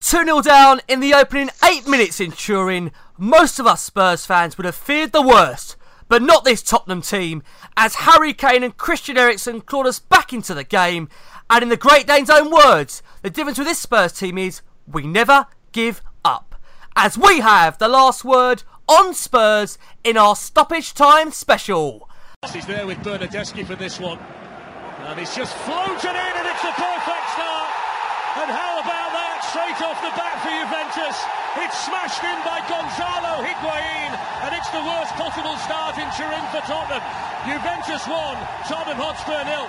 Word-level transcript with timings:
2 0.00 0.24
0 0.24 0.40
down 0.42 0.80
in 0.86 1.00
the 1.00 1.12
opening 1.12 1.50
8 1.62 1.88
minutes 1.88 2.20
in 2.20 2.30
Turin. 2.30 2.92
Most 3.18 3.58
of 3.58 3.66
us 3.66 3.82
Spurs 3.82 4.24
fans 4.24 4.56
would 4.56 4.64
have 4.64 4.76
feared 4.76 5.10
the 5.10 5.20
worst, 5.20 5.76
but 6.08 6.22
not 6.22 6.44
this 6.44 6.62
Tottenham 6.62 7.02
team, 7.02 7.42
as 7.76 7.96
Harry 7.96 8.32
Kane 8.32 8.62
and 8.62 8.76
Christian 8.76 9.18
Eriksen 9.18 9.60
clawed 9.60 9.88
us 9.88 9.98
back 9.98 10.32
into 10.32 10.54
the 10.54 10.62
game. 10.62 11.08
And 11.50 11.64
in 11.64 11.68
the 11.68 11.76
Great 11.76 12.06
Dane's 12.06 12.30
own 12.30 12.50
words, 12.50 13.02
the 13.22 13.30
difference 13.30 13.58
with 13.58 13.66
this 13.66 13.80
Spurs 13.80 14.12
team 14.12 14.38
is 14.38 14.62
we 14.86 15.04
never 15.04 15.46
give 15.72 16.00
up. 16.24 16.54
As 16.94 17.18
we 17.18 17.40
have 17.40 17.78
the 17.78 17.88
last 17.88 18.24
word 18.24 18.62
on 18.88 19.14
Spurs 19.14 19.78
in 20.04 20.16
our 20.16 20.36
stoppage 20.36 20.94
time 20.94 21.32
special. 21.32 22.08
He's 22.52 22.66
there 22.66 22.86
with 22.86 22.98
Bernardeschi 22.98 23.66
for 23.66 23.74
this 23.74 23.98
one. 23.98 24.18
And 25.00 25.18
he's 25.18 25.34
just 25.34 25.56
floated 25.56 26.10
in, 26.10 26.16
and 26.16 26.46
it's 26.46 26.64
a 26.64 26.72
perfect 26.72 27.17
Straight 29.48 29.80
off 29.80 29.96
the 30.04 30.12
bat 30.12 30.36
for 30.44 30.52
Juventus. 30.52 31.16
It's 31.56 31.78
smashed 31.88 32.20
in 32.20 32.38
by 32.44 32.60
Gonzalo 32.68 33.40
Higuain, 33.40 34.12
and 34.44 34.52
it's 34.52 34.68
the 34.68 34.84
worst 34.84 35.16
possible 35.16 35.56
start 35.64 35.96
in 35.96 36.04
Turin 36.12 36.44
for 36.52 36.60
Tottenham. 36.68 37.00
Juventus 37.48 38.04
1, 38.04 38.12
Tottenham 38.68 39.00
Hotspur 39.00 39.40
nil. 39.48 39.64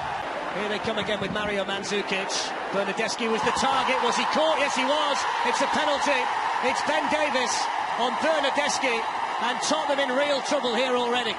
Here 0.59 0.67
they 0.67 0.83
come 0.83 0.99
again 0.99 1.21
with 1.21 1.31
Mario 1.31 1.63
Mandzukic. 1.63 2.27
Bernardeschi 2.75 3.31
was 3.31 3.41
the 3.47 3.55
target. 3.55 3.95
Was 4.03 4.17
he 4.19 4.27
caught? 4.35 4.59
Yes, 4.59 4.75
he 4.75 4.83
was. 4.83 5.17
It's 5.47 5.61
a 5.63 5.69
penalty. 5.71 6.19
It's 6.67 6.81
Ben 6.83 7.07
Davies 7.07 7.55
on 8.03 8.11
Bernardeschi, 8.19 8.99
and 9.47 9.55
Tottenham 9.63 10.11
in 10.11 10.11
real 10.11 10.41
trouble 10.41 10.75
here 10.75 10.95
already. 10.95 11.35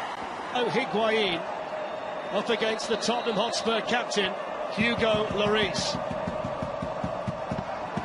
Oh, 0.55 0.65
Higuain 0.73 1.43
up 2.33 2.49
against 2.49 2.89
the 2.89 2.97
Tottenham 2.97 3.37
Hotspur 3.37 3.83
captain, 3.83 4.33
Hugo 4.73 5.27
Lloris. 5.37 5.99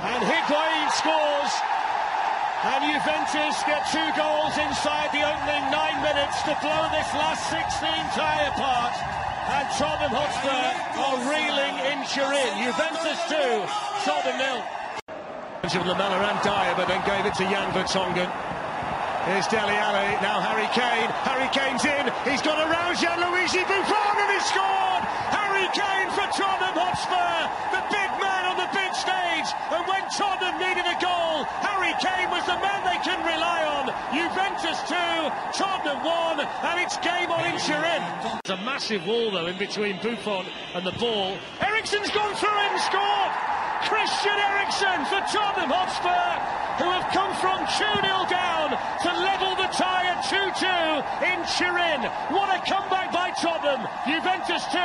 And 0.06 0.22
Higuain 0.22 0.88
scores. 0.94 1.54
And 2.66 2.82
Juventus 2.86 3.58
get 3.66 3.90
two 3.90 4.10
goals 4.14 4.54
inside 4.58 5.10
the 5.10 5.26
opening 5.26 5.66
nine 5.74 5.98
minutes 6.06 6.42
to 6.46 6.54
blow 6.62 6.84
this 6.94 7.10
last 7.18 7.50
16 7.50 7.90
tie 8.14 8.46
apart. 8.54 8.94
And 9.50 9.66
Tottenham 9.78 10.14
Hotspur 10.14 10.66
are 10.98 11.18
reeling 11.26 11.76
in 11.90 11.98
Turin. 12.10 12.54
Juventus 12.62 13.18
2, 13.30 13.66
Tottenham 14.06 14.38
nil. 14.42 14.62
Of 15.66 15.86
Lamela 15.90 16.22
and 16.22 16.42
Dyer, 16.46 16.78
but 16.78 16.88
then 16.88 17.02
gave 17.10 17.26
it 17.26 17.34
to 17.42 17.46
Jan 17.50 17.74
Vertonghen. 17.74 18.30
Here's 19.26 19.50
Dele 19.50 19.74
Alli, 19.74 20.14
now 20.22 20.38
Harry 20.38 20.70
Kane. 20.78 21.10
Harry 21.26 21.50
Kane's 21.50 21.82
in, 21.82 22.06
he's 22.30 22.46
got 22.46 22.62
around 22.62 22.94
Gianluigi 23.02 23.66
Buffon 23.66 24.16
and 24.22 24.30
he 24.30 24.42
scored! 24.46 25.02
Harry 25.34 25.66
Kane 25.74 26.14
for 26.14 26.30
Tottenham 26.30 26.78
Hotspur, 26.78 27.50
the 27.74 27.82
big 27.90 28.10
man 28.22 28.54
on 28.54 28.58
the 28.62 28.70
big 28.70 28.85
stage. 28.96 29.50
And 29.72 29.84
when 29.88 30.04
Tottenham 30.16 30.56
needed 30.60 30.88
a 30.88 30.98
goal, 31.04 31.44
Harry 31.64 31.94
Kane 32.00 32.30
was 32.32 32.46
the 32.48 32.58
man 32.60 32.80
they 32.88 33.00
can 33.04 33.20
rely 33.28 33.62
on. 33.68 33.92
Juventus 34.16 34.80
2, 34.88 34.96
Tottenham 35.54 36.00
1, 36.04 36.40
and 36.40 36.76
it's 36.80 36.98
game 37.04 37.32
on 37.32 37.44
in 37.46 37.60
Turin. 37.60 38.04
There's 38.44 38.60
a 38.60 38.64
massive 38.64 39.06
wall 39.06 39.32
though 39.32 39.48
in 39.48 39.58
between 39.58 39.98
Buffon 40.02 40.46
and 40.74 40.86
the 40.86 40.96
ball. 40.98 41.38
Eriksen's 41.60 42.10
gone 42.12 42.36
through 42.36 42.60
and 42.72 42.80
scored! 42.82 43.56
Christian 43.86 44.34
Eriksen 44.34 45.06
for 45.06 45.22
Tottenham 45.30 45.70
Hotspur, 45.70 46.34
who 46.82 46.90
have 46.90 47.06
come 47.14 47.30
from 47.38 47.62
2 47.70 47.86
0 48.02 48.26
down 48.32 48.74
to 49.04 49.10
level 49.14 49.54
the 49.56 49.70
tie 49.76 50.10
at 50.10 50.26
2 50.26 50.36
2 50.58 51.30
in 51.30 51.40
Turin. 51.54 52.02
What 52.34 52.50
a 52.50 52.60
comeback 52.66 53.12
by 53.12 53.30
Tottenham! 53.38 53.86
Juventus 54.08 54.66
2, 54.74 54.80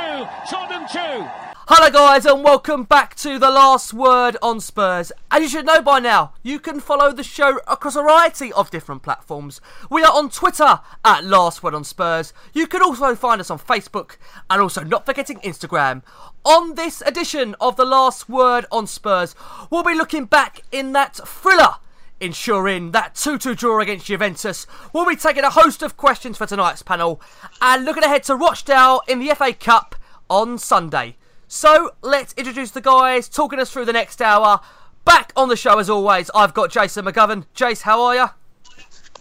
Tottenham 0.49 0.85
2. 0.85 1.50
Hello, 1.73 1.89
guys, 1.89 2.25
and 2.25 2.43
welcome 2.43 2.83
back 2.83 3.15
to 3.15 3.39
the 3.39 3.49
last 3.49 3.93
word 3.93 4.35
on 4.41 4.59
Spurs. 4.59 5.09
As 5.31 5.41
you 5.41 5.47
should 5.47 5.65
know 5.65 5.81
by 5.81 6.01
now, 6.01 6.33
you 6.43 6.59
can 6.59 6.81
follow 6.81 7.13
the 7.13 7.23
show 7.23 7.61
across 7.65 7.95
a 7.95 8.01
variety 8.01 8.51
of 8.51 8.69
different 8.69 9.03
platforms. 9.03 9.61
We 9.89 10.03
are 10.03 10.11
on 10.13 10.29
Twitter 10.29 10.81
at 11.05 11.23
Last 11.23 11.63
Word 11.63 11.73
on 11.73 11.85
Spurs. 11.85 12.33
You 12.53 12.67
can 12.67 12.81
also 12.81 13.15
find 13.15 13.39
us 13.39 13.49
on 13.49 13.57
Facebook 13.57 14.17
and 14.49 14.61
also 14.61 14.83
not 14.83 15.05
forgetting 15.05 15.37
Instagram. 15.37 16.03
On 16.43 16.75
this 16.75 16.99
edition 17.03 17.55
of 17.61 17.77
the 17.77 17.85
Last 17.85 18.27
Word 18.27 18.65
on 18.69 18.85
Spurs, 18.85 19.33
we'll 19.69 19.81
be 19.81 19.95
looking 19.95 20.25
back 20.25 20.63
in 20.73 20.91
that 20.91 21.15
thriller 21.25 21.75
ensuring 22.19 22.91
that 22.91 23.15
2 23.15 23.37
2 23.37 23.55
draw 23.55 23.79
against 23.79 24.07
Juventus. 24.07 24.67
We'll 24.91 25.07
be 25.07 25.15
taking 25.15 25.45
a 25.45 25.49
host 25.49 25.81
of 25.83 25.95
questions 25.95 26.37
for 26.37 26.45
tonight's 26.45 26.83
panel 26.83 27.21
and 27.61 27.85
looking 27.85 28.03
ahead 28.03 28.23
to 28.23 28.35
Rochdale 28.35 29.03
in 29.07 29.19
the 29.19 29.33
FA 29.33 29.53
Cup 29.53 29.95
on 30.29 30.57
Sunday. 30.57 31.15
So 31.53 31.91
let's 32.01 32.33
introduce 32.35 32.71
the 32.71 32.79
guys 32.79 33.27
talking 33.27 33.59
us 33.59 33.69
through 33.69 33.83
the 33.83 33.91
next 33.91 34.21
hour. 34.21 34.61
Back 35.03 35.33
on 35.35 35.49
the 35.49 35.57
show 35.57 35.79
as 35.79 35.89
always, 35.89 36.31
I've 36.33 36.53
got 36.53 36.71
Jason 36.71 37.03
McGovern. 37.03 37.45
Jace, 37.53 37.81
how 37.81 38.01
are 38.03 38.15
you? 38.15 38.25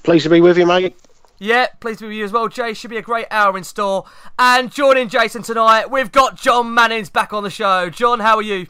Pleased 0.05 0.23
to 0.23 0.31
be 0.31 0.41
with 0.41 0.57
you, 0.57 0.65
mate. 0.65 0.97
Yeah, 1.41 1.67
pleased 1.81 1.99
to 1.99 2.05
be 2.05 2.11
with 2.11 2.19
you 2.19 2.25
as 2.25 2.31
well, 2.31 2.47
Jay. 2.47 2.73
Should 2.73 2.91
be 2.91 2.99
a 2.99 3.03
great 3.03 3.27
hour 3.33 3.59
in 3.59 3.65
store. 3.65 4.05
And 4.39 4.71
joining 4.71 5.09
Jason 5.09 5.43
tonight, 5.43 5.91
we've 5.91 6.13
got 6.13 6.37
Jon 6.37 6.73
Mannings 6.73 7.11
back 7.11 7.33
on 7.33 7.43
the 7.43 7.51
show. 7.51 7.91
John, 7.91 8.21
how 8.21 8.37
are 8.37 8.43
you? 8.43 8.69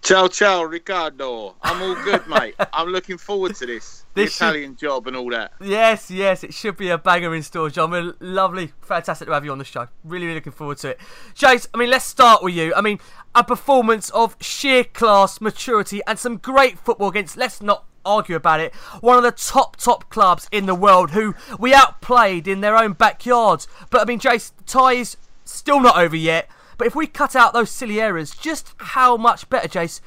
Ciao, 0.00 0.26
ciao, 0.26 0.62
Ricardo. 0.62 1.56
I'm 1.60 1.82
all 1.82 2.02
good, 2.04 2.26
mate. 2.28 2.54
I'm 2.72 2.88
looking 2.88 3.18
forward 3.18 3.54
to 3.56 3.66
this. 3.66 3.97
The 4.14 4.24
This 4.24 4.34
should- 4.34 4.44
Italian 4.48 4.76
job 4.76 5.06
and 5.06 5.16
all 5.16 5.30
that. 5.30 5.52
Yes, 5.60 6.10
yes, 6.10 6.42
it 6.42 6.52
should 6.54 6.76
be 6.76 6.88
a 6.90 6.98
banger 6.98 7.34
in 7.34 7.42
store, 7.42 7.70
John. 7.70 7.90
We're 7.90 8.14
lovely, 8.20 8.72
fantastic 8.80 9.28
to 9.28 9.34
have 9.34 9.44
you 9.44 9.52
on 9.52 9.58
the 9.58 9.64
show. 9.64 9.88
Really, 10.02 10.26
really 10.26 10.36
looking 10.36 10.52
forward 10.52 10.78
to 10.78 10.90
it. 10.90 11.00
Jace, 11.34 11.66
I 11.72 11.78
mean, 11.78 11.90
let's 11.90 12.04
start 12.04 12.42
with 12.42 12.54
you. 12.54 12.74
I 12.74 12.80
mean, 12.80 12.98
a 13.34 13.44
performance 13.44 14.10
of 14.10 14.36
sheer 14.40 14.82
class, 14.84 15.40
maturity, 15.40 16.00
and 16.06 16.18
some 16.18 16.36
great 16.38 16.78
football 16.78 17.08
against, 17.08 17.36
let's 17.36 17.60
not 17.62 17.84
argue 18.04 18.34
about 18.36 18.58
it, 18.60 18.74
one 19.00 19.18
of 19.18 19.22
the 19.22 19.30
top, 19.32 19.76
top 19.76 20.08
clubs 20.08 20.48
in 20.50 20.64
the 20.66 20.74
world 20.74 21.10
who 21.10 21.34
we 21.58 21.74
outplayed 21.74 22.48
in 22.48 22.60
their 22.62 22.76
own 22.76 22.94
backyards. 22.94 23.68
But 23.90 24.00
I 24.00 24.04
mean, 24.06 24.18
Jace, 24.18 24.52
the 24.56 24.64
tie 24.64 24.94
is 24.94 25.16
still 25.44 25.80
not 25.80 25.96
over 25.98 26.16
yet. 26.16 26.48
But 26.78 26.86
if 26.86 26.94
we 26.96 27.06
cut 27.06 27.34
out 27.36 27.52
those 27.52 27.70
silly 27.70 28.00
errors, 28.00 28.30
just 28.30 28.72
how 28.78 29.16
much 29.16 29.48
better, 29.50 29.68
Jace, 29.68 30.00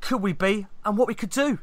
could 0.00 0.22
we 0.22 0.32
be 0.32 0.66
and 0.84 0.96
what 0.98 1.06
we 1.08 1.14
could 1.14 1.30
do? 1.30 1.58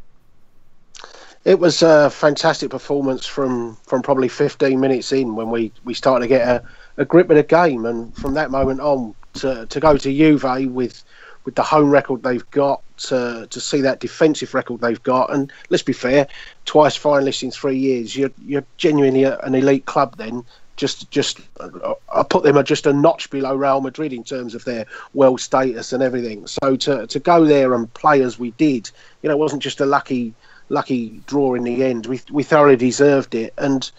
It 1.45 1.59
was 1.59 1.81
a 1.81 2.09
fantastic 2.09 2.69
performance 2.69 3.25
from, 3.25 3.77
from 3.83 4.01
probably 4.01 4.29
15 4.29 4.79
minutes 4.79 5.11
in 5.11 5.35
when 5.35 5.49
we, 5.49 5.71
we 5.83 5.93
started 5.93 6.23
to 6.23 6.29
get 6.29 6.47
a, 6.47 6.63
a 6.97 7.05
grip 7.05 7.29
of 7.29 7.35
the 7.35 7.43
game. 7.43 7.85
And 7.85 8.15
from 8.15 8.33
that 8.35 8.49
moment 8.49 8.79
on, 8.79 9.13
to, 9.33 9.65
to 9.65 9.79
go 9.79 9.97
to 9.97 10.13
Juve 10.13 10.71
with 10.71 11.03
with 11.45 11.55
the 11.55 11.63
home 11.63 11.89
record 11.89 12.23
they've 12.23 12.49
got, 12.51 12.81
to, 12.97 13.47
to 13.49 13.59
see 13.59 13.81
that 13.81 13.99
defensive 13.99 14.53
record 14.53 14.81
they've 14.81 15.03
got. 15.03 15.33
And 15.33 15.51
let's 15.69 15.83
be 15.83 15.93
fair, 15.93 16.27
twice 16.65 16.97
finalists 16.97 17.43
in 17.43 17.51
three 17.51 17.77
years, 17.77 18.15
you're, 18.15 18.31
you're 18.45 18.65
genuinely 18.77 19.23
a, 19.23 19.37
an 19.39 19.55
elite 19.55 19.85
club 19.85 20.15
then. 20.17 20.45
Just, 20.75 21.11
just, 21.11 21.39
I 21.59 22.23
put 22.23 22.43
them 22.43 22.63
just 22.63 22.87
a 22.87 22.93
notch 22.93 23.29
below 23.29 23.55
Real 23.55 23.81
Madrid 23.81 24.11
in 24.11 24.23
terms 24.23 24.55
of 24.55 24.65
their 24.65 24.85
world 25.13 25.39
status 25.39 25.93
and 25.93 26.01
everything. 26.01 26.47
So 26.47 26.75
to, 26.77 27.05
to 27.05 27.19
go 27.19 27.45
there 27.45 27.75
and 27.75 27.93
play 27.93 28.21
as 28.21 28.39
we 28.39 28.51
did, 28.51 28.89
you 29.21 29.29
know, 29.29 29.35
it 29.35 29.39
wasn't 29.39 29.61
just 29.61 29.81
a 29.81 29.85
lucky 29.85 30.33
lucky 30.73 31.21
draw 31.27 31.53
in 31.53 31.63
the 31.63 31.85
end. 31.85 32.07
We 32.07 32.19
we 32.31 32.43
thoroughly 32.43 32.75
deserved 32.75 33.35
it, 33.35 33.53
and, 33.57 33.89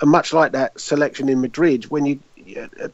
and 0.00 0.10
much 0.10 0.32
like 0.32 0.52
that 0.52 0.78
selection 0.78 1.28
in 1.28 1.40
Madrid, 1.40 1.84
when 1.86 2.04
you 2.04 2.18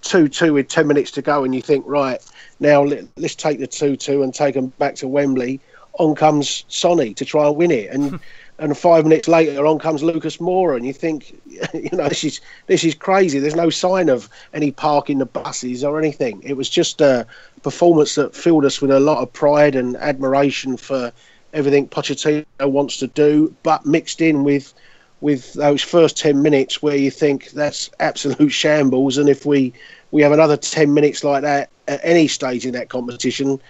two 0.03 0.29
two 0.29 0.53
with 0.53 0.69
ten 0.69 0.87
minutes 0.87 1.11
to 1.13 1.23
go, 1.23 1.43
and 1.43 1.55
you 1.55 1.63
think 1.63 1.85
right 1.87 2.21
now 2.61 2.83
let, 2.83 3.09
us 3.25 3.35
take 3.35 3.59
the 3.59 3.67
two 3.67 3.97
two 3.97 4.23
and 4.23 4.33
take 4.33 4.55
them 4.55 4.69
back 4.79 4.95
to 4.97 5.09
Wembley 5.09 5.61
on 5.99 6.15
comes 6.15 6.65
Sonny 6.69 7.15
to 7.15 7.25
try 7.25 7.49
and 7.49 7.57
win 7.57 7.71
it, 7.71 7.91
and 7.91 8.11
hmm. 8.11 8.17
and 8.59 8.77
five 8.77 9.05
minutes 9.05 9.27
later 9.27 9.67
on 9.67 9.79
comes 9.79 10.03
Lucas 10.03 10.37
Moura, 10.37 10.77
and 10.77 10.87
you 10.87 10.93
think, 10.93 11.41
you 11.75 11.91
know, 11.93 12.09
this 12.09 12.23
is 12.23 12.41
this 12.67 12.85
is 12.85 12.95
crazy. 12.95 13.39
There's 13.39 13.57
no 13.57 13.71
sign 13.71 14.09
of 14.09 14.29
any 14.55 14.71
parking 14.71 15.19
the 15.19 15.27
buses 15.27 15.83
or 15.83 15.99
anything. 15.99 16.43
It 16.45 16.57
was 16.57 16.69
just 16.69 17.01
a 17.01 17.27
performance 17.63 18.15
that 18.15 18.35
filled 18.35 18.65
us 18.65 18.81
with 18.81 18.91
a 18.91 19.01
lot 19.01 19.23
of 19.23 19.33
pride 19.33 19.75
and 19.75 19.97
admiration 19.97 20.77
for 20.77 21.13
everything 21.53 21.89
Pochettino 21.89 22.45
wants 22.61 22.97
to 22.99 23.07
do, 23.09 23.55
but 23.63 23.87
mixed 23.87 24.21
in 24.21 24.45
with 24.45 24.73
with 25.21 25.53
those 25.53 25.83
first 25.83 26.17
10 26.17 26.41
minutes 26.41 26.81
where 26.81 26.97
you 26.97 27.11
think 27.11 27.51
that's 27.51 27.91
absolute 28.01 28.49
shambles. 28.63 29.19
And 29.19 29.29
if 29.29 29.45
we 29.45 29.73
we 30.11 30.23
have 30.23 30.33
another 30.33 30.57
10 30.57 30.93
minutes 30.93 31.23
like 31.25 31.43
that 31.43 31.71
at 31.89 32.01
any 32.03 32.27
stage 32.29 32.67
in 32.67 32.73
that 32.73 32.89
competition 32.89 33.61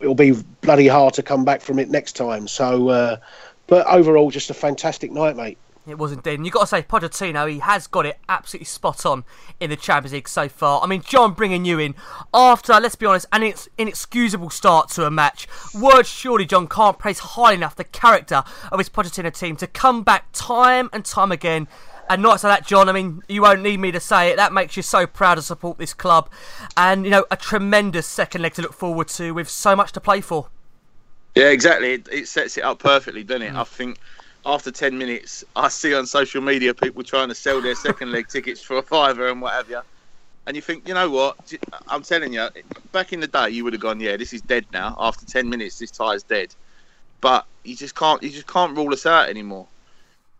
it'll 0.00 0.14
be 0.14 0.32
bloody 0.62 0.88
hard 0.88 1.12
to 1.12 1.22
come 1.22 1.44
back 1.44 1.60
from 1.60 1.78
it 1.78 1.90
next 1.90 2.12
time. 2.16 2.48
So 2.48 2.88
uh, 2.88 3.16
but 3.66 3.86
overall 3.86 4.30
just 4.30 4.50
a 4.50 4.54
fantastic 4.54 5.12
night 5.12 5.36
mate 5.36 5.58
it 5.86 5.98
was 5.98 6.12
indeed. 6.12 6.34
And 6.34 6.46
you've 6.46 6.52
got 6.52 6.60
to 6.60 6.66
say, 6.66 6.82
Pochettino, 6.82 7.50
he 7.50 7.58
has 7.60 7.86
got 7.86 8.06
it 8.06 8.18
absolutely 8.28 8.66
spot 8.66 9.06
on 9.06 9.24
in 9.58 9.70
the 9.70 9.76
Champions 9.76 10.12
League 10.12 10.28
so 10.28 10.48
far. 10.48 10.82
I 10.82 10.86
mean, 10.86 11.02
John 11.02 11.32
bringing 11.32 11.64
you 11.64 11.78
in 11.78 11.94
after, 12.32 12.74
let's 12.74 12.94
be 12.94 13.06
honest, 13.06 13.26
an 13.32 13.52
inexcusable 13.78 14.50
start 14.50 14.90
to 14.90 15.06
a 15.06 15.10
match. 15.10 15.48
Words 15.74 16.08
surely, 16.08 16.44
John, 16.44 16.68
can't 16.68 16.98
praise 16.98 17.20
high 17.20 17.54
enough 17.54 17.76
the 17.76 17.84
character 17.84 18.42
of 18.70 18.78
his 18.78 18.88
Pochettino 18.88 19.36
team 19.36 19.56
to 19.56 19.66
come 19.66 20.02
back 20.02 20.26
time 20.32 20.90
and 20.92 21.04
time 21.04 21.32
again. 21.32 21.66
And 22.08 22.22
not 22.22 22.40
so 22.40 22.48
that, 22.48 22.66
John, 22.66 22.88
I 22.88 22.92
mean, 22.92 23.22
you 23.28 23.42
won't 23.42 23.62
need 23.62 23.78
me 23.78 23.92
to 23.92 24.00
say 24.00 24.30
it. 24.30 24.36
That 24.36 24.52
makes 24.52 24.76
you 24.76 24.82
so 24.82 25.06
proud 25.06 25.36
to 25.36 25.42
support 25.42 25.78
this 25.78 25.94
club. 25.94 26.28
And, 26.76 27.04
you 27.04 27.10
know, 27.10 27.24
a 27.30 27.36
tremendous 27.36 28.06
second 28.06 28.42
leg 28.42 28.54
to 28.54 28.62
look 28.62 28.72
forward 28.72 29.06
to 29.08 29.32
with 29.32 29.48
so 29.48 29.76
much 29.76 29.92
to 29.92 30.00
play 30.00 30.20
for. 30.20 30.48
Yeah, 31.36 31.50
exactly. 31.50 31.92
It, 31.92 32.08
it 32.10 32.28
sets 32.28 32.58
it 32.58 32.64
up 32.64 32.80
perfectly, 32.80 33.22
doesn't 33.22 33.42
it? 33.42 33.52
Mm. 33.52 33.58
I 33.58 33.64
think 33.64 33.98
after 34.46 34.70
10 34.70 34.96
minutes, 34.96 35.44
I 35.54 35.68
see 35.68 35.94
on 35.94 36.06
social 36.06 36.40
media 36.40 36.72
people 36.72 37.02
trying 37.02 37.28
to 37.28 37.34
sell 37.34 37.60
their 37.60 37.74
second 37.74 38.12
leg 38.12 38.28
tickets 38.30 38.62
for 38.62 38.78
a 38.78 38.82
fiver 38.82 39.28
and 39.28 39.40
what 39.40 39.52
have 39.52 39.68
you. 39.68 39.80
And 40.46 40.56
you 40.56 40.62
think, 40.62 40.88
you 40.88 40.94
know 40.94 41.10
what? 41.10 41.52
I'm 41.88 42.02
telling 42.02 42.32
you, 42.32 42.48
back 42.92 43.12
in 43.12 43.20
the 43.20 43.26
day, 43.26 43.50
you 43.50 43.64
would 43.64 43.74
have 43.74 43.82
gone, 43.82 44.00
yeah, 44.00 44.16
this 44.16 44.32
is 44.32 44.40
dead 44.40 44.64
now. 44.72 44.96
After 44.98 45.26
10 45.26 45.48
minutes, 45.48 45.78
this 45.78 45.90
tie's 45.90 46.22
dead. 46.22 46.54
But 47.20 47.44
you 47.64 47.76
just 47.76 47.94
can't, 47.94 48.22
you 48.22 48.30
just 48.30 48.46
can't 48.46 48.76
rule 48.76 48.92
us 48.92 49.04
out 49.04 49.28
anymore. 49.28 49.66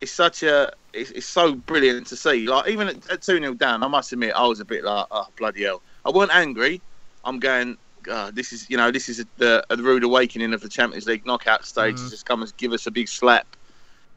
It's 0.01 0.13
such 0.13 0.43
a, 0.43 0.73
it's, 0.95 1.11
it's 1.11 1.27
so 1.27 1.55
brilliant 1.55 2.07
to 2.09 2.17
see. 2.17 2.49
Like 2.49 2.69
even 2.69 2.89
at, 2.89 3.23
two 3.23 3.39
0 3.39 3.55
down, 3.55 3.83
I 3.83 3.89
must 3.89 4.13
admit, 4.13 4.33
I 4.35 4.47
was 4.47 4.61
a 4.61 4.65
bit 4.65 4.83
like, 4.83 5.07
oh 5.11 5.29
bloody 5.37 5.65
hell. 5.65 5.83
I 6.07 6.11
wasn't 6.11 6.35
angry. 6.35 6.81
I'm 7.23 7.39
going, 7.39 7.77
uh, 8.11 8.31
this 8.33 8.55
is, 8.55 8.71
you 8.71 8.79
know, 8.79 8.91
this 8.91 9.11
is 9.11 9.21
a, 9.21 9.27
the, 9.37 9.65
a 9.69 9.77
rude 9.77 10.05
awakening 10.05 10.55
of 10.55 10.63
the 10.63 10.71
Champions 10.71 11.07
League 11.07 11.27
knockout 11.27 11.67
stage. 11.67 11.97
Mm. 11.97 12.11
Just 12.11 12.25
come 12.25 12.41
and 12.41 12.57
give 12.57 12.73
us 12.73 12.87
a 12.87 12.91
big 12.91 13.09
slap 13.09 13.47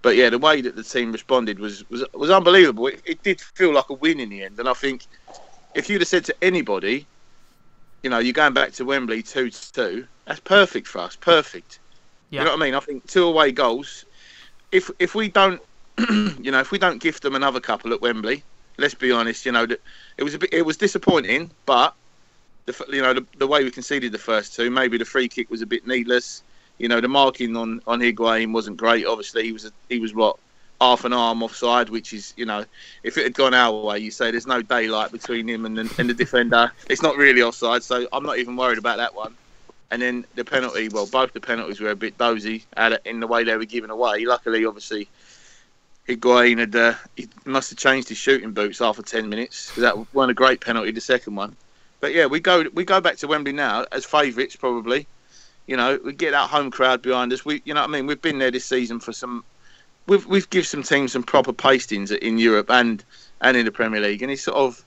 but 0.04 0.18
yeah, 0.18 0.30
the 0.30 0.38
way 0.38 0.62
that 0.62 0.76
the 0.76 0.84
team 0.84 1.12
responded 1.12 1.58
was 1.58 1.90
was, 1.90 2.04
was 2.14 2.30
unbelievable. 2.30 2.88
It, 2.88 3.02
it 3.06 3.24
did 3.24 3.42
feel 3.42 3.74
like 3.74 3.90
a 3.90 3.94
win 3.94 4.20
in 4.20 4.30
the 4.30 4.44
end, 4.44 4.60
and 4.60 4.70
I 4.70 4.74
think 4.74 5.08
if 5.74 5.90
you'd 5.90 6.02
have 6.02 6.08
said 6.08 6.26
to 6.26 6.36
anybody, 6.44 7.08
you 8.04 8.10
know, 8.12 8.20
you're 8.20 8.34
going 8.34 8.54
back 8.54 8.74
to 8.74 8.86
Wembley 8.86 9.24
two 9.24 9.50
to 9.50 9.74
two, 9.74 10.08
that's 10.26 10.42
perfect 10.42 10.88
for 10.88 11.00
us. 11.00 11.16
Perfect. 11.16 11.80
Yeah. 12.30 12.42
You 12.42 12.46
know 12.46 12.52
what 12.52 12.62
I 12.62 12.66
mean? 12.66 12.76
I 12.76 12.80
think 12.82 13.08
two 13.08 13.24
away 13.24 13.52
goals. 13.52 14.06
If 14.72 14.92
if 15.00 15.16
we 15.16 15.30
don't, 15.30 15.62
you 15.98 16.52
know, 16.52 16.60
if 16.60 16.72
we 16.72 16.78
don't 16.78 17.02
gift 17.02 17.24
them 17.24 17.36
another 17.36 17.62
couple 17.62 17.94
at 17.94 18.02
Wembley, 18.02 18.44
let's 18.78 18.94
be 18.94 19.12
honest, 19.12 19.46
you 19.46 19.54
know, 19.54 19.66
it 20.18 20.24
was 20.24 20.34
a 20.34 20.40
bit, 20.40 20.54
it 20.54 20.66
was 20.66 20.76
disappointing, 20.76 21.50
but 21.66 21.96
the 22.66 22.86
you 22.90 23.02
know 23.02 23.14
the, 23.14 23.26
the 23.38 23.48
way 23.48 23.64
we 23.64 23.72
conceded 23.72 24.12
the 24.12 24.18
first 24.18 24.54
two, 24.54 24.70
maybe 24.70 24.98
the 24.98 25.06
free 25.06 25.30
kick 25.30 25.50
was 25.50 25.62
a 25.62 25.66
bit 25.66 25.88
needless. 25.88 26.44
You 26.78 26.88
know, 26.88 27.02
the 27.02 27.08
marking 27.08 27.56
on 27.56 27.82
on 27.88 28.00
Higuain 28.00 28.52
wasn't 28.52 28.78
great. 28.78 29.06
Obviously, 29.06 29.44
he 29.44 29.52
was 29.52 29.72
he 29.90 30.00
was 30.00 30.14
what 30.14 30.38
half 30.82 31.06
an 31.06 31.14
arm 31.14 31.44
offside, 31.44 31.90
which 31.90 32.14
is 32.14 32.34
you 32.36 32.46
know, 32.46 32.66
if 33.04 33.18
it 33.18 33.24
had 33.24 33.34
gone 33.34 33.54
our 33.54 33.72
way, 33.72 34.00
you 34.00 34.12
say 34.12 34.32
there's 34.32 34.48
no 34.48 34.62
daylight 34.62 35.12
between 35.12 35.48
him 35.48 35.66
and 35.66 35.78
the, 35.78 35.96
and 35.98 36.10
the 36.10 36.14
defender. 36.14 36.72
It's 36.90 37.02
not 37.02 37.16
really 37.18 37.42
offside, 37.42 37.84
so 37.84 38.08
I'm 38.12 38.24
not 38.24 38.38
even 38.38 38.56
worried 38.56 38.78
about 38.78 38.98
that 38.98 39.16
one. 39.16 39.36
And 39.92 40.02
then 40.02 40.26
the 40.34 40.44
penalty, 40.44 40.90
well, 40.90 41.06
both 41.06 41.34
the 41.34 41.40
penalties 41.40 41.80
were 41.80 41.92
a 41.92 41.96
bit 41.96 42.18
dozy 42.18 42.66
in 43.06 43.20
the 43.20 43.28
way 43.28 43.44
they 43.44 43.56
were 43.56 43.66
given 43.66 43.92
away. 43.92 44.26
Luckily, 44.26 44.66
obviously, 44.66 45.08
Higuain 46.08 46.58
had 46.58 46.76
uh, 46.76 46.96
he 47.16 47.30
must 47.46 47.70
have 47.70 47.80
changed 47.80 48.10
his 48.10 48.18
shooting 48.18 48.52
boots 48.52 48.82
after 48.82 49.04
ten 49.04 49.30
minutes 49.30 49.74
that 49.76 49.96
wasn't 50.14 50.32
a 50.32 50.34
great 50.34 50.62
penalty, 50.62 50.92
the 50.92 51.02
second 51.02 51.36
one. 51.36 51.56
But 52.00 52.14
yeah, 52.14 52.26
we 52.26 52.40
go 52.40 52.66
we 52.74 52.84
go 52.84 53.00
back 53.00 53.18
to 53.18 53.28
Wembley 53.28 53.54
now 53.54 53.86
as 53.92 54.04
favourites 54.04 54.56
probably. 54.56 55.08
You 55.68 55.78
know, 55.78 56.00
we 56.04 56.14
get 56.14 56.32
that 56.32 56.50
home 56.50 56.72
crowd 56.72 57.02
behind 57.02 57.32
us. 57.32 57.46
We, 57.46 57.62
you 57.66 57.74
know, 57.74 57.82
what 57.82 57.90
I 57.90 57.94
mean, 57.94 58.08
we've 58.08 58.22
been 58.22 58.40
there 58.40 58.52
this 58.52 58.66
season 58.66 59.00
for 59.00 59.14
some. 59.14 59.44
We've 60.08 60.26
we've 60.26 60.50
given 60.50 60.66
some 60.66 60.84
teams 60.84 61.14
some 61.14 61.24
proper 61.24 61.54
pastings 61.54 62.12
in 62.12 62.38
Europe 62.38 62.70
and 62.70 63.04
and 63.42 63.56
in 63.56 63.66
the 63.66 63.72
Premier 63.72 64.02
League, 64.02 64.22
and 64.22 64.32
it's 64.32 64.44
sort 64.44 64.58
of. 64.58 64.84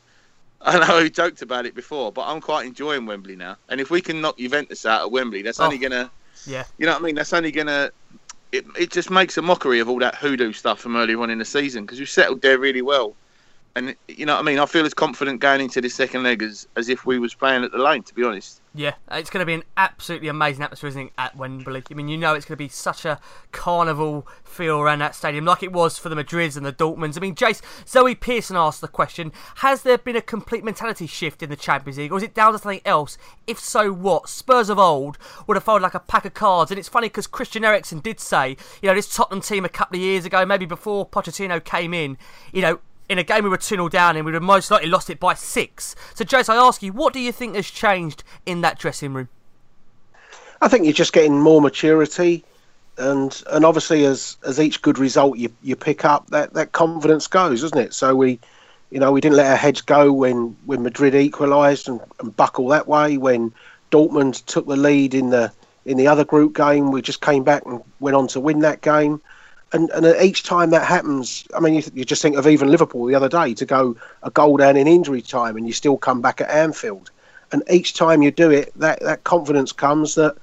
I 0.62 0.78
know 0.86 1.02
we 1.02 1.10
joked 1.10 1.42
about 1.42 1.66
it 1.66 1.74
before, 1.74 2.10
but 2.10 2.26
I'm 2.26 2.40
quite 2.40 2.66
enjoying 2.66 3.06
Wembley 3.06 3.36
now. 3.36 3.56
And 3.68 3.80
if 3.80 3.90
we 3.90 4.00
can 4.00 4.20
knock 4.20 4.38
Juventus 4.38 4.84
out 4.84 5.02
at 5.02 5.10
Wembley, 5.10 5.42
that's 5.42 5.60
oh, 5.60 5.64
only 5.64 5.78
gonna. 5.78 6.10
Yeah. 6.46 6.64
You 6.78 6.86
know 6.86 6.92
what 6.92 7.02
I 7.02 7.04
mean? 7.04 7.14
That's 7.14 7.32
only 7.32 7.52
gonna. 7.52 7.90
It, 8.52 8.64
it 8.78 8.90
just 8.90 9.10
makes 9.10 9.36
a 9.36 9.42
mockery 9.42 9.80
of 9.80 9.88
all 9.88 9.98
that 10.00 10.14
hoodoo 10.14 10.52
stuff 10.52 10.80
from 10.80 10.96
earlier 10.96 11.20
on 11.20 11.30
in 11.30 11.38
the 11.38 11.44
season 11.44 11.84
because 11.84 11.98
we've 11.98 12.08
settled 12.08 12.42
there 12.42 12.58
really 12.58 12.82
well 12.82 13.14
and 13.76 13.94
you 14.08 14.26
know 14.26 14.34
what 14.34 14.40
I 14.40 14.42
mean. 14.42 14.58
I 14.58 14.66
feel 14.66 14.86
as 14.86 14.94
confident 14.94 15.40
going 15.40 15.60
into 15.60 15.80
this 15.80 15.94
second 15.94 16.22
leg 16.22 16.42
as, 16.42 16.66
as 16.76 16.88
if 16.88 17.04
we 17.04 17.18
was 17.18 17.34
playing 17.34 17.62
at 17.62 17.72
the 17.72 17.78
lane. 17.78 18.02
To 18.02 18.14
be 18.14 18.24
honest. 18.24 18.60
Yeah, 18.76 18.92
it's 19.10 19.30
going 19.30 19.40
to 19.40 19.46
be 19.46 19.54
an 19.54 19.62
absolutely 19.78 20.28
amazing 20.28 20.62
atmosphere, 20.62 20.88
isn't 20.88 21.06
it, 21.06 21.12
at 21.16 21.34
Wembley? 21.34 21.82
I 21.90 21.94
mean, 21.94 22.08
you 22.08 22.18
know, 22.18 22.34
it's 22.34 22.44
going 22.44 22.58
to 22.58 22.62
be 22.62 22.68
such 22.68 23.06
a 23.06 23.18
carnival 23.50 24.28
feel 24.44 24.78
around 24.78 24.98
that 24.98 25.14
stadium, 25.14 25.46
like 25.46 25.62
it 25.62 25.72
was 25.72 25.96
for 25.98 26.10
the 26.10 26.14
Madrids 26.14 26.58
and 26.58 26.66
the 26.66 26.74
Dortmunds. 26.74 27.16
I 27.16 27.20
mean, 27.20 27.34
Jace, 27.34 27.62
Zoe 27.88 28.14
Pearson 28.14 28.54
asked 28.54 28.82
the 28.82 28.88
question: 28.88 29.32
Has 29.56 29.82
there 29.82 29.96
been 29.96 30.14
a 30.14 30.20
complete 30.20 30.62
mentality 30.62 31.06
shift 31.06 31.42
in 31.42 31.48
the 31.48 31.56
Champions 31.56 31.96
League, 31.96 32.12
or 32.12 32.18
is 32.18 32.22
it 32.22 32.34
down 32.34 32.52
to 32.52 32.58
something 32.58 32.82
else? 32.84 33.16
If 33.46 33.58
so, 33.58 33.90
what? 33.92 34.28
Spurs 34.28 34.68
of 34.68 34.78
old 34.78 35.16
would 35.46 35.56
have 35.56 35.64
folded 35.64 35.82
like 35.82 35.94
a 35.94 36.00
pack 36.00 36.26
of 36.26 36.34
cards, 36.34 36.70
and 36.70 36.78
it's 36.78 36.88
funny 36.88 37.08
because 37.08 37.26
Christian 37.26 37.64
Eriksen 37.64 38.00
did 38.00 38.20
say, 38.20 38.58
you 38.82 38.90
know, 38.90 38.94
this 38.94 39.14
Tottenham 39.14 39.40
team 39.40 39.64
a 39.64 39.70
couple 39.70 39.96
of 39.96 40.02
years 40.02 40.26
ago, 40.26 40.44
maybe 40.44 40.66
before 40.66 41.08
Pochettino 41.08 41.64
came 41.64 41.94
in, 41.94 42.18
you 42.52 42.60
know 42.60 42.78
in 43.08 43.18
a 43.18 43.22
game 43.22 43.44
we 43.44 43.50
were 43.50 43.56
2 43.56 43.76
0 43.76 43.88
down 43.88 44.16
and 44.16 44.24
we 44.24 44.32
would 44.32 44.34
have 44.34 44.42
most 44.42 44.70
likely 44.70 44.88
lost 44.88 45.10
it 45.10 45.20
by 45.20 45.34
six. 45.34 45.94
So, 46.14 46.24
Jace, 46.24 46.48
I 46.48 46.56
ask 46.56 46.82
you, 46.82 46.92
what 46.92 47.12
do 47.12 47.20
you 47.20 47.32
think 47.32 47.54
has 47.54 47.70
changed 47.70 48.24
in 48.44 48.60
that 48.62 48.78
dressing 48.78 49.12
room? 49.12 49.28
I 50.60 50.68
think 50.68 50.84
you're 50.84 50.92
just 50.92 51.12
getting 51.12 51.40
more 51.40 51.60
maturity. 51.60 52.44
And 52.98 53.42
and 53.50 53.64
obviously, 53.64 54.04
as 54.06 54.38
as 54.46 54.58
each 54.58 54.80
good 54.80 54.98
result 54.98 55.36
you, 55.36 55.52
you 55.62 55.76
pick 55.76 56.04
up, 56.04 56.30
that, 56.30 56.54
that 56.54 56.72
confidence 56.72 57.26
goes, 57.26 57.60
doesn't 57.60 57.78
it? 57.78 57.92
So 57.92 58.16
we, 58.16 58.40
you 58.90 58.98
know, 58.98 59.12
we 59.12 59.20
didn't 59.20 59.36
let 59.36 59.50
our 59.50 59.56
heads 59.56 59.82
go 59.82 60.12
when, 60.12 60.56
when 60.64 60.82
Madrid 60.82 61.14
equalised 61.14 61.88
and, 61.88 62.00
and 62.20 62.34
buckle 62.34 62.68
that 62.68 62.88
way. 62.88 63.18
When 63.18 63.52
Dortmund 63.90 64.44
took 64.46 64.66
the 64.66 64.76
lead 64.76 65.14
in 65.14 65.30
the 65.30 65.52
in 65.84 65.98
the 65.98 66.08
other 66.08 66.24
group 66.24 66.56
game, 66.56 66.90
we 66.90 67.02
just 67.02 67.20
came 67.20 67.44
back 67.44 67.64
and 67.66 67.82
went 68.00 68.16
on 68.16 68.26
to 68.28 68.40
win 68.40 68.60
that 68.60 68.80
game 68.80 69.20
and, 69.72 69.90
and 69.90 70.06
each 70.22 70.44
time 70.44 70.70
that 70.70 70.86
happens, 70.86 71.46
I 71.54 71.60
mean, 71.60 71.74
you, 71.74 71.82
you, 71.92 72.04
just 72.04 72.22
think 72.22 72.36
of 72.36 72.46
even 72.46 72.68
Liverpool 72.68 73.06
the 73.06 73.14
other 73.14 73.28
day 73.28 73.52
to 73.54 73.66
go 73.66 73.96
a 74.22 74.30
goal 74.30 74.56
down 74.56 74.76
in 74.76 74.86
injury 74.86 75.22
time 75.22 75.56
and 75.56 75.66
you 75.66 75.72
still 75.72 75.96
come 75.96 76.20
back 76.20 76.40
at 76.40 76.50
Anfield. 76.50 77.10
And 77.52 77.62
each 77.70 77.94
time 77.94 78.22
you 78.22 78.30
do 78.30 78.50
it, 78.50 78.72
that, 78.76 79.00
that 79.00 79.24
confidence 79.24 79.72
comes 79.72 80.14
that 80.14 80.36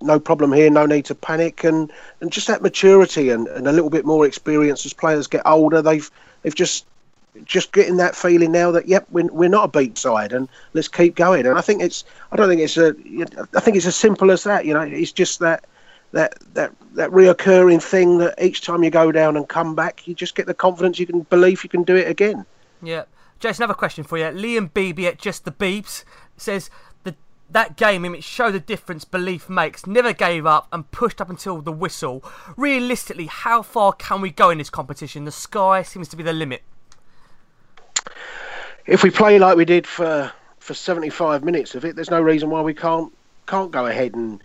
no 0.00 0.18
problem 0.18 0.52
here, 0.52 0.70
no 0.70 0.86
need 0.86 1.04
to 1.06 1.14
panic, 1.14 1.64
and, 1.64 1.90
and 2.20 2.32
just 2.32 2.46
that 2.48 2.62
maturity 2.62 3.30
and, 3.30 3.48
and 3.48 3.66
a 3.66 3.72
little 3.72 3.90
bit 3.90 4.04
more 4.04 4.26
experience 4.26 4.84
as 4.84 4.92
players 4.92 5.26
get 5.26 5.42
older. 5.46 5.82
They've 5.82 6.10
they've 6.42 6.54
just 6.54 6.86
just 7.44 7.72
getting 7.72 7.96
that 7.96 8.16
feeling 8.16 8.52
now 8.52 8.70
that 8.72 8.88
yep, 8.88 9.06
we're, 9.10 9.32
we're 9.32 9.48
not 9.48 9.64
a 9.64 9.78
beat 9.78 9.96
side, 9.96 10.32
and 10.32 10.48
let's 10.74 10.88
keep 10.88 11.16
going. 11.16 11.46
And 11.46 11.56
I 11.56 11.60
think 11.60 11.82
it's 11.82 12.04
I 12.32 12.36
don't 12.36 12.48
think 12.48 12.60
it's 12.60 12.76
a 12.76 12.94
I 13.54 13.60
think 13.60 13.76
it's 13.76 13.86
as 13.86 13.96
simple 13.96 14.30
as 14.30 14.44
that. 14.44 14.64
You 14.66 14.74
know, 14.74 14.80
it's 14.80 15.12
just 15.12 15.38
that 15.40 15.64
that 16.12 16.38
that 16.54 16.72
that 16.94 17.10
reoccurring 17.10 17.82
thing 17.82 18.18
that 18.18 18.34
each 18.42 18.62
time 18.62 18.82
you 18.82 18.90
go 18.90 19.12
down 19.12 19.36
and 19.36 19.48
come 19.48 19.74
back, 19.74 20.06
you 20.06 20.14
just 20.14 20.34
get 20.34 20.46
the 20.46 20.54
confidence 20.54 20.98
you 20.98 21.06
can 21.06 21.20
believe 21.22 21.62
you 21.62 21.70
can 21.70 21.82
do 21.82 21.96
it 21.96 22.08
again. 22.08 22.44
Yeah, 22.82 23.04
Jason, 23.38 23.62
another 23.62 23.76
question 23.76 24.04
for 24.04 24.18
you. 24.18 24.24
Liam 24.24 24.72
Beebe 24.72 25.06
at 25.06 25.18
Just 25.18 25.44
the 25.44 25.52
Beeps 25.52 26.04
says 26.36 26.70
the 27.04 27.14
that 27.50 27.76
game 27.76 28.04
in 28.04 28.12
which 28.12 28.24
show 28.24 28.50
the 28.50 28.60
difference 28.60 29.04
belief 29.04 29.48
makes 29.48 29.86
never 29.86 30.12
gave 30.12 30.46
up 30.46 30.68
and 30.72 30.90
pushed 30.90 31.20
up 31.20 31.30
until 31.30 31.60
the 31.60 31.72
whistle. 31.72 32.24
Realistically, 32.56 33.26
how 33.26 33.62
far 33.62 33.92
can 33.92 34.20
we 34.20 34.30
go 34.30 34.50
in 34.50 34.58
this 34.58 34.70
competition? 34.70 35.24
The 35.24 35.32
sky 35.32 35.82
seems 35.82 36.08
to 36.08 36.16
be 36.16 36.22
the 36.22 36.32
limit. 36.32 36.62
If 38.86 39.04
we 39.04 39.10
play 39.10 39.38
like 39.38 39.56
we 39.56 39.64
did 39.64 39.86
for 39.86 40.32
for 40.58 40.74
75 40.74 41.44
minutes 41.44 41.74
of 41.74 41.84
it, 41.84 41.96
there's 41.96 42.10
no 42.10 42.20
reason 42.20 42.50
why 42.50 42.60
we 42.62 42.74
can't 42.74 43.12
can't 43.46 43.70
go 43.70 43.86
ahead 43.86 44.14
and 44.14 44.42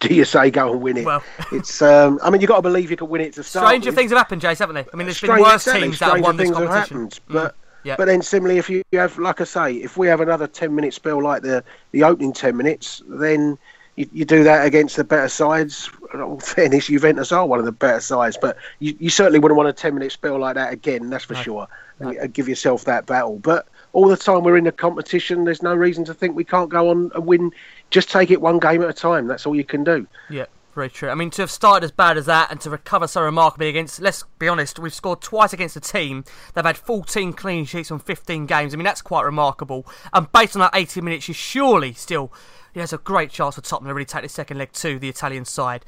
do 0.00 0.14
you 0.14 0.24
say 0.24 0.50
go 0.50 0.72
and 0.72 0.82
win 0.82 0.96
it? 0.98 1.04
Well, 1.04 1.22
it's. 1.52 1.82
Um, 1.82 2.18
I 2.22 2.30
mean, 2.30 2.40
you 2.40 2.46
have 2.46 2.54
got 2.54 2.56
to 2.56 2.62
believe 2.62 2.90
you 2.90 2.96
can 2.96 3.08
win 3.08 3.20
it 3.20 3.34
to 3.34 3.42
start. 3.42 3.66
Stranger 3.66 3.90
with. 3.90 3.96
things 3.96 4.10
have 4.10 4.18
happened, 4.18 4.42
Jace, 4.42 4.58
haven't 4.58 4.74
they? 4.74 4.86
I 4.92 4.96
mean, 4.96 5.06
there's 5.06 5.16
Strange, 5.16 5.36
been 5.36 5.42
worse 5.42 5.66
exactly, 5.66 5.82
teams 5.82 5.98
that 6.00 6.12
have 6.12 6.20
won 6.22 6.36
this 6.36 6.50
competition. 6.50 6.96
Happened, 6.96 7.20
but. 7.28 7.52
Mm. 7.52 7.56
But 7.96 8.06
then 8.06 8.20
similarly, 8.20 8.58
if 8.58 8.68
you 8.68 8.82
have, 8.94 9.16
like 9.16 9.40
I 9.40 9.44
say, 9.44 9.74
if 9.74 9.96
we 9.96 10.08
have 10.08 10.20
another 10.20 10.48
ten 10.48 10.74
minute 10.74 10.92
spell 10.92 11.22
like 11.22 11.42
the 11.42 11.62
the 11.92 12.02
opening 12.02 12.32
ten 12.32 12.56
minutes, 12.56 13.00
then 13.06 13.56
you, 13.96 14.08
you 14.12 14.24
do 14.24 14.44
that 14.44 14.66
against 14.66 14.96
the 14.96 15.04
better 15.04 15.28
sides. 15.28 15.90
In 16.14 16.20
all 16.20 16.38
fairness, 16.40 16.86
Juventus 16.86 17.32
are 17.32 17.46
one 17.46 17.58
of 17.58 17.64
the 17.64 17.72
better 17.72 18.00
sides, 18.00 18.38
but 18.40 18.56
you, 18.78 18.96
you 19.00 19.10
certainly 19.10 19.38
wouldn't 19.38 19.56
want 19.56 19.68
a 19.68 19.72
10 19.72 19.94
minute 19.94 20.12
spell 20.12 20.38
like 20.38 20.54
that 20.54 20.72
again, 20.72 21.10
that's 21.10 21.24
for 21.24 21.34
No. 21.34 21.42
sure. 21.42 21.68
No. 21.98 22.10
And 22.10 22.32
give 22.32 22.48
yourself 22.48 22.84
that 22.84 23.06
battle. 23.06 23.38
But 23.38 23.66
all 23.92 24.06
the 24.06 24.16
time 24.16 24.42
we're 24.42 24.58
in 24.58 24.64
the 24.64 24.72
competition, 24.72 25.44
there's 25.44 25.62
no 25.62 25.74
reason 25.74 26.04
to 26.04 26.14
think 26.14 26.36
we 26.36 26.44
can't 26.44 26.68
go 26.68 26.90
on 26.90 27.10
and 27.14 27.26
win. 27.26 27.52
Just 27.90 28.10
take 28.10 28.30
it 28.30 28.40
one 28.40 28.58
game 28.58 28.82
at 28.82 28.88
a 28.88 28.92
time. 28.92 29.26
That's 29.26 29.46
all 29.46 29.54
you 29.54 29.64
can 29.64 29.84
do. 29.84 30.06
Yeah, 30.28 30.46
very 30.74 30.90
true. 30.90 31.08
I 31.08 31.14
mean, 31.14 31.30
to 31.30 31.42
have 31.42 31.50
started 31.50 31.84
as 31.84 31.92
bad 31.92 32.18
as 32.18 32.26
that 32.26 32.50
and 32.50 32.60
to 32.60 32.70
recover 32.70 33.06
so 33.06 33.22
remarkably 33.22 33.68
against, 33.68 34.00
let's 34.00 34.24
be 34.38 34.48
honest, 34.48 34.78
we've 34.78 34.92
scored 34.92 35.20
twice 35.20 35.52
against 35.52 35.76
a 35.76 35.80
team. 35.80 36.24
They've 36.54 36.64
had 36.64 36.76
14 36.76 37.32
clean 37.32 37.64
sheets 37.64 37.90
on 37.90 37.98
15 37.98 38.46
games. 38.46 38.74
I 38.74 38.76
mean, 38.76 38.84
that's 38.84 39.02
quite 39.02 39.24
remarkable. 39.24 39.86
And 40.12 40.30
based 40.32 40.56
on 40.56 40.60
that 40.60 40.74
80 40.74 41.00
minutes, 41.00 41.28
you 41.28 41.34
surely 41.34 41.92
still, 41.92 42.32
he 42.74 42.80
has 42.80 42.92
a 42.92 42.98
great 42.98 43.30
chance 43.30 43.54
for 43.54 43.62
Tottenham 43.62 43.88
to 43.88 43.94
really 43.94 44.04
take 44.04 44.22
the 44.22 44.28
second 44.28 44.58
leg 44.58 44.72
to 44.74 44.98
the 44.98 45.08
Italian 45.08 45.44
side. 45.44 45.84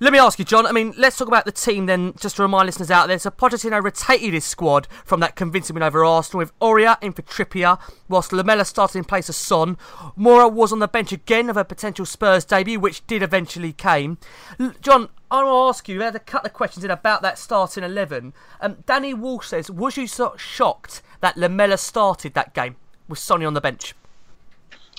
Let 0.00 0.12
me 0.12 0.18
ask 0.18 0.40
you, 0.40 0.44
John. 0.44 0.66
I 0.66 0.72
mean, 0.72 0.92
let's 0.98 1.16
talk 1.16 1.28
about 1.28 1.44
the 1.44 1.52
team 1.52 1.86
then, 1.86 2.14
just 2.18 2.34
to 2.36 2.42
remind 2.42 2.66
listeners 2.66 2.90
out 2.90 3.06
there. 3.06 3.18
So 3.18 3.30
Pochettino 3.30 3.80
rotated 3.80 4.34
his 4.34 4.44
squad 4.44 4.88
from 5.04 5.20
that 5.20 5.36
convincing 5.36 5.74
win 5.74 5.84
over 5.84 6.04
Arsenal 6.04 6.40
with 6.40 6.58
Aurier 6.58 7.00
in 7.00 7.12
for 7.12 7.22
Trippier, 7.22 7.78
whilst 8.08 8.32
Lamela 8.32 8.64
started 8.64 8.98
in 8.98 9.04
place 9.04 9.28
of 9.28 9.36
Son. 9.36 9.76
Moura 10.18 10.52
was 10.52 10.72
on 10.72 10.80
the 10.80 10.88
bench 10.88 11.12
again 11.12 11.48
of 11.48 11.56
a 11.56 11.64
potential 11.64 12.04
Spurs 12.04 12.44
debut, 12.44 12.80
which 12.80 13.06
did 13.06 13.22
eventually 13.22 13.72
came. 13.72 14.18
L- 14.58 14.74
John, 14.80 15.10
I 15.30 15.44
want 15.44 15.46
to 15.46 15.78
ask 15.78 15.88
you, 15.88 15.98
we 15.98 16.04
had 16.04 16.16
a 16.16 16.20
couple 16.20 16.48
of 16.48 16.54
questions 16.54 16.84
in 16.84 16.90
about 16.90 17.22
that 17.22 17.38
starting 17.38 17.84
11. 17.84 18.34
Um, 18.60 18.78
Danny 18.86 19.14
Walsh 19.14 19.46
says, 19.46 19.70
was 19.70 19.96
you 19.96 20.08
shocked 20.08 21.02
that 21.20 21.36
Lamela 21.36 21.78
started 21.78 22.34
that 22.34 22.52
game 22.52 22.74
with 23.08 23.20
Sonny 23.20 23.44
on 23.44 23.54
the 23.54 23.60
bench? 23.60 23.94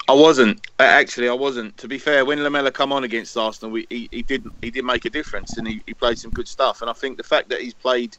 I 0.08 0.14
wasn't 0.14 0.62
Uh, 0.80 0.84
actually. 0.84 1.30
I 1.30 1.34
wasn't. 1.34 1.78
To 1.78 1.88
be 1.88 1.98
fair, 1.98 2.25
when 2.25 2.44
Lamela 2.44 2.72
come 2.72 2.92
on 2.94 3.04
against 3.04 3.36
Arsenal, 3.38 3.72
we, 3.72 3.88
he, 3.90 4.08
he 4.12 4.22
did 4.22 4.46
he 4.62 4.72
did 4.72 4.86
make 4.86 5.06
a 5.06 5.10
difference, 5.10 5.58
and 5.58 5.68
he, 5.68 5.82
he 5.88 5.94
played 5.94 6.18
some 6.20 6.32
good 6.32 6.48
stuff. 6.48 6.82
And 6.82 6.90
I 6.90 6.94
think 6.94 7.18
the 7.18 7.24
fact 7.24 7.50
that 7.50 7.62
he's 7.62 7.74
played, 7.74 8.18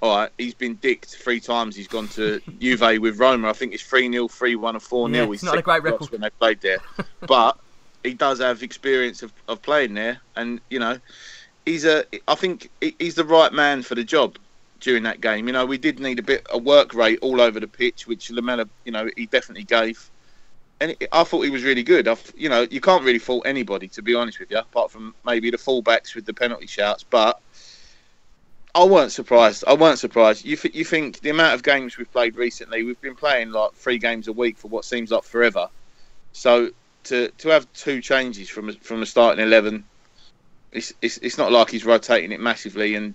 all 0.00 0.16
right, 0.16 0.30
he's 0.38 0.54
been 0.54 0.76
dicked 0.76 1.16
three 1.16 1.40
times. 1.40 1.76
He's 1.76 1.88
gone 1.88 2.08
to 2.10 2.40
Juve 2.60 3.00
with 3.00 3.18
Roma. 3.18 3.48
I 3.48 3.52
think 3.52 3.74
it's 3.74 3.82
three 3.82 4.10
0 4.10 4.28
three 4.28 4.56
one, 4.56 4.76
or 4.76 4.80
four 4.80 5.10
0 5.10 5.26
Yeah, 5.26 5.32
it's 5.32 5.42
not 5.42 5.58
a 5.58 5.62
great 5.62 5.82
record. 5.82 6.10
when 6.10 6.20
they 6.22 6.30
played 6.30 6.60
there, 6.60 6.78
but 7.26 7.58
he 8.04 8.14
does 8.14 8.40
have 8.40 8.62
experience 8.62 9.22
of, 9.22 9.32
of 9.48 9.60
playing 9.62 9.94
there, 9.94 10.20
and 10.36 10.60
you 10.70 10.78
know, 10.78 10.98
he's 11.66 11.84
a. 11.84 12.04
I 12.28 12.36
think 12.36 12.70
he's 12.80 13.16
the 13.16 13.24
right 13.24 13.52
man 13.52 13.82
for 13.82 13.96
the 13.96 14.04
job 14.04 14.38
during 14.80 15.02
that 15.04 15.20
game. 15.20 15.46
You 15.46 15.52
know, 15.52 15.66
we 15.66 15.78
did 15.78 16.00
need 16.00 16.18
a 16.20 16.22
bit 16.22 16.46
a 16.50 16.58
work 16.58 16.94
rate 16.94 17.18
all 17.22 17.40
over 17.40 17.60
the 17.60 17.68
pitch, 17.68 18.06
which 18.06 18.30
Lamela, 18.30 18.66
you 18.84 18.92
know, 18.92 19.08
he 19.16 19.26
definitely 19.26 19.64
gave 19.64 20.10
and 20.82 20.96
I 21.12 21.22
thought 21.22 21.42
he 21.42 21.50
was 21.50 21.62
really 21.62 21.84
good. 21.84 22.08
I, 22.08 22.16
you 22.36 22.48
know, 22.48 22.66
you 22.68 22.80
can't 22.80 23.04
really 23.04 23.20
fault 23.20 23.46
anybody 23.46 23.86
to 23.88 24.02
be 24.02 24.14
honest 24.14 24.40
with 24.40 24.50
you, 24.50 24.58
apart 24.58 24.90
from 24.90 25.14
maybe 25.24 25.50
the 25.50 25.56
fullbacks 25.56 26.14
with 26.14 26.26
the 26.26 26.34
penalty 26.34 26.66
shouts. 26.66 27.04
But 27.04 27.40
I 28.74 28.84
weren't 28.84 29.12
surprised. 29.12 29.62
I 29.66 29.74
weren't 29.74 30.00
surprised. 30.00 30.44
You 30.44 30.56
th- 30.56 30.74
you 30.74 30.84
think 30.84 31.20
the 31.20 31.30
amount 31.30 31.54
of 31.54 31.62
games 31.62 31.96
we've 31.96 32.12
played 32.12 32.36
recently? 32.36 32.82
We've 32.82 33.00
been 33.00 33.14
playing 33.14 33.52
like 33.52 33.74
three 33.74 33.98
games 33.98 34.26
a 34.26 34.32
week 34.32 34.58
for 34.58 34.68
what 34.68 34.84
seems 34.84 35.12
like 35.12 35.22
forever. 35.22 35.68
So 36.32 36.70
to 37.04 37.28
to 37.28 37.48
have 37.50 37.72
two 37.74 38.00
changes 38.00 38.48
from 38.48 38.72
from 38.72 39.02
a 39.02 39.06
starting 39.06 39.44
eleven, 39.44 39.84
it's 40.72 40.92
it's, 41.00 41.18
it's 41.18 41.38
not 41.38 41.52
like 41.52 41.70
he's 41.70 41.84
rotating 41.84 42.32
it 42.32 42.40
massively 42.40 42.96
and. 42.96 43.14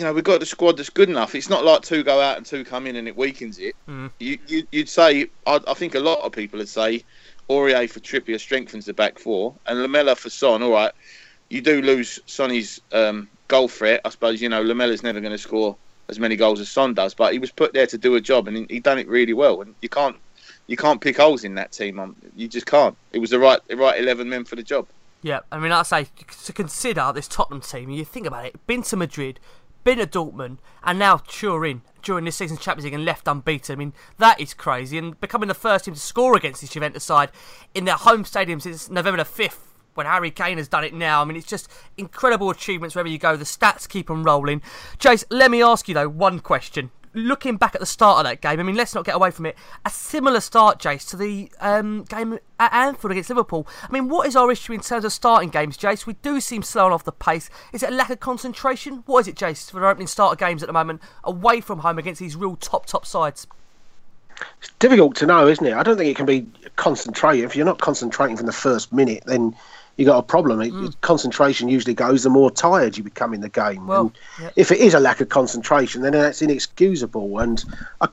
You 0.00 0.06
know, 0.06 0.14
we've 0.14 0.24
got 0.24 0.40
the 0.40 0.46
squad 0.46 0.78
that's 0.78 0.88
good 0.88 1.10
enough. 1.10 1.34
It's 1.34 1.50
not 1.50 1.62
like 1.62 1.82
two 1.82 2.02
go 2.02 2.22
out 2.22 2.38
and 2.38 2.46
two 2.46 2.64
come 2.64 2.86
in 2.86 2.96
and 2.96 3.06
it 3.06 3.14
weakens 3.14 3.58
it 3.58 3.76
you, 4.18 4.38
you 4.46 4.66
you'd 4.70 4.88
say 4.88 5.28
I, 5.46 5.60
I 5.66 5.74
think 5.74 5.94
a 5.94 6.00
lot 6.00 6.20
of 6.20 6.32
people 6.32 6.58
would 6.58 6.68
say 6.68 7.04
Aurier 7.48 7.90
for 7.90 8.00
Trippier 8.00 8.38
strengthens 8.38 8.86
the 8.86 8.94
back 8.94 9.18
four 9.18 9.54
and 9.66 9.82
Lamela 9.82 10.14
for 10.14 10.30
Son. 10.30 10.62
All 10.62 10.70
right, 10.70 10.92
you 11.48 11.60
do 11.60 11.82
lose 11.82 12.18
Sonny's 12.26 12.80
um, 12.92 13.28
goal 13.48 13.68
threat. 13.68 14.00
I 14.04 14.10
suppose 14.10 14.40
you 14.40 14.48
know 14.48 14.62
Lamela's 14.62 15.02
never 15.02 15.20
going 15.20 15.32
to 15.32 15.38
score 15.38 15.76
as 16.08 16.18
many 16.18 16.36
goals 16.36 16.60
as 16.60 16.68
Son 16.70 16.94
does, 16.94 17.12
but 17.12 17.32
he 17.32 17.38
was 17.38 17.50
put 17.50 17.72
there 17.72 17.86
to 17.86 17.98
do 17.98 18.14
a 18.14 18.20
job 18.20 18.48
and 18.48 18.56
he, 18.56 18.66
he 18.70 18.80
done 18.80 18.98
it 18.98 19.08
really 19.08 19.34
well. 19.34 19.60
And 19.60 19.74
you 19.82 19.88
can't 19.88 20.16
you 20.66 20.76
can't 20.76 21.00
pick 21.00 21.16
holes 21.16 21.44
in 21.44 21.56
that 21.56 21.72
team. 21.72 21.98
Um, 21.98 22.16
You 22.36 22.48
just 22.48 22.66
can't. 22.66 22.96
It 23.12 23.18
was 23.18 23.30
the 23.30 23.38
right 23.38 23.60
the 23.68 23.76
right 23.76 24.00
eleven 24.00 24.28
men 24.28 24.44
for 24.44 24.56
the 24.56 24.62
job. 24.62 24.86
Yeah, 25.22 25.40
I 25.52 25.58
mean, 25.58 25.70
like 25.70 25.80
I 25.92 26.04
say, 26.04 26.08
to 26.44 26.52
consider 26.52 27.12
this 27.14 27.28
Tottenham 27.28 27.60
team, 27.60 27.90
you 27.90 28.06
think 28.06 28.26
about 28.26 28.46
it, 28.46 28.66
been 28.66 28.82
to 28.84 28.96
Madrid, 28.96 29.38
been 29.84 29.98
to 29.98 30.06
Dortmund, 30.06 30.58
and 30.82 30.98
now 30.98 31.18
Turin 31.18 31.82
during 32.02 32.24
this 32.24 32.36
season's 32.36 32.60
Champions 32.60 32.84
League 32.84 32.94
and 32.94 33.04
left 33.04 33.28
unbeaten. 33.28 33.74
I 33.74 33.76
mean, 33.76 33.92
that 34.18 34.40
is 34.40 34.54
crazy. 34.54 34.98
And 34.98 35.20
becoming 35.20 35.48
the 35.48 35.54
first 35.54 35.84
team 35.84 35.94
to 35.94 36.00
score 36.00 36.36
against 36.36 36.60
this 36.60 36.70
Juventus 36.70 37.04
side 37.04 37.30
in 37.74 37.84
their 37.84 37.96
home 37.96 38.24
stadium 38.24 38.60
since 38.60 38.90
November 38.90 39.22
the 39.22 39.30
5th, 39.30 39.58
when 39.94 40.06
Harry 40.06 40.30
Kane 40.30 40.58
has 40.58 40.68
done 40.68 40.84
it 40.84 40.94
now. 40.94 41.20
I 41.20 41.24
mean, 41.24 41.36
it's 41.36 41.46
just 41.46 41.70
incredible 41.96 42.50
achievements 42.50 42.94
wherever 42.94 43.08
you 43.08 43.18
go. 43.18 43.36
The 43.36 43.44
stats 43.44 43.88
keep 43.88 44.10
on 44.10 44.22
rolling. 44.22 44.62
Jace, 44.98 45.24
let 45.30 45.50
me 45.50 45.62
ask 45.62 45.88
you, 45.88 45.94
though, 45.94 46.08
one 46.08 46.40
question. 46.40 46.90
Looking 47.12 47.56
back 47.56 47.74
at 47.74 47.80
the 47.80 47.86
start 47.86 48.18
of 48.18 48.30
that 48.30 48.40
game, 48.40 48.60
I 48.60 48.62
mean, 48.62 48.76
let's 48.76 48.94
not 48.94 49.04
get 49.04 49.16
away 49.16 49.32
from 49.32 49.46
it. 49.46 49.56
A 49.84 49.90
similar 49.90 50.38
start, 50.38 50.78
Jace, 50.78 51.08
to 51.10 51.16
the 51.16 51.50
um, 51.60 52.04
game 52.04 52.38
at 52.60 52.72
Anfield 52.72 53.10
against 53.10 53.30
Liverpool. 53.30 53.66
I 53.82 53.90
mean, 53.90 54.08
what 54.08 54.28
is 54.28 54.36
our 54.36 54.50
issue 54.50 54.72
in 54.72 54.80
terms 54.80 55.04
of 55.04 55.12
starting 55.12 55.48
games, 55.48 55.76
Jace? 55.76 56.06
We 56.06 56.12
do 56.14 56.40
seem 56.40 56.62
slow 56.62 56.92
off 56.92 57.02
the 57.02 57.10
pace. 57.10 57.50
Is 57.72 57.82
it 57.82 57.90
a 57.90 57.94
lack 57.94 58.10
of 58.10 58.20
concentration? 58.20 59.02
What 59.06 59.20
is 59.20 59.28
it, 59.28 59.34
Jace, 59.34 59.72
for 59.72 59.84
our 59.84 59.90
opening 59.90 60.06
start 60.06 60.34
of 60.34 60.38
games 60.38 60.62
at 60.62 60.68
the 60.68 60.72
moment, 60.72 61.02
away 61.24 61.60
from 61.60 61.80
home 61.80 61.98
against 61.98 62.20
these 62.20 62.36
real 62.36 62.54
top, 62.54 62.86
top 62.86 63.04
sides? 63.04 63.48
It's 64.60 64.70
difficult 64.78 65.16
to 65.16 65.26
know, 65.26 65.48
isn't 65.48 65.66
it? 65.66 65.74
I 65.74 65.82
don't 65.82 65.96
think 65.96 66.10
it 66.10 66.16
can 66.16 66.26
be 66.26 66.46
concentrated. 66.76 67.44
If 67.44 67.56
you're 67.56 67.66
not 67.66 67.80
concentrating 67.80 68.36
from 68.36 68.46
the 68.46 68.52
first 68.52 68.92
minute, 68.92 69.24
then 69.26 69.56
you 70.00 70.06
got 70.06 70.16
a 70.16 70.22
problem. 70.22 70.62
It, 70.62 70.72
mm. 70.72 70.98
Concentration 71.02 71.68
usually 71.68 71.92
goes 71.92 72.22
the 72.22 72.30
more 72.30 72.50
tired 72.50 72.96
you 72.96 73.04
become 73.04 73.34
in 73.34 73.42
the 73.42 73.50
game. 73.50 73.86
Well, 73.86 74.10
yeah. 74.40 74.48
if 74.56 74.72
it 74.72 74.78
is 74.78 74.94
a 74.94 74.98
lack 74.98 75.20
of 75.20 75.28
concentration, 75.28 76.00
then 76.00 76.12
that's 76.12 76.40
inexcusable. 76.40 77.38
And 77.38 77.62
I, 78.00 78.08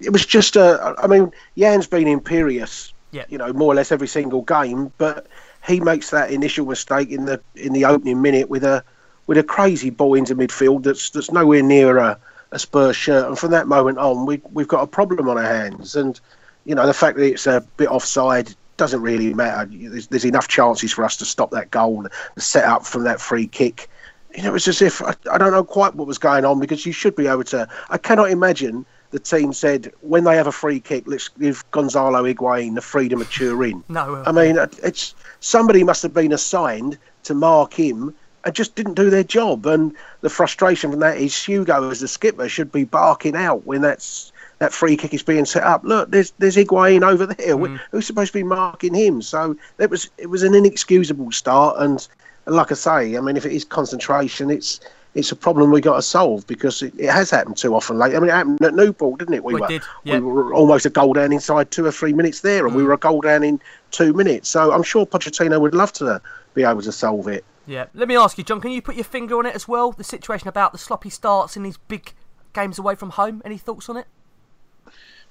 it 0.00 0.10
was 0.10 0.24
just 0.24 0.54
a. 0.54 0.94
I 0.98 1.08
mean, 1.08 1.32
Jan's 1.58 1.88
been 1.88 2.06
imperious, 2.06 2.94
Yeah. 3.10 3.24
you 3.28 3.38
know, 3.38 3.52
more 3.52 3.72
or 3.72 3.74
less 3.74 3.90
every 3.90 4.06
single 4.06 4.42
game, 4.42 4.92
but 4.98 5.26
he 5.66 5.80
makes 5.80 6.10
that 6.10 6.30
initial 6.30 6.64
mistake 6.64 7.10
in 7.10 7.24
the 7.24 7.40
in 7.56 7.72
the 7.72 7.86
opening 7.86 8.22
minute 8.22 8.48
with 8.48 8.62
a 8.62 8.84
with 9.26 9.36
a 9.36 9.42
crazy 9.42 9.90
ball 9.90 10.14
into 10.14 10.36
midfield 10.36 10.84
that's 10.84 11.10
that's 11.10 11.32
nowhere 11.32 11.62
near 11.62 11.98
a, 11.98 12.16
a 12.52 12.58
Spurs 12.60 12.94
shirt. 12.94 13.26
And 13.26 13.36
from 13.36 13.50
that 13.50 13.66
moment 13.66 13.98
on, 13.98 14.26
we 14.26 14.40
we've 14.52 14.68
got 14.68 14.82
a 14.84 14.86
problem 14.86 15.28
on 15.28 15.38
our 15.38 15.42
hands. 15.42 15.96
And 15.96 16.20
you 16.66 16.76
know, 16.76 16.86
the 16.86 16.94
fact 16.94 17.16
that 17.16 17.24
it's 17.24 17.48
a 17.48 17.66
bit 17.76 17.88
offside 17.88 18.54
doesn't 18.82 19.00
really 19.00 19.32
matter. 19.32 19.70
There's, 19.70 20.08
there's 20.08 20.24
enough 20.24 20.48
chances 20.48 20.92
for 20.92 21.04
us 21.04 21.16
to 21.18 21.24
stop 21.24 21.52
that 21.52 21.70
goal, 21.70 22.04
the 22.34 22.40
set 22.40 22.64
up 22.64 22.84
from 22.84 23.04
that 23.04 23.20
free 23.20 23.46
kick. 23.46 23.88
You 24.34 24.42
know, 24.42 24.48
it 24.48 24.52
was 24.54 24.66
as 24.66 24.82
if 24.82 25.00
I, 25.00 25.14
I 25.30 25.38
don't 25.38 25.52
know 25.52 25.62
quite 25.62 25.94
what 25.94 26.08
was 26.08 26.18
going 26.18 26.44
on 26.44 26.58
because 26.58 26.84
you 26.84 26.90
should 26.92 27.14
be 27.14 27.28
able 27.28 27.44
to. 27.44 27.68
I 27.90 27.98
cannot 27.98 28.32
imagine 28.32 28.84
the 29.12 29.20
team 29.20 29.52
said 29.52 29.92
when 30.00 30.24
they 30.24 30.34
have 30.34 30.48
a 30.48 30.52
free 30.52 30.80
kick, 30.80 31.04
let's 31.06 31.28
give 31.28 31.64
Gonzalo 31.70 32.24
Higuain 32.24 32.74
the 32.74 32.80
freedom 32.80 33.20
of 33.20 33.30
Turin. 33.30 33.84
No, 33.88 34.16
uh, 34.16 34.24
I 34.26 34.32
mean, 34.32 34.58
it's 34.82 35.14
somebody 35.38 35.84
must 35.84 36.02
have 36.02 36.12
been 36.12 36.32
assigned 36.32 36.98
to 37.22 37.34
mark 37.34 37.72
him 37.72 38.12
and 38.44 38.52
just 38.52 38.74
didn't 38.74 38.94
do 38.94 39.10
their 39.10 39.22
job. 39.22 39.64
And 39.64 39.94
the 40.22 40.30
frustration 40.30 40.90
from 40.90 40.98
that 41.00 41.18
is 41.18 41.40
Hugo, 41.40 41.88
as 41.88 42.00
the 42.00 42.08
skipper, 42.08 42.48
should 42.48 42.72
be 42.72 42.82
barking 42.82 43.36
out 43.36 43.64
when 43.64 43.82
that's 43.82 44.31
that 44.62 44.72
free 44.72 44.96
kick 44.96 45.12
is 45.12 45.24
being 45.24 45.44
set 45.44 45.64
up. 45.64 45.82
Look, 45.82 46.10
there's 46.12 46.32
there's 46.38 46.56
Higuain 46.56 47.02
over 47.02 47.26
there. 47.26 47.56
Mm. 47.56 47.80
Who's 47.90 48.06
supposed 48.06 48.32
to 48.32 48.38
be 48.38 48.44
marking 48.44 48.94
him? 48.94 49.20
So 49.20 49.56
it 49.78 49.90
was 49.90 50.08
it 50.18 50.28
was 50.28 50.44
an 50.44 50.54
inexcusable 50.54 51.32
start. 51.32 51.76
And, 51.80 52.06
like 52.46 52.70
I 52.70 52.74
say, 52.74 53.16
I 53.16 53.20
mean, 53.20 53.36
if 53.36 53.44
it 53.44 53.52
is 53.52 53.64
concentration, 53.64 54.50
it's 54.50 54.80
it's 55.14 55.32
a 55.32 55.36
problem 55.36 55.72
we 55.72 55.80
got 55.80 55.96
to 55.96 56.02
solve 56.02 56.46
because 56.46 56.80
it, 56.80 56.94
it 56.96 57.10
has 57.10 57.28
happened 57.28 57.56
too 57.56 57.74
often 57.74 57.98
late. 57.98 58.14
I 58.14 58.20
mean, 58.20 58.30
it 58.30 58.34
happened 58.34 58.62
at 58.62 58.74
Newport, 58.74 59.18
didn't 59.18 59.34
it? 59.34 59.44
We 59.44 59.54
were 59.54 59.66
did, 59.66 59.82
yeah. 60.04 60.14
we 60.14 60.20
were 60.20 60.54
almost 60.54 60.86
a 60.86 60.90
goal 60.90 61.12
down 61.12 61.32
inside 61.32 61.72
two 61.72 61.84
or 61.84 61.92
three 61.92 62.12
minutes 62.12 62.40
there, 62.40 62.64
and 62.64 62.76
we 62.76 62.82
mm. 62.82 62.86
were 62.86 62.92
a 62.94 62.98
goal 62.98 63.20
down 63.20 63.42
in 63.42 63.60
two 63.90 64.12
minutes. 64.12 64.48
So 64.48 64.72
I'm 64.72 64.84
sure 64.84 65.04
Pochettino 65.04 65.60
would 65.60 65.74
love 65.74 65.92
to 65.94 66.22
be 66.54 66.62
able 66.62 66.82
to 66.82 66.92
solve 66.92 67.26
it. 67.26 67.44
Yeah. 67.66 67.86
Let 67.94 68.08
me 68.08 68.16
ask 68.16 68.38
you, 68.38 68.44
John, 68.44 68.60
can 68.60 68.70
you 68.70 68.80
put 68.80 68.94
your 68.94 69.04
finger 69.04 69.38
on 69.38 69.46
it 69.46 69.56
as 69.56 69.66
well? 69.66 69.90
The 69.90 70.04
situation 70.04 70.46
about 70.46 70.72
the 70.72 70.78
sloppy 70.78 71.10
starts 71.10 71.56
in 71.56 71.64
these 71.64 71.78
big 71.78 72.12
games 72.52 72.78
away 72.78 72.94
from 72.94 73.10
home. 73.10 73.42
Any 73.44 73.58
thoughts 73.58 73.88
on 73.88 73.96
it? 73.96 74.06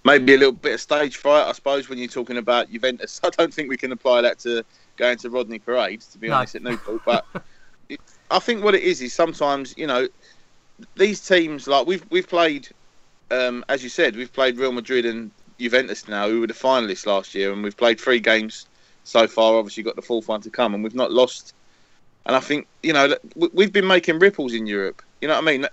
Maybe 0.03 0.34
a 0.34 0.38
little 0.38 0.53
bit 0.53 0.74
of 0.74 0.81
stage 0.81 1.17
fright, 1.17 1.48
I 1.48 1.51
suppose, 1.51 1.89
when 1.89 1.98
you're 2.00 2.08
talking 2.08 2.38
about 2.38 2.72
Juventus. 2.72 3.20
I 3.24 3.29
don't 3.29 3.53
think 3.53 3.70
we 3.70 3.77
can 3.77 3.91
apply 3.91 4.22
that 4.22 4.39
to 4.39 4.63
going 4.98 5.17
to 5.20 5.29
Rodney 5.29 5.60
Parade, 5.60 6.01
to 6.01 6.17
be 6.17 6.27
No. 6.27 6.36
honest, 6.36 6.55
at 6.55 6.63
Newport. 6.63 7.01
But 7.05 7.25
it, 7.89 8.00
I 8.29 8.39
think 8.39 8.63
what 8.63 8.75
it 8.75 8.84
is 8.84 9.01
is 9.01 9.13
sometimes, 9.13 9.74
you 9.77 9.88
know, 9.88 10.08
these 10.96 11.25
teams 11.25 11.67
like 11.67 11.86
we've 11.86 12.03
we've 12.10 12.27
played, 12.27 12.67
um, 13.29 13.63
as 13.70 13.84
you 13.84 13.89
said, 13.89 14.15
we've 14.15 14.34
played 14.34 14.58
Real 14.58 14.72
Madrid 14.72 15.05
and 15.05 15.31
Juventus 15.60 16.08
now, 16.08 16.27
who 16.27 16.39
were 16.41 16.48
the 16.48 16.53
finalists 16.53 17.05
last 17.05 17.36
year, 17.36 17.51
and 17.53 17.63
we've 17.63 17.77
played 17.77 18.00
three 18.00 18.20
games 18.20 18.65
so 19.03 19.27
far. 19.27 19.55
Obviously, 19.55 19.84
got 19.84 19.96
the 19.96 20.01
fourth 20.01 20.27
one 20.27 20.41
to 20.41 20.50
come, 20.50 20.74
and 20.74 20.84
we've 20.84 20.96
not 20.96 21.12
lost. 21.12 21.53
And 22.25 22.36
I 22.36 22.39
think 22.39 22.67
you 22.81 22.93
know 22.93 23.15
we- 23.36 23.50
we've 23.53 23.72
been 23.74 23.88
making 23.88 24.20
ripples 24.20 24.53
in 24.53 24.65
Europe. 24.65 25.01
You 25.22 25.27
know 25.27 25.36
what 25.36 25.43
I 25.48 25.51
mean? 25.51 25.67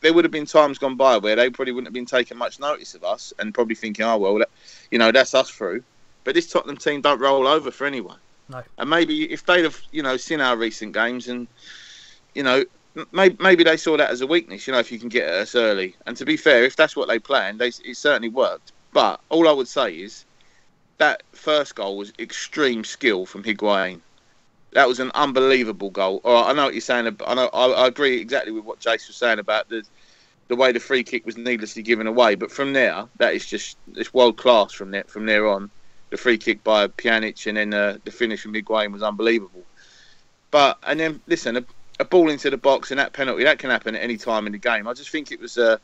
There 0.00 0.12
would 0.12 0.24
have 0.24 0.32
been 0.32 0.46
times 0.46 0.78
gone 0.78 0.96
by 0.96 1.18
where 1.18 1.36
they 1.36 1.50
probably 1.50 1.72
wouldn't 1.72 1.88
have 1.88 1.94
been 1.94 2.06
taking 2.06 2.38
much 2.38 2.58
notice 2.58 2.94
of 2.94 3.04
us, 3.04 3.32
and 3.38 3.52
probably 3.52 3.74
thinking, 3.74 4.04
"Oh 4.04 4.18
well, 4.18 4.38
that, 4.38 4.50
you 4.90 4.98
know, 4.98 5.12
that's 5.12 5.34
us 5.34 5.50
through." 5.50 5.82
But 6.24 6.34
this 6.34 6.50
Tottenham 6.50 6.76
team 6.76 7.00
don't 7.00 7.20
roll 7.20 7.46
over 7.46 7.70
for 7.70 7.86
anyone. 7.86 8.18
No. 8.48 8.62
And 8.78 8.90
maybe 8.90 9.30
if 9.32 9.44
they'd 9.44 9.64
have, 9.64 9.80
you 9.90 10.02
know, 10.02 10.16
seen 10.16 10.40
our 10.40 10.56
recent 10.56 10.92
games 10.92 11.28
and, 11.28 11.48
you 12.34 12.42
know, 12.42 12.64
maybe, 13.12 13.36
maybe 13.40 13.64
they 13.64 13.76
saw 13.76 13.96
that 13.96 14.10
as 14.10 14.20
a 14.20 14.26
weakness, 14.26 14.66
you 14.66 14.72
know, 14.72 14.78
if 14.78 14.92
you 14.92 14.98
can 14.98 15.08
get 15.08 15.28
at 15.28 15.34
us 15.34 15.54
early. 15.54 15.96
And 16.06 16.16
to 16.16 16.24
be 16.24 16.36
fair, 16.36 16.64
if 16.64 16.76
that's 16.76 16.94
what 16.94 17.08
they 17.08 17.18
planned, 17.18 17.58
they, 17.58 17.68
it 17.68 17.96
certainly 17.96 18.28
worked. 18.28 18.72
But 18.92 19.20
all 19.30 19.48
I 19.48 19.52
would 19.52 19.68
say 19.68 19.94
is 19.94 20.24
that 20.98 21.22
first 21.32 21.74
goal 21.74 21.96
was 21.96 22.12
extreme 22.18 22.84
skill 22.84 23.26
from 23.26 23.42
Higuain. 23.42 24.00
That 24.72 24.88
was 24.88 25.00
an 25.00 25.10
unbelievable 25.14 25.90
goal. 25.90 26.20
I 26.24 26.52
know 26.54 26.64
what 26.64 26.74
you're 26.74 26.80
saying. 26.80 27.16
I 27.26 27.34
know 27.34 27.50
I, 27.52 27.66
I 27.66 27.86
agree 27.86 28.20
exactly 28.20 28.52
with 28.52 28.64
what 28.64 28.80
Jace 28.80 29.06
was 29.06 29.16
saying 29.16 29.38
about 29.38 29.68
the 29.68 29.82
the 30.48 30.56
way 30.56 30.72
the 30.72 30.80
free 30.80 31.02
kick 31.02 31.24
was 31.24 31.36
needlessly 31.36 31.82
given 31.82 32.06
away. 32.06 32.34
But 32.34 32.50
from 32.50 32.72
there, 32.72 33.06
that 33.18 33.34
is 33.34 33.46
just 33.46 33.76
it's 33.96 34.12
world 34.14 34.36
class. 34.36 34.72
From 34.72 34.90
there, 34.90 35.04
from 35.04 35.26
there 35.26 35.46
on, 35.46 35.70
the 36.10 36.16
free 36.16 36.38
kick 36.38 36.62
by 36.62 36.86
Pjanic 36.88 37.46
and 37.46 37.56
then 37.56 37.74
uh, 37.74 37.98
the 38.04 38.10
finish 38.10 38.42
from 38.42 38.52
Higuain 38.52 38.92
was 38.92 39.02
unbelievable. 39.02 39.62
But 40.50 40.78
and 40.86 41.00
then 41.00 41.20
listen, 41.26 41.56
a, 41.56 41.64
a, 41.98 42.04
ball 42.04 42.28
into 42.28 42.50
the 42.50 42.58
box 42.58 42.90
and 42.90 43.00
that 43.00 43.14
penalty 43.14 43.44
that 43.44 43.58
can 43.58 43.70
happen 43.70 43.94
at 43.96 44.02
any 44.02 44.18
time 44.18 44.46
in 44.46 44.52
the 44.52 44.58
game. 44.58 44.86
I 44.86 44.92
just 44.92 45.10
think 45.10 45.32
it 45.32 45.40
was 45.40 45.56
a 45.56 45.80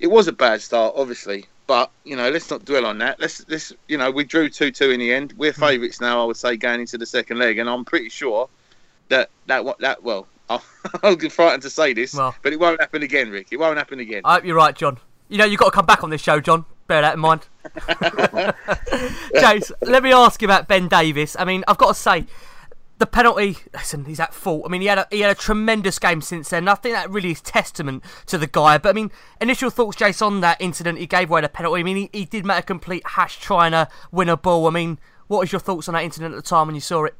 it 0.00 0.08
was 0.08 0.26
a 0.26 0.32
bad 0.32 0.60
start, 0.60 0.94
obviously. 0.96 1.46
But 1.66 1.90
you 2.04 2.16
know, 2.16 2.30
let's 2.30 2.50
not 2.50 2.64
dwell 2.64 2.86
on 2.86 2.98
that. 2.98 3.18
Let's 3.20 3.46
let's 3.48 3.72
you 3.88 3.98
know, 3.98 4.10
we 4.10 4.24
drew 4.24 4.48
two 4.48 4.70
two 4.70 4.90
in 4.90 5.00
the 5.00 5.12
end. 5.12 5.32
We're 5.36 5.52
hmm. 5.52 5.60
favourites 5.60 6.00
now, 6.00 6.22
I 6.22 6.24
would 6.24 6.36
say, 6.36 6.56
going 6.56 6.80
into 6.80 6.98
the 6.98 7.06
second 7.06 7.38
leg, 7.38 7.58
and 7.58 7.68
I'm 7.68 7.84
pretty 7.84 8.08
sure 8.08 8.48
that 9.08 9.30
that 9.46 9.64
what 9.64 9.78
that 9.80 10.02
well, 10.02 10.26
I'm 11.02 11.18
frightened 11.18 11.62
to 11.62 11.70
say 11.70 11.92
this, 11.92 12.14
well, 12.14 12.34
but 12.42 12.52
it 12.52 12.60
won't 12.60 12.80
happen 12.80 13.02
again, 13.02 13.30
Rick. 13.30 13.48
It 13.50 13.58
won't 13.58 13.78
happen 13.78 14.00
again. 14.00 14.22
I 14.24 14.34
hope 14.34 14.44
you're 14.44 14.56
right, 14.56 14.74
John. 14.74 14.98
You 15.28 15.38
know, 15.38 15.44
you've 15.44 15.58
got 15.58 15.66
to 15.66 15.72
come 15.72 15.86
back 15.86 16.04
on 16.04 16.10
this 16.10 16.22
show, 16.22 16.38
John. 16.40 16.64
Bear 16.86 17.02
that 17.02 17.14
in 17.14 17.20
mind. 17.20 17.46
Jace, 19.34 19.72
let 19.82 20.04
me 20.04 20.12
ask 20.12 20.40
you 20.40 20.46
about 20.46 20.68
Ben 20.68 20.86
Davies. 20.86 21.34
I 21.36 21.44
mean, 21.44 21.64
I've 21.66 21.78
got 21.78 21.88
to 21.88 21.94
say, 21.94 22.26
the 22.98 23.06
penalty. 23.06 23.58
Listen, 23.72 24.04
he's 24.04 24.20
at 24.20 24.32
fault. 24.32 24.62
I 24.64 24.68
mean, 24.68 24.80
he 24.80 24.86
had 24.86 24.98
a, 24.98 25.06
he 25.10 25.20
had 25.20 25.30
a 25.30 25.38
tremendous 25.38 25.98
game 25.98 26.20
since 26.20 26.50
then. 26.50 26.68
I 26.68 26.74
think 26.74 26.94
that 26.94 27.10
really 27.10 27.32
is 27.32 27.40
testament 27.40 28.02
to 28.26 28.38
the 28.38 28.46
guy. 28.46 28.78
But 28.78 28.90
I 28.90 28.92
mean, 28.92 29.10
initial 29.40 29.70
thoughts, 29.70 29.96
Jace, 29.96 30.24
on 30.24 30.40
that 30.40 30.60
incident. 30.60 30.98
He 30.98 31.06
gave 31.06 31.30
away 31.30 31.42
the 31.42 31.48
penalty. 31.48 31.80
I 31.80 31.82
mean, 31.82 31.96
he, 31.96 32.10
he 32.12 32.24
did 32.24 32.46
make 32.46 32.58
a 32.58 32.62
complete 32.62 33.02
hash 33.06 33.38
trying 33.38 33.72
to 33.72 33.88
win 34.10 34.28
a 34.28 34.36
ball. 34.36 34.66
I 34.66 34.70
mean, 34.70 34.98
what 35.28 35.40
was 35.40 35.52
your 35.52 35.60
thoughts 35.60 35.88
on 35.88 35.94
that 35.94 36.04
incident 36.04 36.34
at 36.34 36.36
the 36.36 36.48
time 36.48 36.68
when 36.68 36.74
you 36.74 36.80
saw 36.80 37.04
it? 37.04 37.14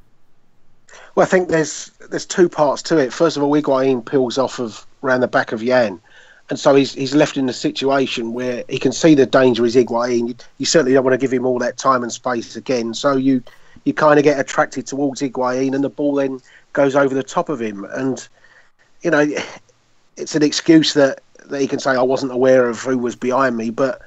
Well, 1.15 1.25
I 1.25 1.29
think 1.29 1.49
there's 1.49 1.91
there's 2.11 2.27
two 2.27 2.49
parts 2.49 2.83
to 2.83 2.99
it. 2.99 3.13
First 3.13 3.37
of 3.37 3.43
all, 3.43 3.53
Higuain 3.53 4.05
peels 4.05 4.39
off 4.39 4.59
of 4.59 4.87
around 5.03 5.21
the 5.21 5.29
back 5.29 5.53
of 5.53 5.63
Jan, 5.63 6.01
and 6.49 6.59
so 6.59 6.75
he's 6.75 6.95
he's 6.95 7.15
left 7.15 7.37
in 7.37 7.49
a 7.49 7.53
situation 7.53 8.33
where 8.33 8.65
he 8.69 8.79
can 8.79 8.93
see 8.93 9.15
the 9.15 9.27
danger 9.27 9.67
is 9.67 9.75
Higuain. 9.75 10.29
You, 10.29 10.35
you 10.59 10.67
certainly 10.67 10.95
don't 10.95 11.05
want 11.05 11.15
to 11.15 11.19
give 11.19 11.33
him 11.33 11.45
all 11.45 11.59
that 11.59 11.77
time 11.77 12.03
and 12.03 12.13
space 12.13 12.57
again. 12.57 12.95
So 12.95 13.17
you 13.17 13.43
you 13.87 13.95
kind 13.95 14.19
of 14.19 14.25
get 14.25 14.39
attracted 14.39 14.87
towards 14.87 15.23
Higuain, 15.23 15.75
and 15.75 15.83
the 15.83 15.89
ball 15.89 16.17
then 16.17 16.41
goes 16.75 16.95
over 16.95 17.15
the 17.15 17.23
top 17.23 17.49
of 17.49 17.63
him. 17.63 17.85
And 17.85 18.29
you 19.01 19.11
know, 19.11 19.27
it's 20.17 20.35
an 20.35 20.43
excuse 20.43 20.93
that 20.95 21.21
that 21.47 21.61
he 21.61 21.69
can 21.69 21.79
say 21.79 21.93
I 21.93 22.03
wasn't 22.03 22.33
aware 22.33 22.69
of 22.69 22.81
who 22.81 22.99
was 22.99 23.15
behind 23.15 23.57
me, 23.57 23.71
but 23.71 24.03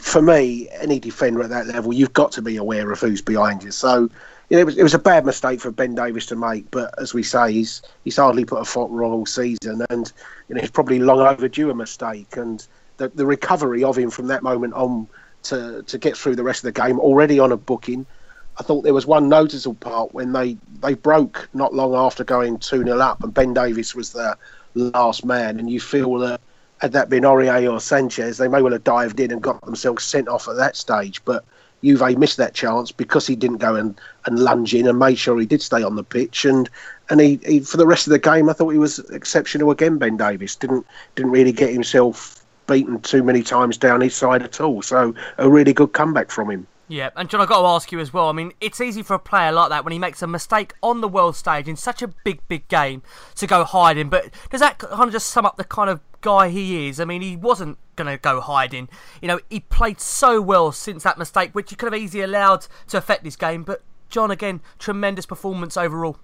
for 0.00 0.22
me, 0.22 0.68
any 0.80 1.00
defender 1.00 1.42
at 1.42 1.50
that 1.50 1.66
level, 1.66 1.92
you've 1.92 2.12
got 2.12 2.30
to 2.32 2.42
be 2.42 2.56
aware 2.56 2.90
of 2.92 3.00
who's 3.00 3.20
behind 3.20 3.64
you. 3.64 3.72
So 3.72 4.08
you 4.50 4.56
know, 4.56 4.60
it 4.60 4.66
was, 4.66 4.78
it 4.78 4.82
was 4.84 4.94
a 4.94 4.98
bad 4.98 5.26
mistake 5.26 5.60
for 5.60 5.72
Ben 5.72 5.96
Davies 5.96 6.26
to 6.26 6.36
make, 6.36 6.70
but 6.70 6.94
as 6.98 7.12
we 7.12 7.24
say, 7.24 7.52
he's 7.52 7.82
he's 8.04 8.16
hardly 8.16 8.44
put 8.44 8.60
a 8.60 8.64
foot 8.64 8.88
wrong 8.90 9.12
all 9.12 9.26
season, 9.26 9.84
and 9.90 10.12
you 10.48 10.54
know, 10.54 10.60
he's 10.60 10.70
probably 10.70 11.00
long 11.00 11.20
overdue 11.20 11.70
a 11.70 11.74
mistake. 11.74 12.36
And 12.36 12.64
the, 12.98 13.08
the 13.08 13.26
recovery 13.26 13.82
of 13.82 13.98
him 13.98 14.10
from 14.10 14.28
that 14.28 14.44
moment 14.44 14.74
on 14.74 15.08
to 15.44 15.82
to 15.82 15.98
get 15.98 16.16
through 16.16 16.36
the 16.36 16.44
rest 16.44 16.64
of 16.64 16.72
the 16.72 16.80
game, 16.80 17.00
already 17.00 17.40
on 17.40 17.50
a 17.50 17.56
booking. 17.56 18.06
I 18.56 18.62
thought 18.62 18.82
there 18.82 18.94
was 18.94 19.06
one 19.06 19.28
noticeable 19.28 19.74
part 19.74 20.14
when 20.14 20.32
they, 20.32 20.56
they 20.80 20.94
broke 20.94 21.48
not 21.54 21.74
long 21.74 21.94
after 21.94 22.22
going 22.22 22.58
2 22.58 22.84
0 22.84 22.98
up, 22.98 23.22
and 23.22 23.34
Ben 23.34 23.52
Davies 23.52 23.94
was 23.94 24.12
the 24.12 24.36
last 24.74 25.24
man. 25.24 25.58
And 25.58 25.68
you 25.68 25.80
feel 25.80 26.18
that 26.18 26.40
had 26.78 26.92
that 26.92 27.08
been 27.08 27.24
Aurier 27.24 27.72
or 27.72 27.80
Sanchez, 27.80 28.38
they 28.38 28.48
may 28.48 28.62
well 28.62 28.72
have 28.72 28.84
dived 28.84 29.18
in 29.18 29.32
and 29.32 29.42
got 29.42 29.64
themselves 29.64 30.04
sent 30.04 30.28
off 30.28 30.48
at 30.48 30.56
that 30.56 30.76
stage. 30.76 31.24
But 31.24 31.44
Juve 31.82 32.16
missed 32.16 32.36
that 32.38 32.54
chance 32.54 32.92
because 32.92 33.26
he 33.26 33.36
didn't 33.36 33.58
go 33.58 33.74
and, 33.74 34.00
and 34.26 34.38
lunge 34.38 34.74
in 34.74 34.86
and 34.86 34.98
made 34.98 35.18
sure 35.18 35.38
he 35.38 35.46
did 35.46 35.62
stay 35.62 35.82
on 35.82 35.96
the 35.96 36.04
pitch. 36.04 36.44
And 36.44 36.68
and 37.10 37.20
he, 37.20 37.40
he 37.44 37.60
for 37.60 37.76
the 37.76 37.86
rest 37.86 38.06
of 38.06 38.12
the 38.12 38.18
game, 38.18 38.48
I 38.48 38.52
thought 38.52 38.70
he 38.70 38.78
was 38.78 38.98
exceptional 39.10 39.70
again. 39.70 39.98
Ben 39.98 40.16
Davies 40.16 40.56
didn't 40.56 40.86
didn't 41.14 41.32
really 41.32 41.52
get 41.52 41.72
himself 41.72 42.44
beaten 42.66 43.00
too 43.00 43.22
many 43.22 43.42
times 43.42 43.76
down 43.76 44.00
his 44.00 44.14
side 44.14 44.42
at 44.42 44.60
all. 44.60 44.80
So 44.80 45.14
a 45.38 45.50
really 45.50 45.72
good 45.72 45.92
comeback 45.92 46.30
from 46.30 46.50
him. 46.50 46.66
Yeah, 46.86 47.10
and 47.16 47.30
John, 47.30 47.40
I've 47.40 47.48
got 47.48 47.62
to 47.62 47.68
ask 47.68 47.92
you 47.92 47.98
as 47.98 48.12
well. 48.12 48.28
I 48.28 48.32
mean, 48.32 48.52
it's 48.60 48.80
easy 48.80 49.02
for 49.02 49.14
a 49.14 49.18
player 49.18 49.52
like 49.52 49.70
that 49.70 49.84
when 49.84 49.92
he 49.92 49.98
makes 49.98 50.20
a 50.22 50.26
mistake 50.26 50.74
on 50.82 51.00
the 51.00 51.08
world 51.08 51.34
stage 51.34 51.66
in 51.66 51.76
such 51.76 52.02
a 52.02 52.08
big, 52.08 52.46
big 52.46 52.68
game 52.68 53.02
to 53.36 53.46
go 53.46 53.64
hiding. 53.64 54.10
But 54.10 54.30
does 54.50 54.60
that 54.60 54.78
kind 54.78 55.08
of 55.08 55.12
just 55.12 55.28
sum 55.28 55.46
up 55.46 55.56
the 55.56 55.64
kind 55.64 55.88
of 55.88 56.00
guy 56.20 56.50
he 56.50 56.88
is? 56.88 57.00
I 57.00 57.06
mean, 57.06 57.22
he 57.22 57.36
wasn't 57.36 57.78
going 57.96 58.10
to 58.10 58.18
go 58.18 58.40
hiding. 58.40 58.88
You 59.22 59.28
know, 59.28 59.40
he 59.48 59.60
played 59.60 59.98
so 59.98 60.42
well 60.42 60.72
since 60.72 61.04
that 61.04 61.16
mistake, 61.16 61.52
which 61.52 61.70
he 61.70 61.76
could 61.76 61.90
have 61.90 62.00
easily 62.00 62.22
allowed 62.22 62.66
to 62.88 62.98
affect 62.98 63.24
this 63.24 63.36
game. 63.36 63.62
But 63.62 63.82
John, 64.10 64.30
again, 64.30 64.60
tremendous 64.78 65.24
performance 65.24 65.78
overall. 65.78 66.18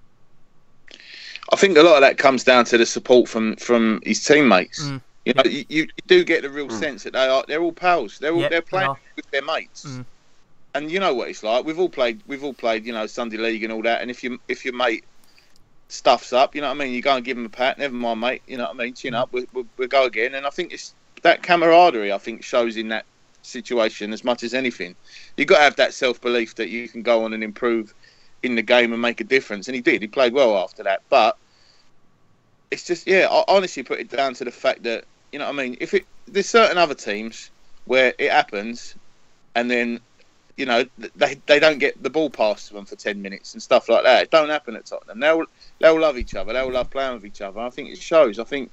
I 1.53 1.57
think 1.57 1.79
a 1.79 1.83
lot 1.83 1.95
of 1.95 2.03
that 2.03 2.19
comes 2.19 2.45
down 2.45 2.67
to 2.67 2.79
the 2.79 2.87
support 2.87 3.29
from 3.29 3.57
from 3.57 4.01
his 4.05 4.23
teammates. 4.23 4.85
Mm. 4.85 5.01
You 5.25 5.35
know, 5.35 5.43
you, 5.45 5.65
you, 5.69 5.89
do 6.07 6.23
get 6.23 6.43
the 6.43 6.51
real 6.51 6.69
mm. 6.69 6.79
sense 6.79 7.03
that 7.03 7.15
they 7.15 7.27
are 7.27 7.45
they're 7.49 7.63
all 7.63 7.73
pals. 7.73 8.19
They're 8.19 8.33
all 8.33 8.41
yep, 8.41 8.51
they're 8.51 8.63
playing 8.63 8.93
they 8.93 9.13
with 9.17 9.31
their 9.31 9.43
mates. 9.43 9.87
Mm 9.87 10.05
and 10.75 10.91
you 10.91 11.01
know 11.01 11.15
what 11.15 11.29
it's 11.29 11.43
like. 11.43 11.65
We've 11.65 11.79
all 11.79 11.89
played. 11.89 12.23
We've 12.27 12.45
all 12.45 12.55
played. 12.55 12.87
You 12.87 12.93
know, 12.93 13.07
Sunday 13.07 13.37
league 13.37 13.65
and 13.65 13.73
all 13.73 13.83
that. 13.83 14.03
And 14.03 14.11
if 14.11 14.23
you 14.23 14.41
if 14.49 14.65
your 14.65 14.75
mate 14.75 15.05
stuffs 15.89 16.33
up, 16.33 16.55
you 16.55 16.61
know 16.61 16.69
what 16.69 16.77
I 16.77 16.85
mean. 16.85 16.93
You 16.93 17.03
go 17.03 17.17
and 17.17 17.25
give 17.25 17.37
him 17.37 17.47
a 17.47 17.51
pat. 17.51 17.79
Never 17.79 17.95
mind, 17.95 18.21
mate. 18.21 18.43
You 18.47 18.57
know 18.57 18.65
what 18.65 18.75
I 18.75 18.79
mean. 18.79 18.95
Chin 18.95 19.15
up. 19.15 19.33
We'll, 19.33 19.47
we'll, 19.53 19.67
we'll 19.77 19.89
go 19.89 20.05
again. 20.05 20.35
And 20.35 20.47
I 20.47 20.51
think 20.51 20.73
it's 20.73 20.95
that 21.23 21.43
camaraderie. 21.43 22.13
I 22.13 22.19
think 22.19 22.45
shows 22.45 22.77
in 22.77 22.89
that 22.89 23.05
situation 23.43 24.13
as 24.13 24.25
much 24.25 24.43
as 24.43 24.55
anything. 24.55 24.95
You've 25.37 25.49
got 25.49 25.59
to 25.59 25.63
have 25.63 25.77
that 25.77 25.95
self 25.95 26.21
belief 26.21 26.55
that 26.57 26.69
you 26.69 26.89
can 26.89 27.03
go 27.03 27.25
on 27.25 27.33
and 27.33 27.43
improve 27.43 27.95
in 28.43 28.55
the 28.55 28.63
game 28.63 28.93
and 28.93 29.03
make 29.03 29.21
a 29.21 29.25
difference. 29.25 29.69
And 29.69 29.75
he 29.75 29.81
did. 29.81 30.03
He 30.03 30.09
played 30.09 30.33
well 30.33 30.57
after 30.57 30.83
that. 30.85 31.03
But 31.09 31.37
it's 32.71 32.87
just 32.87 33.07
yeah. 33.07 33.27
I 33.31 33.45
honestly 33.49 33.83
put 33.83 34.01
it 34.01 34.09
down 34.09 34.35
to 34.35 34.45
the 34.45 34.51
fact 34.51 34.85
that 34.85 35.05
you 35.33 35.39
know 35.39 35.47
what 35.47 35.59
I 35.59 35.63
mean. 35.63 35.77
If 35.81 35.95
it 35.95 36.07
there's 36.27 36.49
certain 36.49 36.79
other 36.79 36.95
teams 36.95 37.51
where 37.87 38.15
it 38.19 38.31
happens, 38.31 38.95
and 39.55 39.71
then 39.71 40.01
you 40.57 40.67
know, 40.67 40.85
they 41.17 41.41
they 41.47 41.59
don't 41.59 41.79
get 41.79 42.03
the 42.03 42.11
ball 42.11 42.31
passed 42.31 42.69
to 42.69 42.75
them 42.75 42.85
for 42.85 42.97
ten 42.97 43.21
minutes 43.23 43.55
and 43.55 43.63
stuff 43.63 43.89
like 43.89 44.05
that. 44.05 44.25
It 44.25 44.31
don't 44.31 44.49
happen 44.49 44.77
at 44.77 44.87
Tottenham. 44.87 45.21
They'll 45.21 45.45
they'll 45.79 46.01
love 46.01 46.19
each 46.19 46.35
other. 46.35 46.53
They'll 46.53 46.73
love 46.73 46.91
playing 46.91 47.15
with 47.15 47.25
each 47.25 47.41
other. 47.41 47.61
I 47.61 47.71
think 47.71 47.91
it 47.91 47.99
shows. 47.99 48.39
I 48.39 48.45
think 48.45 48.71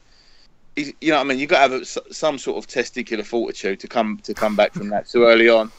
you 0.77 1.11
know, 1.11 1.17
I 1.17 1.23
mean, 1.23 1.39
you've 1.39 1.49
got 1.49 1.67
to 1.67 1.73
have 1.73 1.87
some 2.11 2.37
sort 2.37 2.57
of 2.57 2.67
testicular 2.67 3.25
fortitude 3.25 3.79
to 3.79 3.87
come 3.87 4.19
to 4.23 4.33
come 4.33 4.55
back 4.55 4.73
from 4.73 4.89
that 4.89 5.07
so 5.07 5.23
early 5.23 5.49
on. 5.49 5.71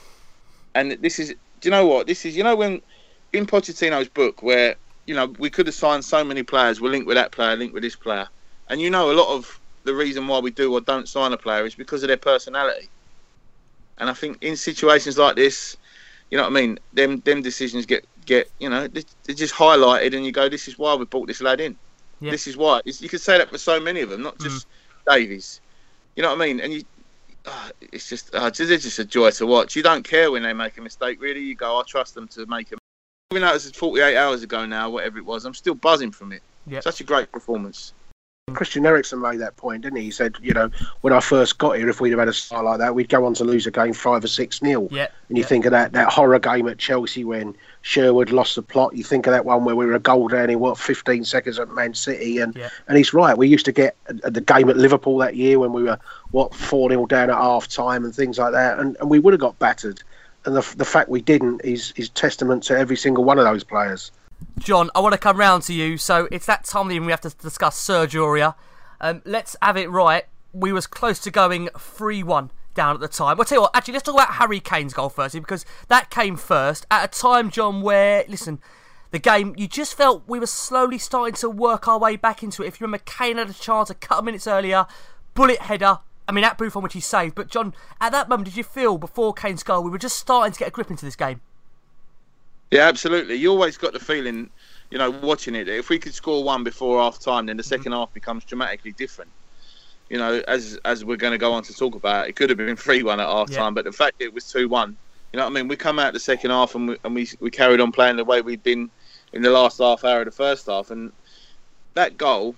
And 0.74 0.92
this 0.92 1.18
is, 1.18 1.28
do 1.60 1.68
you 1.68 1.70
know 1.70 1.86
what? 1.86 2.06
This 2.06 2.24
is, 2.24 2.36
you 2.36 2.42
know, 2.42 2.56
when 2.56 2.82
in 3.32 3.46
Pochettino's 3.46 4.08
book, 4.08 4.42
where 4.42 4.74
you 5.06 5.14
know 5.14 5.26
we 5.38 5.50
could 5.50 5.66
have 5.66 5.74
signed 5.74 6.04
so 6.04 6.24
many 6.24 6.42
players, 6.42 6.80
we're 6.80 6.90
linked 6.90 7.06
with 7.06 7.16
that 7.16 7.30
player, 7.30 7.56
linked 7.56 7.74
with 7.74 7.82
this 7.82 7.96
player, 7.96 8.28
and 8.68 8.80
you 8.80 8.90
know, 8.90 9.10
a 9.10 9.14
lot 9.14 9.34
of 9.34 9.60
the 9.84 9.94
reason 9.94 10.26
why 10.26 10.40
we 10.40 10.50
do 10.50 10.72
or 10.72 10.80
don't 10.80 11.08
sign 11.08 11.32
a 11.32 11.36
player 11.36 11.64
is 11.64 11.74
because 11.74 12.02
of 12.02 12.08
their 12.08 12.16
personality. 12.16 12.88
And 13.98 14.10
I 14.10 14.14
think 14.14 14.42
in 14.42 14.56
situations 14.56 15.16
like 15.16 15.36
this, 15.36 15.76
you 16.30 16.36
know 16.36 16.44
what 16.44 16.52
I 16.52 16.60
mean? 16.60 16.78
Them 16.92 17.20
them 17.20 17.42
decisions 17.42 17.86
get 17.86 18.06
get 18.26 18.50
you 18.58 18.68
know 18.68 18.86
they're 18.86 19.34
just 19.34 19.54
highlighted, 19.54 20.14
and 20.14 20.24
you 20.24 20.32
go, 20.32 20.48
this 20.48 20.68
is 20.68 20.78
why 20.78 20.94
we 20.94 21.04
brought 21.04 21.26
this 21.26 21.40
lad 21.40 21.60
in. 21.60 21.76
Yeah. 22.20 22.30
This 22.30 22.46
is 22.46 22.56
why. 22.56 22.80
It's, 22.84 23.00
you 23.00 23.08
could 23.08 23.20
say 23.20 23.38
that 23.38 23.48
for 23.48 23.58
so 23.58 23.80
many 23.80 24.00
of 24.00 24.10
them, 24.10 24.22
not 24.22 24.38
just 24.38 24.66
mm. 24.66 25.14
Davies. 25.14 25.60
You 26.16 26.22
know 26.22 26.30
what 26.30 26.42
I 26.42 26.46
mean? 26.46 26.60
And 26.60 26.72
you, 26.72 26.82
uh, 27.46 27.70
it's 27.92 28.08
just 28.08 28.34
uh, 28.34 28.50
it's 28.52 28.58
just 28.58 28.98
a 28.98 29.04
joy 29.04 29.30
to 29.32 29.46
watch. 29.46 29.76
You 29.76 29.82
don't 29.82 30.02
care 30.02 30.30
when 30.30 30.42
they 30.42 30.52
make 30.52 30.76
a 30.78 30.82
mistake, 30.82 31.20
really. 31.20 31.40
You 31.40 31.54
go, 31.54 31.78
I 31.78 31.82
trust 31.86 32.14
them 32.14 32.28
to 32.28 32.44
make 32.46 32.72
a. 32.72 32.76
Even 33.30 33.42
though 33.42 33.50
it 33.50 33.54
was 33.54 33.70
48 33.70 34.16
hours 34.16 34.42
ago 34.42 34.64
now, 34.64 34.88
whatever 34.88 35.18
it 35.18 35.24
was, 35.24 35.44
I'm 35.44 35.54
still 35.54 35.74
buzzing 35.74 36.12
from 36.12 36.32
it. 36.32 36.42
Yep. 36.66 36.82
Such 36.82 37.00
a 37.00 37.04
great 37.04 37.30
performance. 37.30 37.92
Christian 38.54 38.86
Eriksen 38.86 39.20
made 39.20 39.38
that 39.40 39.56
point, 39.56 39.82
didn't 39.82 39.98
he? 39.98 40.04
He 40.04 40.10
said, 40.10 40.36
you 40.40 40.52
know, 40.52 40.70
when 41.00 41.12
I 41.12 41.20
first 41.20 41.58
got 41.58 41.76
here, 41.76 41.88
if 41.88 42.00
we'd 42.00 42.10
have 42.10 42.18
had 42.18 42.28
a 42.28 42.32
style 42.32 42.64
like 42.64 42.78
that, 42.78 42.94
we'd 42.94 43.08
go 43.08 43.24
on 43.24 43.34
to 43.34 43.44
lose 43.44 43.66
a 43.66 43.70
game 43.70 43.92
five 43.92 44.24
or 44.24 44.28
six 44.28 44.62
nil. 44.62 44.88
Yeah. 44.90 45.08
And 45.28 45.36
you 45.36 45.42
yeah. 45.42 45.48
think 45.48 45.64
of 45.64 45.72
that 45.72 45.92
that 45.92 46.08
horror 46.08 46.38
game 46.38 46.68
at 46.68 46.78
Chelsea 46.78 47.24
when 47.24 47.54
Sherwood 47.82 48.30
lost 48.30 48.56
the 48.56 48.62
plot. 48.62 48.94
You 48.94 49.04
think 49.04 49.26
of 49.26 49.32
that 49.32 49.44
one 49.44 49.64
where 49.64 49.76
we 49.76 49.86
were 49.86 49.94
a 49.94 50.00
goal 50.00 50.28
down 50.28 50.50
in 50.50 50.60
what 50.60 50.78
15 50.78 51.24
seconds 51.24 51.58
at 51.58 51.68
Man 51.70 51.94
City, 51.94 52.38
and 52.38 52.54
yeah. 52.54 52.68
and 52.88 52.96
he's 52.96 53.12
right. 53.12 53.36
We 53.36 53.48
used 53.48 53.64
to 53.66 53.72
get 53.72 53.96
the 54.06 54.40
game 54.40 54.68
at 54.68 54.76
Liverpool 54.76 55.18
that 55.18 55.36
year 55.36 55.58
when 55.58 55.72
we 55.72 55.82
were 55.82 55.98
what 56.30 56.54
four 56.54 56.90
0 56.90 57.06
down 57.06 57.30
at 57.30 57.36
half 57.36 57.68
time 57.68 58.04
and 58.04 58.14
things 58.14 58.38
like 58.38 58.52
that, 58.52 58.78
and, 58.78 58.96
and 59.00 59.10
we 59.10 59.18
would 59.18 59.32
have 59.32 59.40
got 59.40 59.58
battered. 59.58 60.02
And 60.44 60.56
the 60.56 60.74
the 60.76 60.84
fact 60.84 61.08
we 61.08 61.20
didn't 61.20 61.60
is 61.62 61.92
is 61.96 62.08
testament 62.08 62.62
to 62.64 62.78
every 62.78 62.96
single 62.96 63.24
one 63.24 63.38
of 63.38 63.44
those 63.44 63.64
players. 63.64 64.10
John, 64.58 64.90
I 64.94 65.00
want 65.00 65.12
to 65.12 65.18
come 65.18 65.36
round 65.36 65.62
to 65.64 65.72
you. 65.72 65.96
So 65.96 66.28
it's 66.30 66.46
that 66.46 66.64
time 66.64 66.88
when 66.88 67.04
we 67.04 67.12
have 67.12 67.20
to 67.22 67.30
discuss 67.30 67.80
Sergio 67.80 68.22
Aurier. 68.22 68.54
Um, 69.00 69.22
let's 69.24 69.56
have 69.62 69.76
it 69.76 69.88
right. 69.90 70.24
We 70.52 70.72
was 70.72 70.86
close 70.86 71.18
to 71.20 71.30
going 71.30 71.68
3 71.78 72.22
1 72.22 72.50
down 72.74 72.94
at 72.94 73.00
the 73.00 73.08
time. 73.08 73.36
Well, 73.36 73.44
tell 73.44 73.58
you 73.58 73.62
what, 73.62 73.74
actually, 73.74 73.94
let's 73.94 74.04
talk 74.04 74.14
about 74.14 74.34
Harry 74.34 74.60
Kane's 74.60 74.94
goal 74.94 75.08
firstly, 75.08 75.40
because 75.40 75.64
that 75.88 76.10
came 76.10 76.36
first 76.36 76.86
at 76.90 77.04
a 77.04 77.20
time, 77.20 77.50
John, 77.50 77.82
where, 77.82 78.24
listen, 78.28 78.60
the 79.10 79.18
game, 79.18 79.54
you 79.56 79.66
just 79.66 79.94
felt 79.94 80.22
we 80.26 80.38
were 80.38 80.46
slowly 80.46 80.98
starting 80.98 81.34
to 81.36 81.50
work 81.50 81.88
our 81.88 81.98
way 81.98 82.16
back 82.16 82.42
into 82.42 82.62
it. 82.62 82.68
If 82.68 82.80
you 82.80 82.84
remember, 82.84 83.04
Kane 83.04 83.36
had 83.36 83.50
a 83.50 83.54
chance 83.54 83.90
a 83.90 83.94
couple 83.94 84.20
of 84.20 84.24
minutes 84.26 84.46
earlier, 84.46 84.86
bullet 85.34 85.58
header. 85.58 85.98
I 86.28 86.32
mean, 86.32 86.44
at 86.44 86.58
Buffon, 86.58 86.82
which 86.82 86.92
he 86.92 87.00
saved. 87.00 87.34
But, 87.34 87.48
John, 87.48 87.74
at 88.00 88.12
that 88.12 88.28
moment, 88.28 88.46
did 88.46 88.56
you 88.56 88.64
feel 88.64 88.98
before 88.98 89.32
Kane's 89.32 89.62
goal, 89.62 89.82
we 89.82 89.90
were 89.90 89.98
just 89.98 90.18
starting 90.18 90.52
to 90.52 90.58
get 90.58 90.68
a 90.68 90.70
grip 90.70 90.90
into 90.90 91.06
this 91.06 91.16
game? 91.16 91.40
Yeah, 92.70 92.82
absolutely. 92.82 93.36
You 93.36 93.50
always 93.50 93.78
got 93.78 93.92
the 93.92 94.00
feeling, 94.00 94.50
you 94.90 94.98
know, 94.98 95.10
watching 95.10 95.54
it, 95.54 95.68
if 95.68 95.88
we 95.88 95.98
could 95.98 96.14
score 96.14 96.44
one 96.44 96.64
before 96.64 97.00
half 97.00 97.18
time, 97.18 97.46
then 97.46 97.56
the 97.56 97.62
2nd 97.62 97.78
mm-hmm. 97.78 97.92
half 97.92 98.12
becomes 98.12 98.44
dramatically 98.44 98.92
different. 98.92 99.30
You 100.10 100.18
know, 100.18 100.42
as 100.48 100.78
as 100.86 101.04
we're 101.04 101.16
going 101.16 101.32
to 101.32 101.38
go 101.38 101.52
on 101.52 101.62
to 101.64 101.74
talk 101.74 101.94
about, 101.94 102.28
it 102.28 102.36
could 102.36 102.48
have 102.50 102.56
been 102.56 102.76
3 102.76 103.02
1 103.02 103.20
at 103.20 103.26
half 103.26 103.50
time, 103.50 103.56
yeah. 103.58 103.70
but 103.70 103.84
the 103.84 103.92
fact 103.92 104.16
it 104.20 104.32
was 104.32 104.50
2 104.50 104.68
1, 104.68 104.96
you 105.32 105.36
know 105.36 105.44
what 105.44 105.50
I 105.50 105.54
mean? 105.54 105.68
We 105.68 105.76
come 105.76 105.98
out 105.98 106.14
the 106.14 106.20
second 106.20 106.50
half 106.50 106.74
and 106.74 106.88
we, 106.88 106.96
and 107.04 107.14
we, 107.14 107.28
we 107.40 107.50
carried 107.50 107.80
on 107.80 107.92
playing 107.92 108.16
the 108.16 108.24
way 108.24 108.40
we'd 108.40 108.62
been 108.62 108.90
in 109.32 109.42
the 109.42 109.50
last 109.50 109.78
half 109.78 110.04
hour 110.04 110.20
of 110.20 110.24
the 110.24 110.30
first 110.30 110.66
half. 110.66 110.90
And 110.90 111.12
that 111.94 112.16
goal, 112.16 112.54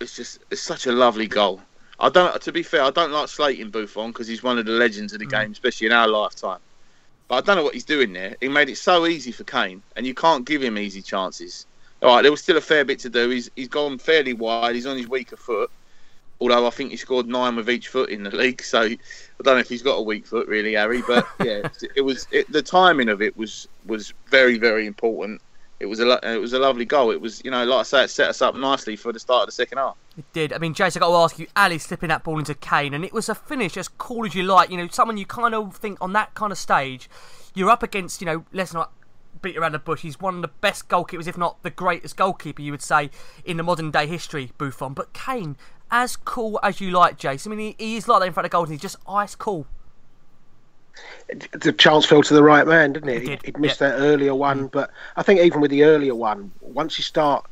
it's 0.00 0.16
just, 0.16 0.38
it's 0.50 0.62
such 0.62 0.86
a 0.86 0.92
lovely 0.92 1.26
goal. 1.26 1.60
I 2.00 2.08
don't, 2.08 2.40
to 2.40 2.52
be 2.52 2.62
fair, 2.62 2.82
I 2.82 2.90
don't 2.90 3.12
like 3.12 3.28
slating 3.28 3.70
Buffon 3.70 4.10
because 4.10 4.26
he's 4.26 4.42
one 4.42 4.58
of 4.58 4.64
the 4.64 4.72
legends 4.72 5.12
of 5.12 5.18
the 5.18 5.26
mm. 5.26 5.30
game, 5.30 5.52
especially 5.52 5.86
in 5.86 5.92
our 5.92 6.08
lifetime. 6.08 6.60
But 7.28 7.36
I 7.36 7.40
don't 7.40 7.56
know 7.56 7.64
what 7.64 7.74
he's 7.74 7.84
doing 7.84 8.12
there. 8.12 8.36
He 8.40 8.48
made 8.48 8.68
it 8.68 8.76
so 8.76 9.06
easy 9.06 9.32
for 9.32 9.44
Kane, 9.44 9.82
and 9.96 10.06
you 10.06 10.14
can't 10.14 10.44
give 10.44 10.62
him 10.62 10.78
easy 10.78 11.02
chances. 11.02 11.66
All 12.02 12.14
right, 12.14 12.22
there 12.22 12.30
was 12.30 12.42
still 12.42 12.58
a 12.58 12.60
fair 12.60 12.84
bit 12.84 12.98
to 13.00 13.08
do. 13.08 13.30
He's 13.30 13.50
he's 13.56 13.68
gone 13.68 13.98
fairly 13.98 14.34
wide. 14.34 14.74
He's 14.74 14.86
on 14.86 14.96
his 14.96 15.08
weaker 15.08 15.36
foot. 15.36 15.70
Although 16.40 16.66
I 16.66 16.70
think 16.70 16.90
he 16.90 16.96
scored 16.96 17.26
nine 17.26 17.56
with 17.56 17.70
each 17.70 17.88
foot 17.88 18.10
in 18.10 18.24
the 18.24 18.30
league, 18.36 18.62
so 18.62 18.82
I 18.82 18.98
don't 19.42 19.54
know 19.54 19.60
if 19.60 19.68
he's 19.68 19.82
got 19.82 19.94
a 19.94 20.02
weak 20.02 20.26
foot 20.26 20.46
really, 20.46 20.74
Harry. 20.74 21.02
But 21.06 21.26
yeah, 21.42 21.68
it 21.96 22.02
was 22.02 22.26
it, 22.30 22.50
the 22.52 22.62
timing 22.62 23.08
of 23.08 23.22
it 23.22 23.36
was 23.36 23.68
was 23.86 24.12
very 24.28 24.58
very 24.58 24.86
important. 24.86 25.40
It 25.80 25.86
was 25.86 26.00
a 26.00 26.20
it 26.22 26.40
was 26.40 26.52
a 26.52 26.58
lovely 26.58 26.84
goal. 26.84 27.10
It 27.10 27.20
was 27.20 27.42
you 27.44 27.50
know 27.50 27.64
like 27.64 27.80
I 27.80 27.82
say, 27.82 28.04
it 28.04 28.10
set 28.10 28.28
us 28.28 28.40
up 28.40 28.54
nicely 28.54 28.96
for 28.96 29.12
the 29.12 29.18
start 29.18 29.42
of 29.42 29.46
the 29.48 29.52
second 29.52 29.78
half. 29.78 29.96
It 30.16 30.24
did. 30.32 30.52
I 30.52 30.58
mean, 30.58 30.72
Jason, 30.72 31.02
I 31.02 31.06
got 31.06 31.10
to 31.10 31.16
ask 31.16 31.38
you, 31.38 31.46
Ali 31.56 31.78
slipping 31.78 32.08
that 32.08 32.22
ball 32.22 32.38
into 32.38 32.54
Kane, 32.54 32.94
and 32.94 33.04
it 33.04 33.12
was 33.12 33.28
a 33.28 33.34
finish 33.34 33.76
as 33.76 33.88
cool 33.88 34.24
as 34.24 34.34
you 34.34 34.44
like. 34.44 34.70
You 34.70 34.76
know, 34.76 34.88
someone 34.88 35.16
you 35.16 35.26
kind 35.26 35.54
of 35.54 35.76
think 35.76 35.98
on 36.00 36.12
that 36.12 36.34
kind 36.34 36.52
of 36.52 36.58
stage, 36.58 37.10
you're 37.54 37.70
up 37.70 37.82
against. 37.82 38.20
You 38.20 38.26
know, 38.26 38.44
let's 38.52 38.72
not 38.72 38.92
beat 39.42 39.56
around 39.56 39.72
the 39.72 39.78
bush. 39.78 40.02
He's 40.02 40.20
one 40.20 40.36
of 40.36 40.42
the 40.42 40.48
best 40.48 40.88
goalkeepers, 40.88 41.26
if 41.26 41.36
not 41.36 41.62
the 41.62 41.70
greatest 41.70 42.16
goalkeeper, 42.16 42.62
you 42.62 42.70
would 42.70 42.82
say, 42.82 43.10
in 43.44 43.56
the 43.56 43.62
modern 43.62 43.90
day 43.90 44.06
history, 44.06 44.52
Buffon. 44.56 44.94
But 44.94 45.12
Kane, 45.12 45.56
as 45.90 46.16
cool 46.16 46.58
as 46.62 46.80
you 46.80 46.90
like, 46.90 47.18
Jason. 47.18 47.52
I 47.52 47.56
mean, 47.56 47.74
he, 47.78 47.84
he 47.84 47.96
is 47.96 48.08
like 48.08 48.20
that 48.20 48.26
in 48.26 48.32
front 48.32 48.46
of 48.46 48.50
goals, 48.50 48.68
and 48.68 48.74
he's 48.74 48.82
just 48.82 48.96
ice 49.08 49.34
cool. 49.34 49.66
The 51.52 51.72
chance 51.72 52.04
fell 52.06 52.22
to 52.22 52.34
the 52.34 52.42
right 52.42 52.66
man, 52.66 52.92
didn't 52.92 53.08
it? 53.08 53.22
He. 53.22 53.38
He'd 53.44 53.58
missed 53.58 53.80
yeah. 53.80 53.90
that 53.90 53.98
earlier 53.98 54.34
one, 54.34 54.68
mm. 54.68 54.70
but 54.70 54.90
I 55.16 55.22
think 55.22 55.40
even 55.40 55.60
with 55.60 55.70
the 55.70 55.84
earlier 55.84 56.14
one, 56.14 56.52
once 56.60 56.98
you 56.98 57.02
start 57.02 57.46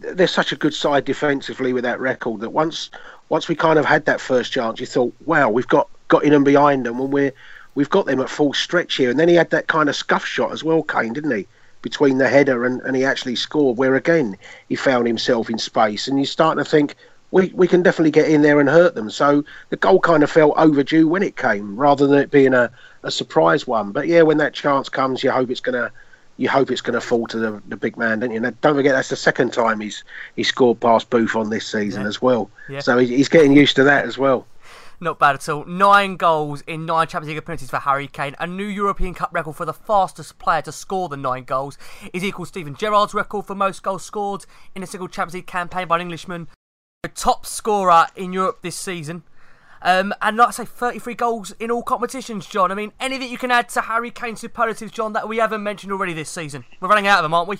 they're 0.00 0.26
such 0.26 0.52
a 0.52 0.56
good 0.56 0.74
side 0.74 1.04
defensively 1.04 1.72
with 1.72 1.84
that 1.84 2.00
record 2.00 2.40
that 2.40 2.50
once 2.50 2.90
once 3.28 3.48
we 3.48 3.54
kind 3.54 3.78
of 3.78 3.84
had 3.84 4.04
that 4.04 4.20
first 4.20 4.52
chance, 4.52 4.78
you 4.80 4.86
thought, 4.86 5.14
wow, 5.24 5.48
we've 5.48 5.68
got 5.68 5.88
got 6.08 6.24
in 6.24 6.32
and 6.32 6.44
behind 6.44 6.84
them, 6.84 7.00
and 7.00 7.12
we're 7.12 7.32
we've 7.74 7.90
got 7.90 8.06
them 8.06 8.20
at 8.20 8.30
full 8.30 8.52
stretch 8.52 8.96
here. 8.96 9.10
And 9.10 9.18
then 9.18 9.28
he 9.28 9.34
had 9.34 9.50
that 9.50 9.66
kind 9.66 9.88
of 9.88 9.96
scuff 9.96 10.24
shot 10.24 10.52
as 10.52 10.62
well, 10.62 10.82
Kane, 10.82 11.12
didn't 11.12 11.36
he? 11.36 11.46
Between 11.82 12.18
the 12.18 12.28
header 12.28 12.64
and, 12.64 12.80
and 12.82 12.96
he 12.96 13.04
actually 13.04 13.36
scored, 13.36 13.76
where 13.76 13.96
again 13.96 14.36
he 14.68 14.76
found 14.76 15.06
himself 15.06 15.50
in 15.50 15.58
space, 15.58 16.06
and 16.08 16.18
you're 16.18 16.26
starting 16.26 16.62
to 16.62 16.70
think. 16.70 16.96
We, 17.30 17.48
we 17.54 17.66
can 17.66 17.82
definitely 17.82 18.12
get 18.12 18.28
in 18.28 18.42
there 18.42 18.60
and 18.60 18.68
hurt 18.68 18.94
them. 18.94 19.10
So 19.10 19.44
the 19.70 19.76
goal 19.76 19.98
kind 19.98 20.22
of 20.22 20.30
felt 20.30 20.54
overdue 20.56 21.08
when 21.08 21.22
it 21.22 21.36
came, 21.36 21.76
rather 21.76 22.06
than 22.06 22.18
it 22.18 22.30
being 22.30 22.54
a, 22.54 22.70
a 23.02 23.10
surprise 23.10 23.66
one. 23.66 23.90
But 23.90 24.06
yeah, 24.06 24.22
when 24.22 24.38
that 24.38 24.54
chance 24.54 24.88
comes, 24.88 25.24
you 25.24 25.32
hope 25.32 25.50
it's 25.50 25.60
going 25.60 25.74
to 25.74 25.90
you 26.36 26.48
hope 26.48 26.70
it's 26.70 26.82
to 26.82 27.00
fall 27.00 27.26
to 27.28 27.38
the, 27.38 27.62
the 27.68 27.76
big 27.76 27.96
man, 27.96 28.20
don't 28.20 28.30
you? 28.30 28.44
And 28.44 28.60
don't 28.60 28.74
forget 28.74 28.94
that's 28.94 29.08
the 29.08 29.16
second 29.16 29.52
time 29.52 29.80
he's 29.80 30.04
he's 30.36 30.48
scored 30.48 30.80
past 30.80 31.10
Buffon 31.10 31.50
this 31.50 31.66
season 31.66 32.02
yeah. 32.02 32.08
as 32.08 32.20
well. 32.20 32.50
Yeah. 32.68 32.80
So 32.80 32.98
he's 32.98 33.28
getting 33.28 33.52
used 33.52 33.76
to 33.76 33.84
that 33.84 34.04
as 34.04 34.18
well. 34.18 34.46
Not 35.00 35.18
bad 35.18 35.34
at 35.34 35.48
all. 35.48 35.64
Nine 35.64 36.16
goals 36.16 36.62
in 36.62 36.86
nine 36.86 37.06
Champions 37.06 37.28
League 37.28 37.38
appearances 37.38 37.68
for 37.68 37.78
Harry 37.78 38.06
Kane. 38.06 38.34
A 38.38 38.46
new 38.46 38.64
European 38.64 39.12
Cup 39.12 39.30
record 39.32 39.56
for 39.56 39.64
the 39.64 39.72
fastest 39.72 40.38
player 40.38 40.62
to 40.62 40.72
score 40.72 41.08
the 41.08 41.16
nine 41.16 41.44
goals 41.44 41.76
is 42.12 42.24
equal 42.24 42.46
Steven 42.46 42.74
Gerrard's 42.74 43.12
record 43.12 43.46
for 43.46 43.54
most 43.54 43.82
goals 43.82 44.04
scored 44.04 44.46
in 44.74 44.82
a 44.82 44.86
single 44.86 45.08
Champions 45.08 45.34
League 45.34 45.46
campaign 45.46 45.88
by 45.88 45.96
an 45.96 46.02
Englishman. 46.02 46.48
Top 47.08 47.46
scorer 47.46 48.06
in 48.16 48.32
Europe 48.32 48.60
this 48.62 48.76
season. 48.76 49.22
Um, 49.82 50.14
and 50.22 50.38
like 50.38 50.48
I 50.48 50.50
say, 50.50 50.64
33 50.64 51.14
goals 51.14 51.50
in 51.60 51.70
all 51.70 51.82
competitions, 51.82 52.46
John. 52.46 52.72
I 52.72 52.74
mean, 52.74 52.92
anything 52.98 53.30
you 53.30 53.36
can 53.36 53.50
add 53.50 53.68
to 53.70 53.82
Harry 53.82 54.10
Kane's 54.10 54.40
superlatives, 54.40 54.90
John, 54.90 55.12
that 55.12 55.28
we 55.28 55.36
haven't 55.36 55.62
mentioned 55.62 55.92
already 55.92 56.14
this 56.14 56.30
season? 56.30 56.64
We're 56.80 56.88
running 56.88 57.06
out 57.06 57.18
of 57.18 57.22
them, 57.24 57.34
aren't 57.34 57.48
we? 57.48 57.58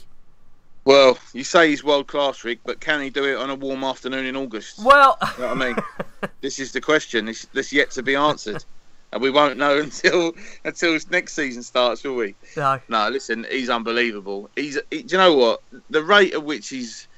Well, 0.87 1.19
you 1.33 1.45
say 1.45 1.69
he's 1.71 1.85
world 1.85 2.07
class, 2.07 2.45
Rick, 2.45 2.61
but 2.65 2.81
can 2.81 3.01
he 3.01 3.11
do 3.11 3.25
it 3.25 3.37
on 3.37 3.51
a 3.51 3.55
warm 3.55 3.85
afternoon 3.85 4.27
in 4.27 4.37
August? 4.37 4.79
Well, 4.83 5.19
you 5.37 5.43
know 5.43 5.55
what 5.55 5.63
I 5.63 5.67
mean, 5.67 5.77
this 6.41 6.59
is 6.59 6.73
the 6.73 6.81
question. 6.81 7.27
This, 7.27 7.47
this 7.53 7.73
yet 7.73 7.91
to 7.93 8.03
be 8.03 8.15
answered, 8.15 8.65
and 9.13 9.23
we 9.23 9.31
won't 9.31 9.57
know 9.57 9.79
until 9.81 10.35
until 10.65 10.99
next 11.11 11.35
season 11.35 11.63
starts, 11.63 12.05
will 12.05 12.17
we? 12.17 12.35
No. 12.57 12.81
No. 12.89 13.09
Listen, 13.09 13.47
he's 13.51 13.71
unbelievable. 13.71 14.51
He's. 14.57 14.79
He, 14.91 15.03
do 15.03 15.13
you 15.13 15.19
know 15.19 15.35
what? 15.35 15.63
The 15.89 16.03
rate 16.03 16.35
at 16.35 16.45
which 16.45 16.69
he's 16.69 17.09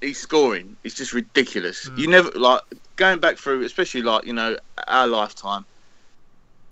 he's 0.00 0.18
scoring 0.18 0.76
is 0.84 0.94
just 0.94 1.12
ridiculous. 1.12 1.88
Mm. 1.88 1.98
You 1.98 2.08
never 2.08 2.30
like 2.32 2.60
going 2.96 3.18
back 3.20 3.36
through, 3.36 3.64
especially 3.64 4.02
like 4.02 4.24
you 4.24 4.32
know 4.32 4.56
our 4.88 5.06
lifetime. 5.06 5.64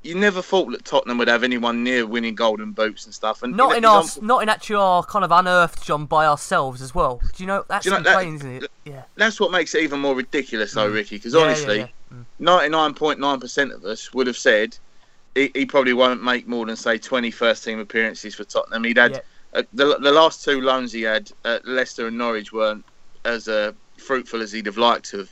You 0.02 0.14
never 0.14 0.42
thought 0.42 0.70
that 0.72 0.84
Tottenham 0.84 1.16
would 1.16 1.28
have 1.28 1.42
anyone 1.42 1.82
near 1.82 2.06
winning 2.06 2.34
golden 2.34 2.72
boots 2.72 3.06
and 3.06 3.14
stuff, 3.14 3.42
and 3.42 3.56
not 3.56 3.76
in 3.76 3.87
our, 3.87 4.04
not 4.20 4.42
in 4.42 4.50
actual 4.50 5.02
kind 5.08 5.24
of 5.24 5.32
unearthed 5.32 5.82
John 5.82 6.04
by 6.04 6.26
ourselves 6.26 6.82
as 6.82 6.94
well. 6.94 7.22
Do 7.34 7.42
you 7.42 7.46
know 7.46 7.64
that's 7.68 7.87
you 7.87 7.92
know, 7.92 7.98
insane, 7.98 8.38
that, 8.38 8.46
isn't 8.46 8.64
it? 8.64 8.70
Yeah. 8.84 9.02
That's 9.14 9.40
what 9.40 9.50
makes 9.50 9.74
it 9.74 9.82
even 9.82 10.00
more 10.00 10.14
ridiculous, 10.14 10.74
though, 10.74 10.90
mm. 10.90 10.94
Ricky. 10.94 11.16
Because 11.16 11.32
yeah, 11.32 11.40
honestly, 11.40 11.94
ninety-nine 12.38 12.92
point 12.92 13.18
nine 13.18 13.40
percent 13.40 13.72
of 13.72 13.82
us 13.87 14.12
would 14.12 14.26
have 14.26 14.37
said 14.37 14.76
he, 15.34 15.50
he, 15.54 15.64
probably 15.64 15.94
won't 15.94 16.22
make 16.22 16.46
more 16.46 16.66
than 16.66 16.76
say 16.76 16.98
20 16.98 17.30
first 17.30 17.64
team 17.64 17.80
appearances 17.80 18.34
for 18.34 18.44
Tottenham. 18.44 18.84
He'd 18.84 18.98
had 18.98 19.12
yeah. 19.12 19.60
uh, 19.60 19.62
the 19.72 19.98
the 19.98 20.12
last 20.12 20.44
two 20.44 20.60
loans 20.60 20.92
he 20.92 21.02
had 21.02 21.32
at 21.46 21.66
Leicester 21.66 22.06
and 22.06 22.18
Norwich 22.18 22.52
weren't 22.52 22.84
as 23.24 23.48
uh, 23.48 23.72
fruitful 23.96 24.42
as 24.42 24.52
he'd 24.52 24.66
have 24.66 24.78
liked 24.78 25.10
to 25.10 25.18
have 25.18 25.30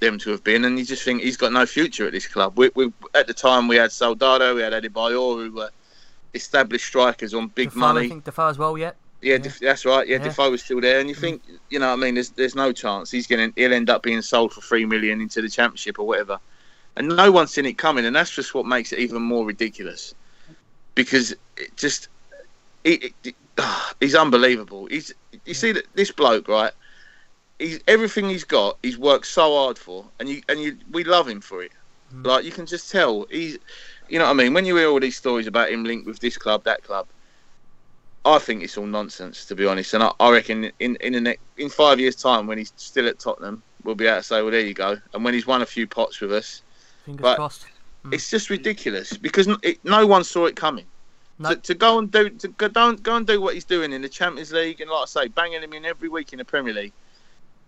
them 0.00 0.18
to 0.18 0.30
have 0.30 0.44
been, 0.44 0.64
and 0.64 0.78
you 0.78 0.84
just 0.84 1.02
think 1.02 1.22
he's 1.22 1.36
got 1.36 1.52
no 1.52 1.66
future 1.66 2.06
at 2.06 2.12
this 2.12 2.26
club. 2.26 2.58
We, 2.58 2.70
we 2.74 2.92
at 3.14 3.26
the 3.26 3.34
time 3.34 3.68
we 3.68 3.76
had 3.76 3.92
Soldado, 3.92 4.54
we 4.54 4.62
had 4.62 4.72
Adebayor, 4.72 5.44
who 5.44 5.52
were 5.52 5.70
established 6.34 6.86
strikers 6.86 7.34
on 7.34 7.48
big 7.48 7.68
Defoe, 7.68 7.80
money. 7.80 8.06
I 8.06 8.08
think 8.08 8.24
Defoe 8.24 8.48
as 8.48 8.58
well, 8.58 8.76
yet. 8.76 8.96
Yeah, 9.22 9.38
yeah. 9.42 9.50
that's 9.60 9.84
right. 9.84 10.06
Yeah, 10.06 10.18
yeah, 10.18 10.24
Defoe 10.24 10.50
was 10.50 10.62
still 10.62 10.80
there, 10.80 11.00
and 11.00 11.08
you 11.08 11.14
mm. 11.14 11.20
think, 11.20 11.42
you 11.70 11.78
know, 11.78 11.92
I 11.92 11.96
mean, 11.96 12.14
there's 12.14 12.30
there's 12.30 12.54
no 12.54 12.72
chance 12.72 13.10
he's 13.10 13.26
going 13.26 13.52
to 13.52 13.60
he'll 13.60 13.72
end 13.72 13.90
up 13.90 14.02
being 14.02 14.22
sold 14.22 14.52
for 14.52 14.60
three 14.60 14.84
million 14.84 15.20
into 15.20 15.40
the 15.40 15.48
championship 15.48 15.98
or 15.98 16.06
whatever, 16.06 16.38
and 16.96 17.08
no 17.08 17.32
one's 17.32 17.52
seen 17.52 17.66
it 17.66 17.78
coming, 17.78 18.04
and 18.04 18.14
that's 18.14 18.30
just 18.30 18.54
what 18.54 18.66
makes 18.66 18.92
it 18.92 18.98
even 18.98 19.22
more 19.22 19.46
ridiculous, 19.46 20.14
because 20.94 21.32
it 21.56 21.74
just 21.76 22.08
it, 22.84 23.14
it, 23.24 23.34
oh, 23.58 23.90
he's 24.00 24.14
unbelievable. 24.14 24.86
He's 24.86 25.12
you 25.46 25.54
see 25.54 25.72
that 25.72 25.86
this 25.94 26.12
bloke 26.12 26.48
right 26.48 26.72
he's 27.58 27.80
everything 27.86 28.28
he's 28.28 28.44
got. 28.44 28.78
He's 28.82 28.98
worked 28.98 29.26
so 29.26 29.54
hard 29.56 29.78
for, 29.78 30.04
and 30.20 30.28
you 30.28 30.42
and 30.48 30.60
you 30.60 30.78
we 30.90 31.04
love 31.04 31.28
him 31.28 31.40
for 31.40 31.62
it. 31.62 31.72
Mm. 32.14 32.26
Like 32.26 32.44
you 32.44 32.52
can 32.52 32.66
just 32.66 32.90
tell 32.90 33.26
he's, 33.30 33.58
you 34.08 34.18
know 34.18 34.24
what 34.26 34.30
I 34.30 34.34
mean. 34.34 34.54
When 34.54 34.64
you 34.64 34.76
hear 34.76 34.88
all 34.88 35.00
these 35.00 35.16
stories 35.16 35.46
about 35.46 35.70
him 35.70 35.84
linked 35.84 36.06
with 36.06 36.20
this 36.20 36.36
club, 36.36 36.64
that 36.64 36.82
club, 36.82 37.06
I 38.24 38.38
think 38.38 38.62
it's 38.62 38.76
all 38.76 38.86
nonsense 38.86 39.44
to 39.46 39.54
be 39.54 39.66
honest. 39.66 39.94
And 39.94 40.02
I, 40.02 40.12
I 40.20 40.30
reckon 40.32 40.70
in 40.78 40.96
in 40.96 41.12
the 41.14 41.20
next, 41.20 41.40
in 41.56 41.68
five 41.68 42.00
years' 42.00 42.16
time, 42.16 42.46
when 42.46 42.58
he's 42.58 42.72
still 42.76 43.08
at 43.08 43.18
Tottenham, 43.18 43.62
we'll 43.84 43.94
be 43.94 44.06
able 44.06 44.18
to 44.18 44.22
say, 44.22 44.42
well, 44.42 44.50
there 44.50 44.60
you 44.60 44.74
go. 44.74 44.96
And 45.14 45.24
when 45.24 45.34
he's 45.34 45.46
won 45.46 45.62
a 45.62 45.66
few 45.66 45.86
pots 45.86 46.20
with 46.20 46.32
us, 46.32 46.62
Fingers 47.04 47.22
but 47.22 47.36
crossed. 47.36 47.66
Mm. 48.04 48.14
It's 48.14 48.30
just 48.30 48.50
ridiculous 48.50 49.16
because 49.16 49.48
it, 49.62 49.84
no 49.84 50.06
one 50.06 50.24
saw 50.24 50.46
it 50.46 50.56
coming. 50.56 50.86
To, 51.44 51.54
to, 51.54 51.74
go 51.74 51.98
and 51.98 52.10
do 52.10 52.30
to 52.30 52.48
go, 52.48 52.66
don't, 52.66 53.02
go 53.02 53.14
and 53.16 53.26
do 53.26 53.42
what 53.42 53.52
he's 53.52 53.66
doing 53.66 53.92
in 53.92 54.00
the 54.00 54.08
Champions 54.08 54.52
League 54.52 54.80
and 54.80 54.90
like 54.90 55.02
I 55.02 55.04
say, 55.04 55.28
banging 55.28 55.62
him 55.62 55.74
in 55.74 55.84
every 55.84 56.08
week 56.08 56.32
in 56.32 56.38
the 56.38 56.46
Premier 56.46 56.72
League 56.72 56.94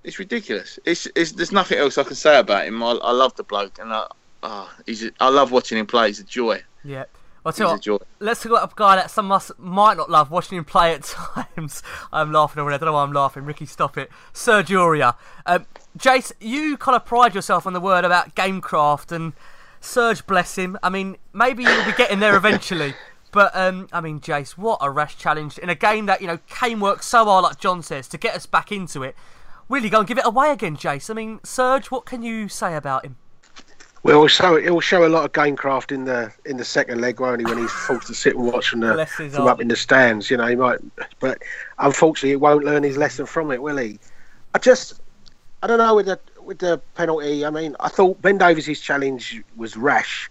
it's 0.09 0.19
ridiculous. 0.19 0.79
It's, 0.87 1.07
it's 1.15 1.33
there's 1.33 1.53
nothing 1.53 1.79
else 1.79 1.99
I 1.99 2.03
can 2.03 2.17
say 2.17 2.39
about 2.39 2.67
him. 2.67 2.83
I, 2.83 2.93
I 2.93 3.13
love 3.13 3.37
the 3.37 3.43
bloke, 3.43 3.79
and 3.79 3.93
I, 3.93 4.07
oh, 4.43 4.71
he's 4.87 5.09
I 5.21 5.29
love 5.29 5.53
watching 5.53 5.77
him 5.77 5.87
play. 5.87 6.09
He's 6.09 6.19
a 6.19 6.25
joy. 6.25 6.63
Yeah. 6.83 7.05
I'll 7.45 7.53
tell 7.53 7.79
you 7.83 7.93
what, 7.93 8.03
let's 8.19 8.43
talk 8.43 8.53
about 8.53 8.73
a 8.73 8.75
guy 8.75 8.97
that 8.97 9.11
some 9.11 9.27
of 9.27 9.37
us 9.37 9.53
might 9.57 9.97
not 9.97 10.11
love 10.11 10.31
watching 10.31 10.59
him 10.59 10.65
play 10.65 10.93
at 10.93 11.03
times. 11.57 11.83
I'm 12.13 12.33
laughing 12.33 12.61
already. 12.61 12.75
I 12.75 12.79
don't 12.79 12.87
know 12.89 12.93
why 12.95 13.05
I'm 13.05 13.13
laughing. 13.13 13.45
Ricky, 13.45 13.65
stop 13.65 13.97
it. 13.97 14.11
Serge 14.33 14.69
Aurier. 14.69 15.15
Um, 15.47 15.67
Jace, 15.97 16.33
you 16.41 16.77
kind 16.77 16.97
of 16.97 17.07
pride 17.07 17.35
yourself 17.35 17.67
on 17.67 17.73
the 17.75 17.81
word 17.81 18.05
about 18.05 18.35
gamecraft, 18.35 19.13
and 19.13 19.35
Serge, 19.81 20.27
bless 20.27 20.57
him. 20.57 20.79
I 20.83 20.91
mean, 20.91 21.17
maybe 21.33 21.63
you'll 21.63 21.85
be 21.85 21.93
getting 21.93 22.21
there 22.21 22.37
eventually. 22.37 22.95
But 23.31 23.55
um, 23.55 23.89
I 23.93 24.01
mean, 24.01 24.21
Jace, 24.21 24.53
what 24.53 24.79
a 24.81 24.91
rash 24.91 25.19
challenge 25.19 25.59
in 25.59 25.69
a 25.69 25.75
game 25.75 26.07
that 26.07 26.23
you 26.23 26.27
know 26.27 26.39
Kane 26.49 26.81
worked 26.81 27.05
so 27.05 27.27
hard, 27.27 27.45
like 27.45 27.59
John 27.59 27.83
says, 27.83 28.09
to 28.09 28.17
get 28.17 28.35
us 28.35 28.47
back 28.47 28.73
into 28.73 29.03
it 29.03 29.15
really 29.69 29.89
go 29.89 29.99
and 30.01 30.09
give 30.09 30.19
it 30.19 30.27
away 30.27 30.51
again, 30.51 30.77
Jace. 30.77 31.11
I 31.11 31.15
mean, 31.15 31.41
Serge, 31.45 31.91
what 31.91 32.07
can 32.07 32.23
you 32.23 32.49
say 32.49 32.75
about 32.75 33.05
him? 33.05 33.17
Well, 34.03 34.21
he'll 34.21 34.29
show 34.29 34.61
he'll 34.61 34.81
show 34.81 35.05
a 35.05 35.09
lot 35.09 35.25
of 35.25 35.33
gamecraft 35.33 35.93
in 35.93 36.05
the 36.05 36.33
in 36.45 36.57
the 36.57 36.65
second 36.65 37.01
leg, 37.01 37.21
won't 37.21 37.41
he? 37.41 37.47
When 37.47 37.59
he's 37.59 37.71
forced 37.71 38.07
to 38.07 38.15
sit 38.15 38.37
and 38.37 38.47
watch 38.47 38.69
from, 38.69 38.81
the, 38.81 39.01
uh, 39.01 39.05
from 39.05 39.47
up 39.47 39.61
in 39.61 39.69
the 39.69 39.77
stands, 39.77 40.31
you 40.31 40.37
know, 40.37 40.47
he 40.47 40.55
might. 40.55 40.79
But 41.19 41.43
unfortunately, 41.79 42.31
he 42.31 42.37
won't 42.37 42.65
learn 42.65 42.85
his 42.85 42.97
lesson 42.97 43.27
from 43.27 43.51
it, 43.51 43.61
will 43.61 43.77
he? 43.77 43.99
I 44.55 44.59
just, 44.61 45.01
I 45.63 45.67
don't 45.67 45.79
know 45.79 45.97
with 45.97 46.07
the 46.07 46.21
with 46.41 46.61
the 46.61 46.81
penalty. 46.95 47.45
I 47.45 47.51
mean, 47.51 47.75
I 47.81 47.89
thought 47.89 48.23
Ben 48.23 48.39
Davies's 48.39 48.81
challenge 48.81 49.43
was 49.57 49.77
rash, 49.77 50.31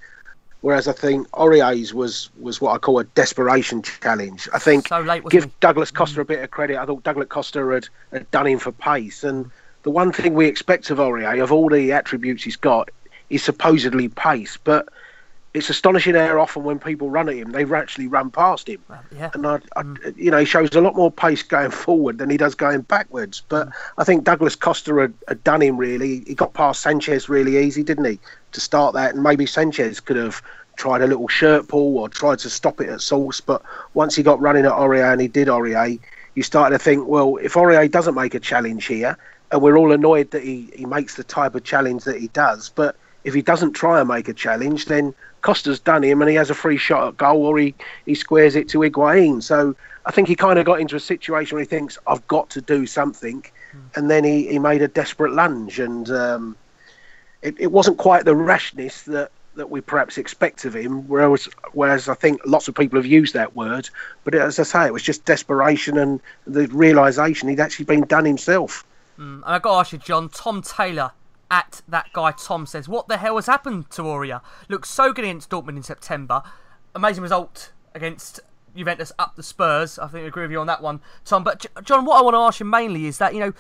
whereas 0.62 0.88
I 0.88 0.94
think 0.94 1.30
Aurier's 1.32 1.94
was 1.94 2.30
was 2.40 2.62
what 2.62 2.74
I 2.74 2.78
call 2.78 3.00
a 3.00 3.04
desperation 3.04 3.82
challenge. 3.82 4.50
I 4.54 4.60
think 4.60 4.88
So 4.88 5.00
late, 5.00 5.24
give 5.30 5.46
he? 5.46 5.52
Douglas 5.60 5.92
Costa 5.92 6.20
mm. 6.20 6.24
a 6.24 6.26
bit 6.26 6.44
of 6.44 6.52
credit. 6.52 6.78
I 6.78 6.86
thought 6.86 7.04
Douglas 7.04 7.28
Costa 7.30 7.66
had, 7.68 7.90
had 8.12 8.30
done 8.32 8.48
him 8.48 8.60
for 8.60 8.72
pace, 8.72 9.24
and 9.24 9.50
the 9.84 9.92
one 9.92 10.12
thing 10.12 10.34
we 10.34 10.48
expect 10.48 10.90
of 10.90 10.98
Aurier, 11.00 11.42
of 11.42 11.52
all 11.52 11.70
the 11.70 11.92
attributes 11.92 12.44
he's 12.44 12.56
got, 12.56 12.90
is 13.30 13.44
supposedly 13.44 14.10
pace. 14.10 14.58
But 14.58 14.90
it's 15.58 15.70
astonishing 15.70 16.14
how 16.14 16.40
often 16.40 16.64
when 16.64 16.78
people 16.78 17.10
run 17.10 17.28
at 17.30 17.36
him, 17.36 17.52
they 17.52 17.64
actually 17.64 18.08
run 18.08 18.30
past 18.30 18.70
him. 18.70 18.82
Yeah. 19.16 19.32
And 19.34 19.46
I, 19.46 19.56
I, 19.76 19.82
mm. 19.82 20.16
you 20.16 20.30
know, 20.30 20.38
he 20.38 20.46
shows 20.46 20.74
a 20.76 20.82
lot 20.82 20.96
more 20.96 21.12
pace 21.12 21.42
going 21.42 21.72
forward 21.72 22.20
than 22.20 22.30
he 22.30 22.38
does 22.38 22.54
going 22.54 22.82
backwards. 22.82 23.42
But 23.50 23.68
mm. 23.68 23.72
I 23.98 24.04
think 24.04 24.24
Douglas 24.24 24.56
Costa 24.56 24.96
had, 24.96 25.14
had 25.28 25.44
done 25.44 25.62
him 25.62 25.78
really. 25.78 26.24
He 26.28 26.36
got 26.36 26.54
past 26.54 26.82
Sanchez 26.82 27.28
really 27.28 27.58
easy, 27.58 27.84
didn't 27.84 28.06
he, 28.06 28.20
to 28.52 28.60
start 28.60 28.94
that? 28.94 29.16
And 29.16 29.24
maybe 29.24 29.46
Sanchez 29.46 30.00
could 30.00 30.18
have 30.18 30.42
tried 30.76 31.02
a 31.02 31.08
little 31.08 31.28
shirt 31.28 31.68
pull 31.68 31.98
or 31.98 32.08
tried 32.08 32.40
to 32.40 32.50
stop 32.50 32.80
it 32.80 32.90
at 32.90 33.02
source. 33.02 33.42
But 33.42 33.64
once 33.96 34.16
he 34.16 34.22
got 34.22 34.40
running 34.40 34.66
at 34.66 34.72
Aurier 34.72 35.12
and 35.12 35.20
he 35.20 35.28
did 35.28 35.48
Aurier, 35.48 36.00
you 36.36 36.44
started 36.44 36.78
to 36.78 36.84
think, 36.84 37.08
well, 37.08 37.38
if 37.38 37.56
Aurier 37.56 37.90
doesn't 37.90 38.14
make 38.14 38.36
a 38.36 38.40
challenge 38.40 38.86
here, 38.86 39.18
and 39.52 39.62
we're 39.62 39.78
all 39.78 39.92
annoyed 39.92 40.32
that 40.32 40.44
he, 40.44 40.70
he 40.76 40.86
makes 40.86 41.16
the 41.16 41.24
type 41.24 41.56
of 41.56 41.64
challenge 41.64 42.04
that 42.04 42.20
he 42.20 42.28
does, 42.28 42.70
but 42.70 42.96
if 43.28 43.34
he 43.34 43.42
doesn't 43.42 43.74
try 43.74 44.00
and 44.00 44.08
make 44.08 44.30
a 44.30 44.34
challenge, 44.34 44.86
then 44.86 45.14
Costa's 45.42 45.82
done 45.82 46.02
him 46.02 46.22
and 46.22 46.30
he 46.30 46.38
has 46.38 46.50
a 46.50 46.54
free 46.54 46.78
shot 46.78 47.10
at 47.10 47.18
goal 47.18 47.46
or 47.46 47.60
he, 47.60 47.76
he 48.06 48.16
squares 48.16 48.56
it 48.56 48.70
to 48.70 48.80
Higuain. 48.80 49.44
So 49.44 49.76
I 50.06 50.12
think 50.12 50.30
he 50.30 50.36
kind 50.36 50.58
of 50.58 50.66
got 50.66 50.80
into 50.80 50.96
a 50.96 51.00
situation 51.02 51.58
where 51.58 51.64
he 51.64 51.68
thinks, 51.68 51.98
I've 52.08 52.26
got 52.30 52.50
to 52.52 52.62
do 52.62 52.86
something. 52.86 53.46
And 53.96 54.10
then 54.10 54.24
he, 54.24 54.48
he 54.48 54.60
made 54.60 54.82
a 54.82 54.88
desperate 54.88 55.34
lunge. 55.34 55.78
And 55.78 56.10
um, 56.10 56.56
it, 57.42 57.60
it 57.60 57.74
wasn't 57.74 57.98
quite 57.98 58.24
the 58.24 58.34
rashness 58.34 59.02
that, 59.04 59.32
that 59.56 59.70
we 59.70 59.82
perhaps 59.82 60.18
expect 60.18 60.64
of 60.64 60.74
him. 60.74 61.06
Whereas, 61.10 61.50
whereas 61.74 62.08
I 62.08 62.14
think 62.14 62.40
lots 62.46 62.70
of 62.70 62.76
people 62.76 62.98
have 62.98 63.06
used 63.06 63.34
that 63.34 63.58
word. 63.58 63.90
But 64.24 64.36
as 64.36 64.58
I 64.58 64.64
say, 64.64 64.86
it 64.86 64.94
was 64.94 65.04
just 65.04 65.26
desperation 65.26 65.98
and 65.98 66.22
the 66.46 66.68
realisation 66.68 67.50
he'd 67.50 67.60
actually 67.60 67.86
been 67.86 68.06
done 68.06 68.24
himself. 68.24 68.86
And 69.18 69.44
I've 69.44 69.64
got 69.64 69.74
to 69.74 69.80
ask 69.80 69.92
you, 69.92 69.98
John, 69.98 70.30
Tom 70.30 70.62
Taylor 70.62 71.12
at 71.50 71.82
that 71.88 72.12
guy 72.14 72.32
Tom 72.32 72.66
says, 72.66 72.88
What 72.88 73.08
the 73.08 73.18
hell 73.18 73.36
has 73.36 73.46
happened 73.46 73.90
to 73.92 74.04
Aurier? 74.04 74.42
Looked 74.70 74.88
so 74.88 75.14
good 75.14 75.26
against 75.26 75.50
Dortmund 75.50 75.78
in 75.78 75.84
September. 75.84 76.44
Amazing 76.96 77.24
result 77.24 77.72
against 77.94 78.40
Juventus 78.76 79.12
up 79.18 79.36
the 79.36 79.44
Spurs. 79.44 80.00
I 80.00 80.08
think 80.08 80.24
I 80.24 80.28
agree 80.28 80.44
with 80.44 80.52
you 80.52 80.60
on 80.60 80.68
that 80.68 80.82
one, 80.82 81.02
Tom. 81.26 81.44
But 81.44 81.66
John, 81.84 82.06
what 82.06 82.20
I 82.20 82.22
want 82.22 82.36
to 82.36 82.40
ask 82.40 82.60
you 82.60 82.66
mainly 82.66 83.06
is 83.06 83.18
that, 83.18 83.34
you 83.34 83.40
know, 83.40 83.54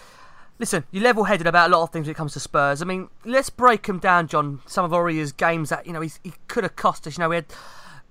listen, 0.60 0.86
you're 0.92 1.04
level 1.04 1.26
headed 1.26 1.48
about 1.48 1.70
a 1.70 1.76
lot 1.76 1.84
of 1.84 1.92
things 1.92 2.06
when 2.06 2.12
it 2.12 2.18
comes 2.18 2.34
to 2.34 2.40
Spurs. 2.40 2.82
I 2.82 2.86
mean, 2.86 3.10
let's 3.26 3.50
break 3.50 3.84
them 3.84 4.00
down, 4.00 4.28
John. 4.28 4.62
Some 4.66 4.86
of 4.86 4.92
Aurier's 4.92 5.32
games 5.32 5.70
that, 5.70 5.86
you 5.86 5.94
know, 5.94 6.02
he 6.02 6.34
could 6.48 6.64
have 6.64 6.76
cost 6.76 7.08
us. 7.08 7.18
You 7.18 7.24
know, 7.24 7.30
we 7.30 7.36
had 7.36 7.48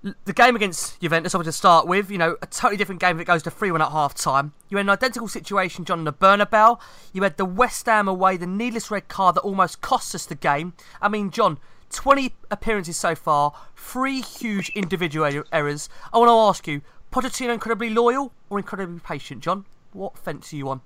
the 0.03 0.33
game 0.33 0.55
against 0.55 1.01
Juventus, 1.01 1.33
obviously 1.33 1.51
to 1.51 1.57
start 1.57 1.87
with, 1.87 2.11
you 2.11 2.17
know, 2.17 2.37
a 2.41 2.45
totally 2.45 2.77
different 2.77 3.01
game 3.01 3.17
if 3.17 3.21
it 3.21 3.25
goes 3.25 3.43
to 3.43 3.51
3 3.51 3.71
1 3.71 3.81
at 3.81 3.91
half 3.91 4.13
time. 4.13 4.53
You 4.69 4.77
had 4.77 4.85
an 4.85 4.89
identical 4.89 5.27
situation, 5.27 5.85
John, 5.85 5.99
in 5.99 6.05
the 6.05 6.13
Bernabeu. 6.13 6.79
You 7.13 7.23
had 7.23 7.37
the 7.37 7.45
West 7.45 7.85
Ham 7.87 8.07
away, 8.07 8.37
the 8.37 8.47
needless 8.47 8.91
red 8.91 9.07
card 9.07 9.35
that 9.35 9.41
almost 9.41 9.81
cost 9.81 10.13
us 10.13 10.25
the 10.25 10.35
game. 10.35 10.73
I 11.01 11.09
mean, 11.09 11.31
John, 11.31 11.57
20 11.91 12.33
appearances 12.51 12.97
so 12.97 13.15
far, 13.15 13.53
three 13.75 14.21
huge 14.21 14.69
individual 14.69 15.25
er- 15.25 15.45
errors. 15.51 15.89
I 16.13 16.19
want 16.19 16.29
to 16.29 16.33
ask 16.33 16.67
you, 16.67 16.81
Pochettino 17.11 17.53
incredibly 17.53 17.89
loyal 17.89 18.31
or 18.49 18.59
incredibly 18.59 18.99
patient, 18.99 19.41
John? 19.41 19.65
What 19.93 20.17
fence 20.17 20.53
are 20.53 20.57
you 20.57 20.69
on? 20.69 20.81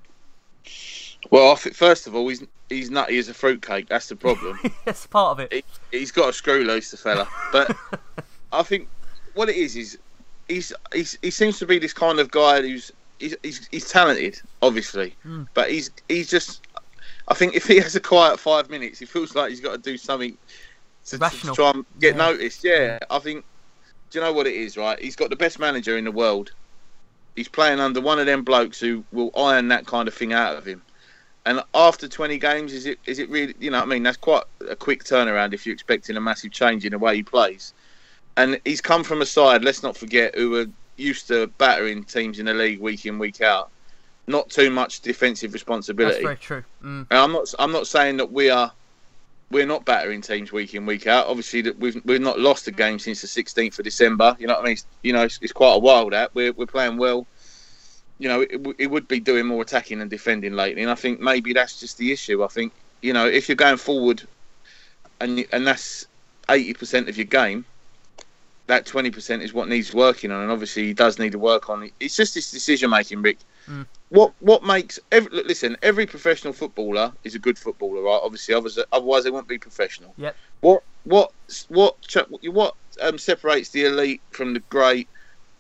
Well, 1.30 1.56
first 1.56 2.08
of 2.08 2.16
all, 2.16 2.28
he's 2.28 2.44
he's 2.70 2.90
nutty 2.90 3.18
as 3.18 3.30
a 3.30 3.34
fruitcake. 3.34 3.90
That's 3.90 4.08
the 4.10 4.16
problem. 4.16 4.60
That's 4.86 5.06
part 5.08 5.32
of 5.32 5.40
it. 5.40 5.52
he, 5.92 6.00
he's 6.00 6.12
got 6.12 6.30
a 6.30 6.34
screw 6.34 6.64
loose, 6.64 6.92
the 6.92 6.98
fella. 6.98 7.28
But 7.52 7.76
I 8.52 8.64
think 8.64 8.88
what 9.34 9.50
it 9.50 9.56
is 9.56 9.76
is 9.76 9.98
he's, 10.48 10.74
he's 10.94 11.18
he 11.22 11.32
seems 11.32 11.60
to 11.60 11.66
be 11.66 11.80
this 11.80 11.94
kind 11.94 12.20
of 12.20 12.32
guy 12.32 12.62
who's 12.62 12.92
he's 13.20 13.36
he's, 13.44 13.68
he's 13.72 13.90
talented, 13.90 14.40
obviously, 14.62 15.16
hmm. 15.24 15.44
but 15.54 15.70
he's 15.70 15.92
he's 16.10 16.30
just. 16.30 16.62
I 17.28 17.34
think 17.34 17.56
if 17.56 17.68
he 17.68 17.78
has 17.78 17.96
a 17.96 18.00
quiet 18.00 18.40
five 18.40 18.70
minutes, 18.70 19.00
he 19.00 19.06
feels 19.06 19.36
like 19.36 19.50
he's 19.50 19.62
got 19.62 19.72
to 19.72 19.78
do 19.78 19.98
something 19.98 20.38
to, 21.06 21.18
to 21.18 21.54
try 21.54 21.72
and 21.72 21.86
get 22.00 22.16
Yeah. 22.16 22.26
noticed. 22.26 22.64
Yeah, 22.64 23.00
I 23.10 23.20
think. 23.20 23.46
Do 24.10 24.20
you 24.20 24.26
know 24.26 24.34
what 24.34 24.48
it 24.48 24.56
is? 24.56 24.76
Right, 24.76 25.00
he's 25.00 25.16
got 25.16 25.30
the 25.30 25.36
best 25.38 25.60
manager 25.60 25.98
in 25.98 26.04
the 26.04 26.12
world. 26.12 26.52
He's 27.36 27.48
playing 27.48 27.80
under 27.80 28.02
one 28.02 28.20
of 28.20 28.26
them 28.26 28.44
blokes 28.44 28.80
who 28.80 29.06
will 29.14 29.32
iron 29.38 29.70
that 29.70 29.86
kind 29.86 30.08
of 30.10 30.14
thing 30.14 30.34
out 30.34 30.58
of 30.58 30.66
him. 30.66 30.82
And 31.46 31.62
after 31.74 32.08
20 32.10 32.38
games, 32.38 32.74
is 32.74 32.86
it 32.86 33.00
is 33.06 33.20
it 33.20 33.30
really? 33.30 33.56
You 33.60 33.72
know, 33.72 33.82
I 33.82 33.86
mean, 33.86 34.04
that's 34.04 34.18
quite 34.18 34.44
a 34.70 34.76
quick 34.76 35.04
turnaround 35.04 35.54
if 35.54 35.66
you're 35.66 35.74
expecting 35.74 36.18
a 36.18 36.22
massive 36.22 36.52
change 36.52 36.86
in 36.86 36.92
the 36.92 37.00
way 37.00 37.16
he 37.16 37.24
plays. 37.24 37.74
And 38.38 38.60
he's 38.66 38.82
come 38.82 39.04
from 39.04 39.22
a 39.22 39.26
side. 39.26 39.64
Let's 39.64 39.84
not 39.84 39.98
forget 39.98 40.36
who 40.36 40.52
were 40.52 40.66
used 40.98 41.28
to 41.28 41.48
battering 41.58 42.04
teams 42.04 42.40
in 42.40 42.46
the 42.46 42.54
league 42.54 42.80
week 42.80 43.06
in 43.06 43.20
week 43.20 43.42
out. 43.42 43.70
Not 44.28 44.50
too 44.50 44.70
much 44.70 45.02
defensive 45.02 45.52
That's 45.52 45.62
responsibility. 45.62 46.24
very 46.24 46.38
true. 46.38 46.64
Mm. 46.84 47.08
And 47.10 47.20
I'm 47.20 47.32
not. 47.32 47.54
I'm 47.60 47.72
not 47.72 47.88
saying 47.88 48.18
that 48.18 48.32
we 48.32 48.50
are. 48.50 48.72
We're 49.50 49.66
not 49.66 49.84
battering 49.84 50.22
teams 50.22 50.52
week 50.52 50.74
in 50.76 50.86
week 50.86 51.08
out. 51.08 51.28
Obviously, 51.28 51.62
that 51.64 51.78
we've 51.80 52.00
we've 52.06 52.22
not 52.22 52.40
lost 52.40 52.68
a 52.68 52.72
game 52.72 53.00
since 53.00 53.22
the 53.22 53.28
16th 53.28 53.80
of 53.80 53.84
December. 53.84 54.38
You 54.40 54.48
know 54.48 54.54
what 54.54 54.62
I 54.62 54.66
mean? 54.66 54.74
It's, 54.74 54.86
you 55.02 55.12
know, 55.12 55.24
it's, 55.24 55.40
it's 55.42 55.52
quite 55.52 55.74
a 55.74 55.80
while 55.80 56.10
that 56.12 56.34
we're 56.34 56.54
we're 56.54 56.68
playing 56.68 56.98
well. 56.98 57.28
You 58.20 58.30
know, 58.30 58.42
it, 58.42 58.76
it 58.78 58.88
would 58.88 59.08
be 59.08 59.20
doing 59.20 59.48
more 59.48 59.64
attacking 59.64 60.00
and 60.00 60.10
defending 60.10 60.54
lately, 60.54 60.84
and 60.84 60.92
I 60.92 60.96
think 60.96 61.20
maybe 61.20 61.54
that's 61.54 61.80
just 61.80 61.98
the 61.98 62.12
issue. 62.12 62.44
I 62.44 62.48
think 62.48 62.72
you 63.02 63.12
know 63.12 63.28
if 63.28 63.50
you're 63.50 63.56
going 63.56 63.78
forward, 63.78 64.22
and 65.20 65.46
and 65.52 65.66
that's 65.66 66.06
80% 66.48 67.10
of 67.10 67.18
your 67.18 67.26
game. 67.26 67.66
That 68.68 68.86
20% 68.86 69.42
is 69.42 69.54
what 69.54 69.68
needs 69.68 69.94
working 69.94 70.32
on, 70.32 70.44
and 70.44 70.52
obviously 70.52 70.86
he 70.86 70.94
does 70.94 71.20
need 71.20 71.34
to 71.34 71.40
work 71.40 71.70
on 71.70 71.84
it. 71.84 71.94
It's 72.00 72.16
just 72.16 72.36
this 72.36 72.52
decision 72.52 72.90
making, 72.90 73.22
Rick 73.22 73.40
what 74.12 74.34
what 74.40 74.64
makes 74.64 75.00
every, 75.12 75.32
look, 75.32 75.48
listen 75.48 75.78
every 75.82 76.06
professional 76.06 76.52
footballer 76.52 77.14
is 77.24 77.34
a 77.34 77.40
good 77.40 77.58
footballer 77.58 78.02
right? 78.02 78.20
Obviously 78.22 78.54
otherwise, 78.54 78.78
otherwise 78.92 79.24
they 79.24 79.32
won't 79.32 79.48
be 79.48 79.58
professional. 79.58 80.14
Yep. 80.18 80.36
what 80.60 80.84
what 81.04 81.32
what 81.70 81.96
what 82.44 82.76
um, 83.02 83.18
separates 83.18 83.70
the 83.72 83.86
elite 83.86 84.22
from 84.32 84.54
the 84.54 84.60
great 84.70 85.10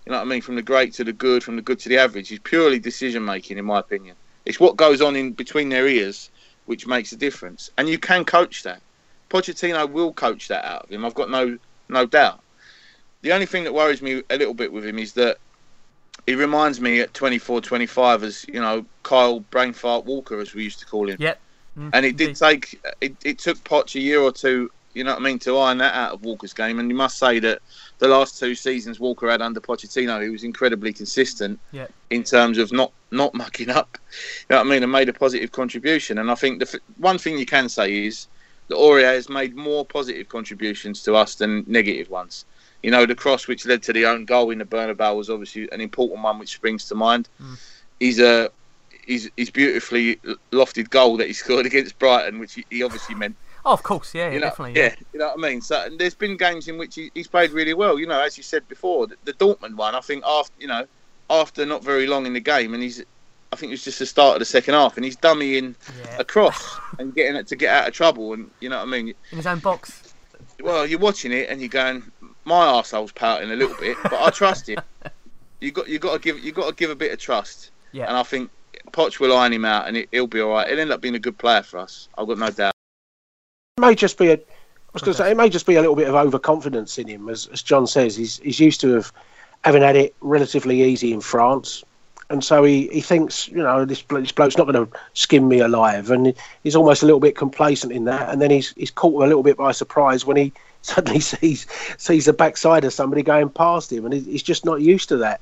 you 0.05 0.11
know 0.11 0.17
what 0.17 0.25
i 0.25 0.29
mean 0.29 0.41
from 0.41 0.55
the 0.55 0.61
great 0.61 0.93
to 0.93 1.05
the 1.05 1.13
good 1.13 1.43
from 1.43 1.55
the 1.55 1.61
good 1.61 1.79
to 1.79 1.87
the 1.87 1.97
average 1.97 2.29
is 2.31 2.39
purely 2.39 2.77
decision 2.77 3.23
making 3.23 3.57
in 3.57 3.65
my 3.65 3.79
opinion. 3.79 4.15
It's 4.43 4.59
what 4.59 4.75
goes 4.75 5.01
on 5.01 5.15
in 5.15 5.31
between 5.31 5.69
their 5.69 5.87
ears 5.87 6.29
which 6.65 6.87
makes 6.87 7.11
a 7.11 7.17
difference. 7.17 7.69
And 7.77 7.87
you 7.87 7.99
can 7.99 8.25
coach 8.25 8.63
that. 8.63 8.81
Pochettino 9.29 9.89
will 9.89 10.13
coach 10.13 10.49
that 10.49 10.65
out 10.65 10.83
of 10.83 10.89
him 10.89 11.05
i've 11.05 11.13
got 11.13 11.29
no 11.29 11.57
no 11.87 12.05
doubt 12.05 12.40
the 13.21 13.31
only 13.33 13.45
thing 13.45 13.63
that 13.65 13.73
worries 13.73 14.01
me 14.01 14.23
a 14.29 14.37
little 14.37 14.53
bit 14.53 14.71
with 14.71 14.85
him 14.85 14.99
is 14.99 15.13
that 15.13 15.37
he 16.27 16.35
reminds 16.35 16.79
me 16.79 16.99
at 17.01 17.13
24, 17.13 17.61
25 17.61 18.23
as 18.23 18.45
you 18.47 18.59
know 18.61 18.85
Kyle 19.03 19.41
Brainfart 19.41 20.05
Walker, 20.05 20.39
as 20.39 20.53
we 20.53 20.63
used 20.63 20.79
to 20.79 20.85
call 20.85 21.09
him. 21.09 21.17
Yep. 21.19 21.39
Mm, 21.77 21.89
And 21.93 22.05
it 22.05 22.17
did 22.17 22.35
take 22.35 22.79
it, 23.01 23.15
it 23.23 23.39
took 23.39 23.57
Poch 23.63 23.95
a 23.95 23.99
year 23.99 24.19
or 24.19 24.31
two, 24.31 24.69
you 24.93 25.03
know 25.03 25.11
what 25.13 25.21
I 25.21 25.23
mean, 25.23 25.39
to 25.39 25.57
iron 25.57 25.77
that 25.79 25.95
out 25.95 26.13
of 26.13 26.21
Walker's 26.21 26.53
game. 26.53 26.79
And 26.79 26.89
you 26.89 26.95
must 26.95 27.17
say 27.17 27.39
that 27.39 27.61
the 27.99 28.07
last 28.07 28.37
two 28.37 28.55
seasons 28.55 28.99
Walker 28.99 29.29
had 29.29 29.41
under 29.41 29.61
Pochettino, 29.61 30.21
he 30.21 30.29
was 30.29 30.43
incredibly 30.43 30.93
consistent 30.93 31.59
Yeah. 31.71 31.87
in 32.09 32.23
terms 32.23 32.57
of 32.57 32.71
not 32.71 32.93
not 33.11 33.33
mucking 33.33 33.69
up. 33.69 33.97
You 34.49 34.55
know 34.55 34.57
what 34.57 34.67
I 34.67 34.69
mean, 34.69 34.83
and 34.83 34.91
made 34.91 35.09
a 35.09 35.13
positive 35.13 35.51
contribution. 35.51 36.17
And 36.17 36.29
I 36.29 36.35
think 36.35 36.59
the 36.59 36.67
f- 36.67 36.81
one 36.97 37.17
thing 37.17 37.37
you 37.37 37.45
can 37.45 37.69
say 37.69 38.05
is 38.05 38.27
that 38.67 38.75
Aurier 38.75 39.13
has 39.15 39.29
made 39.29 39.55
more 39.55 39.85
positive 39.85 40.27
contributions 40.27 41.01
to 41.03 41.15
us 41.15 41.35
than 41.35 41.63
negative 41.67 42.09
ones. 42.09 42.45
You 42.83 42.91
know, 42.91 43.05
the 43.05 43.15
cross 43.15 43.47
which 43.47 43.65
led 43.65 43.83
to 43.83 43.93
the 43.93 44.05
own 44.05 44.25
goal 44.25 44.49
in 44.49 44.57
the 44.59 44.65
Bernabeu 44.65 45.15
was 45.15 45.29
obviously 45.29 45.69
an 45.71 45.81
important 45.81 46.21
one, 46.23 46.39
which 46.39 46.53
springs 46.55 46.85
to 46.89 46.95
mind. 46.95 47.29
Mm. 47.41 47.59
He's 47.99 48.19
a 48.19 48.49
he's, 49.05 49.29
he's 49.37 49.49
beautifully 49.51 50.15
lofted 50.51 50.89
goal 50.89 51.17
that 51.17 51.27
he 51.27 51.33
scored 51.33 51.65
against 51.71 51.97
Brighton, 51.99 52.39
which 52.39 52.53
he, 52.55 52.65
he 52.69 52.83
obviously 52.83 53.15
meant. 53.15 53.35
Oh, 53.63 53.73
of 53.73 53.83
course, 53.83 54.15
yeah, 54.15 54.27
yeah 54.29 54.33
You 54.33 54.39
know, 54.39 54.45
definitely. 54.47 54.81
yeah, 54.81 54.95
you 55.13 55.19
know 55.19 55.27
what 55.35 55.37
I 55.45 55.49
mean. 55.49 55.61
So 55.61 55.83
and 55.85 55.99
there's 55.99 56.15
been 56.15 56.35
games 56.37 56.67
in 56.67 56.79
which 56.79 56.95
he, 56.95 57.11
he's 57.13 57.27
played 57.27 57.51
really 57.51 57.75
well. 57.75 57.99
You 57.99 58.07
know, 58.07 58.19
as 58.19 58.35
you 58.37 58.43
said 58.43 58.67
before, 58.67 59.05
the, 59.07 59.15
the 59.25 59.33
Dortmund 59.33 59.75
one. 59.75 59.93
I 59.93 60.01
think 60.01 60.23
after 60.25 60.53
you 60.59 60.67
know 60.67 60.85
after 61.29 61.65
not 61.65 61.83
very 61.83 62.07
long 62.07 62.25
in 62.25 62.33
the 62.33 62.39
game, 62.39 62.73
and 62.73 62.81
he's 62.81 63.03
I 63.53 63.57
think 63.57 63.69
it 63.69 63.73
was 63.73 63.83
just 63.83 63.99
the 63.99 64.05
start 64.07 64.35
of 64.37 64.39
the 64.39 64.45
second 64.45 64.73
half, 64.73 64.95
and 64.95 65.05
he's 65.05 65.17
dummying 65.17 65.75
Yeah. 66.03 66.17
a 66.19 66.23
cross 66.23 66.79
and 66.99 67.13
getting 67.13 67.35
it 67.35 67.45
to 67.47 67.55
get 67.55 67.69
out 67.75 67.87
of 67.89 67.93
trouble, 67.93 68.33
and 68.33 68.49
you 68.61 68.69
know 68.69 68.77
what 68.77 68.87
I 68.87 68.91
mean. 68.91 69.09
In 69.31 69.37
his 69.37 69.45
own 69.45 69.59
box. 69.59 70.13
Well, 70.59 70.85
you're 70.87 70.99
watching 70.99 71.31
it 71.31 71.49
and 71.49 71.59
you're 71.59 71.69
going, 71.69 72.03
my 72.45 72.65
arsehole's 72.65 73.11
pouting 73.11 73.51
a 73.51 73.55
little 73.55 73.75
bit, 73.79 73.97
but 74.03 74.13
I 74.21 74.29
trust 74.29 74.67
him. 74.69 74.79
You 75.59 75.71
got 75.71 75.87
you 75.87 75.99
got 75.99 76.13
to 76.13 76.19
give 76.19 76.39
you 76.39 76.51
got 76.51 76.69
to 76.69 76.75
give 76.75 76.89
a 76.89 76.95
bit 76.95 77.11
of 77.11 77.19
trust, 77.19 77.71
Yeah. 77.91 78.07
and 78.07 78.17
I 78.17 78.23
think 78.23 78.49
Poch 78.91 79.19
will 79.19 79.35
iron 79.37 79.53
him 79.53 79.65
out, 79.65 79.87
and 79.87 79.95
it, 79.97 80.09
he'll 80.11 80.27
be 80.27 80.41
all 80.41 80.51
right. 80.51 80.67
He'll 80.67 80.79
end 80.79 80.91
up 80.91 81.01
being 81.01 81.15
a 81.15 81.19
good 81.19 81.37
player 81.37 81.61
for 81.61 81.77
us. 81.79 82.09
I've 82.17 82.27
got 82.27 82.39
no 82.39 82.49
doubt. 82.49 82.73
It 83.77 83.81
may 83.81 83.95
just 83.95 84.17
be 84.17 84.31
a 84.31 84.39
was 84.93 85.03
going 85.03 85.13
to 85.13 85.17
say 85.23 85.31
it 85.31 85.37
may 85.37 85.49
just 85.49 85.65
be 85.65 85.75
a 85.75 85.79
little 85.81 85.95
bit 85.95 86.07
of 86.09 86.15
overconfidence 86.15 86.97
in 86.97 87.07
him, 87.07 87.29
as, 87.29 87.47
as 87.47 87.61
John 87.61 87.87
says. 87.87 88.15
He's 88.15 88.37
he's 88.39 88.59
used 88.59 88.81
to 88.81 88.89
have 88.93 89.11
having 89.63 89.81
had 89.81 89.95
it 89.95 90.15
relatively 90.21 90.81
easy 90.83 91.13
in 91.13 91.21
France, 91.21 91.83
and 92.29 92.43
so 92.43 92.63
he, 92.63 92.87
he 92.87 92.99
thinks 93.01 93.47
you 93.47 93.57
know 93.57 93.85
this, 93.85 94.01
this 94.09 94.31
bloke's 94.31 94.57
not 94.57 94.67
going 94.67 94.85
to 94.85 94.91
skin 95.13 95.47
me 95.47 95.59
alive, 95.59 96.11
and 96.11 96.33
he's 96.63 96.75
almost 96.75 97.03
a 97.03 97.05
little 97.05 97.19
bit 97.21 97.35
complacent 97.37 97.93
in 97.93 98.05
that. 98.05 98.29
And 98.29 98.41
then 98.41 98.51
he's 98.51 98.73
he's 98.73 98.91
caught 98.91 99.23
a 99.23 99.27
little 99.27 99.43
bit 99.43 99.57
by 99.57 99.71
surprise 99.71 100.25
when 100.25 100.37
he 100.37 100.51
suddenly 100.81 101.19
sees 101.31 101.67
sees 101.97 102.25
the 102.25 102.33
backside 102.33 102.83
of 102.83 102.93
somebody 102.93 103.23
going 103.23 103.49
past 103.49 103.91
him, 103.91 104.05
and 104.05 104.13
he's 104.13 104.43
just 104.43 104.65
not 104.65 104.81
used 104.81 105.09
to 105.09 105.17
that. 105.17 105.41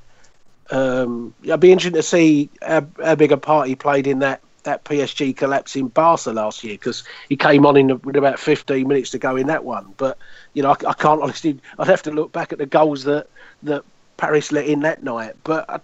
Um, 0.71 1.33
I'd 1.51 1.59
be 1.59 1.71
interested 1.71 1.97
to 1.97 2.03
see 2.03 2.49
how, 2.61 2.85
how 3.03 3.15
big 3.15 3.31
a 3.31 3.37
part 3.37 3.67
he 3.67 3.75
played 3.75 4.05
in 4.05 4.19
that 4.19 4.41
that 4.63 4.83
PSG 4.83 5.35
collapse 5.35 5.75
in 5.75 5.87
Barca 5.87 6.31
last 6.31 6.63
year 6.63 6.73
because 6.73 7.03
he 7.29 7.37
came 7.37 7.65
on 7.65 7.77
in 7.77 7.99
with 8.01 8.15
about 8.15 8.39
15 8.39 8.87
minutes 8.87 9.09
to 9.11 9.17
go 9.17 9.35
in 9.35 9.47
that 9.47 9.63
one. 9.63 9.93
But 9.97 10.17
you 10.53 10.61
know, 10.61 10.69
I, 10.71 10.89
I, 10.89 10.93
can't 10.93 11.21
honestly. 11.23 11.59
I'd 11.77 11.87
have 11.87 12.03
to 12.03 12.11
look 12.11 12.31
back 12.31 12.51
at 12.51 12.59
the 12.59 12.65
goals 12.65 13.03
that 13.05 13.27
that 13.63 13.83
Paris 14.17 14.51
let 14.51 14.65
in 14.65 14.81
that 14.81 15.03
night. 15.03 15.35
But 15.43 15.69
I, 15.69 15.79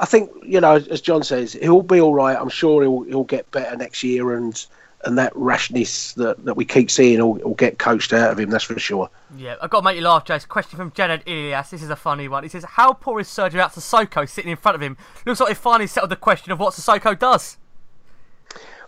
I 0.00 0.06
think 0.06 0.30
you 0.42 0.60
know, 0.60 0.76
as 0.76 1.00
John 1.00 1.22
says, 1.22 1.52
he'll 1.52 1.82
be 1.82 2.00
all 2.00 2.14
right. 2.14 2.36
I'm 2.38 2.48
sure 2.48 2.82
he'll 2.82 3.02
he'll 3.02 3.24
get 3.24 3.50
better 3.50 3.76
next 3.76 4.02
year 4.02 4.34
and 4.34 4.64
and 5.04 5.18
that 5.18 5.32
rashness 5.34 6.12
that, 6.14 6.44
that 6.44 6.56
we 6.56 6.64
keep 6.64 6.90
seeing 6.90 7.20
will, 7.20 7.34
will 7.34 7.54
get 7.54 7.78
coached 7.78 8.12
out 8.12 8.32
of 8.32 8.38
him, 8.38 8.50
that's 8.50 8.64
for 8.64 8.78
sure. 8.78 9.10
Yeah, 9.36 9.56
I've 9.60 9.70
got 9.70 9.80
to 9.80 9.84
make 9.84 9.96
you 9.96 10.02
laugh, 10.02 10.24
Jace. 10.24 10.46
Question 10.46 10.76
from 10.76 10.92
Janet 10.92 11.22
Ilias. 11.26 11.70
This 11.70 11.82
is 11.82 11.90
a 11.90 11.96
funny 11.96 12.28
one. 12.28 12.42
He 12.42 12.48
says, 12.48 12.64
How 12.64 12.92
poor 12.92 13.20
is 13.20 13.28
Sergio 13.28 13.58
out 13.60 13.72
Sissoko 13.72 14.28
sitting 14.28 14.50
in 14.50 14.56
front 14.56 14.74
of 14.76 14.82
him? 14.82 14.96
Looks 15.26 15.40
like 15.40 15.50
he 15.50 15.54
finally 15.54 15.86
settled 15.86 16.10
the 16.10 16.16
question 16.16 16.52
of 16.52 16.58
what 16.58 16.74
Sissoko 16.74 17.18
does. 17.18 17.56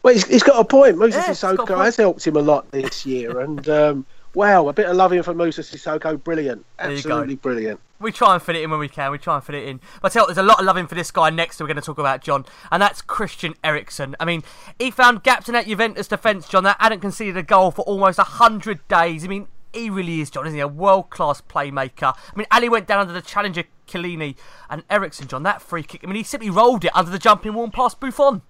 Well, 0.03 0.15
he's, 0.15 0.27
he's 0.27 0.43
got 0.43 0.61
a 0.61 0.65
point. 0.65 0.99
Moussa 0.99 1.19
yeah, 1.19 1.25
Sissoko 1.29 1.83
has 1.83 1.97
helped 1.97 2.27
him 2.27 2.37
a 2.37 2.43
lot 2.43 2.71
this 2.71 3.05
year. 3.05 3.41
and 3.41 3.69
um, 3.69 4.07
wow, 4.35 4.69
a 4.69 4.73
bit 4.73 4.87
of 4.87 4.97
loving 4.97 5.23
for 5.23 5.35
Moussa 5.35 5.63
Sissoko. 5.63 6.23
Brilliant. 6.23 6.65
Absolutely 6.79 7.37
brilliant 7.37 7.81
we 7.99 8.13
try 8.13 8.35
and 8.35 8.43
fit 8.43 8.57
it 8.57 8.63
in 8.63 8.71
when 8.71 8.81
we 8.81 8.89
can. 8.89 9.11
We 9.11 9.19
try 9.19 9.37
and 9.37 9.45
fit 9.45 9.55
it 9.55 9.69
in. 9.69 9.81
But 10.01 10.13
I 10.13 10.15
tell 10.15 10.23
you, 10.23 10.35
there's 10.35 10.45
a 10.45 10.49
lot 10.49 10.59
of 10.61 10.67
loving 10.67 10.87
for 10.87 10.95
this 10.95 11.11
guy 11.11 11.31
next. 11.31 11.61
We're 11.61 11.67
going 11.67 11.77
to 11.77 11.83
talk 11.83 11.99
about 11.99 12.23
John, 12.23 12.45
and 12.71 12.83
that's 12.83 13.03
Christian 13.03 13.55
Eriksen. 13.65 14.17
I 14.21 14.25
mean, 14.25 14.43
he 14.79 14.91
found 14.91 15.23
gaps 15.23 15.49
in 15.49 15.55
that 15.55 15.67
Juventus 15.67 16.09
defence, 16.09 16.49
John. 16.49 16.65
That 16.65 16.77
hadn't 16.81 17.01
conceded 17.01 17.37
a 17.37 17.43
goal 17.43 17.71
for 17.71 17.83
almost 17.83 18.19
hundred 18.19 18.87
days. 18.89 19.25
I 19.25 19.29
mean, 19.29 19.49
he 19.73 19.91
really 19.91 20.21
is, 20.21 20.31
John, 20.31 20.47
isn't 20.47 20.57
he? 20.57 20.61
A 20.61 20.69
world 20.69 21.11
class 21.11 21.41
playmaker. 21.41 22.15
I 22.15 22.37
mean, 22.37 22.47
Alli 22.51 22.69
went 22.69 22.87
down 22.87 23.01
under 23.01 23.13
the 23.13 23.23
challenger 23.23 23.65
Chiellini 23.87 24.37
and 24.69 24.85
Eriksen, 24.91 25.29
John. 25.29 25.43
That 25.43 25.63
free 25.63 25.83
kick. 25.83 26.03
I 26.03 26.07
mean, 26.07 26.17
he 26.17 26.23
simply 26.23 26.51
rolled 26.51 26.85
it 26.85 26.91
under 26.95 27.11
the 27.11 27.19
jumping 27.19 27.55
wall 27.55 27.65
and 27.65 27.73
past 27.73 28.01
Buffon. 28.01 28.43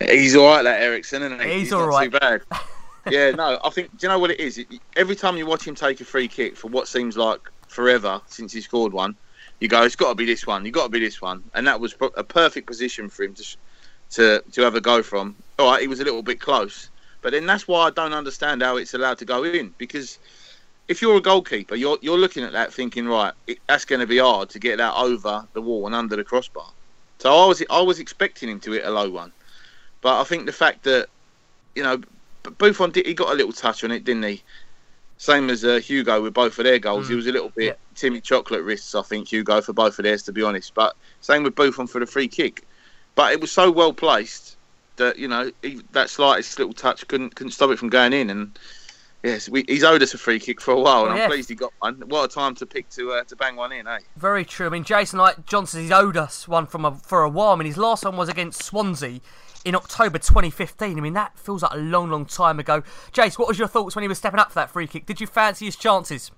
He's 0.00 0.36
all 0.36 0.46
right, 0.46 0.62
that 0.62 0.82
Eriksen, 0.82 1.22
isn't 1.22 1.40
he? 1.40 1.46
He's, 1.46 1.62
He's 1.62 1.72
all 1.72 1.86
right. 1.86 2.10
Too 2.10 2.18
bad. 2.18 2.42
yeah, 3.10 3.30
no, 3.30 3.58
I 3.64 3.70
think. 3.70 3.90
Do 3.96 4.06
you 4.06 4.08
know 4.08 4.18
what 4.18 4.30
it 4.30 4.40
is? 4.40 4.64
every 4.96 5.16
time 5.16 5.36
you 5.36 5.46
watch 5.46 5.66
him 5.66 5.74
take 5.74 6.00
a 6.00 6.04
free 6.04 6.28
kick 6.28 6.56
for 6.56 6.68
what 6.68 6.88
seems 6.88 7.16
like 7.16 7.40
forever 7.68 8.20
since 8.26 8.52
he 8.52 8.60
scored 8.60 8.92
one, 8.92 9.16
you 9.60 9.68
go, 9.68 9.82
it's 9.82 9.96
got 9.96 10.10
to 10.10 10.14
be 10.14 10.24
this 10.24 10.46
one. 10.46 10.64
You 10.64 10.72
got 10.72 10.84
to 10.84 10.88
be 10.90 11.00
this 11.00 11.22
one, 11.22 11.42
and 11.54 11.66
that 11.66 11.80
was 11.80 11.94
a 12.16 12.24
perfect 12.24 12.66
position 12.66 13.08
for 13.08 13.24
him 13.24 13.34
to 13.34 13.44
to 14.10 14.42
to 14.52 14.62
have 14.62 14.74
a 14.74 14.80
go 14.80 15.02
from. 15.02 15.36
All 15.58 15.70
right, 15.70 15.82
he 15.82 15.88
was 15.88 16.00
a 16.00 16.04
little 16.04 16.22
bit 16.22 16.40
close, 16.40 16.90
but 17.22 17.32
then 17.32 17.46
that's 17.46 17.66
why 17.68 17.86
I 17.86 17.90
don't 17.90 18.12
understand 18.12 18.62
how 18.62 18.76
it's 18.76 18.94
allowed 18.94 19.18
to 19.18 19.24
go 19.24 19.44
in 19.44 19.74
because 19.78 20.18
if 20.88 21.02
you're 21.02 21.16
a 21.16 21.20
goalkeeper, 21.20 21.74
you're 21.74 21.98
you're 22.02 22.18
looking 22.18 22.44
at 22.44 22.52
that 22.52 22.72
thinking, 22.72 23.06
right, 23.06 23.34
it, 23.46 23.58
that's 23.68 23.84
going 23.84 24.00
to 24.00 24.06
be 24.06 24.18
hard 24.18 24.50
to 24.50 24.58
get 24.58 24.78
that 24.78 24.94
over 24.94 25.46
the 25.52 25.62
wall 25.62 25.86
and 25.86 25.94
under 25.94 26.16
the 26.16 26.24
crossbar. 26.24 26.70
So 27.18 27.34
I 27.34 27.46
was 27.46 27.62
I 27.70 27.80
was 27.80 27.98
expecting 27.98 28.48
him 28.48 28.60
to 28.60 28.72
hit 28.72 28.84
a 28.84 28.90
low 28.90 29.10
one, 29.10 29.32
but 30.02 30.20
I 30.20 30.24
think 30.24 30.46
the 30.46 30.52
fact 30.52 30.84
that 30.84 31.08
you 31.74 31.82
know 31.82 32.00
Buffon 32.50 32.90
did, 32.90 33.06
he 33.06 33.14
got 33.14 33.32
a 33.32 33.34
little 33.34 33.52
touch 33.52 33.84
on 33.84 33.90
it, 33.90 34.04
didn't 34.04 34.24
he? 34.24 34.42
Same 35.18 35.48
as 35.48 35.64
uh, 35.64 35.76
Hugo 35.76 36.22
with 36.22 36.34
both 36.34 36.58
of 36.58 36.64
their 36.64 36.78
goals. 36.78 37.06
Mm. 37.06 37.10
He 37.10 37.14
was 37.16 37.26
a 37.26 37.32
little 37.32 37.50
bit 37.50 37.64
yeah. 37.64 37.72
Timmy 37.94 38.20
Chocolate 38.20 38.62
wrists, 38.62 38.94
I 38.94 39.02
think, 39.02 39.32
Hugo, 39.32 39.60
for 39.60 39.72
both 39.72 39.98
of 39.98 40.02
theirs, 40.02 40.22
to 40.24 40.32
be 40.32 40.42
honest. 40.42 40.74
But 40.74 40.94
same 41.20 41.42
with 41.42 41.54
Buffon 41.54 41.86
for 41.86 42.00
the 42.00 42.06
free 42.06 42.28
kick. 42.28 42.64
But 43.14 43.32
it 43.32 43.40
was 43.40 43.50
so 43.50 43.70
well 43.70 43.94
placed 43.94 44.56
that, 44.96 45.18
you 45.18 45.28
know, 45.28 45.50
he, 45.62 45.80
that 45.92 46.10
slightest 46.10 46.58
little 46.58 46.74
touch 46.74 47.06
couldn't 47.08 47.34
couldn't 47.34 47.52
stop 47.52 47.70
it 47.70 47.78
from 47.78 47.88
going 47.88 48.12
in. 48.12 48.28
And 48.28 48.58
yes, 49.26 49.48
we, 49.48 49.64
he's 49.68 49.84
owed 49.84 50.02
us 50.02 50.14
a 50.14 50.18
free 50.18 50.38
kick 50.38 50.60
for 50.60 50.72
a 50.72 50.80
while, 50.80 51.06
and 51.06 51.14
I'm 51.14 51.28
pleased 51.28 51.48
he 51.48 51.54
got 51.54 51.72
one. 51.80 52.02
What 52.06 52.30
a 52.30 52.34
time 52.34 52.54
to 52.56 52.66
pick 52.66 52.88
to 52.90 53.12
uh, 53.12 53.24
to 53.24 53.36
bang 53.36 53.56
one 53.56 53.72
in, 53.72 53.86
eh? 53.86 53.98
Very 54.16 54.44
true. 54.44 54.66
I 54.66 54.70
mean, 54.70 54.84
Jason, 54.84 55.18
like 55.18 55.46
Johnson, 55.46 55.82
he's 55.82 55.90
owed 55.90 56.16
us 56.16 56.46
one 56.46 56.66
from 56.66 56.84
a, 56.84 56.94
for 56.94 57.22
a 57.22 57.28
while. 57.28 57.52
I 57.52 57.56
mean, 57.56 57.66
his 57.66 57.76
last 57.76 58.04
one 58.04 58.16
was 58.16 58.28
against 58.28 58.62
Swansea 58.62 59.20
in 59.64 59.74
October 59.74 60.18
2015. 60.18 60.96
I 60.96 61.00
mean, 61.00 61.14
that 61.14 61.38
feels 61.38 61.62
like 61.62 61.72
a 61.72 61.78
long, 61.78 62.10
long 62.10 62.24
time 62.24 62.60
ago. 62.60 62.82
Jace, 63.12 63.38
what 63.38 63.48
was 63.48 63.58
your 63.58 63.68
thoughts 63.68 63.96
when 63.96 64.02
he 64.02 64.08
was 64.08 64.18
stepping 64.18 64.38
up 64.38 64.48
for 64.48 64.54
that 64.54 64.70
free 64.70 64.86
kick? 64.86 65.06
Did 65.06 65.20
you 65.20 65.26
fancy 65.26 65.64
his 65.64 65.76
chances? 65.76 66.30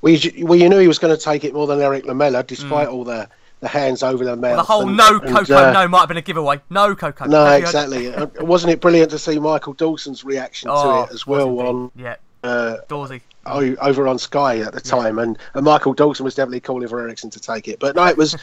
Well, 0.00 0.14
you, 0.14 0.46
well, 0.46 0.58
you 0.58 0.68
knew 0.68 0.78
he 0.78 0.88
was 0.88 0.98
going 0.98 1.16
to 1.16 1.22
take 1.22 1.44
it 1.44 1.54
more 1.54 1.68
than 1.68 1.80
Erik 1.80 2.04
Lamela, 2.04 2.42
despite 2.42 2.88
mm. 2.88 2.92
all 2.92 3.04
the, 3.04 3.28
the 3.60 3.68
hands 3.68 4.02
over 4.02 4.24
the 4.24 4.36
mouth. 4.36 4.42
Well, 4.42 4.56
the 4.56 4.62
whole 4.62 4.88
and, 4.88 4.96
no 4.96 5.20
Coco 5.20 5.56
uh, 5.56 5.72
no 5.72 5.88
might 5.88 6.00
have 6.00 6.08
been 6.08 6.16
a 6.16 6.22
giveaway. 6.22 6.60
No 6.70 6.94
Coco. 6.94 7.26
No, 7.26 7.46
exactly. 7.46 8.12
Uh, 8.12 8.26
wasn't 8.40 8.72
it 8.72 8.80
brilliant 8.80 9.10
to 9.10 9.18
see 9.18 9.38
Michael 9.38 9.72
Dawson's 9.72 10.24
reaction 10.24 10.70
oh, 10.72 11.06
to 11.06 11.10
it 11.10 11.14
as 11.14 11.26
well 11.26 11.60
on 11.60 11.90
yeah. 11.96 12.16
Uh, 12.44 12.76
Dawsey. 12.88 13.20
over 13.46 14.06
on 14.06 14.18
Sky 14.18 14.60
at 14.60 14.72
the 14.72 14.80
time, 14.80 15.16
yeah. 15.16 15.24
and, 15.24 15.38
and 15.54 15.64
Michael 15.64 15.92
Dawson 15.92 16.24
was 16.24 16.34
definitely 16.34 16.60
calling 16.60 16.86
for 16.86 17.00
Eriksen 17.00 17.30
to 17.30 17.40
take 17.40 17.66
it. 17.66 17.80
But 17.80 17.96
no, 17.96 18.06
it 18.06 18.16
was 18.16 18.36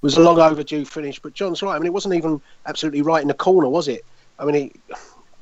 was 0.00 0.16
a 0.16 0.20
long 0.20 0.38
overdue 0.38 0.84
finish. 0.84 1.18
But 1.18 1.34
John's 1.34 1.62
right. 1.62 1.74
I 1.74 1.78
mean, 1.78 1.86
it 1.86 1.92
wasn't 1.92 2.14
even 2.14 2.40
absolutely 2.66 3.02
right 3.02 3.22
in 3.22 3.28
the 3.28 3.34
corner, 3.34 3.68
was 3.68 3.88
it? 3.88 4.04
I 4.38 4.44
mean, 4.44 4.54
he, 4.54 4.72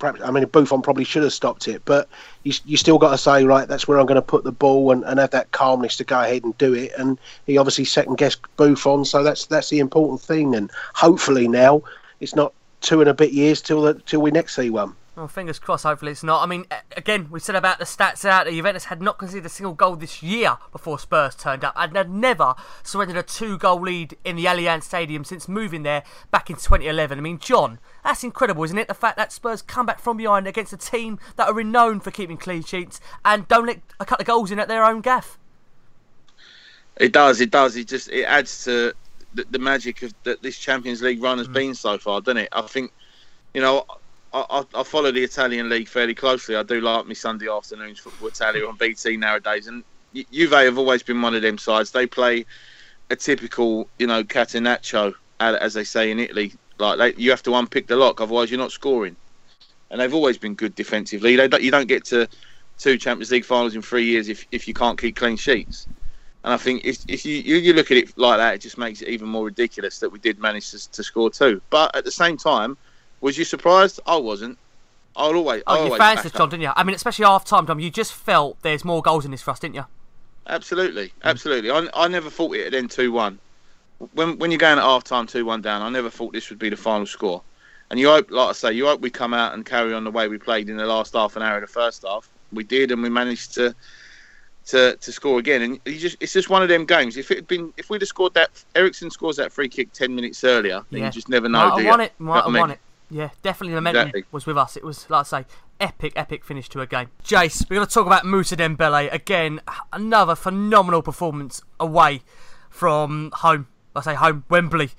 perhaps 0.01 0.21
I 0.23 0.31
mean 0.33 0.45
Buffon 0.47 0.83
probably 0.83 1.05
should 1.05 1.23
have 1.23 1.33
stopped 1.33 1.69
it, 1.69 1.83
but 1.85 2.09
you, 2.43 2.53
you 2.65 2.77
still 2.77 2.99
got 2.99 3.13
to 3.13 3.19
say 3.19 3.45
right. 3.45 3.69
That's 3.69 3.87
where 3.87 4.01
I'm 4.01 4.07
going 4.07 4.17
to 4.17 4.23
put 4.23 4.43
the 4.43 4.51
ball 4.51 4.91
and, 4.91 5.05
and 5.05 5.21
have 5.21 5.31
that 5.31 5.53
calmness 5.53 5.97
to 5.99 6.05
go 6.05 6.21
ahead 6.21 6.43
and 6.43 6.57
do 6.59 6.75
it. 6.75 6.93
And 6.99 7.19
he 7.47 7.57
obviously 7.57 7.85
second 7.85 8.19
guessed 8.19 8.41
Buffon, 8.57 9.05
so 9.05 9.23
that's 9.23 9.47
that's 9.47 9.71
the 9.71 9.79
important 9.79 10.21
thing. 10.21 10.57
And 10.57 10.71
hopefully 10.95 11.47
now 11.47 11.83
it's 12.19 12.35
not 12.35 12.53
two 12.81 13.01
and 13.01 13.11
a 13.11 13.15
bit 13.15 13.33
years 13.33 13.61
till 13.63 13.83
the, 13.83 13.95
till 13.95 14.23
we 14.23 14.33
next 14.33 14.57
see 14.57 14.71
one. 14.71 14.97
Well, 15.17 15.27
fingers 15.27 15.59
crossed, 15.59 15.83
hopefully 15.83 16.13
it's 16.13 16.23
not. 16.23 16.43
I 16.43 16.47
mean, 16.47 16.67
again, 16.97 17.29
we 17.31 17.41
said 17.41 17.57
about 17.57 17.81
the 17.81 17.85
stats 17.85 18.25
out 18.25 18.45
that 18.45 18.53
Juventus 18.53 18.85
had 18.85 19.03
not 19.03 19.19
conceded 19.19 19.45
a 19.45 19.49
single 19.49 19.75
goal 19.75 19.97
this 19.97 20.23
year 20.23 20.57
before 20.71 21.01
Spurs 21.01 21.35
turned 21.35 21.65
up 21.65 21.75
and 21.77 21.97
had 21.97 22.09
never 22.09 22.55
surrendered 22.85 23.17
a 23.17 23.23
two 23.25 23.59
goal 23.59 23.81
lead 23.81 24.17
in 24.25 24.37
the 24.37 24.45
Allianz 24.45 24.85
Stadium 24.85 25.25
since 25.25 25.49
moving 25.49 25.83
there 25.83 26.05
back 26.31 26.49
in 26.49 26.57
2011. 26.57 27.19
I 27.19 27.21
mean, 27.21 27.39
John, 27.39 27.81
that's 28.05 28.23
incredible, 28.23 28.63
isn't 28.63 28.79
it? 28.79 28.87
The 28.87 28.95
fact 28.95 29.17
that 29.17 29.33
Spurs 29.33 29.63
come 29.63 29.85
back 29.85 29.99
from 29.99 30.17
behind 30.17 30.47
against 30.47 30.73
a 30.73 30.77
team 30.77 31.19
that 31.35 31.49
are 31.49 31.55
renowned 31.55 32.05
for 32.05 32.13
keeping 32.13 32.37
clean 32.37 32.63
sheets 32.63 33.01
and 33.25 33.49
don't 33.49 33.67
let 33.67 33.81
a 33.99 34.05
couple 34.05 34.23
of 34.23 34.27
goals 34.29 34.53
in 34.53 34.61
at 34.61 34.69
their 34.69 34.85
own 34.85 35.01
gaff. 35.01 35.39
It 36.99 37.13
does, 37.13 37.41
it 37.41 37.51
does. 37.51 37.77
It 37.77 37.89
just 37.89 38.11
it 38.11 38.25
adds 38.25 38.65
to 38.65 38.93
the, 39.35 39.45
the 39.51 39.59
magic 39.59 40.03
of 40.03 40.15
that 40.23 40.41
this 40.43 40.57
Champions 40.57 41.03
League 41.03 41.23
run 41.23 41.39
has 41.39 41.49
mm. 41.49 41.55
been 41.55 41.75
so 41.75 41.99
far, 41.99 42.21
doesn't 42.21 42.37
it? 42.37 42.49
I 42.53 42.63
think, 42.63 42.93
you 43.55 43.61
know, 43.61 43.85
I, 44.33 44.65
I, 44.75 44.83
follow 44.85 45.11
the 45.11 45.25
Italian 45.25 45.69
league 45.69 45.89
fairly 45.89 46.15
closely. 46.15 46.55
I 46.55 46.63
do 46.63 46.81
like 46.81 47.07
my 47.07 47.15
Sunday 47.15 47.49
afternoons 47.49 47.99
football 47.99 48.29
Italia 48.29 48.67
on 48.67 48.77
BT 48.77 49.17
nowadays, 49.17 49.67
and 49.67 49.83
Juve 50.15 50.53
have 50.53 50.79
always 50.79 51.03
been 51.03 51.21
one 51.21 51.35
of 51.35 51.43
them 51.43 51.59
sides. 51.59 51.91
They 51.91 52.07
play 52.07 52.47
a 53.11 53.17
typical, 53.17 53.89
you 53.99 54.07
know, 54.07 54.23
catenaccio, 54.23 55.15
as 55.41 55.75
they 55.75 55.85
say 55.85 56.11
in 56.11 56.21
Italy. 56.21 56.53
Like 56.79 56.99
they, 56.99 57.23
you 57.23 57.31
have 57.31 57.43
to 57.43 57.55
unpick 57.57 57.89
the 57.89 57.97
lock, 57.97 58.21
otherwise 58.21 58.51
you're 58.51 58.59
not 58.59 58.73
scoring. 58.73 59.17
And 59.91 60.01
they've 60.01 60.15
always 60.15 60.39
been 60.39 60.55
good 60.55 60.77
defensively. 60.77 61.35
They 61.35 61.61
you 61.61 61.73
don't 61.73 61.89
get 61.89 62.05
to 62.07 62.29
two 62.79 62.97
Champions 62.97 63.33
League 63.33 63.45
finals 63.45 63.75
in 63.75 63.83
three 63.83 64.05
years 64.05 64.29
if, 64.29 64.47
if 64.53 64.69
you 64.69 64.75
can't 64.75 64.99
keep 64.99 65.17
clean 65.17 65.37
sheets. 65.37 65.89
And 66.45 66.55
I 66.55 66.57
think 66.57 66.85
if, 66.85 66.99
if 67.09 67.27
you, 67.27 67.35
you, 67.35 67.57
you 67.57 67.73
look 67.75 67.91
at 67.91 67.99
it 67.99 68.17
like 68.17 68.39
that, 68.39 68.55
it 68.55 68.61
just 68.61 68.79
makes 68.79 69.03
it 69.03 69.09
even 69.09 69.29
more 69.29 69.45
ridiculous 69.45 69.99
that 69.99 70.11
we 70.11 70.19
did 70.19 70.39
manage 70.39 70.71
to, 70.71 70.91
to 70.93 71.03
score 71.03 71.31
two. 71.31 71.61
But 71.69 71.95
at 71.95 72.05
the 72.05 72.13
same 72.13 72.39
time 72.39 72.79
was 73.21 73.39
you 73.39 73.45
surprised? 73.45 74.01
I 74.07 74.17
wasn't. 74.17 74.59
I'll 75.17 75.35
always. 75.35 75.63
Oh, 75.67 75.75
I'll 75.75 75.89
you 75.89 75.97
fancied 75.97 76.33
John, 76.33 76.49
didn't 76.49 76.63
you? 76.63 76.73
I 76.75 76.85
mean, 76.85 76.95
especially 76.95 77.25
half 77.25 77.45
time, 77.45 77.67
Tom. 77.67 77.81
You 77.81 77.91
just 77.91 78.13
felt 78.13 78.61
there's 78.63 78.85
more 78.85 79.03
goals 79.03 79.25
in 79.25 79.31
this 79.31 79.43
for 79.43 79.51
us, 79.51 79.59
didn't 79.59 79.75
you? 79.75 79.87
Absolutely, 80.47 81.09
mm. 81.09 81.13
absolutely. 81.25 81.71
I, 81.71 81.87
I 81.95 82.09
never 82.09 82.31
thought 82.31 82.55
it 82.55 82.65
had 82.65 82.73
then 82.73 82.89
two 82.89 83.13
one. 83.13 83.39
When 84.15 84.39
when 84.39 84.51
you're 84.51 84.59
going 84.59 84.79
at 84.79 84.85
half 84.85 85.05
time 85.05 85.27
two 85.27 85.45
one 85.45 85.61
down, 85.61 85.83
I 85.83 85.89
never 85.91 86.11
thought 86.11 86.33
this 86.33 86.49
would 86.51 86.59
be 86.59 86.71
the 86.71 86.77
final 86.77 87.07
score. 87.07 87.43
And 87.91 87.99
you 87.99 88.09
hope, 88.09 88.31
like 88.31 88.51
I 88.51 88.53
say, 88.53 88.73
you 88.73 88.87
hope 88.87 89.01
we 89.01 89.11
come 89.11 89.35
out 89.35 89.53
and 89.53 89.67
carry 89.67 89.93
on 89.93 90.05
the 90.05 90.13
way 90.13 90.29
we 90.29 90.39
played 90.39 90.69
in 90.69 90.77
the 90.77 90.87
last 90.87 91.15
half 91.15 91.35
an 91.35 91.43
hour 91.43 91.57
of 91.57 91.63
the 91.63 91.67
first 91.67 92.05
half. 92.07 92.29
We 92.53 92.63
did, 92.63 92.93
and 92.93 93.03
we 93.03 93.09
managed 93.09 93.55
to 93.55 93.75
to, 94.67 94.97
to 94.97 95.13
score 95.13 95.39
again. 95.39 95.63
And 95.63 95.81
you 95.85 95.99
just 95.99 96.17
it's 96.21 96.33
just 96.33 96.49
one 96.49 96.63
of 96.63 96.69
them 96.69 96.85
games. 96.85 97.17
If 97.17 97.31
it 97.31 97.39
had 97.39 97.49
been 97.49 97.73
if 97.77 97.91
we'd 97.91 98.01
have 98.01 98.09
scored 98.09 98.35
that 98.35 98.51
Eriksen 98.75 99.11
scores 99.11 99.37
that 99.37 99.53
free 99.53 99.69
kick 99.69 99.93
ten 99.93 100.15
minutes 100.15 100.45
earlier, 100.45 100.83
then 100.91 101.01
yeah. 101.01 101.07
you 101.07 101.13
just 101.13 101.29
never 101.29 101.49
know. 101.49 101.69
Might 101.69 101.83
have 101.83 101.91
won 101.91 102.01
it. 102.01 102.13
Might 102.19 102.45
have 102.45 102.55
won 102.55 102.71
it. 102.71 102.79
Yeah, 103.11 103.31
definitely 103.43 103.75
the 103.75 103.81
momentum 103.81 104.09
exactly. 104.09 104.25
was 104.31 104.47
with 104.47 104.57
us. 104.57 104.77
It 104.77 104.85
was, 104.85 105.11
like 105.11 105.21
I 105.33 105.43
say, 105.43 105.47
epic, 105.81 106.13
epic 106.15 106.45
finish 106.45 106.69
to 106.71 106.81
a 106.81 106.87
game. 106.87 107.09
Jace, 107.25 107.69
we're 107.69 107.77
going 107.77 107.87
to 107.87 107.93
talk 107.93 108.07
about 108.07 108.25
Moussa 108.25 108.57
Dembele. 108.57 109.13
Again, 109.13 109.61
another 109.93 110.37
phenomenal 110.37 111.03
performance 111.03 111.61
away 111.81 112.23
from 112.69 113.33
home. 113.37 113.67
I 113.97 114.03
say 114.03 114.15
home, 114.15 114.45
Wembley, 114.49 114.91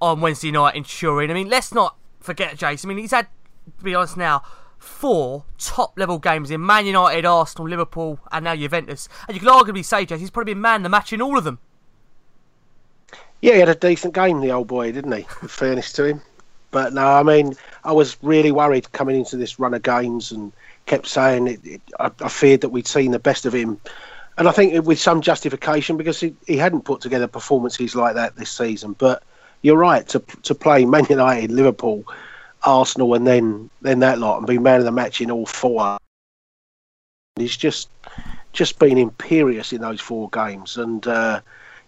on 0.00 0.20
Wednesday 0.20 0.50
night 0.50 0.74
in 0.74 0.82
Turin. 0.82 1.30
I 1.30 1.34
mean, 1.34 1.48
let's 1.48 1.72
not 1.72 1.96
forget 2.18 2.56
Jace. 2.56 2.84
I 2.84 2.88
mean, 2.88 2.98
he's 2.98 3.12
had, 3.12 3.28
to 3.78 3.84
be 3.84 3.94
honest 3.94 4.16
now, 4.16 4.42
four 4.76 5.44
top 5.58 5.96
level 5.96 6.18
games 6.18 6.50
in 6.50 6.64
Man 6.64 6.86
United, 6.86 7.24
Arsenal, 7.24 7.68
Liverpool, 7.68 8.18
and 8.32 8.44
now 8.44 8.56
Juventus. 8.56 9.08
And 9.28 9.36
you 9.36 9.40
can 9.40 9.48
arguably 9.48 9.84
say, 9.84 10.04
Jez, 10.04 10.18
he's 10.18 10.30
probably 10.30 10.54
been 10.54 10.60
man 10.60 10.82
the 10.82 10.88
match 10.88 11.12
in 11.12 11.22
all 11.22 11.38
of 11.38 11.44
them. 11.44 11.60
Yeah, 13.42 13.54
he 13.54 13.60
had 13.60 13.68
a 13.68 13.74
decent 13.74 14.14
game, 14.14 14.40
the 14.40 14.50
old 14.50 14.66
boy, 14.66 14.90
didn't 14.90 15.12
he? 15.12 15.26
In 15.40 15.48
fairness 15.48 15.92
to 15.92 16.04
him. 16.04 16.22
But 16.70 16.92
no, 16.92 17.06
I 17.06 17.22
mean, 17.22 17.56
I 17.84 17.92
was 17.92 18.16
really 18.22 18.52
worried 18.52 18.92
coming 18.92 19.16
into 19.16 19.36
this 19.36 19.58
run 19.58 19.74
of 19.74 19.82
games 19.82 20.30
and 20.30 20.52
kept 20.86 21.06
saying 21.06 21.48
it, 21.48 21.60
it, 21.64 21.80
I, 21.98 22.10
I, 22.20 22.28
feared 22.28 22.60
that 22.60 22.68
we'd 22.68 22.86
seen 22.86 23.10
the 23.10 23.18
best 23.18 23.46
of 23.46 23.52
him. 23.52 23.80
And 24.38 24.48
I 24.48 24.52
think 24.52 24.86
with 24.86 25.00
some 25.00 25.20
justification 25.20 25.96
because 25.96 26.20
he, 26.20 26.34
he 26.46 26.56
hadn't 26.56 26.84
put 26.84 27.00
together 27.00 27.26
performances 27.26 27.94
like 27.94 28.14
that 28.14 28.36
this 28.36 28.50
season. 28.50 28.94
But 28.98 29.22
you're 29.62 29.76
right, 29.76 30.06
to, 30.08 30.20
to 30.42 30.54
play 30.54 30.84
Man 30.84 31.06
United, 31.10 31.50
Liverpool, 31.50 32.04
Arsenal, 32.62 33.14
and 33.14 33.26
then, 33.26 33.68
then 33.82 33.98
that 34.00 34.18
lot 34.18 34.38
and 34.38 34.46
be 34.46 34.58
man 34.58 34.78
of 34.78 34.84
the 34.84 34.92
match 34.92 35.20
in 35.20 35.30
all 35.30 35.46
four. 35.46 35.98
He's 37.36 37.56
just 37.56 37.88
just 38.52 38.80
been 38.80 38.98
imperious 38.98 39.72
in 39.72 39.80
those 39.80 40.00
four 40.00 40.28
games. 40.30 40.76
And, 40.76 41.06
uh, 41.06 41.40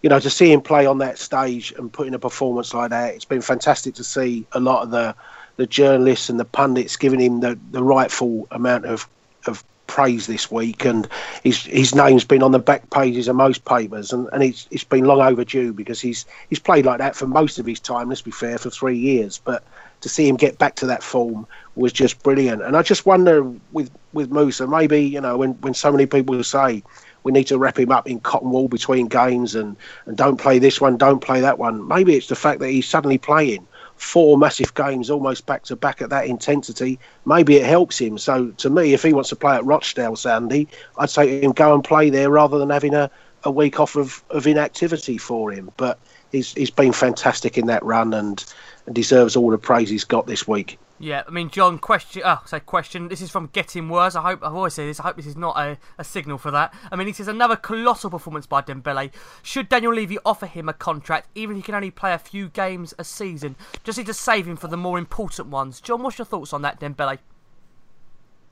you 0.03 0.09
know, 0.09 0.19
to 0.19 0.29
see 0.29 0.51
him 0.51 0.61
play 0.61 0.85
on 0.85 0.97
that 0.99 1.17
stage 1.17 1.73
and 1.77 1.91
put 1.91 2.07
in 2.07 2.13
a 2.13 2.19
performance 2.19 2.73
like 2.73 2.91
that, 2.91 3.15
it's 3.15 3.25
been 3.25 3.41
fantastic 3.41 3.95
to 3.95 4.03
see 4.03 4.45
a 4.51 4.59
lot 4.59 4.83
of 4.83 4.91
the 4.91 5.15
the 5.55 5.65
journalists 5.67 6.29
and 6.29 6.39
the 6.39 6.45
pundits 6.45 6.97
giving 6.97 7.21
him 7.21 7.39
the, 7.39 7.57
the 7.71 7.83
rightful 7.83 8.47
amount 8.51 8.85
of 8.85 9.07
of 9.47 9.63
praise 9.87 10.27
this 10.27 10.51
week, 10.51 10.83
and 10.83 11.07
his 11.43 11.63
his 11.63 11.95
name's 11.95 12.25
been 12.25 12.43
on 12.43 12.51
the 12.51 12.59
back 12.59 12.89
pages 12.89 13.29
of 13.29 13.37
most 13.37 13.63
papers, 13.63 14.11
and, 14.11 14.27
and 14.33 14.43
it's 14.43 14.67
it's 14.71 14.83
been 14.83 15.05
long 15.05 15.21
overdue 15.21 15.71
because 15.71 16.01
he's 16.01 16.25
he's 16.49 16.59
played 16.59 16.85
like 16.85 16.97
that 16.97 17.15
for 17.15 17.25
most 17.25 17.57
of 17.57 17.65
his 17.65 17.79
time. 17.79 18.09
Let's 18.09 18.21
be 18.21 18.31
fair, 18.31 18.57
for 18.57 18.69
three 18.69 18.97
years, 18.97 19.39
but 19.43 19.63
to 20.01 20.09
see 20.09 20.27
him 20.27 20.35
get 20.35 20.57
back 20.57 20.75
to 20.75 20.85
that 20.87 21.01
form 21.01 21.47
was 21.75 21.93
just 21.93 22.21
brilliant. 22.23 22.61
And 22.61 22.75
I 22.75 22.81
just 22.81 23.05
wonder 23.05 23.43
with 23.71 23.89
with 24.11 24.31
Moussa, 24.31 24.67
maybe 24.67 25.01
you 25.01 25.21
know 25.21 25.37
when 25.37 25.51
when 25.61 25.73
so 25.73 25.91
many 25.93 26.07
people 26.07 26.43
say 26.43 26.83
we 27.23 27.31
need 27.31 27.47
to 27.47 27.57
wrap 27.57 27.79
him 27.79 27.91
up 27.91 28.07
in 28.07 28.19
cotton 28.19 28.51
wool 28.51 28.67
between 28.67 29.07
games 29.07 29.55
and, 29.55 29.75
and 30.05 30.17
don't 30.17 30.37
play 30.37 30.59
this 30.59 30.79
one, 30.79 30.97
don't 30.97 31.19
play 31.19 31.41
that 31.41 31.57
one. 31.59 31.87
Maybe 31.87 32.15
it's 32.15 32.27
the 32.27 32.35
fact 32.35 32.59
that 32.59 32.69
he's 32.69 32.87
suddenly 32.87 33.17
playing 33.17 33.67
four 33.95 34.37
massive 34.37 34.73
games 34.73 35.09
almost 35.09 35.45
back 35.45 35.63
to 35.63 35.75
back 35.75 36.01
at 36.01 36.09
that 36.09 36.25
intensity. 36.25 36.99
Maybe 37.25 37.55
it 37.55 37.65
helps 37.65 37.97
him. 37.97 38.17
So 38.17 38.49
to 38.49 38.69
me, 38.69 38.93
if 38.93 39.03
he 39.03 39.13
wants 39.13 39.29
to 39.29 39.35
play 39.35 39.55
at 39.55 39.65
Rochdale, 39.65 40.15
Sandy, 40.15 40.67
I'd 40.97 41.09
say 41.09 41.39
to 41.39 41.45
him 41.45 41.51
go 41.51 41.73
and 41.73 41.83
play 41.83 42.09
there 42.09 42.29
rather 42.29 42.57
than 42.57 42.69
having 42.69 42.93
a, 42.93 43.09
a 43.43 43.51
week 43.51 43.79
off 43.79 43.95
of, 43.95 44.23
of 44.29 44.47
inactivity 44.47 45.17
for 45.17 45.51
him. 45.51 45.71
But 45.77 45.99
he's 46.31 46.53
he's 46.53 46.69
been 46.69 46.93
fantastic 46.93 47.57
in 47.57 47.67
that 47.67 47.83
run 47.83 48.13
and, 48.13 48.43
and 48.85 48.95
deserves 48.95 49.35
all 49.35 49.49
the 49.49 49.57
praise 49.57 49.89
he's 49.89 50.03
got 50.03 50.27
this 50.27 50.47
week. 50.47 50.77
Yeah, 51.03 51.23
I 51.27 51.31
mean, 51.31 51.49
John, 51.49 51.79
question. 51.79 52.21
Oh, 52.23 52.41
say 52.45 52.61
question. 52.61 53.09
This 53.09 53.19
is 53.19 53.29
from 53.29 53.49
Getting 53.51 53.89
Worse. 53.89 54.15
I 54.15 54.21
hope 54.21 54.39
I've 54.41 54.55
always 54.55 54.73
said 54.73 54.87
this. 54.87 55.01
I 55.01 55.03
hope 55.03 55.17
this 55.17 55.25
is 55.25 55.35
not 55.35 55.57
a, 55.57 55.77
a 55.97 56.03
signal 56.05 56.37
for 56.37 56.49
that. 56.51 56.73
I 56.93 56.95
mean, 56.95 57.07
he 57.07 57.13
says 57.13 57.27
another 57.27 57.57
colossal 57.57 58.09
performance 58.09 58.45
by 58.45 58.61
Dembele. 58.61 59.11
Should 59.41 59.67
Daniel 59.67 59.93
Levy 59.93 60.17
offer 60.23 60.45
him 60.45 60.69
a 60.69 60.73
contract, 60.73 61.27
even 61.35 61.57
if 61.57 61.63
he 61.63 61.65
can 61.65 61.75
only 61.75 61.91
play 61.91 62.13
a 62.13 62.17
few 62.17 62.47
games 62.47 62.93
a 62.97 63.03
season, 63.03 63.57
just 63.83 63.97
need 63.97 64.07
to 64.07 64.13
save 64.13 64.47
him 64.47 64.55
for 64.55 64.69
the 64.69 64.77
more 64.77 64.97
important 64.97 65.49
ones? 65.49 65.81
John, 65.81 66.01
what's 66.01 66.17
your 66.17 66.25
thoughts 66.25 66.53
on 66.53 66.61
that, 66.61 66.79
Dembele? 66.79 67.17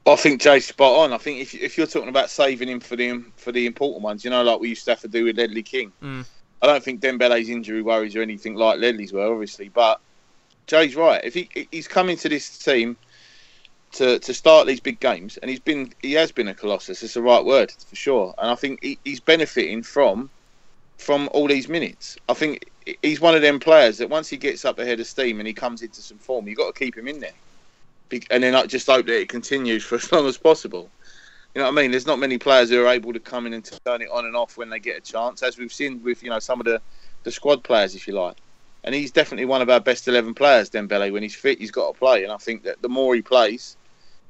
I 0.06 0.16
think 0.18 0.42
Jay's 0.42 0.66
spot 0.66 1.06
on. 1.06 1.14
I 1.14 1.20
think 1.20 1.40
if 1.40 1.56
if 1.56 1.78
you're 1.78 1.88
talking 1.88 2.10
about 2.10 2.30
saving 2.30 2.68
him 2.68 2.82
for 2.82 2.98
the 2.98 3.24
for 3.38 3.54
the 3.54 3.66
important 3.66 4.04
ones, 4.04 4.26
you 4.26 4.30
know, 4.30 4.44
like 4.44 4.60
we 4.60 4.68
used 4.68 4.84
to 4.86 4.92
have 4.92 5.00
to 5.02 5.08
do 5.08 5.24
with 5.24 5.38
Ledley 5.38 5.64
King. 5.64 5.94
Mm. 6.04 6.26
I 6.62 6.68
don't 6.68 6.84
think 6.84 7.02
Dembele's 7.02 7.48
injury 7.48 7.82
worries 7.82 8.14
or 8.14 8.22
anything 8.22 8.56
like 8.56 8.80
Ledley's 8.80 9.14
were, 9.14 9.32
obviously, 9.32 9.70
but 9.70 10.02
Jay's 10.72 10.96
right. 10.96 11.20
If 11.22 11.34
he 11.34 11.68
he's 11.70 11.90
coming 11.90 12.16
to 12.16 12.30
this 12.30 12.58
team 12.58 12.96
to 13.92 14.20
to 14.20 14.34
start 14.34 14.68
these 14.68 14.80
big 14.80 15.02
games, 15.02 15.36
and 15.36 15.52
he's 15.52 15.60
been 15.60 15.94
he 16.02 16.14
has 16.14 16.32
been 16.32 16.48
a 16.48 16.54
colossus. 16.54 17.04
It's 17.04 17.16
the 17.16 17.22
right 17.22 17.44
word 17.44 17.74
for 17.90 17.96
sure, 17.98 18.34
and 18.38 18.50
I 18.50 18.56
think 18.56 18.82
he, 18.82 18.98
he's 19.04 19.20
benefiting 19.20 19.84
from 19.84 20.30
from 20.98 21.28
all 21.34 21.50
these 21.50 21.68
minutes. 21.68 22.16
I 22.30 22.36
think 22.36 22.72
he's 23.02 23.20
one 23.20 23.36
of 23.36 23.42
them 23.42 23.60
players 23.60 23.98
that 23.98 24.10
once 24.10 24.30
he 24.30 24.38
gets 24.38 24.64
up 24.64 24.80
ahead 24.80 25.02
of 25.02 25.08
steam 25.08 25.42
and 25.42 25.48
he 25.48 25.54
comes 25.54 25.82
into 25.82 26.02
some 26.02 26.20
form, 26.20 26.48
you've 26.48 26.58
got 26.58 26.74
to 26.74 26.80
keep 26.80 26.98
him 26.98 27.10
in 27.10 27.20
there, 27.20 27.38
and 28.30 28.42
then 28.42 28.56
I 28.56 28.66
just 28.66 28.88
hope 28.88 29.08
that 29.08 29.20
it 29.20 29.28
continues 29.28 29.84
for 29.84 29.96
as 30.04 30.10
long 30.10 30.26
as 30.26 30.38
possible. 30.38 30.90
You 31.54 31.60
know 31.60 31.66
what 31.66 31.78
I 31.78 31.82
mean? 31.82 31.92
There's 31.92 32.08
not 32.08 32.18
many 32.18 32.38
players 32.38 32.70
who 32.70 32.82
are 32.82 32.88
able 32.88 33.12
to 33.12 33.20
come 33.20 33.46
in 33.46 33.52
and 33.52 33.66
turn 33.86 34.02
it 34.02 34.10
on 34.10 34.26
and 34.26 34.38
off 34.38 34.56
when 34.56 34.70
they 34.70 34.80
get 34.80 34.98
a 34.98 35.02
chance, 35.02 35.44
as 35.44 35.58
we've 35.58 35.74
seen 35.74 36.02
with 36.02 36.24
you 36.24 36.30
know 36.30 36.40
some 36.40 36.62
of 36.62 36.66
the 36.66 36.82
the 37.24 37.32
squad 37.32 37.62
players, 37.62 37.94
if 37.94 38.08
you 38.08 38.14
like 38.14 38.38
and 38.84 38.96
he's 38.96 39.12
definitely 39.12 39.46
one 39.46 39.62
of 39.62 39.70
our 39.70 39.80
best 39.80 40.08
eleven 40.08 40.34
players. 40.34 40.70
Dembele, 40.70 41.12
when 41.12 41.24
he's 41.24 41.36
fit, 41.36 41.60
he's 41.60 41.72
got 41.72 41.94
to 41.94 42.00
play, 42.00 42.24
and 42.24 42.32
I 42.32 42.38
think 42.38 42.64
that 42.64 42.82
the 42.82 42.90
more 42.90 43.16
he 43.16 43.22
plays, 43.22 43.78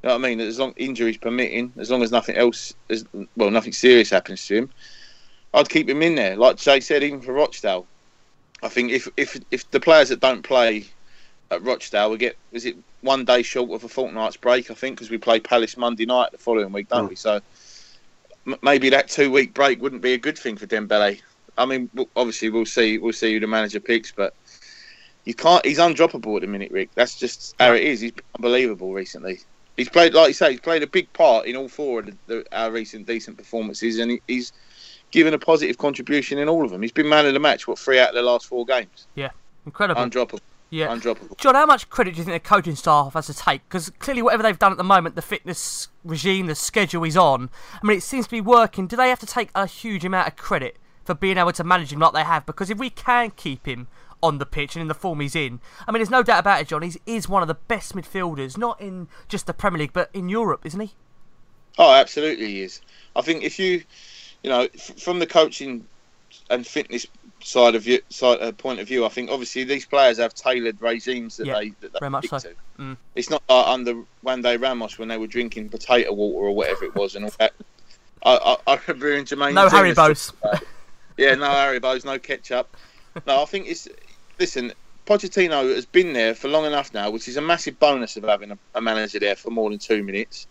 you 0.01 0.09
know 0.09 0.15
what 0.15 0.25
I 0.25 0.29
mean. 0.29 0.39
As 0.39 0.59
long 0.59 0.73
injuries 0.77 1.17
permitting, 1.17 1.73
as 1.77 1.91
long 1.91 2.03
as 2.03 2.11
nothing 2.11 2.35
else, 2.35 2.73
is, 2.89 3.05
well, 3.35 3.51
nothing 3.51 3.73
serious 3.73 4.09
happens 4.09 4.45
to 4.47 4.55
him, 4.55 4.69
I'd 5.53 5.69
keep 5.69 5.89
him 5.89 6.01
in 6.01 6.15
there. 6.15 6.35
Like 6.35 6.57
Jay 6.57 6.79
said, 6.79 7.03
even 7.03 7.21
for 7.21 7.33
Rochdale, 7.33 7.85
I 8.63 8.69
think 8.69 8.91
if 8.91 9.07
if 9.17 9.39
if 9.51 9.69
the 9.71 9.79
players 9.79 10.09
that 10.09 10.19
don't 10.19 10.43
play 10.43 10.85
at 11.49 11.63
Rochdale, 11.63 12.09
we 12.09 12.17
get 12.17 12.37
is 12.51 12.65
it 12.65 12.77
one 13.01 13.25
day 13.25 13.41
short 13.41 13.71
of 13.71 13.83
a 13.83 13.89
fortnight's 13.89 14.37
break? 14.37 14.71
I 14.71 14.73
think 14.73 14.95
because 14.95 15.09
we 15.09 15.17
play 15.17 15.39
Palace 15.39 15.77
Monday 15.77 16.05
night 16.05 16.31
the 16.31 16.37
following 16.37 16.71
week, 16.71 16.89
don't 16.89 17.07
mm. 17.07 17.09
we? 17.09 17.15
So 17.15 17.41
m- 18.47 18.59
maybe 18.61 18.89
that 18.89 19.09
two 19.09 19.31
week 19.31 19.53
break 19.53 19.81
wouldn't 19.81 20.01
be 20.01 20.13
a 20.13 20.17
good 20.17 20.37
thing 20.37 20.57
for 20.57 20.67
Dembele. 20.67 21.21
I 21.57 21.65
mean, 21.65 21.89
obviously 22.15 22.49
we'll 22.49 22.65
see 22.65 22.97
we'll 22.97 23.13
see 23.13 23.33
who 23.33 23.39
the 23.39 23.47
manager 23.47 23.79
picks, 23.79 24.11
but 24.11 24.33
you 25.25 25.33
can't. 25.33 25.65
He's 25.65 25.77
undroppable 25.77 26.35
at 26.35 26.41
the 26.41 26.47
minute, 26.47 26.71
Rick. 26.71 26.89
That's 26.95 27.17
just 27.17 27.55
how 27.59 27.73
it 27.73 27.83
is. 27.83 28.01
He's 28.01 28.13
unbelievable 28.35 28.93
recently. 28.93 29.39
He's 29.77 29.89
played, 29.89 30.13
like 30.13 30.29
you 30.29 30.33
say, 30.33 30.51
he's 30.51 30.59
played 30.59 30.83
a 30.83 30.87
big 30.87 31.11
part 31.13 31.45
in 31.45 31.55
all 31.55 31.67
four 31.67 31.99
of 31.99 32.05
the, 32.07 32.17
the, 32.27 32.45
our 32.51 32.71
recent 32.71 33.07
decent 33.07 33.37
performances, 33.37 33.99
and 33.99 34.11
he, 34.11 34.21
he's 34.27 34.51
given 35.11 35.33
a 35.33 35.39
positive 35.39 35.77
contribution 35.77 36.37
in 36.37 36.49
all 36.49 36.65
of 36.65 36.71
them. 36.71 36.81
He's 36.81 36.91
been 36.91 37.07
man 37.07 37.25
of 37.25 37.33
the 37.33 37.39
match. 37.39 37.67
What 37.67 37.79
three 37.79 37.99
out 37.99 38.09
of 38.09 38.15
the 38.15 38.21
last 38.21 38.45
four 38.45 38.65
games? 38.65 39.07
Yeah, 39.15 39.29
incredible. 39.65 40.01
Undroppable. 40.01 40.39
Yeah, 40.69 40.87
undroppable. 40.87 41.37
John, 41.37 41.55
how 41.55 41.65
much 41.65 41.89
credit 41.89 42.13
do 42.13 42.19
you 42.19 42.23
think 42.23 42.41
the 42.41 42.47
coaching 42.47 42.75
staff 42.75 43.13
has 43.13 43.27
to 43.27 43.33
take? 43.33 43.67
Because 43.67 43.89
clearly, 43.99 44.21
whatever 44.21 44.43
they've 44.43 44.57
done 44.57 44.71
at 44.71 44.77
the 44.77 44.83
moment, 44.83 45.15
the 45.15 45.21
fitness 45.21 45.89
regime, 46.03 46.47
the 46.47 46.55
schedule 46.55 47.03
he's 47.03 47.17
on, 47.17 47.49
I 47.73 47.85
mean, 47.85 47.97
it 47.97 48.03
seems 48.03 48.25
to 48.25 48.31
be 48.31 48.41
working. 48.41 48.87
Do 48.87 48.95
they 48.95 49.09
have 49.09 49.19
to 49.19 49.25
take 49.25 49.49
a 49.53 49.67
huge 49.67 50.05
amount 50.05 50.27
of 50.27 50.35
credit 50.35 50.77
for 51.03 51.13
being 51.13 51.37
able 51.37 51.51
to 51.53 51.63
manage 51.63 51.91
him 51.91 51.99
like 51.99 52.13
they 52.13 52.23
have? 52.23 52.45
Because 52.45 52.69
if 52.69 52.77
we 52.77 52.89
can 52.89 53.31
keep 53.31 53.65
him 53.65 53.87
on 54.23 54.37
the 54.37 54.45
pitch 54.45 54.75
and 54.75 54.81
in 54.81 54.87
the 54.87 54.93
form 54.93 55.19
he's 55.19 55.35
in. 55.35 55.59
I 55.87 55.91
mean, 55.91 55.99
there's 55.99 56.09
no 56.09 56.23
doubt 56.23 56.39
about 56.39 56.61
it, 56.61 56.67
John. 56.67 56.81
He 56.81 56.99
is 57.05 57.27
one 57.27 57.41
of 57.41 57.47
the 57.47 57.55
best 57.55 57.95
midfielders, 57.95 58.57
not 58.57 58.79
in 58.79 59.07
just 59.27 59.47
the 59.47 59.53
Premier 59.53 59.79
League, 59.79 59.93
but 59.93 60.09
in 60.13 60.29
Europe, 60.29 60.65
isn't 60.65 60.79
he? 60.79 60.91
Oh, 61.77 61.93
absolutely, 61.93 62.47
he 62.47 62.61
is. 62.63 62.81
I 63.15 63.21
think 63.21 63.43
if 63.43 63.59
you, 63.59 63.83
you 64.43 64.49
know, 64.49 64.67
from 64.97 65.19
the 65.19 65.27
coaching 65.27 65.85
and 66.49 66.65
fitness 66.65 67.07
side 67.43 67.75
of 67.75 67.83
view, 67.83 67.99
side 68.09 68.41
uh, 68.41 68.51
point 68.51 68.79
of 68.79 68.87
view, 68.87 69.05
I 69.05 69.09
think 69.09 69.29
obviously 69.29 69.63
these 69.63 69.85
players 69.85 70.17
have 70.17 70.33
tailored 70.33 70.81
regimes 70.81 71.37
that 71.37 71.47
yeah, 71.47 71.59
they 71.59 71.69
that 71.81 71.93
they 71.93 71.99
very 71.99 72.09
much 72.09 72.27
so. 72.27 72.39
to. 72.39 72.53
Mm. 72.79 72.97
It's 73.15 73.29
not 73.29 73.43
like 73.49 73.67
under 73.67 74.03
Juande 74.23 74.61
Ramos 74.61 74.97
when 74.99 75.07
they 75.07 75.17
were 75.17 75.27
drinking 75.27 75.69
potato 75.69 76.13
water 76.13 76.47
or 76.47 76.55
whatever 76.55 76.85
it 76.85 76.95
was 76.95 77.15
and 77.15 77.25
all 77.25 77.33
that. 77.39 77.53
I, 78.23 78.57
I, 78.67 78.73
I 78.73 78.79
remember 78.87 79.07
hearing 79.07 79.25
Jermaine. 79.25 79.53
No 79.53 79.67
Haribos. 79.67 80.33
yeah, 81.17 81.35
no 81.35 81.47
Haribos, 81.47 82.05
no 82.05 82.19
ketchup. 82.19 82.77
No, 83.27 83.41
I 83.41 83.45
think 83.45 83.67
it's 83.67 83.87
listen, 84.41 84.73
Pochettino 85.05 85.73
has 85.75 85.85
been 85.85 86.13
there 86.13 86.33
for 86.33 86.47
long 86.47 86.65
enough 86.65 86.93
now, 86.93 87.09
which 87.09 87.27
is 87.27 87.37
a 87.37 87.41
massive 87.41 87.79
bonus 87.79 88.17
of 88.17 88.23
having 88.23 88.51
a, 88.51 88.57
a 88.75 88.81
manager 88.81 89.19
there 89.19 89.35
for 89.35 89.51
more 89.51 89.69
than 89.69 89.79
two 89.79 90.03
minutes. 90.03 90.47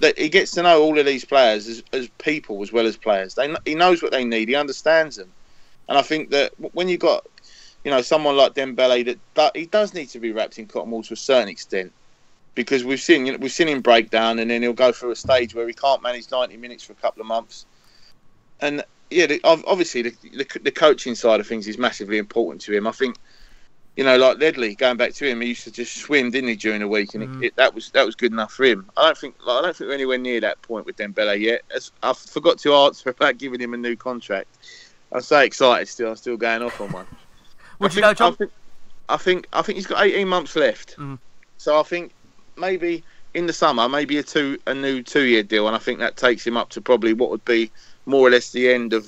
That 0.00 0.18
he 0.18 0.28
gets 0.28 0.50
to 0.52 0.62
know 0.62 0.82
all 0.82 0.98
of 0.98 1.06
these 1.06 1.24
players 1.24 1.68
as, 1.68 1.82
as 1.92 2.08
people 2.18 2.62
as 2.62 2.72
well 2.72 2.86
as 2.86 2.96
players. 2.96 3.34
They, 3.34 3.54
he 3.64 3.74
knows 3.74 4.02
what 4.02 4.10
they 4.10 4.24
need. 4.24 4.48
He 4.48 4.56
understands 4.56 5.16
them, 5.16 5.30
and 5.88 5.96
I 5.96 6.02
think 6.02 6.30
that 6.30 6.52
when 6.72 6.88
you 6.88 6.98
got, 6.98 7.24
you 7.84 7.90
know, 7.92 8.02
someone 8.02 8.36
like 8.36 8.54
Dembele, 8.54 9.18
that 9.34 9.56
he 9.56 9.66
does 9.66 9.94
need 9.94 10.08
to 10.08 10.18
be 10.18 10.32
wrapped 10.32 10.58
in 10.58 10.66
cotton 10.66 10.90
wool 10.90 11.04
to 11.04 11.14
a 11.14 11.16
certain 11.16 11.48
extent, 11.48 11.92
because 12.54 12.84
we've 12.84 13.00
seen 13.00 13.26
you 13.26 13.32
know, 13.32 13.38
we've 13.38 13.52
seen 13.52 13.68
him 13.68 13.82
break 13.82 14.10
down, 14.10 14.38
and 14.40 14.50
then 14.50 14.62
he'll 14.62 14.72
go 14.72 14.92
through 14.92 15.12
a 15.12 15.16
stage 15.16 15.54
where 15.54 15.68
he 15.68 15.74
can't 15.74 16.02
manage 16.02 16.30
ninety 16.32 16.56
minutes 16.56 16.82
for 16.82 16.92
a 16.92 16.96
couple 16.96 17.20
of 17.20 17.28
months, 17.28 17.66
and 18.60 18.82
yeah, 19.10 19.26
the, 19.26 19.40
obviously 19.44 20.02
the, 20.02 20.14
the, 20.22 20.60
the 20.64 20.72
coaching 20.72 21.14
side 21.14 21.38
of 21.38 21.46
things 21.46 21.68
is 21.68 21.78
massively 21.78 22.18
important 22.18 22.60
to 22.62 22.72
him. 22.72 22.88
I 22.88 22.92
think 22.92 23.16
you 23.96 24.04
know, 24.04 24.18
like 24.18 24.38
Ledley, 24.38 24.74
going 24.74 24.98
back 24.98 25.14
to 25.14 25.26
him, 25.26 25.40
he 25.40 25.48
used 25.48 25.64
to 25.64 25.70
just 25.70 25.96
swim, 25.96 26.30
didn't 26.30 26.50
he, 26.50 26.56
during 26.56 26.80
the 26.80 26.88
week, 26.88 27.14
and 27.14 27.26
mm. 27.26 27.42
it, 27.42 27.46
it, 27.46 27.56
that 27.56 27.74
was 27.74 27.90
that 27.90 28.04
was 28.04 28.14
good 28.14 28.30
enough 28.30 28.52
for 28.52 28.64
him. 28.64 28.88
I 28.96 29.06
don't 29.06 29.18
think 29.18 29.36
like, 29.44 29.58
I 29.58 29.62
don't 29.62 29.76
think 29.76 29.88
we're 29.88 29.94
anywhere 29.94 30.18
near 30.18 30.40
that 30.40 30.60
point 30.62 30.84
with 30.84 30.96
Dembele 30.96 31.40
yet. 31.40 31.62
As, 31.74 31.92
I 32.02 32.12
forgot 32.12 32.58
to 32.58 32.74
answer 32.74 33.10
about 33.18 33.38
giving 33.38 33.60
him 33.60 33.72
a 33.72 33.78
new 33.78 33.96
contract. 33.96 34.48
I'm 35.12 35.22
so 35.22 35.38
excited 35.38 35.88
still. 35.88 36.10
I'm 36.10 36.16
still 36.16 36.36
going 36.36 36.62
off 36.62 36.80
on 36.80 36.92
one. 36.92 37.06
Would 37.78 37.94
you 37.94 38.02
know, 38.02 38.12
John? 38.12 38.32
I 38.32 38.36
think, 38.36 38.52
I 39.08 39.16
think 39.16 39.48
I 39.52 39.62
think 39.62 39.76
he's 39.76 39.86
got 39.86 40.04
18 40.04 40.28
months 40.28 40.56
left. 40.56 40.96
Mm. 40.98 41.18
So 41.56 41.80
I 41.80 41.82
think 41.82 42.12
maybe 42.58 43.02
in 43.32 43.46
the 43.46 43.52
summer, 43.52 43.88
maybe 43.88 44.18
a 44.18 44.22
two 44.22 44.58
a 44.66 44.74
new 44.74 45.02
two 45.02 45.22
year 45.22 45.42
deal, 45.42 45.66
and 45.66 45.74
I 45.74 45.78
think 45.78 46.00
that 46.00 46.16
takes 46.16 46.46
him 46.46 46.58
up 46.58 46.68
to 46.70 46.82
probably 46.82 47.14
what 47.14 47.30
would 47.30 47.44
be 47.46 47.70
more 48.04 48.26
or 48.26 48.30
less 48.30 48.50
the 48.50 48.70
end 48.70 48.92
of 48.92 49.06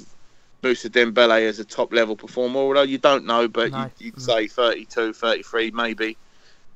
Moussa 0.62 0.90
Dembele 0.90 1.48
as 1.48 1.58
a 1.58 1.64
top 1.64 1.92
level 1.92 2.16
performer, 2.16 2.60
although 2.60 2.82
you 2.82 2.98
don't 2.98 3.24
know, 3.24 3.48
but 3.48 3.70
no. 3.70 3.90
you'd, 3.98 4.14
you'd, 4.16 4.20
say 4.20 4.48
32, 4.48 5.12
33 5.12 5.70
maybe. 5.70 6.16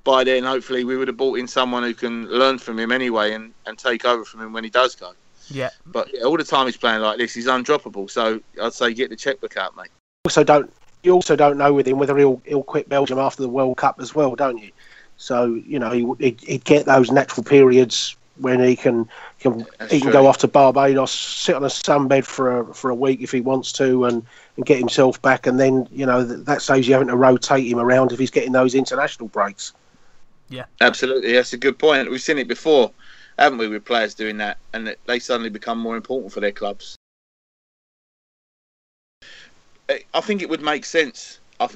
by 0.04 0.24
then, 0.24 0.44
hopefully, 0.44 0.84
we 0.84 0.96
would 0.96 1.08
have 1.08 1.16
brought 1.16 1.38
in 1.38 1.48
someone 1.48 1.82
who 1.82 1.94
can 1.94 2.26
learn 2.28 2.58
from 2.58 2.78
him 2.78 2.92
anyway 2.92 3.32
and, 3.32 3.52
and 3.66 3.78
take 3.78 4.04
over 4.04 4.24
from 4.24 4.40
him 4.40 4.52
when 4.52 4.64
he 4.64 4.70
does 4.70 4.94
go. 4.94 5.12
Yeah. 5.48 5.70
But 5.86 6.08
yeah, 6.12 6.22
all 6.22 6.36
the 6.36 6.44
time 6.44 6.66
he's 6.66 6.76
playing 6.76 7.02
like 7.02 7.18
this, 7.18 7.34
he's 7.34 7.46
undroppable. 7.46 8.10
So 8.10 8.40
I'd 8.60 8.72
say 8.72 8.94
get 8.94 9.10
the 9.10 9.16
checkbook 9.16 9.56
out, 9.56 9.76
mate. 9.76 9.90
Also, 10.24 10.44
don't 10.44 10.72
you 11.02 11.12
also 11.12 11.34
don't 11.34 11.58
know 11.58 11.72
with 11.72 11.86
him 11.86 11.98
whether 11.98 12.16
he'll 12.16 12.40
he'll 12.44 12.62
quit 12.62 12.88
Belgium 12.88 13.18
after 13.18 13.42
the 13.42 13.48
World 13.48 13.76
Cup 13.76 14.00
as 14.00 14.14
well, 14.14 14.34
don't 14.36 14.58
you? 14.58 14.70
So 15.16 15.54
you 15.54 15.78
know 15.78 15.90
he, 15.90 16.06
he'd, 16.18 16.40
he'd 16.40 16.64
get 16.64 16.86
those 16.86 17.10
natural 17.10 17.44
periods 17.44 18.16
when 18.36 18.60
he 18.60 18.76
can, 18.76 19.08
can 19.40 19.66
he 19.90 20.00
can 20.00 20.00
true. 20.00 20.12
go 20.12 20.26
off 20.26 20.38
to 20.38 20.48
Barbados, 20.48 21.12
sit 21.12 21.54
on 21.54 21.64
a 21.64 21.68
sunbed 21.68 22.24
for 22.24 22.60
a 22.60 22.74
for 22.74 22.90
a 22.90 22.94
week 22.94 23.20
if 23.20 23.30
he 23.30 23.40
wants 23.40 23.72
to, 23.72 24.04
and, 24.06 24.24
and 24.56 24.66
get 24.66 24.78
himself 24.78 25.20
back, 25.22 25.46
and 25.46 25.60
then 25.60 25.86
you 25.92 26.06
know 26.06 26.24
that, 26.24 26.46
that 26.46 26.62
saves 26.62 26.86
you 26.88 26.94
having 26.94 27.08
to 27.08 27.16
rotate 27.16 27.66
him 27.66 27.78
around 27.78 28.12
if 28.12 28.18
he's 28.18 28.30
getting 28.30 28.52
those 28.52 28.74
international 28.74 29.28
breaks. 29.28 29.72
Yeah, 30.48 30.64
absolutely, 30.80 31.32
that's 31.32 31.52
a 31.52 31.58
good 31.58 31.78
point. 31.78 32.10
We've 32.10 32.20
seen 32.22 32.38
it 32.38 32.48
before, 32.48 32.90
haven't 33.38 33.58
we, 33.58 33.68
with 33.68 33.84
players 33.84 34.14
doing 34.14 34.38
that, 34.38 34.58
and 34.72 34.96
they 35.06 35.18
suddenly 35.18 35.50
become 35.50 35.78
more 35.78 35.96
important 35.96 36.32
for 36.32 36.40
their 36.40 36.52
clubs. 36.52 36.96
I- 39.88 40.04
I 40.14 40.20
think 40.20 40.42
it 40.42 40.48
would 40.48 40.62
make 40.62 40.84
sense. 40.84 41.38
I, 41.60 41.68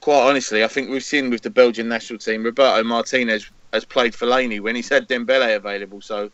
quite 0.00 0.28
honestly, 0.28 0.62
I 0.62 0.68
think 0.68 0.90
we've 0.90 1.02
seen 1.02 1.30
with 1.30 1.42
the 1.42 1.50
Belgian 1.50 1.88
national 1.88 2.18
team, 2.18 2.44
Roberto 2.44 2.82
Martinez 2.84 3.50
has 3.72 3.84
played 3.84 4.12
Fellaini 4.12 4.60
when 4.60 4.76
he's 4.76 4.88
had 4.88 5.08
Dembele 5.08 5.56
available. 5.56 6.00
So, 6.00 6.30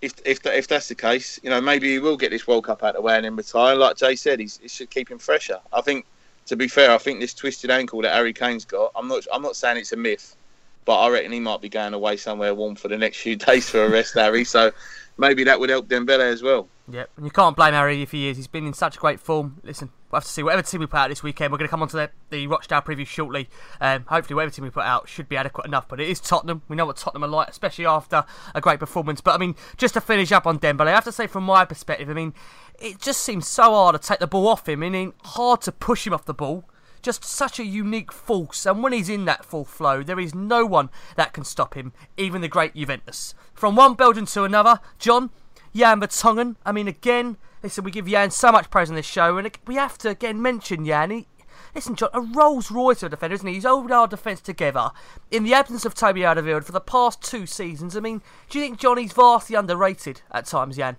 if 0.00 0.14
if 0.24 0.44
if 0.46 0.68
that's 0.68 0.88
the 0.88 0.94
case, 0.94 1.40
you 1.42 1.50
know, 1.50 1.60
maybe 1.60 1.92
he 1.92 1.98
will 1.98 2.16
get 2.16 2.30
this 2.30 2.46
World 2.46 2.64
Cup 2.64 2.82
out 2.82 2.90
of 2.90 2.94
the 2.96 3.00
way 3.02 3.16
and 3.16 3.24
then 3.24 3.36
retire. 3.36 3.74
Like 3.74 3.96
Jay 3.96 4.16
said, 4.16 4.40
he's, 4.40 4.60
it 4.62 4.70
should 4.70 4.90
keep 4.90 5.10
him 5.10 5.18
fresher. 5.18 5.60
I 5.72 5.80
think, 5.80 6.06
to 6.46 6.56
be 6.56 6.68
fair, 6.68 6.90
I 6.90 6.98
think 6.98 7.20
this 7.20 7.34
twisted 7.34 7.70
ankle 7.70 8.02
that 8.02 8.12
Harry 8.12 8.32
Kane's 8.32 8.64
got, 8.64 8.92
I'm 8.94 9.08
not 9.08 9.26
I'm 9.32 9.42
not 9.42 9.56
saying 9.56 9.78
it's 9.78 9.92
a 9.92 9.96
myth, 9.96 10.36
but 10.84 10.98
I 10.98 11.08
reckon 11.10 11.32
he 11.32 11.40
might 11.40 11.60
be 11.60 11.68
going 11.68 11.94
away 11.94 12.16
somewhere 12.16 12.54
warm 12.54 12.76
for 12.76 12.88
the 12.88 12.98
next 12.98 13.18
few 13.18 13.36
days 13.36 13.68
for 13.68 13.84
a 13.84 13.90
rest, 13.90 14.14
Harry. 14.14 14.44
So 14.44 14.72
maybe 15.18 15.44
that 15.44 15.58
would 15.58 15.70
help 15.70 15.88
Dembele 15.88 16.32
as 16.32 16.42
well. 16.42 16.68
Yep, 16.90 17.10
and 17.16 17.24
you 17.24 17.30
can't 17.30 17.56
blame 17.56 17.72
Harry 17.72 18.02
if 18.02 18.10
he 18.10 18.28
is. 18.28 18.36
He's 18.36 18.46
been 18.46 18.66
in 18.66 18.74
such 18.74 18.98
great 18.98 19.18
form. 19.18 19.58
Listen, 19.62 19.90
we'll 20.14 20.20
have 20.20 20.26
to 20.26 20.30
see 20.30 20.42
whatever 20.44 20.62
team 20.62 20.80
we 20.80 20.86
put 20.86 20.98
out 20.98 21.08
this 21.08 21.22
weekend. 21.22 21.50
We're 21.50 21.58
going 21.58 21.66
to 21.66 21.70
come 21.70 21.82
on 21.82 21.88
to 21.88 21.96
the, 21.96 22.10
the 22.30 22.46
Rochdale 22.46 22.82
preview 22.82 23.06
shortly. 23.06 23.48
Um, 23.80 24.04
hopefully, 24.06 24.36
whatever 24.36 24.52
team 24.52 24.64
we 24.64 24.70
put 24.70 24.84
out 24.84 25.08
should 25.08 25.28
be 25.28 25.36
adequate 25.36 25.66
enough. 25.66 25.88
But 25.88 26.00
it 26.00 26.08
is 26.08 26.20
Tottenham. 26.20 26.62
We 26.68 26.76
know 26.76 26.86
what 26.86 26.96
Tottenham 26.96 27.24
are 27.24 27.28
like, 27.28 27.48
especially 27.48 27.86
after 27.86 28.24
a 28.54 28.60
great 28.60 28.78
performance. 28.78 29.20
But 29.20 29.34
I 29.34 29.38
mean, 29.38 29.56
just 29.76 29.94
to 29.94 30.00
finish 30.00 30.30
up 30.30 30.46
on 30.46 30.58
Dembele, 30.60 30.86
I 30.86 30.92
have 30.92 31.04
to 31.04 31.12
say 31.12 31.26
from 31.26 31.44
my 31.44 31.64
perspective, 31.64 32.08
I 32.08 32.14
mean, 32.14 32.32
it 32.78 33.00
just 33.00 33.22
seems 33.22 33.48
so 33.48 33.64
hard 33.64 34.00
to 34.00 34.08
take 34.08 34.20
the 34.20 34.26
ball 34.26 34.46
off 34.48 34.68
him. 34.68 34.82
I 34.82 34.88
mean, 34.88 35.12
hard 35.24 35.62
to 35.62 35.72
push 35.72 36.06
him 36.06 36.14
off 36.14 36.24
the 36.24 36.34
ball. 36.34 36.64
Just 37.02 37.22
such 37.22 37.58
a 37.58 37.66
unique 37.66 38.10
force, 38.10 38.64
and 38.64 38.82
when 38.82 38.94
he's 38.94 39.10
in 39.10 39.26
that 39.26 39.44
full 39.44 39.66
flow, 39.66 40.02
there 40.02 40.18
is 40.18 40.34
no 40.34 40.64
one 40.64 40.88
that 41.16 41.34
can 41.34 41.44
stop 41.44 41.74
him, 41.74 41.92
even 42.16 42.40
the 42.40 42.48
great 42.48 42.74
Juventus. 42.74 43.34
From 43.52 43.76
one 43.76 43.92
Belgian 43.92 44.24
to 44.24 44.44
another, 44.44 44.80
John, 44.98 45.28
Jan 45.74 46.00
Vertonghen. 46.00 46.56
I 46.64 46.72
mean, 46.72 46.88
again, 46.88 47.36
listen, 47.62 47.84
we 47.84 47.90
give 47.90 48.06
Jan 48.06 48.30
so 48.30 48.52
much 48.52 48.70
praise 48.70 48.90
on 48.90 48.96
this 48.96 49.06
show, 49.06 49.36
and 49.36 49.50
we 49.66 49.74
have 49.74 49.98
to 49.98 50.10
again 50.10 50.40
mention 50.40 50.86
Jan. 50.86 51.10
He, 51.10 51.26
listen, 51.74 51.96
John, 51.96 52.10
a 52.12 52.20
Rolls 52.20 52.70
Royce 52.70 53.02
of 53.02 53.08
a 53.08 53.16
defender, 53.16 53.34
isn't 53.34 53.46
he? 53.46 53.54
He's 53.54 53.64
holding 53.64 53.92
our 53.92 54.06
defence 54.06 54.40
together 54.40 54.90
in 55.30 55.42
the 55.42 55.54
absence 55.54 55.84
of 55.84 55.94
Toby 55.94 56.20
Alderweireld 56.20 56.64
for 56.64 56.72
the 56.72 56.80
past 56.80 57.22
two 57.22 57.46
seasons. 57.46 57.96
I 57.96 58.00
mean, 58.00 58.22
do 58.48 58.58
you 58.58 58.64
think 58.64 58.78
Johnny's 58.78 59.12
vastly 59.12 59.56
underrated 59.56 60.22
at 60.30 60.46
times, 60.46 60.76
Jan? 60.76 60.96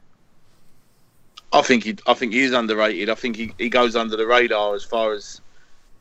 I 1.54 1.62
think 1.62 1.86
he, 1.86 1.96
I 2.06 2.14
think 2.14 2.34
he 2.34 2.42
is 2.42 2.52
underrated. 2.52 3.10
I 3.10 3.16
think 3.16 3.38
he, 3.38 3.54
he 3.58 3.70
goes 3.70 3.96
under 3.96 4.18
the 4.18 4.28
radar 4.28 4.76
as 4.76 4.84
far 4.84 5.14
as 5.14 5.40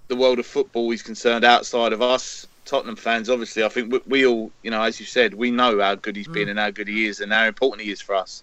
the 0.08 0.16
world 0.16 0.40
of 0.40 0.46
football 0.46 0.90
is 0.90 1.02
concerned. 1.02 1.44
Outside 1.44 1.92
of 1.92 2.02
us, 2.02 2.48
Tottenham 2.64 2.96
fans, 2.96 3.30
obviously, 3.30 3.62
I 3.62 3.68
think 3.68 3.92
we, 3.92 4.00
we 4.06 4.26
all, 4.26 4.50
you 4.62 4.72
know, 4.72 4.82
as 4.82 4.98
you 4.98 5.06
said, 5.06 5.34
we 5.34 5.52
know 5.52 5.80
how 5.80 5.94
good 5.94 6.16
he's 6.16 6.26
mm. 6.26 6.32
been 6.32 6.48
and 6.48 6.58
how 6.58 6.70
good 6.70 6.88
he 6.88 7.06
is 7.06 7.20
and 7.20 7.32
how 7.32 7.44
important 7.44 7.82
he 7.82 7.92
is 7.92 8.00
for 8.00 8.16
us. 8.16 8.42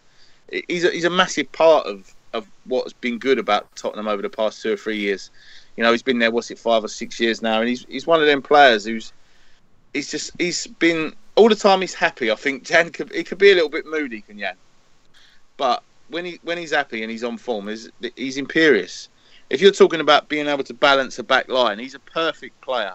He's 0.68 0.84
a, 0.84 0.92
he's 0.92 1.06
a 1.06 1.10
massive 1.10 1.52
part 1.52 1.88
of, 1.88 2.14
of 2.34 2.48
what's 2.66 2.94
been 2.94 3.18
good 3.18 3.40
about 3.40 3.74
Tottenham 3.76 4.08
over 4.08 4.22
the 4.22 4.30
past 4.30 4.62
two 4.62 4.74
or 4.74 4.78
three 4.78 4.98
years. 4.98 5.32
You 5.78 5.84
know, 5.84 5.92
he's 5.92 6.04
been 6.04 6.20
there, 6.20 6.32
what's 6.32 6.52
it, 6.52 6.60
five 6.60 6.84
or 6.84 6.90
six 6.90 7.20
years 7.20 7.42
now, 7.42 7.60
and 7.60 7.70
he's 7.70 7.86
he's 7.88 8.06
one 8.06 8.20
of 8.20 8.28
them 8.28 8.42
players 8.42 8.86
who's 8.86 9.14
he's 9.94 10.12
just 10.12 10.32
he's 10.38 10.68
been 10.68 11.14
all 11.36 11.50
the 11.50 11.56
time 11.56 11.82
he's 11.82 11.94
happy. 11.94 12.32
I 12.32 12.36
think 12.36 12.64
Jan 12.68 12.90
could 12.92 13.12
he 13.14 13.24
could 13.24 13.38
be 13.38 13.52
a 13.52 13.56
little 13.56 13.70
bit 13.70 13.86
moody, 13.86 14.22
can 14.22 14.38
Jan? 14.38 14.56
But 15.58 15.84
when 16.10 16.26
he 16.26 16.40
when 16.44 16.58
he's 16.58 16.72
happy 16.72 17.02
and 17.02 17.12
he's 17.12 17.24
on 17.24 17.38
form, 17.38 17.70
is 17.70 17.90
he's 18.16 18.38
imperious. 18.38 19.10
If 19.50 19.62
you're 19.62 19.72
talking 19.72 20.00
about 20.00 20.30
being 20.30 20.48
able 20.48 20.64
to 20.64 20.74
balance 20.74 21.20
a 21.20 21.24
back 21.24 21.50
line, 21.50 21.78
he's 21.80 21.96
a 21.96 22.00
perfect 22.00 22.60
player. 22.62 22.94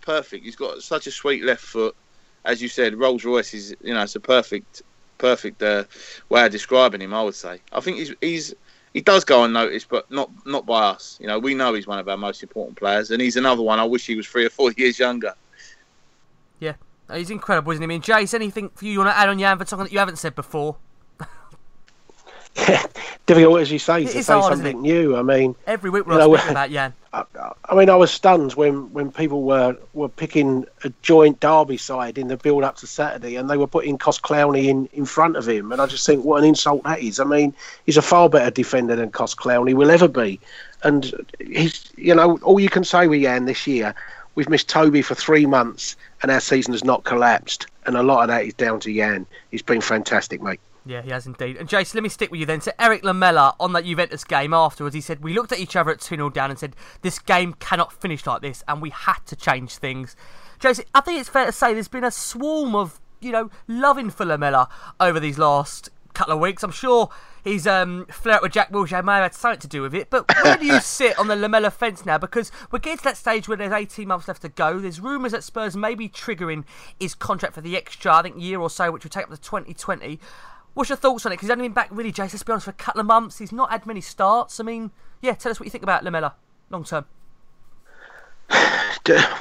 Perfect. 0.00 0.44
He's 0.44 0.54
got 0.54 0.82
such 0.82 1.08
a 1.08 1.10
sweet 1.10 1.44
left 1.44 1.62
foot. 1.62 1.96
As 2.44 2.62
you 2.62 2.68
said, 2.68 2.94
Rolls 2.94 3.24
Royce 3.24 3.54
is 3.54 3.74
you 3.82 3.94
know 3.94 4.02
it's 4.02 4.16
a 4.16 4.20
perfect 4.20 4.82
perfect 5.18 5.62
uh, 5.62 5.84
way 6.28 6.44
of 6.46 6.52
describing 6.52 7.00
him. 7.00 7.14
I 7.14 7.22
would 7.22 7.34
say. 7.34 7.60
I 7.72 7.80
think 7.80 7.98
he's 7.98 8.14
he's 8.20 8.54
he 8.92 9.02
does 9.02 9.24
go 9.24 9.44
unnoticed, 9.44 9.88
but 9.88 10.10
not 10.10 10.30
not 10.46 10.64
by 10.66 10.84
us. 10.84 11.18
You 11.20 11.26
know, 11.26 11.38
we 11.38 11.54
know 11.54 11.74
he's 11.74 11.86
one 11.86 11.98
of 11.98 12.08
our 12.08 12.16
most 12.16 12.42
important 12.42 12.78
players, 12.78 13.10
and 13.10 13.20
he's 13.20 13.36
another 13.36 13.62
one. 13.62 13.78
I 13.78 13.84
wish 13.84 14.06
he 14.06 14.16
was 14.16 14.26
three 14.26 14.46
or 14.46 14.50
four 14.50 14.72
years 14.76 14.98
younger. 14.98 15.34
Yeah, 16.60 16.74
he's 17.12 17.30
incredible, 17.30 17.72
isn't 17.72 17.82
he? 17.82 17.84
I 17.84 17.88
mean, 17.88 18.02
Jace, 18.02 18.32
anything 18.34 18.70
for 18.70 18.84
you 18.86 18.92
you 18.92 18.98
want 19.00 19.10
to 19.10 19.16
add 19.18 19.28
on 19.28 19.38
Jan 19.38 19.58
Vertonghen 19.58 19.84
that 19.84 19.92
you 19.92 19.98
haven't 19.98 20.16
said 20.16 20.34
before? 20.34 20.76
Difficult 23.26 23.60
as 23.60 23.70
you 23.70 23.78
say 23.78 24.04
It 24.04 24.12
to 24.12 24.22
say 24.22 24.32
hard, 24.32 24.54
something 24.54 24.80
new. 24.80 25.14
I 25.16 25.22
mean, 25.22 25.54
Every 25.66 25.90
week 25.90 26.06
we're 26.06 26.14
You 26.14 26.18
know, 26.20 26.34
speaking 26.36 26.50
about 26.52 26.70
Jan. 26.76 26.94
I, 27.68 27.74
mean, 27.74 27.88
I 27.88 27.94
was 27.94 28.10
stunned 28.10 28.54
when, 28.54 28.92
when 28.92 29.10
people 29.10 29.42
were, 29.42 29.76
were 29.94 30.08
picking 30.08 30.66
a 30.84 30.92
joint 31.02 31.40
derby 31.40 31.76
side 31.76 32.18
in 32.18 32.28
the 32.28 32.36
build 32.36 32.64
up 32.64 32.76
to 32.78 32.86
Saturday, 32.86 33.36
and 33.36 33.48
they 33.48 33.56
were 33.56 33.66
putting 33.66 33.96
Koscielny 33.96 34.66
in, 34.66 34.86
in 34.92 35.06
front 35.06 35.36
of 35.36 35.48
him, 35.48 35.72
and 35.72 35.80
I 35.80 35.86
just 35.86 36.04
think 36.04 36.24
what 36.24 36.42
an 36.42 36.48
insult 36.48 36.84
that 36.84 37.00
is. 37.00 37.18
I 37.18 37.24
mean, 37.24 37.54
he's 37.86 37.96
a 37.96 38.02
far 38.02 38.28
better 38.28 38.50
defender 38.50 38.96
than 38.96 39.10
Koscielny 39.10 39.74
will 39.74 39.90
ever 39.90 40.08
be, 40.08 40.40
and 40.82 41.12
he's 41.40 41.90
you 41.96 42.14
know 42.14 42.38
all 42.42 42.60
you 42.60 42.68
can 42.68 42.84
say 42.84 43.06
with 43.06 43.22
Jan 43.22 43.46
this 43.46 43.66
year. 43.66 43.94
We've 44.34 44.50
missed 44.50 44.68
Toby 44.68 45.00
for 45.00 45.14
three 45.14 45.46
months, 45.46 45.96
and 46.22 46.30
our 46.30 46.40
season 46.40 46.74
has 46.74 46.84
not 46.84 47.04
collapsed, 47.04 47.66
and 47.86 47.96
a 47.96 48.02
lot 48.02 48.22
of 48.22 48.28
that 48.28 48.44
is 48.44 48.52
down 48.54 48.80
to 48.80 48.94
Jan. 48.94 49.26
He's 49.50 49.62
been 49.62 49.80
fantastic, 49.80 50.42
mate. 50.42 50.60
Yeah, 50.86 51.02
he 51.02 51.10
has 51.10 51.26
indeed. 51.26 51.56
And 51.56 51.68
Jason, 51.68 51.98
let 51.98 52.04
me 52.04 52.08
stick 52.08 52.30
with 52.30 52.38
you 52.38 52.46
then. 52.46 52.60
So 52.60 52.70
Erik 52.78 53.02
Lamela 53.02 53.56
on 53.58 53.72
that 53.72 53.84
Juventus 53.84 54.22
game 54.22 54.54
afterwards, 54.54 54.94
he 54.94 55.00
said, 55.00 55.22
We 55.22 55.34
looked 55.34 55.50
at 55.50 55.58
each 55.58 55.74
other 55.74 55.90
at 55.90 56.00
2 56.00 56.14
0 56.14 56.30
down 56.30 56.50
and 56.50 56.58
said, 56.58 56.76
This 57.02 57.18
game 57.18 57.54
cannot 57.54 57.92
finish 57.92 58.24
like 58.24 58.40
this, 58.40 58.62
and 58.68 58.80
we 58.80 58.90
had 58.90 59.18
to 59.26 59.34
change 59.34 59.76
things. 59.76 60.14
Jason, 60.60 60.84
I 60.94 61.00
think 61.00 61.18
it's 61.18 61.28
fair 61.28 61.46
to 61.46 61.52
say 61.52 61.74
there's 61.74 61.88
been 61.88 62.04
a 62.04 62.10
swarm 62.12 62.76
of, 62.76 63.00
you 63.20 63.32
know, 63.32 63.50
loving 63.66 64.10
for 64.10 64.24
Lamela 64.24 64.68
over 65.00 65.18
these 65.18 65.38
last 65.38 65.90
couple 66.14 66.34
of 66.34 66.40
weeks. 66.40 66.62
I'm 66.62 66.70
sure 66.70 67.10
his 67.44 67.66
um, 67.66 68.06
flirt 68.06 68.42
with 68.42 68.52
Jack 68.52 68.72
Wilshere 68.72 69.04
may 69.04 69.14
have 69.14 69.22
had 69.22 69.34
something 69.34 69.60
to 69.60 69.68
do 69.68 69.82
with 69.82 69.94
it. 69.94 70.08
But 70.08 70.32
where 70.42 70.56
do 70.56 70.66
you 70.66 70.80
sit 70.80 71.18
on 71.18 71.28
the 71.28 71.36
Lamela 71.36 71.70
fence 71.70 72.06
now? 72.06 72.16
Because 72.16 72.50
we're 72.70 72.78
getting 72.78 72.98
to 72.98 73.04
that 73.04 73.16
stage 73.16 73.48
where 73.48 73.56
there's 73.56 73.72
18 73.72 74.08
months 74.08 74.28
left 74.28 74.42
to 74.42 74.48
go. 74.48 74.78
There's 74.78 75.00
rumours 75.00 75.32
that 75.32 75.44
Spurs 75.44 75.76
may 75.76 75.94
be 75.94 76.08
triggering 76.08 76.64
his 76.98 77.14
contract 77.14 77.54
for 77.54 77.60
the 77.60 77.76
extra, 77.76 78.14
I 78.14 78.22
think, 78.22 78.40
year 78.40 78.60
or 78.60 78.70
so, 78.70 78.90
which 78.90 79.04
will 79.04 79.10
take 79.10 79.24
up 79.24 79.30
to 79.30 79.36
2020. 79.36 80.18
What's 80.76 80.90
your 80.90 80.98
thoughts 80.98 81.24
on 81.24 81.32
it? 81.32 81.36
Because 81.36 81.46
he's 81.46 81.52
only 81.52 81.64
been 81.64 81.72
back, 81.72 81.88
really, 81.90 82.12
Jace, 82.12 82.34
let's 82.34 82.42
be 82.42 82.52
honest, 82.52 82.66
for 82.66 82.70
a 82.70 82.74
couple 82.74 83.00
of 83.00 83.06
months. 83.06 83.38
He's 83.38 83.50
not 83.50 83.70
had 83.70 83.86
many 83.86 84.02
starts. 84.02 84.60
I 84.60 84.62
mean, 84.62 84.90
yeah, 85.22 85.32
tell 85.32 85.50
us 85.50 85.58
what 85.58 85.64
you 85.64 85.70
think 85.70 85.82
about 85.82 86.04
Lamela 86.04 86.34
long 86.68 86.84
term. 86.84 87.06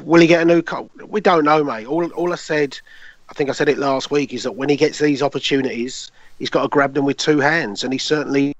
Will 0.05 0.21
he 0.21 0.27
get 0.27 0.43
a 0.43 0.45
new 0.45 0.61
co 0.61 0.89
We 1.05 1.19
don't 1.19 1.43
know, 1.43 1.61
mate. 1.61 1.87
All, 1.87 2.09
all 2.13 2.31
I 2.31 2.37
said, 2.37 2.79
I 3.27 3.33
think 3.33 3.49
I 3.49 3.53
said 3.53 3.67
it 3.67 3.77
last 3.77 4.11
week, 4.11 4.33
is 4.33 4.43
that 4.43 4.53
when 4.53 4.69
he 4.69 4.77
gets 4.77 4.99
these 4.99 5.21
opportunities, 5.21 6.09
he's 6.39 6.49
got 6.49 6.61
to 6.61 6.69
grab 6.69 6.93
them 6.93 7.03
with 7.03 7.17
two 7.17 7.41
hands, 7.41 7.83
and 7.83 7.91
he 7.91 7.99
certainly 7.99 8.55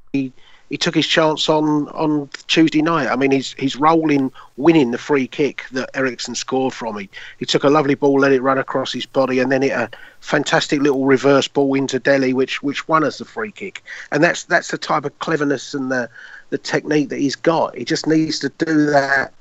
he, 0.70 0.78
took 0.78 0.96
his 0.96 1.08
chance 1.08 1.50
on 1.50 1.88
on 1.90 2.30
Tuesday 2.48 2.82
night. 2.82 3.08
I 3.08 3.16
mean, 3.16 3.32
he's 3.32 3.54
he's 3.54 3.76
rolling, 3.76 4.32
winning 4.58 4.92
the 4.92 4.98
free 4.98 5.28
kick 5.28 5.66
that 5.72 5.90
Eriksen 5.94 6.36
scored 6.36 6.74
from. 6.74 6.98
He 6.98 7.10
he 7.38 7.46
took 7.46 7.64
a 7.64 7.70
lovely 7.70 7.96
ball, 7.96 8.20
let 8.20 8.32
it 8.32 8.42
run 8.42 8.58
across 8.58 8.94
his 8.94 9.06
body, 9.06 9.40
and 9.40 9.52
then 9.52 9.62
hit 9.62 9.72
a 9.72 9.90
fantastic 10.20 10.82
little 10.82 11.06
reverse 11.06 11.48
ball 11.48 11.74
into 11.76 12.00
Dele, 12.00 12.34
which 12.34 12.64
which 12.64 12.88
won 12.88 13.04
us 13.04 13.18
the 13.18 13.26
free 13.26 13.52
kick. 13.52 13.84
And 14.12 14.24
that's 14.24 14.44
that's 14.44 14.72
the 14.72 14.78
type 14.78 15.06
of 15.06 15.18
cleverness 15.20 15.74
and 15.74 15.92
the 15.92 16.10
the 16.50 16.58
technique 16.58 17.10
that 17.10 17.20
he's 17.20 17.36
got. 17.36 17.76
He 17.76 17.86
just 17.86 18.08
needs 18.08 18.40
to 18.40 18.50
do 18.50 18.86
that 18.88 19.34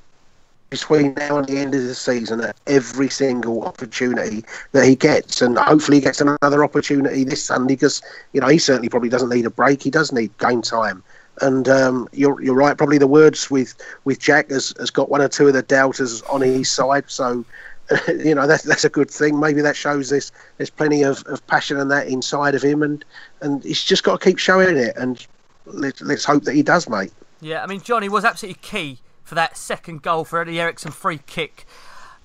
between 0.75 1.14
now 1.14 1.39
and 1.39 1.47
the 1.47 1.57
end 1.57 1.72
of 1.72 1.83
the 1.83 1.95
season 1.95 2.41
at 2.41 2.57
every 2.66 3.09
single 3.09 3.64
opportunity 3.64 4.45
that 4.72 4.85
he 4.85 4.97
gets, 4.97 5.41
and 5.41 5.57
hopefully 5.57 5.99
he 5.99 6.01
gets 6.01 6.20
another 6.20 6.64
opportunity 6.64 7.22
this 7.22 7.45
Sunday 7.45 7.75
because 7.75 8.03
you 8.33 8.41
know 8.41 8.49
he 8.49 8.59
certainly 8.59 8.89
probably 8.89 9.09
doesn't 9.09 9.29
need 9.29 9.47
a 9.47 9.51
break. 9.51 9.83
He 9.83 9.91
does 9.91 10.11
need 10.11 10.37
game 10.39 10.62
time. 10.62 11.03
And 11.41 11.68
um, 11.68 12.09
you're 12.12 12.41
you're 12.43 12.55
right. 12.55 12.76
Probably 12.76 12.99
the 12.99 13.07
words 13.07 13.51
with, 13.51 13.74
with 14.05 14.20
Jack 14.20 14.51
has, 14.51 14.72
has 14.78 14.91
got 14.91 15.09
one 15.09 15.20
or 15.20 15.28
two 15.28 15.49
of 15.49 15.55
the 15.55 15.62
doubters 15.62 16.22
on 16.22 16.41
his 16.41 16.70
side. 16.70 17.05
So 17.09 17.45
you 18.09 18.35
know 18.35 18.47
that's 18.47 18.62
that's 18.62 18.85
a 18.85 18.89
good 18.89 19.11
thing. 19.11 19.39
Maybe 19.39 19.61
that 19.61 19.76
shows 19.76 20.11
there's 20.11 20.32
there's 20.57 20.70
plenty 20.70 21.03
of, 21.03 21.24
of 21.26 21.47
passion 21.47 21.78
and 21.78 21.91
that 21.91 22.07
inside 22.07 22.55
of 22.55 22.62
him, 22.62 22.82
and 22.82 23.05
and 23.41 23.62
he's 23.62 23.82
just 23.82 24.05
got 24.05 24.20
to 24.20 24.24
keep 24.24 24.39
showing 24.39 24.76
it. 24.76 24.97
And 24.97 25.26
let, 25.66 26.01
let's 26.01 26.24
hope 26.24 26.45
that 26.45 26.55
he 26.55 26.62
does, 26.62 26.89
mate. 26.89 27.12
Yeah, 27.41 27.62
I 27.62 27.66
mean, 27.66 27.80
Johnny 27.80 28.09
was 28.09 28.24
absolutely 28.24 28.61
key 28.62 29.01
for 29.22 29.35
that 29.35 29.57
second 29.57 30.03
goal 30.03 30.24
for 30.24 30.41
Eddie 30.41 30.61
Eriksen 30.61 30.93
free 30.93 31.20
kick. 31.26 31.66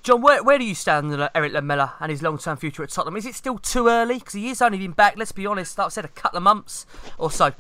John, 0.02 0.22
where, 0.22 0.42
where 0.42 0.58
do 0.58 0.64
you 0.64 0.76
stand 0.76 1.14
on 1.14 1.30
Erik 1.36 1.52
Lamela 1.52 1.94
and 2.00 2.10
his 2.10 2.22
long 2.22 2.38
term 2.38 2.58
future 2.58 2.84
at 2.84 2.90
Tottenham? 2.90 3.18
Is 3.18 3.26
it 3.26 3.36
still 3.36 3.58
too 3.58 3.88
early? 3.88 4.20
Because 4.20 4.34
he 4.34 4.48
has 4.48 4.62
only 4.62 4.78
been 4.78 4.92
back, 4.92 5.18
let's 5.18 5.32
be 5.32 5.46
honest, 5.46 5.78
like 5.78 5.88
I 5.88 5.90
said, 5.90 6.06
a 6.06 6.10
couple 6.10 6.38
of 6.38 6.44
months 6.44 6.86
or 7.18 7.30
so. 7.30 7.54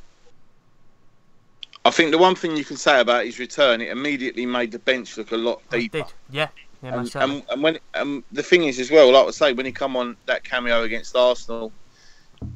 I 1.89 1.91
think 1.91 2.11
the 2.11 2.19
one 2.19 2.35
thing 2.35 2.55
you 2.55 2.63
can 2.63 2.77
say 2.77 3.01
about 3.01 3.25
his 3.25 3.39
return, 3.39 3.81
it 3.81 3.89
immediately 3.89 4.45
made 4.45 4.71
the 4.71 4.77
bench 4.77 5.17
look 5.17 5.31
a 5.31 5.37
lot 5.37 5.59
deeper. 5.71 5.97
Did, 5.97 6.13
yeah. 6.29 6.47
Yeah, 6.83 6.99
and, 6.99 7.15
and, 7.15 7.43
and 7.49 7.63
when 7.63 7.79
um, 7.95 8.23
the 8.31 8.43
thing 8.43 8.63
is 8.63 8.79
as 8.79 8.91
well, 8.91 9.11
like 9.11 9.27
I 9.27 9.31
say, 9.31 9.53
when 9.53 9.65
he 9.65 9.71
come 9.71 9.97
on 9.97 10.15
that 10.27 10.43
cameo 10.43 10.83
against 10.83 11.15
Arsenal 11.15 11.73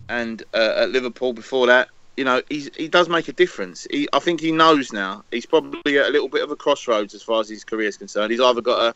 and 0.08 0.44
uh, 0.54 0.84
at 0.84 0.92
Liverpool 0.92 1.34
before 1.34 1.66
that, 1.68 1.90
you 2.16 2.24
know, 2.24 2.44
he 2.50 2.88
does 2.88 3.10
make 3.10 3.28
a 3.28 3.34
difference. 3.34 3.88
He, 3.90 4.08
I 4.14 4.20
think 4.20 4.40
he 4.40 4.52
knows 4.52 4.94
now. 4.94 5.24
He's 5.32 5.48
probably 5.48 5.98
at 5.98 6.06
a 6.06 6.10
little 6.12 6.30
bit 6.30 6.44
of 6.44 6.52
a 6.52 6.56
crossroads 6.56 7.16
as 7.16 7.24
far 7.24 7.42
as 7.42 7.50
his 7.50 7.64
career 7.64 7.88
is 7.88 7.98
concerned. 7.98 8.32
He's 8.32 8.40
either 8.40 8.62
got 8.62 8.80
to 8.80 8.96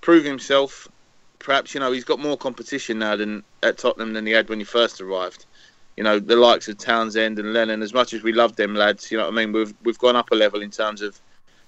prove 0.00 0.24
himself. 0.24 0.88
Perhaps 1.38 1.74
you 1.74 1.80
know 1.80 1.92
he's 1.92 2.04
got 2.04 2.18
more 2.18 2.38
competition 2.38 2.98
now 2.98 3.14
than 3.14 3.44
at 3.62 3.78
Tottenham 3.78 4.14
than 4.14 4.26
he 4.26 4.32
had 4.32 4.48
when 4.48 4.58
he 4.58 4.64
first 4.64 5.00
arrived. 5.00 5.45
You 5.96 6.04
know 6.04 6.18
the 6.18 6.36
likes 6.36 6.68
of 6.68 6.78
Townsend 6.78 7.38
and 7.38 7.52
Lennon. 7.52 7.82
As 7.82 7.94
much 7.94 8.12
as 8.12 8.22
we 8.22 8.32
love 8.32 8.56
them 8.56 8.74
lads, 8.74 9.10
you 9.10 9.16
know 9.16 9.24
what 9.24 9.32
I 9.32 9.36
mean. 9.36 9.52
We've 9.52 9.74
we've 9.82 9.98
gone 9.98 10.16
up 10.16 10.30
a 10.30 10.34
level 10.34 10.60
in 10.62 10.70
terms 10.70 11.00
of 11.00 11.20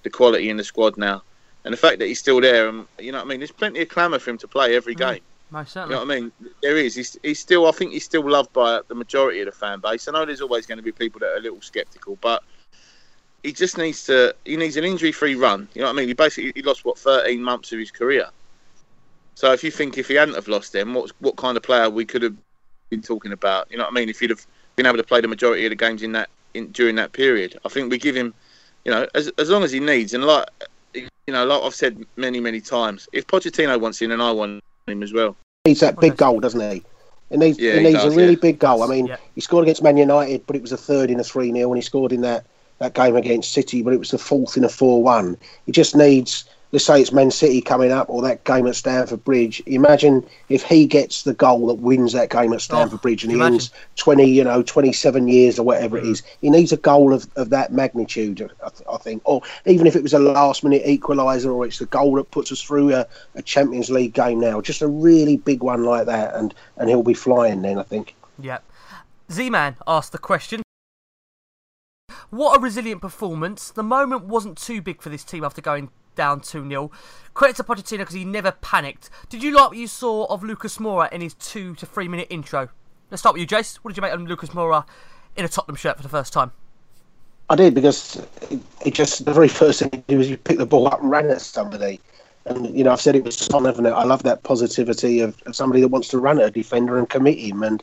the 0.03 0.09
quality 0.09 0.49
in 0.49 0.57
the 0.57 0.63
squad 0.63 0.97
now, 0.97 1.23
and 1.63 1.73
the 1.73 1.77
fact 1.77 1.99
that 1.99 2.07
he's 2.07 2.19
still 2.19 2.39
there. 2.39 2.67
And 2.69 2.85
you 2.99 3.11
know 3.11 3.17
what 3.17 3.25
I 3.25 3.27
mean. 3.27 3.39
There's 3.39 3.51
plenty 3.51 3.81
of 3.81 3.89
clamour 3.89 4.19
for 4.19 4.29
him 4.29 4.37
to 4.39 4.47
play 4.47 4.75
every 4.75 4.95
mm, 4.95 4.99
game. 4.99 5.21
Most 5.51 5.75
You 5.75 5.87
know 5.87 6.05
what 6.05 6.11
I 6.11 6.19
mean? 6.19 6.31
There 6.61 6.77
is. 6.77 6.95
He's, 6.95 7.17
he's 7.23 7.39
still. 7.39 7.65
I 7.67 7.71
think 7.71 7.91
he's 7.91 8.05
still 8.05 8.27
loved 8.29 8.53
by 8.53 8.81
the 8.87 8.95
majority 8.95 9.39
of 9.41 9.47
the 9.47 9.51
fan 9.51 9.79
base. 9.79 10.07
I 10.07 10.11
know 10.11 10.25
there's 10.25 10.41
always 10.41 10.67
going 10.67 10.77
to 10.77 10.83
be 10.83 10.91
people 10.91 11.19
that 11.21 11.31
are 11.31 11.37
a 11.37 11.41
little 11.41 11.61
sceptical, 11.61 12.17
but 12.21 12.43
he 13.43 13.51
just 13.51 13.77
needs 13.77 14.05
to. 14.05 14.35
He 14.45 14.57
needs 14.57 14.77
an 14.77 14.83
injury-free 14.83 15.35
run. 15.35 15.67
You 15.73 15.81
know 15.81 15.87
what 15.87 15.93
I 15.93 15.97
mean? 15.97 16.07
He 16.07 16.13
basically 16.13 16.51
he 16.53 16.61
lost 16.61 16.85
what 16.85 16.99
13 16.99 17.41
months 17.41 17.71
of 17.71 17.79
his 17.79 17.89
career. 17.89 18.29
So 19.33 19.51
if 19.53 19.63
you 19.63 19.71
think 19.71 19.97
if 19.97 20.07
he 20.07 20.15
hadn't 20.15 20.35
have 20.35 20.47
lost 20.47 20.71
them, 20.73 20.93
what 20.93 21.11
what 21.19 21.35
kind 21.35 21.57
of 21.57 21.63
player 21.63 21.89
we 21.89 22.05
could 22.05 22.21
have 22.21 22.35
been 22.89 23.01
talking 23.01 23.31
about? 23.31 23.69
You 23.71 23.77
know 23.77 23.83
what 23.83 23.91
I 23.91 23.95
mean? 23.95 24.09
If 24.09 24.19
he'd 24.19 24.29
have 24.29 24.45
been 24.75 24.85
able 24.85 24.97
to 24.97 25.03
play 25.03 25.21
the 25.21 25.27
majority 25.27 25.65
of 25.65 25.69
the 25.69 25.75
games 25.75 26.01
in 26.03 26.11
that 26.13 26.29
in 26.53 26.71
during 26.71 26.95
that 26.95 27.13
period, 27.13 27.57
I 27.65 27.69
think 27.69 27.91
we 27.91 27.97
give 27.97 28.15
him, 28.15 28.33
you 28.85 28.91
know, 28.91 29.07
as 29.15 29.27
as 29.37 29.49
long 29.49 29.63
as 29.63 29.71
he 29.71 29.79
needs. 29.79 30.13
And 30.13 30.25
like 30.25 30.47
you 30.93 31.07
know, 31.27 31.45
like 31.45 31.61
I've 31.61 31.75
said 31.75 32.03
many 32.15 32.39
many 32.39 32.61
times, 32.61 33.07
if 33.13 33.27
Pochettino 33.27 33.79
wants 33.79 34.01
him, 34.01 34.11
and 34.11 34.21
I 34.21 34.31
want 34.31 34.63
him 34.87 35.03
as 35.03 35.13
well. 35.13 35.35
needs 35.65 35.79
that 35.81 35.99
big 35.99 36.17
goal, 36.17 36.39
doesn't 36.39 36.59
he? 36.71 36.83
He 37.29 37.37
needs, 37.37 37.59
Yeah, 37.59 37.73
he 37.73 37.77
he 37.77 37.83
needs 37.83 38.03
does, 38.03 38.13
a 38.13 38.17
really 38.17 38.33
yeah. 38.33 38.39
big 38.41 38.57
goal. 38.59 38.81
I 38.81 38.87
mean, 38.87 39.05
Yeah. 39.05 39.17
he 39.35 39.41
scored 39.41 39.63
against 39.63 39.83
Man 39.83 39.97
United, 39.97 40.47
but 40.47 40.55
it 40.55 40.63
was 40.63 40.71
a 40.71 40.77
third 40.77 41.11
in 41.11 41.19
a 41.19 41.23
3 41.23 41.51
0, 41.51 41.69
and 41.69 41.77
he 41.77 41.81
scored 41.83 42.11
in 42.11 42.21
that, 42.21 42.43
that 42.79 42.95
game 42.95 43.15
against 43.15 43.51
City, 43.51 43.83
but 43.83 43.93
it 43.93 43.99
was 43.99 44.09
the 44.09 44.17
fourth 44.17 44.57
in 44.57 44.63
a 44.63 44.69
4 44.69 45.03
1. 45.03 45.37
He 45.67 45.71
just 45.71 45.95
needs, 45.95 46.45
let's 46.71 46.85
say 46.85 47.01
it's 47.01 47.11
Man 47.11 47.31
City 47.31 47.61
coming 47.61 47.91
up 47.91 48.09
or 48.09 48.21
that 48.21 48.43
game 48.43 48.67
at 48.67 48.75
Stamford 48.75 49.23
Bridge. 49.23 49.61
Imagine 49.65 50.25
if 50.49 50.63
he 50.63 50.85
gets 50.85 51.23
the 51.23 51.33
goal 51.33 51.67
that 51.67 51.75
wins 51.75 52.13
that 52.13 52.29
game 52.29 52.53
at 52.53 52.61
Stamford 52.61 52.99
Oh, 52.99 53.01
Bridge 53.01 53.23
and 53.23 53.31
he 53.31 53.37
imagine. 53.37 53.53
ends 53.55 53.71
20, 53.95 54.25
you 54.25 54.43
know, 54.43 54.61
27 54.61 55.27
years 55.27 55.57
or 55.57 55.63
whatever 55.63 55.97
it 55.97 56.03
mm. 56.03 56.11
is. 56.11 56.23
He 56.41 56.49
needs 56.49 56.71
a 56.71 56.77
goal 56.77 57.13
of, 57.13 57.27
of 57.35 57.49
that 57.49 57.71
magnitude, 57.71 58.41
I, 58.63 58.69
th- 58.69 58.87
I 58.91 58.97
think. 58.97 59.21
Or 59.25 59.41
even 59.65 59.87
if 59.87 59.95
it 59.95 60.03
was 60.03 60.13
a 60.13 60.19
last 60.19 60.63
minute 60.63 60.83
equaliser 60.85 61.53
or 61.53 61.65
it's 61.65 61.79
the 61.79 61.85
goal 61.87 62.15
that 62.15 62.31
puts 62.31 62.51
us 62.51 62.61
through 62.61 62.93
a, 62.93 63.07
a 63.35 63.41
Champions 63.41 63.89
League 63.89 64.13
game 64.13 64.39
now. 64.39 64.61
Just 64.61 64.81
a 64.81 64.87
really 64.87 65.37
big 65.37 65.63
one 65.63 65.83
like 65.83 66.05
that, 66.05 66.35
and, 66.35 66.53
and 66.77 66.89
he'll 66.89 67.03
be 67.03 67.13
flying 67.13 67.61
then, 67.61 67.79
I 67.79 67.83
think. 67.83 68.15
Yep. 68.39 68.63
Z-Man 69.31 69.75
asked 69.87 70.11
the 70.11 70.17
question. 70.17 70.61
What 72.29 72.57
a 72.57 72.59
resilient 72.59 73.01
performance. 73.01 73.71
The 73.71 73.83
moment 73.83 74.25
wasn't 74.25 74.57
too 74.57 74.81
big 74.81 75.01
for 75.01 75.09
this 75.09 75.23
team 75.23 75.43
after 75.43 75.61
going 75.61 75.89
down 76.19 76.41
2 76.41 76.67
0. 76.67 76.91
Credit 77.33 77.55
to 77.55 77.63
Pochettino 77.63 77.99
because 77.99 78.13
he 78.13 78.25
never 78.25 78.51
panicked. 78.51 79.09
Did 79.29 79.41
you 79.41 79.55
like 79.55 79.69
what 79.69 79.77
you 79.77 79.87
saw 79.87 80.25
of 80.25 80.43
Lucas 80.43 80.77
Moura 80.77 81.09
in 81.13 81.21
his 81.21 81.33
two 81.35 81.75
to 81.75 81.85
three 81.85 82.09
minute 82.09 82.27
intro? 82.29 82.67
Let's 83.09 83.21
start 83.21 83.35
with 83.35 83.39
you, 83.39 83.47
Jace. 83.47 83.77
What 83.77 83.91
did 83.91 83.97
you 83.97 84.01
make 84.01 84.11
of 84.11 84.21
Lucas 84.21 84.49
Moura 84.49 84.85
in 85.37 85.45
a 85.45 85.47
Tottenham 85.47 85.77
shirt 85.77 85.95
for 85.95 86.03
the 86.03 86.09
first 86.09 86.33
time? 86.33 86.51
I 87.49 87.55
did 87.55 87.73
because 87.73 88.21
he- 88.49 88.91
just 88.91 89.23
the 89.23 89.31
very 89.33 89.47
first 89.47 89.79
thing 89.79 90.03
he 90.09 90.17
was 90.17 90.27
he 90.27 90.35
picked 90.35 90.59
the 90.59 90.65
ball 90.65 90.87
up 90.87 91.01
and 91.01 91.09
ran 91.09 91.29
at 91.29 91.39
somebody. 91.39 92.01
And 92.45 92.77
you 92.77 92.83
know, 92.83 92.91
I've 92.91 92.99
said 92.99 93.15
it 93.15 93.23
was 93.23 93.37
Son, 93.37 93.63
haven't 93.63 93.85
it? 93.85 93.91
I 93.91 94.03
love 94.03 94.23
that 94.23 94.43
positivity 94.43 95.21
of, 95.21 95.41
of 95.45 95.55
somebody 95.55 95.79
that 95.79 95.87
wants 95.87 96.09
to 96.09 96.19
run 96.19 96.39
at 96.39 96.47
a 96.47 96.51
defender 96.51 96.97
and 96.97 97.09
commit 97.09 97.39
him. 97.39 97.63
And 97.63 97.81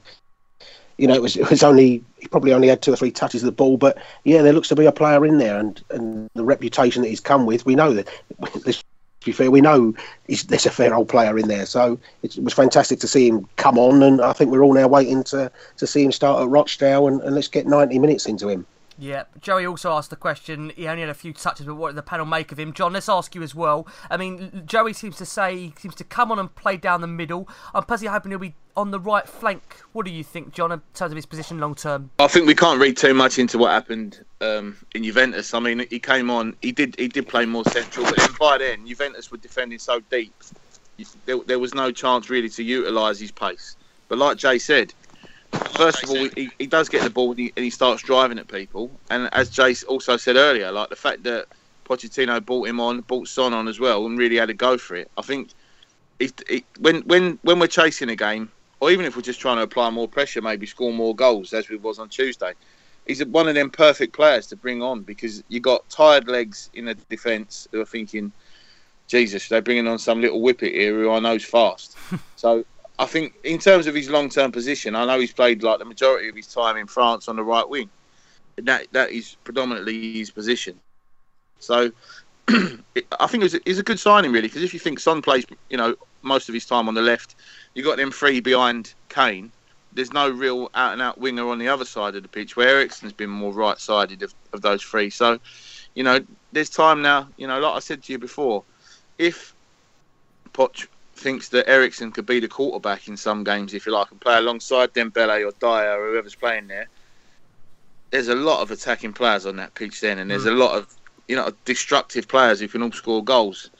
you 0.99 1.07
know, 1.07 1.15
it 1.15 1.23
was 1.23 1.37
it 1.37 1.51
was 1.51 1.63
only 1.63 2.03
he 2.19 2.29
probably 2.29 2.53
only 2.53 2.69
had 2.69 2.83
two 2.83 2.93
or 2.93 2.97
three 2.97 3.11
touches 3.11 3.43
of 3.43 3.47
the 3.47 3.53
ball, 3.53 3.77
but 3.77 3.99
yeah, 4.25 4.43
there 4.43 4.53
looks 4.53 4.69
to 4.69 4.77
be 4.77 4.87
a 4.87 4.93
player 4.93 5.25
in 5.27 5.39
there, 5.39 5.59
and 5.59 5.83
and 5.91 6.29
the 6.35 6.45
reputation 6.45 7.03
that 7.03 7.09
he's 7.09 7.21
come 7.21 7.47
with, 7.47 7.67
we 7.67 7.75
know 7.75 7.93
that. 7.93 8.09
Let's 8.65 8.83
be 9.25 9.33
fair, 9.33 9.51
we 9.51 9.61
know 9.61 9.93
there's 10.29 10.67
a 10.67 10.71
fair 10.71 10.95
old 10.95 11.09
player 11.09 11.37
in 11.39 11.49
there, 11.49 11.67
so 11.67 11.99
it 12.23 12.39
was 12.39 12.55
fantastic 12.55 13.01
to 13.01 13.09
see 13.09 13.29
him 13.29 13.47
come 13.57 13.77
on, 13.79 14.03
and 14.03 14.21
I 14.21 14.33
think 14.33 14.51
we're 14.51 14.63
all 14.63 14.73
now 14.73 14.87
waiting 14.87 15.25
to 15.25 15.51
to 15.77 15.87
see 15.87 16.05
him 16.05 16.13
start 16.13 16.43
at 16.43 16.49
Rochdale, 16.49 17.09
and, 17.09 17.21
and 17.23 17.35
let's 17.35 17.49
get 17.49 17.67
90 17.67 17.99
minutes 17.99 18.27
into 18.27 18.49
him. 18.49 18.67
Yeah, 18.99 19.25
Joey 19.41 19.67
also 19.67 19.93
asked 19.93 20.09
the 20.09 20.17
question. 20.17 20.73
He 20.75 20.89
only 20.89 21.03
had 21.03 21.11
a 21.11 21.15
few 21.15 21.35
touches, 21.35 21.67
but 21.67 21.75
what 21.75 21.89
did 21.89 21.97
the 21.97 22.03
panel 22.03 22.25
make 22.25 22.51
of 22.51 22.59
him? 22.59 22.73
John, 22.73 22.95
let's 22.95 23.11
ask 23.11 23.35
you 23.35 23.43
as 23.43 23.55
well. 23.55 23.87
I 24.09 24.17
mean, 24.17 24.63
Joey 24.65 24.95
seems 24.95 25.17
to 25.17 25.27
say 25.27 25.57
he 25.57 25.75
seems 25.77 25.95
to 25.97 26.05
come 26.05 26.33
on 26.33 26.39
and 26.39 26.55
play 26.55 26.79
down 26.79 27.03
the 27.03 27.07
middle. 27.07 27.47
I'm 27.75 27.83
personally 27.83 28.13
hoping 28.13 28.31
he'll 28.31 28.39
be 28.39 28.55
on 28.77 28.91
the 28.91 29.01
right 29.01 29.29
flank. 29.29 29.81
What 29.93 30.07
do 30.07 30.12
you 30.12 30.22
think, 30.22 30.53
John, 30.53 30.72
in 30.72 30.81
terms 30.95 31.12
of 31.12 31.16
his 31.16 31.27
position 31.27 31.59
long 31.59 31.74
term? 31.74 32.11
I 32.18 32.29
think 32.29 32.47
we 32.47 32.55
can't 32.55 32.81
read 32.81 32.97
too 32.97 33.14
much 33.14 33.39
into 33.39 33.59
what 33.59 33.70
happened 33.70 34.24
um, 34.41 34.77
in 34.95 35.05
Juventus. 35.05 35.55
I 35.55 35.61
mean, 35.61 35.87
he 35.91 35.99
came 35.99 36.31
on, 36.31 36.55
he 36.62 36.72
did 36.72 36.95
he 36.99 37.09
did 37.09 37.29
play 37.29 37.47
more 37.47 37.64
central, 37.64 38.05
but 38.07 38.16
then 38.16 38.29
by 38.39 38.59
then 38.59 38.87
Juventus 38.87 39.31
were 39.31 39.39
defending 39.39 39.79
so 39.79 40.01
deep, 40.11 40.33
there, 41.24 41.39
there 41.47 41.59
was 41.59 41.74
no 41.74 41.91
chance 41.91 42.31
really 42.31 42.49
to 42.51 42.62
utilise 42.62 43.18
his 43.18 43.31
pace. 43.31 43.77
But 44.09 44.18
like 44.18 44.37
Jay 44.37 44.59
said, 44.59 44.93
first 45.72 46.03
of 46.03 46.11
all, 46.11 46.29
he, 46.37 46.51
he 46.59 46.66
does 46.66 46.89
get 46.89 47.03
the 47.03 47.11
ball 47.11 47.31
and 47.31 47.41
he, 47.41 47.53
and 47.57 47.64
he 47.64 47.70
starts 47.70 48.03
driving 48.03 48.39
at 48.39 48.49
people. 48.49 48.91
And 49.11 49.29
as 49.33 49.51
Jay 49.51 49.74
also 49.89 50.16
said 50.16 50.37
earlier, 50.37 50.70
like 50.70 50.91
the 50.91 50.97
fact 50.97 51.22
that 51.24 51.47
Pochettino 51.85 52.45
brought 52.45 52.68
him 52.68 52.81
on, 52.81 53.01
brought 53.03 53.29
Son 53.29 53.53
on 53.53 53.68
as 53.68 53.81
well, 53.81 54.07
and 54.07 54.18
really 54.18 54.37
had 54.37 54.51
a 54.51 54.55
go 54.55 54.79
for 54.79 54.97
it. 54.97 55.11
I 55.16 55.22
think 55.22 55.51
if, 56.18 56.33
if 56.49 56.62
when 56.79 57.03
when 57.03 57.39
when 57.43 57.59
we're 57.59 57.66
chasing 57.66 58.09
a 58.11 58.16
game, 58.16 58.51
or 58.81 58.91
even 58.91 59.07
if 59.07 59.16
we're 59.16 59.22
just 59.22 59.41
trying 59.41 59.57
to 59.57 59.62
apply 59.62 59.91
more 59.91 60.09
pressure, 60.09 60.43
maybe 60.43 60.66
score 60.66 60.93
more 60.93 61.14
goals, 61.14 61.53
as 61.53 61.68
we 61.68 61.77
was 61.77 61.99
on 61.99 62.09
Tuesday. 62.09 62.53
He's 63.07 63.24
one 63.24 63.49
of 63.49 63.55
them 63.55 63.70
perfect 63.70 64.14
players 64.14 64.49
to 64.49 64.57
bring 64.57 64.83
on 64.83 65.03
because 65.03 65.43
you 65.49 65.61
got 65.61 65.89
tired 65.89 66.29
legs 66.29 66.70
in 66.74 66.87
the 66.87 66.95
defence 66.95 67.68
who 67.70 67.81
are 67.81 67.87
thinking, 67.87 68.33
Jesus, 69.07 69.49
they're 69.49 69.62
bringing 69.62 69.87
on 69.87 69.99
some 69.99 70.20
little 70.20 70.43
whippet 70.43 70.72
here 70.72 70.95
who 70.95 71.11
I 71.11 71.20
know's 71.20 71.45
fast. 71.45 71.97
so 72.37 72.64
I 72.99 73.07
think 73.07 73.35
in 73.45 73.59
terms 73.59 73.87
of 73.87 73.95
his 73.95 74.11
long 74.11 74.29
term 74.29 74.51
position, 74.51 74.97
I 74.97 75.05
know 75.07 75.20
he's 75.20 75.33
played 75.33 75.62
like 75.62 75.79
the 75.79 75.85
majority 75.85 76.29
of 76.29 76.35
his 76.37 76.49
time 76.49 76.77
in 76.77 76.87
France 76.87 77.29
on 77.29 77.37
the 77.37 77.45
right 77.45 77.68
wing. 77.68 77.89
And 78.59 78.66
that 78.66 78.89
that 78.93 79.11
is 79.12 79.37
predominantly 79.45 80.14
his 80.18 80.31
position. 80.31 80.81
So 81.61 81.93
I 82.49 83.27
think 83.27 83.43
it 83.43 83.45
was, 83.45 83.55
a- 83.55 83.68
it's 83.68 83.79
a 83.79 83.83
good 83.85 84.01
signing 84.01 84.33
really 84.33 84.49
because 84.49 84.62
if 84.62 84.72
you 84.72 84.81
think 84.81 84.99
Son 84.99 85.22
plays, 85.22 85.45
you 85.70 85.77
know, 85.77 85.95
most 86.27 86.49
of 86.49 86.55
his 86.55 86.66
time 86.66 86.89
on 86.89 86.95
the 86.95 87.03
left, 87.03 87.37
you 87.74 87.83
got 87.83 87.97
them 87.97 88.11
three 88.11 88.41
behind 88.41 88.95
Kane. 89.09 89.51
There's 89.93 90.12
no 90.12 90.29
real 90.29 90.70
out 90.74 90.93
and 90.93 91.01
out 91.01 91.18
winger 91.18 91.49
on 91.49 91.59
the 91.59 91.68
other 91.68 91.85
side 91.85 92.16
of 92.16 92.22
the 92.22 92.29
pitch 92.29 92.57
where 92.57 92.68
Eriksen's 92.68 93.12
been 93.12 93.31
more 93.31 93.53
right 93.53 93.79
sided 93.79 94.22
of, 94.22 94.35
of 94.53 94.61
those 94.61 94.83
three. 94.83 95.09
So, 95.09 95.39
you 95.95 96.03
know, 96.03 96.20
there's 96.53 96.68
time 96.68 97.01
now. 97.01 97.29
You 97.39 97.47
know, 97.47 97.59
like 97.61 97.77
I 97.77 97.79
said 97.79 98.03
to 98.03 98.12
you 98.12 98.18
before, 98.18 98.62
if 99.18 99.55
Poch 100.53 100.87
thinks 101.14 101.49
that 101.49 101.68
Eriksen 101.68 102.12
could 102.12 102.27
be 102.27 102.41
the 102.41 102.49
quarterback 102.49 103.09
in 103.09 103.16
some 103.16 103.43
games, 103.43 103.72
if 103.72 103.87
you 103.87 103.93
like, 103.93 104.11
and 104.11 104.20
play 104.20 104.37
alongside 104.37 104.93
Dembele 104.93 105.49
or 105.49 105.53
Dier 105.59 105.99
or 105.99 106.11
whoever's 106.11 106.35
playing 106.35 106.68
there, 106.68 106.89
there's 108.11 108.29
a 108.29 108.35
lot 108.35 108.61
of 108.61 108.70
attacking 108.70 109.12
players 109.12 109.47
on 109.47 109.57
that 109.57 109.74
pitch 109.74 110.01
then, 110.01 110.18
and 110.18 110.31
there's 110.31 110.45
mm. 110.45 110.53
a 110.53 110.55
lot 110.55 110.77
of 110.77 110.95
you 111.29 111.37
know 111.37 111.53
destructive 111.64 112.29
players 112.29 112.61
who 112.61 112.68
can 112.68 112.83
all 112.83 112.93
score 112.93 113.24
goals. 113.24 113.70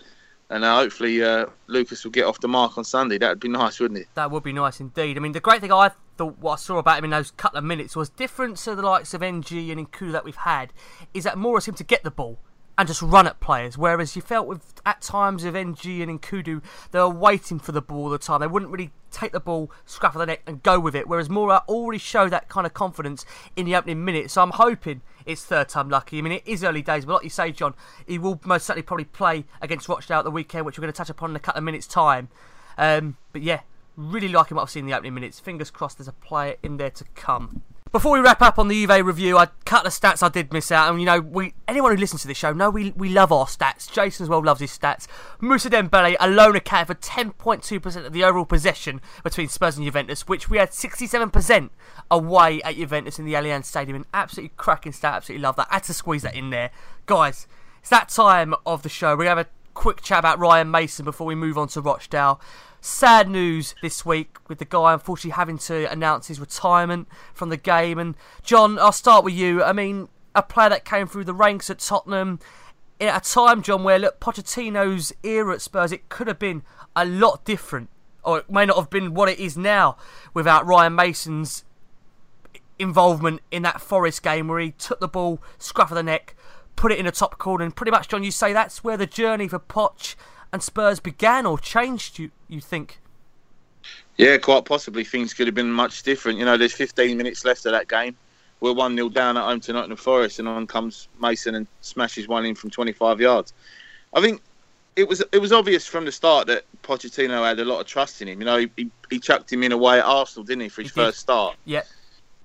And 0.49 0.65
uh, 0.65 0.77
hopefully 0.77 1.23
uh, 1.23 1.47
Lucas 1.67 2.05
will 2.05 2.13
get 2.13 2.25
off 2.25 2.41
the 2.41 2.49
mark 2.49 2.79
on 2.79 2.85
Sunday. 2.85 3.19
That 3.19 3.31
would 3.31 3.41
be 3.41 3.49
nice, 3.49 3.81
wouldn't 3.81 4.01
it? 4.01 4.07
That 4.15 4.31
would 4.31 4.45
be 4.45 4.53
nice 4.53 4.79
indeed. 4.79 5.17
I 5.17 5.21
mean, 5.21 5.33
the 5.33 5.41
great 5.41 5.61
thing 5.61 5.73
I 5.73 5.91
thought 6.17 6.39
what 6.39 6.53
I 6.53 6.57
saw 6.57 6.79
about 6.79 6.99
him 6.99 7.05
in 7.05 7.11
those 7.11 7.33
couple 7.33 7.59
of 7.59 7.65
minutes 7.65 7.97
was 7.97 8.09
different 8.11 8.57
to 8.59 8.75
the 8.75 8.83
likes 8.83 9.13
of 9.13 9.23
N'Jie 9.23 9.73
and 9.73 9.91
Nkoudou 9.91 10.13
that 10.13 10.25
we've 10.25 10.37
had, 10.37 10.73
is 11.13 11.25
that 11.25 11.35
Moura 11.35 11.61
seemed 11.61 11.79
to 11.79 11.85
get 11.85 12.05
the 12.05 12.11
ball 12.11 12.39
and 12.79 12.87
just 12.87 13.03
run 13.03 13.27
at 13.27 13.41
players. 13.41 13.77
Whereas 13.77 14.15
you 14.15 14.23
felt 14.23 14.47
with 14.47 14.81
at 14.85 15.01
times 15.01 15.45
of 15.45 15.55
N'Jie 15.55 16.03
and 16.03 16.21
Nkoudou, 16.21 16.63
they 16.93 16.99
were 16.99 17.09
waiting 17.09 17.59
for 17.59 17.73
the 17.73 17.83
ball 17.83 18.05
all 18.05 18.11
the 18.11 18.19
time. 18.19 18.41
They 18.41 18.47
wouldn't 18.47 18.71
really 18.71 18.93
take 19.11 19.33
the 19.33 19.41
ball, 19.41 19.71
scruff 19.85 20.15
of 20.15 20.21
the 20.21 20.27
neck, 20.27 20.43
and 20.47 20.63
go 20.63 20.79
with 20.79 20.95
it. 20.95 21.09
Whereas 21.09 21.29
Moura 21.29 21.63
already 21.69 21.99
showed 21.99 22.31
that 22.31 22.49
kind 22.49 22.67
of 22.67 22.75
confidence 22.75 23.25
in 23.57 23.67
the 23.67 23.75
opening 23.75 24.05
minutes. 24.05 24.35
So 24.35 24.43
I'm 24.43 24.51
hoping 24.51 25.01
it's 25.27 25.45
third 25.45 25.69
time 25.69 25.89
lucky. 25.89 26.19
I 26.19 26.23
mean, 26.23 26.33
it 26.33 26.43
is 26.47 26.65
early 26.65 26.83
days, 26.83 27.05
but 27.05 27.15
like 27.15 27.25
you 27.25 27.31
say, 27.31 27.53
John, 27.53 27.75
he 28.07 28.19
will 28.19 28.41
most 28.45 28.67
certainly 28.67 28.83
probably 28.83 29.05
play 29.05 29.45
against 29.61 29.89
Rochdale 29.89 30.19
at 30.19 30.25
the 30.25 30.31
weekend, 30.31 30.65
which 30.65 30.79
we're 30.79 30.83
going 30.83 30.93
to 30.93 30.97
touch 30.97 31.11
upon 31.11 31.31
in 31.31 31.37
a 31.37 31.41
couple 31.41 31.59
of 31.59 31.65
minutes' 31.65 31.87
time. 31.87 32.29
Um, 32.79 33.17
but 33.33 33.43
yeah, 33.43 33.61
really 33.97 34.29
liking 34.29 34.55
what 34.55 34.63
I've 34.63 34.71
seen 34.71 34.85
in 34.85 34.91
the 34.91 34.97
opening 34.97 35.15
minutes. 35.15 35.41
Fingers 35.41 35.71
crossed 35.71 35.99
there's 35.99 36.09
a 36.09 36.13
player 36.13 36.57
in 36.63 36.77
there 36.77 36.91
to 36.91 37.05
come. 37.15 37.63
Before 37.93 38.13
we 38.13 38.21
wrap 38.21 38.43
up 38.43 38.59
on 38.59 38.67
the 38.67 38.75
Juve 38.75 39.07
review, 39.07 39.39
I 39.39 39.47
cut 39.65 39.85
the 39.85 39.91
stats 39.91 40.23
I 40.23 40.29
did 40.29 40.53
miss 40.53 40.73
out, 40.73 40.91
and 40.91 41.01
you 41.01 41.07
know, 41.07 41.21
we 41.21 41.55
anyone 41.69 41.93
who 41.93 41.97
listens 41.97 42.23
to 42.23 42.29
this 42.29 42.37
show 42.37 42.53
know 42.53 42.69
we 42.69 42.91
we 42.91 43.09
love 43.09 43.31
our 43.31 43.47
stats. 43.47 43.91
Jason 43.91 44.25
as 44.25 44.29
well 44.29 44.43
loves 44.43 44.61
his 44.61 44.77
stats. 44.77 45.07
Moussa 45.41 45.71
Dembele 45.71 46.17
alone 46.19 46.57
accounted 46.57 46.89
for 46.89 46.95
10.2% 47.01 48.05
of 48.05 48.13
the 48.13 48.25
overall 48.25 48.45
possession 48.45 49.01
between 49.23 49.49
Spurs 49.49 49.77
and 49.77 49.87
Juventus, 49.87 50.27
which 50.27 50.51
we 50.51 50.59
had 50.59 50.71
67% 50.71 51.71
away 52.11 52.61
at 52.63 52.75
Juventus 52.75 53.21
in 53.21 53.25
the 53.25 53.35
Allianz 53.35 53.67
Stadium. 53.67 53.97
An 53.97 54.07
absolutely 54.13 54.53
cracking 54.57 54.93
stat. 54.93 55.15
Absolutely 55.15 55.43
love 55.43 55.57
that. 55.57 55.69
I 55.71 55.75
had 55.75 55.85
to 55.85 55.95
squeeze 55.95 56.23
that 56.23 56.35
in 56.35 56.51
there, 56.51 56.73
guys. 57.07 57.47
It's 57.81 57.91
that 57.91 58.09
time 58.09 58.53
of 58.67 58.83
the 58.83 58.89
show. 58.89 59.15
We 59.15 59.27
have 59.27 59.39
a 59.39 59.47
quick 59.75 60.03
chat 60.03 60.19
about 60.19 60.41
Ryan 60.41 60.71
Mason 60.71 61.05
before 61.05 61.27
we 61.27 61.37
move 61.37 61.57
on 61.57 61.69
to 61.69 61.81
Rochdale. 61.81 62.41
Sad 62.87 63.29
news 63.29 63.75
this 63.83 64.07
week 64.07 64.37
with 64.49 64.59
the 64.59 64.65
guy 64.65 64.93
unfortunately 64.93 65.33
having 65.33 65.59
to 65.59 65.91
announce 65.91 66.29
his 66.29 66.39
retirement 66.39 67.09
from 67.35 67.49
the 67.49 67.57
game. 67.57 67.99
And 67.99 68.15
John, 68.45 68.79
I'll 68.79 68.93
start 68.93 69.25
with 69.25 69.35
you. 69.35 69.61
I 69.61 69.73
mean, 69.73 70.09
a 70.37 70.43
player 70.45 70.69
that 70.69 70.85
came 70.85 71.09
through 71.09 71.25
the 71.25 71.35
ranks 71.35 71.69
at 71.69 71.81
Tottenham 71.81 72.39
at 73.01 73.27
a 73.27 73.29
time, 73.29 73.63
John, 73.63 73.83
where 73.83 73.99
look, 73.99 74.21
Pochettino's 74.21 75.13
era 75.25 75.55
at 75.55 75.63
Spurs, 75.63 75.91
it 75.91 76.09
could 76.09 76.29
have 76.29 76.39
been 76.39 76.63
a 76.95 77.05
lot 77.05 77.45
different, 77.45 77.91
or 78.23 78.39
it 78.39 78.49
may 78.49 78.65
not 78.65 78.77
have 78.77 78.89
been 78.89 79.15
what 79.15 79.29
it 79.29 79.41
is 79.41 79.59
now 79.59 79.97
without 80.33 80.65
Ryan 80.65 80.95
Mason's 80.95 81.65
involvement 82.79 83.41
in 83.51 83.63
that 83.63 83.81
Forest 83.81 84.23
game 84.23 84.47
where 84.47 84.61
he 84.61 84.71
took 84.71 85.01
the 85.01 85.09
ball, 85.09 85.43
scruff 85.59 85.91
of 85.91 85.97
the 85.97 86.05
neck, 86.05 86.37
put 86.77 86.93
it 86.93 87.01
in 87.01 87.07
a 87.09 87.11
top 87.11 87.37
corner, 87.37 87.65
and 87.65 87.75
pretty 87.75 87.91
much, 87.91 88.07
John, 88.07 88.23
you 88.23 88.31
say 88.31 88.53
that's 88.53 88.85
where 88.85 88.97
the 88.97 89.07
journey 89.07 89.49
for 89.49 89.59
Poch 89.59 90.15
and 90.53 90.63
Spurs 90.63 91.01
began 91.01 91.47
or 91.47 91.59
changed, 91.59 92.19
you, 92.19 92.31
you 92.49 92.61
think? 92.61 92.99
Yeah, 94.17 94.39
quite 94.39 94.65
possibly 94.65 95.05
things 95.05 95.35
could 95.35 95.47
have 95.47 95.55
been 95.55 95.71
much 95.71 96.03
different. 96.03 96.39
You 96.39 96.45
know, 96.45 96.57
there's 96.57 96.73
15 96.73 97.17
minutes 97.17 97.45
left 97.45 97.67
of 97.67 97.73
that 97.73 97.89
game. 97.89 98.17
We're 98.61 98.73
1 98.73 98.97
0 98.97 99.11
down 99.11 99.37
at 99.37 99.45
home 99.45 99.61
to 99.61 99.73
Nottingham 99.73 99.99
Forest, 99.99 100.39
and 100.39 100.49
on 100.49 100.67
comes 100.67 101.09
Mason 101.21 101.55
and 101.55 101.67
smashes 101.83 102.27
one 102.27 102.47
in 102.47 102.55
from 102.55 102.71
25 102.71 103.21
yards. 103.21 103.53
I 104.15 104.23
think 104.23 104.41
it 104.97 105.07
was 105.07 105.23
it 105.33 105.39
was 105.39 105.53
obvious 105.53 105.87
from 105.87 106.07
the 106.07 106.13
start 106.13 106.47
that 106.47 106.65
Pochettino 106.83 107.47
had 107.47 107.61
a 107.61 107.65
lot 107.65 107.81
of 107.81 107.87
trust 107.87 108.23
in 108.23 108.29
him. 108.29 108.41
You 108.41 108.47
know, 108.47 108.57
he, 108.57 108.71
he, 108.77 108.91
he 109.11 109.19
chucked 109.19 109.53
him 109.53 109.63
in 109.63 109.73
away 109.73 109.99
at 109.99 110.07
Arsenal, 110.07 110.45
didn't 110.45 110.63
he, 110.63 110.69
for 110.71 110.81
his 110.81 110.91
he 110.91 111.01
first 111.01 111.19
start? 111.19 111.57
Yeah. 111.67 111.83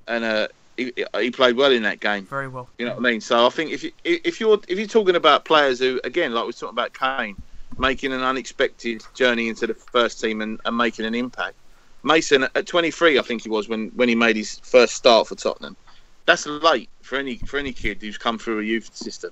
And 0.08 0.26
uh, 0.26 0.47
he, 0.76 0.91
he 1.18 1.32
played 1.32 1.56
well 1.56 1.72
in 1.72 1.84
that 1.84 2.02
game. 2.02 2.26
Very 2.26 2.49
well. 2.49 2.68
You 2.78 2.86
know 2.86 2.95
what 2.95 3.06
I 3.06 3.12
mean? 3.12 3.22
So 3.22 3.45
I 3.45 3.49
think 3.49 3.72
if 3.72 3.84
you 3.84 3.91
if 4.04 4.41
you're 4.41 4.60
if 4.68 4.78
you're 4.78 4.88
talking 4.88 5.16
about 5.16 5.45
players 5.45 5.80
who, 5.80 6.02
again, 6.04 6.34
like 6.34 6.43
we 6.43 6.49
are 6.49 6.54
talking 6.54 6.70
about 6.70 6.93
Kane, 6.93 7.38
making 7.78 8.14
an 8.14 8.22
unexpected 8.22 9.04
journey 9.14 9.50
into 9.50 9.68
the 9.68 9.74
first 9.74 10.20
team 10.20 10.42
and, 10.42 10.60
and 10.66 10.78
making 10.78 11.06
an 11.06 11.16
impact. 11.16 11.56
Mason 12.04 12.44
at 12.56 12.66
23, 12.66 13.20
I 13.20 13.22
think 13.22 13.44
he 13.44 13.50
was 13.50 13.70
when, 13.70 13.90
when 13.96 14.10
he 14.10 14.16
made 14.16 14.36
his 14.36 14.60
first 14.60 14.96
start 14.96 15.28
for 15.28 15.36
Tottenham. 15.36 15.78
That's 16.26 16.46
late 16.46 16.90
for 17.02 17.18
any 17.18 17.36
for 17.38 17.58
any 17.58 17.74
kid 17.74 18.02
who's 18.02 18.18
come 18.18 18.38
through 18.38 18.60
a 18.60 18.64
youth 18.64 18.96
system. 18.96 19.32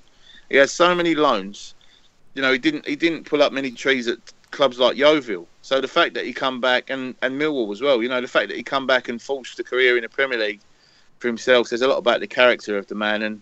He 0.50 0.58
has 0.58 0.72
so 0.72 0.94
many 0.96 1.16
loans. 1.16 1.76
You 2.34 2.42
know, 2.42 2.52
he 2.52 2.58
didn't 2.58 2.88
he 2.88 2.96
didn't 2.96 3.26
pull 3.26 3.44
up 3.44 3.54
many 3.54 3.72
trees 3.72 4.08
at 4.08 4.18
clubs 4.52 4.80
like 4.80 4.98
Yeovil. 4.98 5.48
So 5.62 5.82
the 5.82 5.88
fact 5.88 6.16
that 6.16 6.26
he 6.26 6.34
come 6.34 6.60
back 6.60 6.90
and, 6.90 7.16
and 7.22 7.40
Millwall 7.40 7.72
as 7.72 7.82
well, 7.82 8.02
you 8.02 8.10
know, 8.10 8.22
the 8.22 8.28
fact 8.28 8.50
that 8.50 8.58
he 8.58 8.64
come 8.64 8.88
back 8.88 9.08
and 9.08 9.22
forged 9.22 9.60
a 9.60 9.64
career 9.64 9.98
in 9.98 10.04
the 10.04 10.10
Premier 10.10 10.40
League 10.40 10.62
for 11.20 11.28
himself 11.28 11.68
says 11.68 11.82
a 11.82 11.88
lot 11.88 11.98
about 11.98 12.22
the 12.22 12.28
character 12.28 12.78
of 12.78 12.88
the 12.88 12.96
man 12.96 13.22
and 13.22 13.42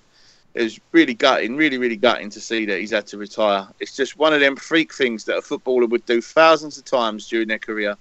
it 0.57 0.63
was 0.63 0.79
really 0.91 1.13
gutting, 1.13 1.55
really, 1.55 1.77
really 1.77 1.95
gutting 1.95 2.31
to 2.31 2.41
see 2.41 2.65
that 2.65 2.79
he's 2.79 2.89
had 2.89 3.05
to 3.07 3.17
retire. 3.17 3.67
It's 3.79 3.95
just 3.95 4.17
one 4.17 4.33
of 4.33 4.39
them 4.39 4.55
freak 4.55 4.91
things 4.91 5.23
that 5.25 5.37
a 5.37 5.41
footballer 5.41 5.85
would 5.85 6.05
do 6.07 6.19
thousands 6.19 6.79
of 6.79 6.85
times 6.85 7.27
during 7.27 7.47
their 7.47 7.59
career. 7.59 7.95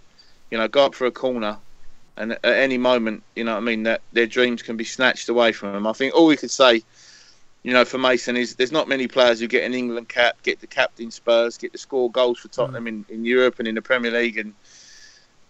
You 0.50 0.56
know, 0.56 0.66
go 0.66 0.86
up 0.86 0.94
for 0.94 1.06
a 1.06 1.10
corner, 1.10 1.58
and 2.16 2.32
at 2.32 2.44
any 2.44 2.78
moment, 2.78 3.22
you 3.34 3.44
know 3.44 3.52
what 3.52 3.58
I 3.58 3.64
mean, 3.64 3.82
that 3.82 4.00
their 4.12 4.26
dreams 4.26 4.62
can 4.62 4.78
be 4.78 4.84
snatched 4.84 5.28
away 5.28 5.52
from 5.52 5.72
them. 5.72 5.86
I 5.86 5.92
think 5.92 6.14
all 6.14 6.26
we 6.26 6.36
could 6.36 6.50
say, 6.50 6.82
you 7.62 7.74
know, 7.74 7.84
for 7.84 7.98
Mason 7.98 8.36
is 8.36 8.54
there's 8.54 8.72
not 8.72 8.88
many 8.88 9.06
players 9.06 9.38
who 9.38 9.48
get 9.48 9.64
an 9.64 9.74
England 9.74 10.08
cap, 10.08 10.42
get 10.42 10.60
the 10.60 10.66
captain 10.66 11.10
Spurs, 11.10 11.58
get 11.58 11.72
to 11.72 11.78
score 11.78 12.10
goals 12.10 12.38
for 12.38 12.48
Tottenham 12.48 12.86
mm. 12.86 12.88
in, 12.88 13.04
in 13.10 13.24
Europe 13.26 13.58
and 13.58 13.68
in 13.68 13.74
the 13.74 13.82
Premier 13.82 14.12
League. 14.12 14.38
And 14.38 14.54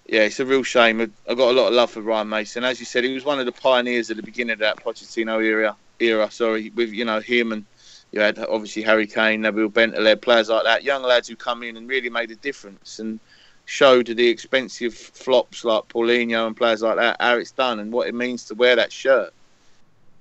yeah, 0.08 0.22
it's 0.22 0.40
a 0.40 0.46
real 0.46 0.62
shame. 0.62 1.00
I've 1.00 1.36
got 1.36 1.50
a 1.50 1.58
lot 1.58 1.68
of 1.68 1.74
love 1.74 1.90
for 1.90 2.00
Ryan 2.00 2.28
Mason. 2.28 2.64
As 2.64 2.78
you 2.78 2.86
said, 2.86 3.04
he 3.04 3.12
was 3.12 3.24
one 3.24 3.40
of 3.40 3.46
the 3.46 3.52
pioneers 3.52 4.10
at 4.10 4.16
the 4.16 4.22
beginning 4.22 4.54
of 4.54 4.58
that 4.60 4.82
Pochettino 4.82 5.42
era 5.42 5.76
era. 6.00 6.30
Sorry, 6.30 6.70
with 6.70 6.90
you 6.92 7.04
know 7.04 7.20
him 7.20 7.52
and 7.52 7.64
you 8.12 8.20
had 8.20 8.38
obviously 8.38 8.82
Harry 8.82 9.06
Kane, 9.06 9.42
Nabil 9.42 9.70
Bentaleb, 9.70 10.22
players 10.22 10.48
like 10.48 10.64
that, 10.64 10.84
young 10.84 11.02
lads 11.02 11.28
who 11.28 11.36
come 11.36 11.62
in 11.62 11.76
and 11.76 11.88
really 11.88 12.08
made 12.08 12.30
a 12.30 12.36
difference 12.36 12.98
and 12.98 13.18
showed 13.64 14.06
the 14.06 14.28
expensive 14.28 14.94
flops 14.94 15.64
like 15.64 15.88
Paulinho 15.88 16.46
and 16.46 16.56
players 16.56 16.82
like 16.82 16.96
that 16.96 17.16
how 17.20 17.36
it's 17.36 17.50
done 17.50 17.80
and 17.80 17.92
what 17.92 18.06
it 18.06 18.14
means 18.14 18.44
to 18.44 18.54
wear 18.54 18.76
that 18.76 18.92
shirt. 18.92 19.32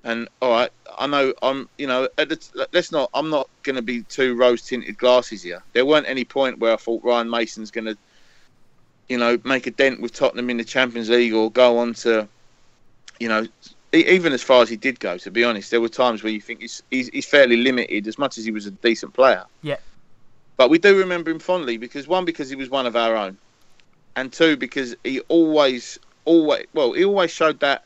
And 0.04 0.28
all 0.42 0.52
right, 0.52 0.72
I 0.98 1.08
know 1.08 1.34
I'm, 1.42 1.70
you 1.78 1.88
know, 1.88 2.08
the, 2.18 2.68
let's 2.74 2.92
not. 2.92 3.10
I'm 3.14 3.30
not 3.30 3.50
going 3.64 3.76
to 3.76 3.82
be 3.82 4.04
too 4.04 4.36
rose 4.36 4.62
tinted 4.62 4.98
glasses 4.98 5.42
here. 5.42 5.64
There 5.74 5.86
weren't 5.86 6.08
any 6.08 6.26
point 6.26 6.60
where 6.60 6.74
I 6.74 6.76
thought 6.76 7.04
Ryan 7.04 7.30
Mason's 7.30 7.72
going 7.72 7.86
to, 7.86 7.98
you 9.10 9.18
know, 9.18 9.40
make 9.44 9.68
a 9.68 9.72
dent 9.72 10.02
with 10.02 10.14
Tottenham 10.14 10.50
in 10.50 10.58
the 10.58 10.64
Champions 10.64 11.10
League 11.10 11.34
or 11.34 11.52
go 11.52 11.78
on 11.78 11.94
to, 11.96 12.28
you 13.20 13.28
know, 13.28 13.48
even 13.94 14.34
as 14.34 14.44
far 14.44 14.62
as 14.62 14.70
he 14.70 14.76
did 14.76 15.00
go, 15.00 15.18
to 15.18 15.32
be 15.32 15.44
honest, 15.44 15.72
there 15.72 15.80
were 15.80 15.90
times 15.90 16.24
where 16.24 16.34
you 16.34 16.42
think 16.42 16.62
he's, 16.62 16.84
he's, 16.92 17.08
he's 17.10 17.26
fairly 17.26 17.58
limited, 17.58 18.08
as 18.08 18.18
much 18.18 18.38
as 18.38 18.44
he 18.44 18.52
was 18.52 18.66
a 18.66 18.72
decent 18.72 19.14
player. 19.14 19.46
Yeah. 19.62 19.78
But 20.58 20.70
we 20.70 20.80
do 20.80 20.98
remember 20.98 21.32
him 21.32 21.40
fondly 21.40 21.78
because 21.78 22.08
one, 22.08 22.26
because 22.26 22.50
he 22.50 22.56
was 22.56 22.70
one 22.70 22.86
of 22.86 22.96
our 22.96 23.16
own, 23.16 23.38
and 24.16 24.34
two, 24.34 24.58
because 24.58 24.96
he 25.04 25.20
always, 25.22 26.00
always, 26.26 26.66
well, 26.74 26.94
he 26.94 27.06
always 27.06 27.32
showed 27.32 27.60
that 27.60 27.86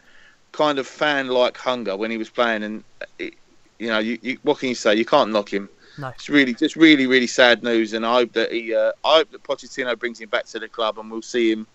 kind 0.52 0.80
of 0.80 0.88
fan-like 0.88 1.58
hunger 1.58 1.96
when 1.96 2.12
he 2.12 2.18
was 2.18 2.30
playing, 2.30 2.64
and 2.64 2.84
it, 3.18 3.34
you 3.78 3.88
know, 3.88 4.00
you, 4.00 4.18
you, 4.22 4.38
what 4.44 4.60
can 4.60 4.70
you 4.70 4.76
say? 4.76 4.96
You 4.96 5.06
can't 5.06 5.32
knock 5.32 5.50
him. 5.52 5.70
No. 6.00 6.08
It's 6.10 6.30
really, 6.30 6.54
just 6.54 6.76
really, 6.76 7.08
really 7.08 7.28
sad 7.28 7.62
news, 7.62 7.94
and 7.94 8.06
I 8.06 8.14
hope 8.14 8.34
that 8.34 8.52
he, 8.52 8.74
uh, 8.74 8.94
I 9.04 9.18
hope 9.18 9.32
that 9.32 9.44
Pochettino 9.44 10.00
brings 10.00 10.20
him 10.22 10.30
back 10.30 10.46
to 10.46 10.60
the 10.60 10.70
club, 10.70 10.98
and 10.98 11.12
we'll 11.12 11.22
see 11.22 11.52
him 11.52 11.68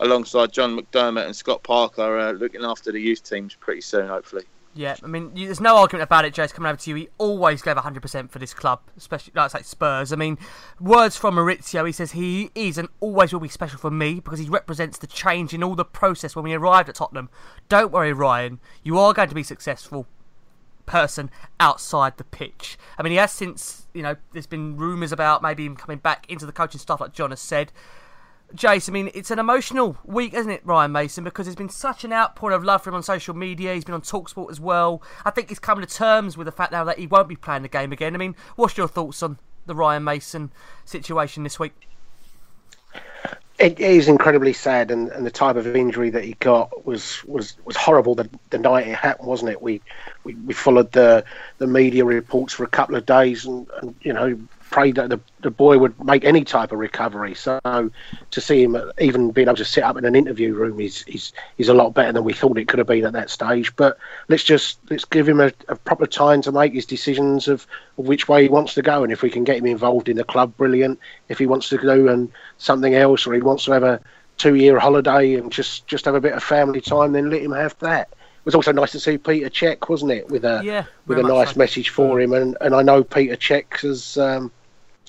alongside 0.00 0.52
John 0.52 0.78
McDermott 0.78 1.24
and 1.24 1.34
Scott 1.34 1.62
Parker, 1.62 2.18
uh, 2.18 2.32
looking 2.32 2.64
after 2.64 2.92
the 2.92 3.00
youth 3.00 3.22
teams 3.22 3.54
pretty 3.54 3.80
soon, 3.80 4.08
hopefully. 4.08 4.44
Yeah, 4.74 4.96
I 5.02 5.06
mean, 5.06 5.32
there's 5.34 5.60
no 5.60 5.76
argument 5.76 6.04
about 6.04 6.24
it, 6.24 6.34
Jace, 6.34 6.52
coming 6.52 6.70
over 6.70 6.80
to 6.80 6.90
you. 6.90 6.96
He 6.96 7.08
always 7.18 7.60
gave 7.60 7.76
100% 7.76 8.30
for 8.30 8.38
this 8.38 8.54
club, 8.54 8.80
especially, 8.96 9.32
like, 9.34 9.52
like 9.52 9.64
Spurs. 9.64 10.12
I 10.12 10.16
mean, 10.16 10.38
words 10.80 11.16
from 11.16 11.36
Mauricio, 11.36 11.86
he 11.86 11.92
says 11.92 12.12
he 12.12 12.50
is 12.54 12.78
and 12.78 12.88
always 13.00 13.32
will 13.32 13.40
be 13.40 13.48
special 13.48 13.78
for 13.78 13.90
me 13.90 14.14
because 14.14 14.38
he 14.38 14.48
represents 14.48 14.98
the 14.98 15.06
change 15.06 15.52
in 15.52 15.62
all 15.62 15.74
the 15.74 15.84
process 15.84 16.34
when 16.34 16.44
we 16.44 16.54
arrived 16.54 16.88
at 16.88 16.94
Tottenham. 16.94 17.28
Don't 17.68 17.92
worry, 17.92 18.14
Ryan, 18.14 18.60
you 18.82 18.98
are 18.98 19.12
going 19.12 19.28
to 19.28 19.34
be 19.34 19.42
successful 19.42 20.06
person 20.86 21.30
outside 21.60 22.16
the 22.16 22.24
pitch. 22.24 22.78
I 22.98 23.02
mean, 23.02 23.12
he 23.12 23.16
has 23.16 23.32
since, 23.32 23.86
you 23.94 24.02
know, 24.02 24.16
there's 24.32 24.46
been 24.46 24.76
rumours 24.76 25.12
about 25.12 25.42
maybe 25.42 25.64
him 25.64 25.76
coming 25.76 25.98
back 25.98 26.28
into 26.30 26.46
the 26.46 26.52
coaching 26.52 26.80
staff, 26.80 27.00
like 27.00 27.12
John 27.12 27.30
has 27.30 27.40
said. 27.40 27.72
Jace, 28.54 28.88
I 28.88 28.92
mean, 28.92 29.10
it's 29.14 29.30
an 29.30 29.38
emotional 29.38 29.96
week, 30.04 30.34
isn't 30.34 30.50
it, 30.50 30.60
Ryan 30.64 30.92
Mason? 30.92 31.24
Because 31.24 31.46
there's 31.46 31.56
been 31.56 31.70
such 31.70 32.04
an 32.04 32.12
outpouring 32.12 32.54
of 32.54 32.62
love 32.62 32.82
for 32.82 32.90
him 32.90 32.96
on 32.96 33.02
social 33.02 33.34
media. 33.34 33.72
He's 33.72 33.84
been 33.84 33.94
on 33.94 34.02
Talksport 34.02 34.50
as 34.50 34.60
well. 34.60 35.02
I 35.24 35.30
think 35.30 35.48
he's 35.48 35.58
coming 35.58 35.86
to 35.86 35.92
terms 35.94 36.36
with 36.36 36.44
the 36.44 36.52
fact 36.52 36.70
now 36.70 36.84
that 36.84 36.98
he 36.98 37.06
won't 37.06 37.28
be 37.28 37.36
playing 37.36 37.62
the 37.62 37.68
game 37.68 37.92
again. 37.92 38.14
I 38.14 38.18
mean, 38.18 38.36
what's 38.56 38.76
your 38.76 38.88
thoughts 38.88 39.22
on 39.22 39.38
the 39.64 39.74
Ryan 39.74 40.04
Mason 40.04 40.52
situation 40.84 41.44
this 41.44 41.58
week? 41.58 41.88
It 43.62 43.78
is 43.80 44.08
incredibly 44.08 44.54
sad, 44.54 44.90
and, 44.90 45.08
and 45.10 45.24
the 45.24 45.30
type 45.30 45.56
of 45.56 45.76
injury 45.76 46.10
that 46.10 46.24
he 46.24 46.34
got 46.34 46.84
was 46.84 47.24
was, 47.24 47.56
was 47.64 47.76
horrible. 47.76 48.16
The, 48.16 48.28
the 48.50 48.58
night 48.58 48.88
it 48.88 48.96
happened, 48.96 49.28
wasn't 49.28 49.52
it? 49.52 49.62
We, 49.62 49.82
we 50.24 50.34
we 50.34 50.54
followed 50.54 50.92
the 50.92 51.24
the 51.58 51.68
media 51.68 52.04
reports 52.04 52.54
for 52.54 52.64
a 52.64 52.68
couple 52.68 52.96
of 52.96 53.06
days, 53.06 53.46
and, 53.46 53.68
and 53.80 53.96
you 54.02 54.14
know 54.14 54.36
prayed 54.72 54.96
that 54.96 55.10
the, 55.10 55.20
the 55.42 55.50
boy 55.50 55.78
would 55.78 56.02
make 56.02 56.24
any 56.24 56.42
type 56.42 56.72
of 56.72 56.78
recovery. 56.78 57.34
So 57.34 57.60
to 57.64 58.40
see 58.40 58.62
him 58.64 58.76
even 58.98 59.30
being 59.30 59.46
able 59.46 59.56
to 59.58 59.64
sit 59.64 59.84
up 59.84 59.96
in 59.96 60.04
an 60.04 60.16
interview 60.16 60.54
room 60.54 60.80
is 60.80 61.04
is, 61.06 61.32
is 61.58 61.68
a 61.68 61.74
lot 61.74 61.94
better 61.94 62.10
than 62.10 62.24
we 62.24 62.32
thought 62.32 62.58
it 62.58 62.66
could 62.66 62.78
have 62.78 62.88
been 62.88 63.04
at 63.04 63.12
that 63.12 63.30
stage. 63.30 63.76
But 63.76 63.98
let's 64.28 64.42
just 64.42 64.80
let's 64.90 65.04
give 65.04 65.28
him 65.28 65.40
a, 65.40 65.52
a 65.68 65.76
proper 65.76 66.06
time 66.06 66.42
to 66.42 66.50
make 66.50 66.72
his 66.72 66.86
decisions 66.86 67.46
of, 67.46 67.66
of, 67.98 68.06
which 68.06 68.26
way 68.28 68.42
he 68.42 68.48
wants 68.48 68.74
to 68.74 68.82
go, 68.82 69.04
and 69.04 69.12
if 69.12 69.22
we 69.22 69.30
can 69.30 69.44
get 69.44 69.58
him 69.58 69.66
involved 69.66 70.08
in 70.08 70.16
the 70.16 70.24
club, 70.24 70.56
brilliant. 70.56 70.98
If 71.28 71.38
he 71.38 71.46
wants 71.46 71.68
to 71.68 71.78
do 71.78 72.08
and 72.08 72.32
something 72.58 72.94
else, 72.94 73.26
or 73.26 73.34
he 73.34 73.42
wants 73.42 73.66
to 73.66 73.72
have 73.72 73.84
a 73.84 74.00
two 74.38 74.54
year 74.56 74.78
holiday 74.78 75.34
and 75.34 75.52
just 75.52 75.86
just 75.86 76.06
have 76.06 76.14
a 76.14 76.20
bit 76.20 76.32
of 76.32 76.42
family 76.42 76.80
time, 76.80 77.12
then 77.12 77.30
let 77.30 77.42
him 77.42 77.52
have 77.52 77.78
that. 77.80 78.08
It 78.10 78.46
was 78.46 78.54
also 78.56 78.72
nice 78.72 78.90
to 78.92 78.98
see 78.98 79.18
Peter 79.18 79.48
Cech, 79.48 79.88
wasn't 79.88 80.10
it, 80.10 80.28
with 80.28 80.44
a 80.44 80.62
yeah, 80.64 80.84
with 81.06 81.18
a 81.18 81.22
nice 81.22 81.54
message 81.54 81.90
for 81.90 82.20
him, 82.20 82.32
and, 82.32 82.56
and 82.60 82.74
I 82.74 82.82
know 82.82 83.04
Peter 83.04 83.36
Cech 83.36 83.82
has 83.82 84.16
um, 84.16 84.50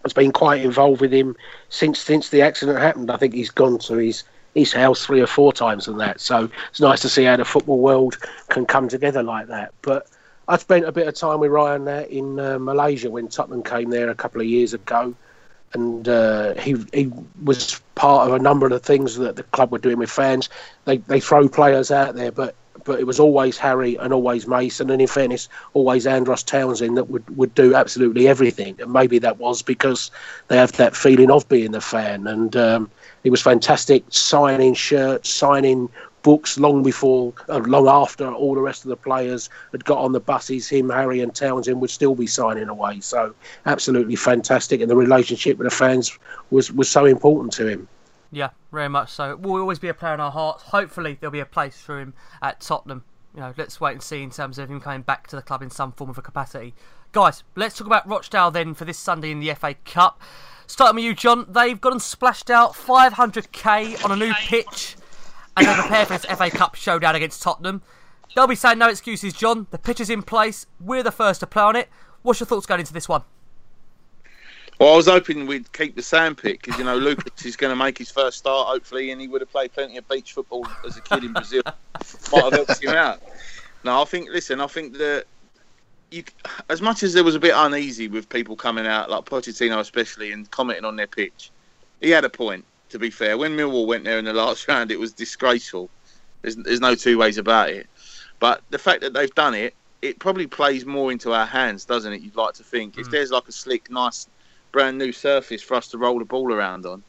has 0.03 0.13
been 0.13 0.31
quite 0.31 0.61
involved 0.61 1.01
with 1.01 1.13
him 1.13 1.35
since 1.69 1.99
since 1.99 2.29
the 2.29 2.41
accident 2.41 2.79
happened. 2.79 3.11
I 3.11 3.17
think 3.17 3.33
he's 3.33 3.49
gone 3.49 3.79
to 3.79 3.95
his 3.95 4.23
his 4.53 4.71
house 4.71 5.05
three 5.05 5.21
or 5.21 5.27
four 5.27 5.51
times 5.51 5.87
and 5.87 5.99
that. 5.99 6.21
So 6.21 6.49
it's 6.69 6.79
nice 6.79 7.01
to 7.01 7.09
see 7.09 7.23
how 7.23 7.37
the 7.37 7.45
football 7.45 7.79
world 7.79 8.17
can 8.49 8.65
come 8.65 8.87
together 8.87 9.23
like 9.23 9.47
that. 9.47 9.73
But 9.81 10.07
I 10.47 10.57
spent 10.57 10.85
a 10.85 10.91
bit 10.91 11.07
of 11.07 11.15
time 11.15 11.39
with 11.39 11.51
Ryan 11.51 11.85
there 11.85 12.01
in 12.01 12.39
uh, 12.39 12.59
Malaysia 12.59 13.09
when 13.09 13.27
Tottenham 13.29 13.63
came 13.63 13.89
there 13.89 14.09
a 14.09 14.15
couple 14.15 14.41
of 14.41 14.47
years 14.47 14.73
ago, 14.73 15.15
and 15.73 16.07
uh, 16.07 16.53
he 16.55 16.75
he 16.93 17.11
was 17.43 17.79
part 17.95 18.27
of 18.27 18.33
a 18.33 18.39
number 18.39 18.65
of 18.65 18.71
the 18.71 18.79
things 18.79 19.17
that 19.17 19.35
the 19.35 19.43
club 19.43 19.71
were 19.71 19.79
doing 19.79 19.97
with 19.97 20.11
fans. 20.11 20.49
They 20.85 20.97
they 20.97 21.19
throw 21.19 21.47
players 21.47 21.91
out 21.91 22.15
there, 22.15 22.31
but 22.31 22.55
but 22.83 22.99
it 22.99 23.07
was 23.07 23.19
always 23.19 23.57
Harry 23.57 23.95
and 23.95 24.13
always 24.13 24.47
Mason, 24.47 24.89
and 24.89 25.01
in 25.01 25.07
fairness, 25.07 25.49
always 25.73 26.07
Andros 26.07 26.43
Townsend 26.43 26.97
that 26.97 27.09
would, 27.09 27.37
would 27.37 27.53
do 27.55 27.75
absolutely 27.75 28.27
everything. 28.27 28.75
And 28.79 28.91
maybe 28.91 29.19
that 29.19 29.37
was 29.37 29.61
because 29.61 30.11
they 30.47 30.57
have 30.57 30.73
that 30.73 30.95
feeling 30.95 31.31
of 31.31 31.47
being 31.49 31.75
a 31.75 31.81
fan. 31.81 32.27
And 32.27 32.55
um, 32.55 32.91
it 33.23 33.29
was 33.29 33.41
fantastic 33.41 34.03
signing 34.09 34.73
shirts, 34.73 35.29
signing 35.29 35.89
books 36.23 36.57
long 36.57 36.81
before, 36.83 37.33
uh, 37.49 37.59
long 37.59 37.87
after 37.87 38.31
all 38.31 38.55
the 38.55 38.61
rest 38.61 38.85
of 38.85 38.89
the 38.89 38.95
players 38.95 39.49
had 39.71 39.85
got 39.85 39.99
on 39.99 40.13
the 40.13 40.19
buses. 40.19 40.67
Him, 40.67 40.89
Harry, 40.89 41.19
and 41.19 41.35
Townsend 41.35 41.79
would 41.81 41.89
still 41.89 42.15
be 42.15 42.27
signing 42.27 42.69
away. 42.69 43.01
So 43.01 43.35
absolutely 43.65 44.15
fantastic, 44.15 44.81
and 44.81 44.89
the 44.89 44.95
relationship 44.95 45.57
with 45.57 45.69
the 45.69 45.75
fans 45.75 46.17
was 46.49 46.71
was 46.71 46.89
so 46.89 47.05
important 47.05 47.53
to 47.53 47.67
him. 47.67 47.87
Yeah, 48.33 48.49
very 48.71 48.89
much 48.89 49.11
so. 49.11 49.35
Will 49.35 49.61
always 49.61 49.77
be 49.77 49.89
a 49.89 49.93
player 49.93 50.15
in 50.15 50.19
our 50.19 50.31
hearts. 50.31 50.63
Hopefully, 50.63 51.17
there'll 51.19 51.31
be 51.31 51.39
a 51.39 51.45
place 51.45 51.79
for 51.79 51.99
him 51.99 52.15
at 52.41 52.61
Tottenham. 52.61 53.03
You 53.35 53.41
know, 53.41 53.53
let's 53.57 53.79
wait 53.79 53.93
and 53.93 54.01
see 54.01 54.23
in 54.23 54.31
terms 54.31 54.57
of 54.57 54.71
him 54.71 54.81
coming 54.81 55.03
back 55.03 55.27
to 55.27 55.35
the 55.35 55.41
club 55.43 55.61
in 55.61 55.69
some 55.69 55.91
form 55.91 56.09
of 56.09 56.17
a 56.17 56.21
capacity. 56.21 56.73
Guys, 57.11 57.43
let's 57.55 57.77
talk 57.77 57.85
about 57.85 58.07
Rochdale 58.07 58.49
then 58.49 58.73
for 58.73 58.85
this 58.85 58.97
Sunday 58.97 59.29
in 59.29 59.39
the 59.39 59.53
FA 59.53 59.75
Cup. 59.85 60.19
Starting 60.65 60.95
with 60.95 61.05
you, 61.05 61.13
John. 61.13 61.45
They've 61.47 61.79
gone 61.79 61.93
and 61.93 62.01
splashed 62.01 62.49
out 62.49 62.73
500k 62.73 64.03
on 64.03 64.11
a 64.11 64.15
new 64.15 64.33
pitch 64.33 64.95
and 65.55 65.67
they 65.67 65.73
prepare 65.73 66.05
for 66.05 66.13
this 66.13 66.25
FA 66.25 66.49
Cup 66.49 66.73
showdown 66.73 67.15
against 67.15 67.43
Tottenham. 67.43 67.83
They'll 68.35 68.47
be 68.47 68.55
saying 68.55 68.79
no 68.79 68.89
excuses, 68.89 69.33
John. 69.33 69.67
The 69.69 69.77
pitch 69.77 69.99
is 69.99 70.09
in 70.09 70.23
place. 70.23 70.65
We're 70.79 71.03
the 71.03 71.11
first 71.11 71.41
to 71.41 71.47
play 71.47 71.61
on 71.61 71.75
it. 71.75 71.89
What's 72.23 72.39
your 72.39 72.47
thoughts 72.47 72.65
going 72.65 72.79
into 72.79 72.93
this 72.93 73.07
one? 73.07 73.23
Well, 74.79 74.93
I 74.93 74.95
was 74.95 75.07
hoping 75.07 75.45
we'd 75.45 75.71
keep 75.71 75.95
the 75.95 76.01
sandpit 76.01 76.61
because 76.61 76.77
you 76.77 76.83
know 76.83 76.97
Lucas 76.97 77.45
is 77.45 77.55
going 77.55 77.71
to 77.71 77.75
make 77.75 77.97
his 77.97 78.11
first 78.11 78.37
start, 78.37 78.67
hopefully, 78.67 79.11
and 79.11 79.21
he 79.21 79.27
would 79.27 79.41
have 79.41 79.51
played 79.51 79.73
plenty 79.73 79.97
of 79.97 80.07
beach 80.07 80.33
football 80.33 80.67
as 80.85 80.97
a 80.97 81.01
kid 81.01 81.23
in 81.23 81.33
Brazil. 81.33 81.61
Might 82.31 82.43
have 82.43 82.53
helped 82.53 82.83
him 82.83 82.89
out. 82.89 83.21
No, 83.83 84.01
I 84.01 84.05
think. 84.05 84.29
Listen, 84.29 84.59
I 84.61 84.67
think 84.67 84.97
that 84.97 85.25
you, 86.09 86.23
as 86.69 86.81
much 86.81 87.03
as 87.03 87.13
there 87.13 87.23
was 87.23 87.35
a 87.35 87.39
bit 87.39 87.53
uneasy 87.55 88.07
with 88.07 88.29
people 88.29 88.55
coming 88.55 88.87
out, 88.87 89.09
like 89.09 89.25
Pochettino 89.25 89.79
especially, 89.79 90.31
and 90.31 90.49
commenting 90.51 90.85
on 90.85 90.95
their 90.95 91.07
pitch, 91.07 91.51
he 92.01 92.09
had 92.09 92.25
a 92.25 92.29
point. 92.29 92.65
To 92.89 92.99
be 92.99 93.09
fair, 93.09 93.39
when 93.39 93.57
Millwall 93.57 93.87
went 93.87 94.03
there 94.03 94.19
in 94.19 94.25
the 94.25 94.33
last 94.33 94.67
round, 94.67 94.91
it 94.91 94.99
was 94.99 95.13
disgraceful. 95.13 95.89
There's, 96.41 96.55
there's 96.55 96.79
no 96.79 96.93
two 96.93 97.17
ways 97.17 97.37
about 97.37 97.69
it. 97.69 97.87
But 98.39 98.61
the 98.69 98.77
fact 98.77 99.01
that 99.01 99.13
they've 99.13 99.33
done 99.33 99.55
it, 99.55 99.73
it 100.01 100.19
probably 100.19 100.45
plays 100.45 100.85
more 100.85 101.11
into 101.11 101.33
our 101.33 101.45
hands, 101.45 101.85
doesn't 101.85 102.11
it? 102.11 102.21
You'd 102.21 102.35
like 102.35 102.53
to 102.55 102.63
think. 102.63 102.95
Mm. 102.95 103.01
If 103.01 103.09
there's 103.09 103.31
like 103.31 103.47
a 103.47 103.51
slick, 103.51 103.89
nice 103.89 104.27
brand 104.73 104.97
new 104.97 105.13
surface 105.13 105.61
for 105.61 105.75
us 105.75 105.87
to 105.87 105.97
roll 105.97 106.19
the 106.19 106.25
ball 106.25 106.51
around 106.51 106.85
on. 106.85 107.01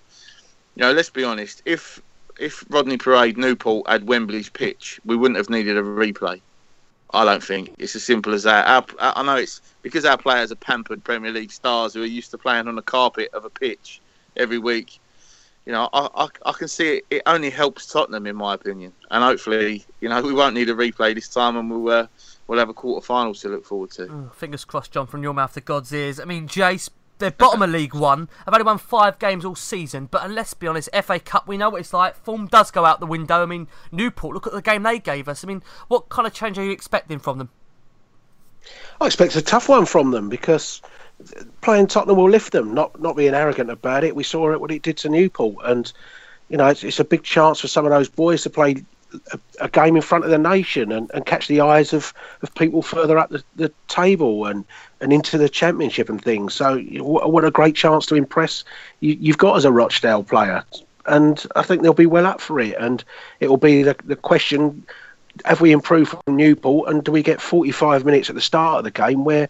You 0.77 0.83
know, 0.83 0.93
let's 0.93 1.11
be 1.11 1.25
honest. 1.25 1.63
If 1.65 2.01
if 2.39 2.65
Rodney 2.69 2.97
Parade 2.97 3.37
Newport 3.37 3.89
had 3.89 4.07
Wembley's 4.07 4.49
pitch, 4.49 5.01
we 5.05 5.17
wouldn't 5.17 5.39
have 5.39 5.51
needed 5.51 5.77
a 5.77 5.83
replay. 5.83 6.41
I 7.13 7.25
don't 7.25 7.43
think 7.43 7.75
it's 7.79 7.95
as 7.95 8.03
simple 8.03 8.35
as 8.35 8.43
that. 8.43 8.67
Our, 8.67 8.85
I 8.99 9.23
know 9.23 9.37
it's 9.37 9.61
because 9.83 10.05
our 10.05 10.19
players 10.19 10.51
are 10.51 10.57
pampered 10.57 11.05
Premier 11.05 11.31
League 11.31 11.53
stars 11.53 11.95
who 11.95 12.03
are 12.03 12.07
used 12.07 12.33
to 12.33 12.39
playing 12.39 12.67
on 12.67 12.75
the 12.75 12.83
carpet 12.83 13.31
of 13.33 13.45
a 13.45 13.51
pitch 13.51 14.01
every 14.37 14.59
week. 14.59 14.99
You 15.65 15.73
know, 15.73 15.89
I, 15.93 16.09
I, 16.15 16.29
I 16.45 16.53
can 16.53 16.69
see 16.69 16.97
it. 16.97 17.07
It 17.11 17.23
only 17.27 17.51
helps 17.51 17.87
Tottenham, 17.87 18.27
in 18.27 18.37
my 18.37 18.55
opinion, 18.55 18.93
and 19.11 19.25
hopefully, 19.25 19.85
you 20.01 20.09
know, 20.09 20.21
we 20.21 20.35
won't 20.35 20.55
need 20.55 20.69
a 20.69 20.75
replay 20.75 21.15
this 21.15 21.29
time, 21.29 21.57
and 21.57 21.71
we'll 21.71 21.89
uh, 21.89 22.07
we'll 22.49 22.59
have 22.59 22.69
a 22.69 22.75
quarter 22.75 23.07
final 23.07 23.33
to 23.33 23.49
look 23.49 23.65
forward 23.65 23.93
to. 23.93 24.09
Oh, 24.11 24.33
fingers 24.35 24.65
crossed, 24.65 24.93
John, 24.93 25.07
from 25.07 25.23
your 25.23 25.33
mouth 25.33 25.55
to 25.55 25.61
God's 25.63 25.93
ears. 25.95 26.21
I 26.21 26.25
mean, 26.25 26.49
Jace, 26.49 26.91
they're 27.19 27.31
bottom 27.31 27.63
of 27.63 27.71
League 27.71 27.95
One. 27.95 28.29
I've 28.47 28.55
only 28.55 28.65
won 28.65 28.79
five 28.79 29.19
games 29.19 29.45
all 29.45 29.55
season, 29.55 30.07
but 30.11 30.29
let's 30.31 30.55
be 30.55 30.67
honest, 30.67 30.89
FA 31.03 31.21
Cup, 31.21 31.47
we 31.47 31.57
know 31.57 31.71
what 31.71 31.81
it's 31.81 31.93
like. 31.93 32.17
Form 32.17 32.47
does 32.47 32.71
go 32.71 32.85
out 32.85 33.01
the 33.01 33.07
window. 33.07 33.43
I 33.43 33.47
mean, 33.47 33.69
Newport, 33.93 34.35
look 34.35 34.47
at 34.47 34.53
the 34.53 34.63
game 34.63 34.83
they 34.83 34.99
gave 34.99 35.29
us. 35.29 35.45
I 35.45 35.47
mean, 35.47 35.63
what 35.89 36.09
kind 36.09 36.27
of 36.27 36.35
change 36.35 36.59
are 36.59 36.65
you 36.65 36.73
expecting 36.73 37.19
from 37.19 37.39
them? 37.39 37.51
I 39.01 39.07
expect 39.07 39.37
a 39.37 39.43
tough 39.43 39.69
one 39.69 39.87
from 39.87 40.11
them 40.11 40.29
because 40.29 40.81
playing 41.61 41.87
Tottenham 41.87 42.17
will 42.17 42.31
lift 42.31 42.53
them. 42.53 42.75
Not 42.75 43.01
not 43.01 43.17
being 43.17 43.35
arrogant 43.35 43.71
about 43.71 44.05
it. 44.05 44.17
We 44.17 44.25
saw 44.25 44.53
it 44.53 44.61
what 44.61 44.71
it 44.71 44.83
did 44.83 44.97
to 44.99 45.09
Newport, 45.09 45.57
and 45.65 45.93
you 46.49 46.57
know 46.57 46.67
it's, 46.67 46.83
it's 46.83 47.01
a 47.01 47.05
big 47.05 47.23
chance 47.23 47.61
for 47.61 47.69
some 47.69 47.85
of 47.85 47.91
those 47.91 48.09
boys 48.09 48.43
to 48.43 48.51
play 48.51 48.85
a, 49.33 49.39
a, 49.61 49.69
game 49.69 49.97
in 49.97 50.03
front 50.03 50.25
of 50.25 50.31
the 50.31 50.39
nation 50.39 50.93
and, 50.93 51.11
and 51.15 51.27
catch 51.27 51.49
the 51.49 51.61
eyes 51.61 51.93
of, 51.93 52.13
of 52.43 52.55
people 52.55 52.83
further 52.83 53.19
up 53.19 53.31
the, 53.31 53.43
the 53.57 53.73
table 53.89 54.47
and, 54.47 54.65
and 55.01 55.13
into 55.13 55.39
the 55.39 55.49
championship 55.49 56.09
and 56.09 56.23
things. 56.23 56.55
So 56.55 56.79
what 56.81 57.45
a 57.45 57.51
great 57.51 57.75
chance 57.75 58.07
to 58.07 58.15
impress 58.15 58.65
you, 59.01 59.17
you've 59.19 59.39
got 59.39 59.57
as 59.57 59.65
a 59.65 59.73
Rochdale 59.73 60.25
player. 60.25 60.65
And 61.07 61.45
I 61.55 61.63
think 61.63 61.83
they'll 61.83 61.93
be 61.93 62.07
well 62.07 62.27
up 62.27 62.41
for 62.41 62.61
it. 62.61 62.77
And 62.79 63.05
it 63.41 63.49
will 63.49 63.57
be 63.57 63.83
the, 63.83 63.97
the 64.05 64.17
question 64.17 64.85
have 65.45 65.61
we 65.61 65.73
improved 65.73 66.11
from 66.11 66.37
Newport 66.37 66.89
and 66.89 67.03
do 67.03 67.11
we 67.11 67.23
get 67.23 67.41
45 67.41 68.05
minutes 68.05 68.29
at 68.29 68.37
the 68.37 68.41
start 68.41 68.79
of 68.79 68.85
the 68.85 68.91
game 68.91 69.25
where 69.25 69.49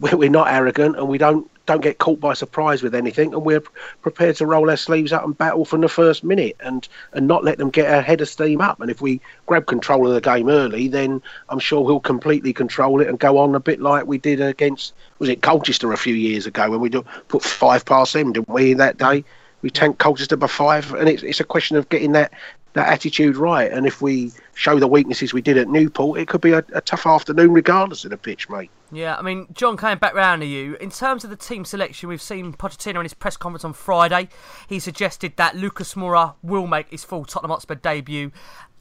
we're 0.00 0.30
not 0.30 0.48
arrogant 0.48 0.96
and 0.96 1.08
we 1.08 1.18
don't 1.18 1.50
don't 1.66 1.82
get 1.82 1.98
caught 1.98 2.20
by 2.20 2.32
surprise 2.32 2.82
with 2.82 2.94
anything, 2.94 3.34
and 3.34 3.44
we're 3.44 3.62
prepared 4.02 4.36
to 4.36 4.46
roll 4.46 4.70
our 4.70 4.76
sleeves 4.76 5.12
up 5.12 5.24
and 5.24 5.36
battle 5.36 5.64
from 5.64 5.80
the 5.82 5.88
first 5.88 6.24
minute, 6.24 6.56
and 6.60 6.88
and 7.12 7.26
not 7.26 7.44
let 7.44 7.58
them 7.58 7.70
get 7.70 7.92
our 7.92 8.00
head 8.00 8.20
of 8.20 8.28
steam 8.28 8.60
up. 8.60 8.80
And 8.80 8.90
if 8.90 9.00
we 9.00 9.20
grab 9.46 9.66
control 9.66 10.06
of 10.06 10.14
the 10.14 10.20
game 10.20 10.48
early, 10.48 10.88
then 10.88 11.20
I'm 11.48 11.58
sure 11.58 11.84
we'll 11.84 12.00
completely 12.00 12.52
control 12.52 13.00
it 13.00 13.08
and 13.08 13.18
go 13.18 13.38
on 13.38 13.54
a 13.54 13.60
bit 13.60 13.80
like 13.80 14.06
we 14.06 14.18
did 14.18 14.40
against 14.40 14.94
was 15.18 15.28
it 15.28 15.42
Colchester 15.42 15.92
a 15.92 15.98
few 15.98 16.14
years 16.14 16.46
ago 16.46 16.70
when 16.70 16.80
we 16.80 16.90
put 16.90 17.42
five 17.42 17.84
past 17.84 18.12
them, 18.12 18.32
didn't 18.32 18.48
we? 18.48 18.74
That 18.74 18.98
day 18.98 19.24
we 19.62 19.70
tanked 19.70 19.98
Colchester 19.98 20.36
by 20.36 20.46
five, 20.46 20.92
and 20.94 21.08
it's 21.08 21.22
it's 21.22 21.40
a 21.40 21.44
question 21.44 21.76
of 21.76 21.88
getting 21.88 22.12
that 22.12 22.32
that 22.74 22.88
attitude 22.88 23.36
right. 23.36 23.70
And 23.70 23.86
if 23.86 24.00
we 24.00 24.30
show 24.56 24.78
the 24.78 24.88
weaknesses 24.88 25.34
we 25.34 25.42
did 25.42 25.58
at 25.58 25.68
Newport, 25.68 26.18
it 26.18 26.28
could 26.28 26.40
be 26.40 26.52
a, 26.52 26.64
a 26.72 26.80
tough 26.80 27.06
afternoon 27.06 27.52
regardless 27.52 28.04
of 28.04 28.10
the 28.10 28.16
pitch, 28.16 28.48
mate. 28.48 28.70
Yeah, 28.90 29.16
I 29.16 29.22
mean, 29.22 29.46
John, 29.52 29.76
coming 29.76 29.98
back 29.98 30.14
round 30.14 30.40
to 30.40 30.46
you, 30.46 30.76
in 30.76 30.90
terms 30.90 31.24
of 31.24 31.30
the 31.30 31.36
team 31.36 31.66
selection, 31.66 32.08
we've 32.08 32.22
seen 32.22 32.54
Pochettino 32.54 32.96
in 32.96 33.02
his 33.02 33.12
press 33.12 33.36
conference 33.36 33.64
on 33.64 33.74
Friday. 33.74 34.30
He 34.66 34.78
suggested 34.78 35.36
that 35.36 35.56
Lucas 35.56 35.94
Moura 35.94 36.36
will 36.42 36.66
make 36.66 36.90
his 36.90 37.04
full 37.04 37.26
Tottenham 37.26 37.50
Hotspur 37.50 37.74
debut, 37.74 38.32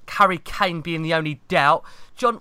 Harry 0.07 0.37
Kane 0.37 0.79
being 0.79 1.01
the 1.01 1.13
only 1.13 1.41
doubt. 1.49 1.83
John, 2.15 2.39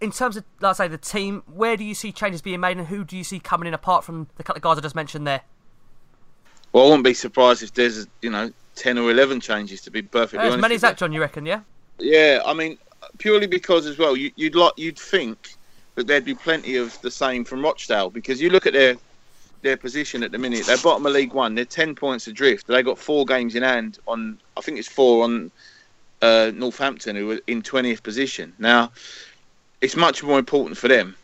in 0.00 0.10
terms 0.10 0.36
of, 0.36 0.44
let's 0.60 0.78
say, 0.78 0.88
the 0.88 0.98
team, 0.98 1.44
where 1.46 1.76
do 1.76 1.84
you 1.84 1.94
see 1.94 2.10
changes 2.10 2.42
being 2.42 2.60
made 2.60 2.78
and 2.78 2.88
who 2.88 3.04
do 3.04 3.16
you 3.16 3.24
see 3.24 3.38
coming 3.38 3.68
in 3.68 3.74
apart 3.74 4.02
from 4.02 4.26
the 4.36 4.42
couple 4.42 4.58
of 4.58 4.62
guys 4.62 4.76
I 4.76 4.80
just 4.80 4.96
mentioned 4.96 5.24
there? 5.24 5.42
Well, 6.72 6.86
I 6.86 6.88
wouldn't 6.88 7.04
be 7.04 7.14
surprised 7.14 7.62
if 7.62 7.72
there's, 7.74 8.08
you 8.22 8.30
know, 8.30 8.50
10 8.74 8.98
or 8.98 9.10
11 9.10 9.40
changes, 9.40 9.82
to 9.82 9.90
be 9.90 10.02
perfectly 10.02 10.40
honest. 10.40 10.56
As 10.56 10.60
many 10.60 10.74
as 10.74 10.80
that, 10.80 10.98
John, 10.98 11.12
you 11.12 11.20
reckon, 11.20 11.46
yeah? 11.46 11.60
Yeah, 11.98 12.42
I 12.44 12.52
mean, 12.54 12.78
purely 13.18 13.46
because 13.46 13.86
as 13.86 13.98
well, 13.98 14.16
you, 14.16 14.30
would 14.38 14.54
like, 14.54 14.72
you'd 14.76 14.98
think 14.98 15.54
that 15.94 16.06
there'd 16.06 16.24
be 16.24 16.34
plenty 16.34 16.76
of 16.76 17.00
the 17.00 17.10
same 17.10 17.44
from 17.44 17.62
Rochdale 17.62 18.10
because 18.10 18.40
you 18.40 18.50
look 18.50 18.66
at 18.66 18.72
their 18.72 18.96
their 19.62 19.76
position 19.76 20.22
at 20.22 20.30
the 20.30 20.38
minute. 20.38 20.66
They're 20.66 20.76
bottom 20.76 21.04
of 21.06 21.12
League 21.12 21.32
One. 21.32 21.54
They're 21.54 21.64
ten 21.64 21.94
points 21.94 22.26
adrift. 22.26 22.66
They 22.66 22.82
got 22.82 22.98
four 22.98 23.24
games 23.24 23.54
in 23.54 23.62
hand 23.62 23.98
on. 24.06 24.38
I 24.56 24.60
think 24.60 24.78
it's 24.78 24.88
four 24.88 25.24
on 25.24 25.50
uh, 26.22 26.52
Northampton, 26.54 27.16
who 27.16 27.32
are 27.32 27.40
in 27.46 27.62
twentieth 27.62 28.02
position. 28.02 28.52
Now, 28.58 28.92
it's 29.80 29.96
much 29.96 30.22
more 30.22 30.38
important 30.38 30.76
for 30.76 30.88
them 30.88 31.16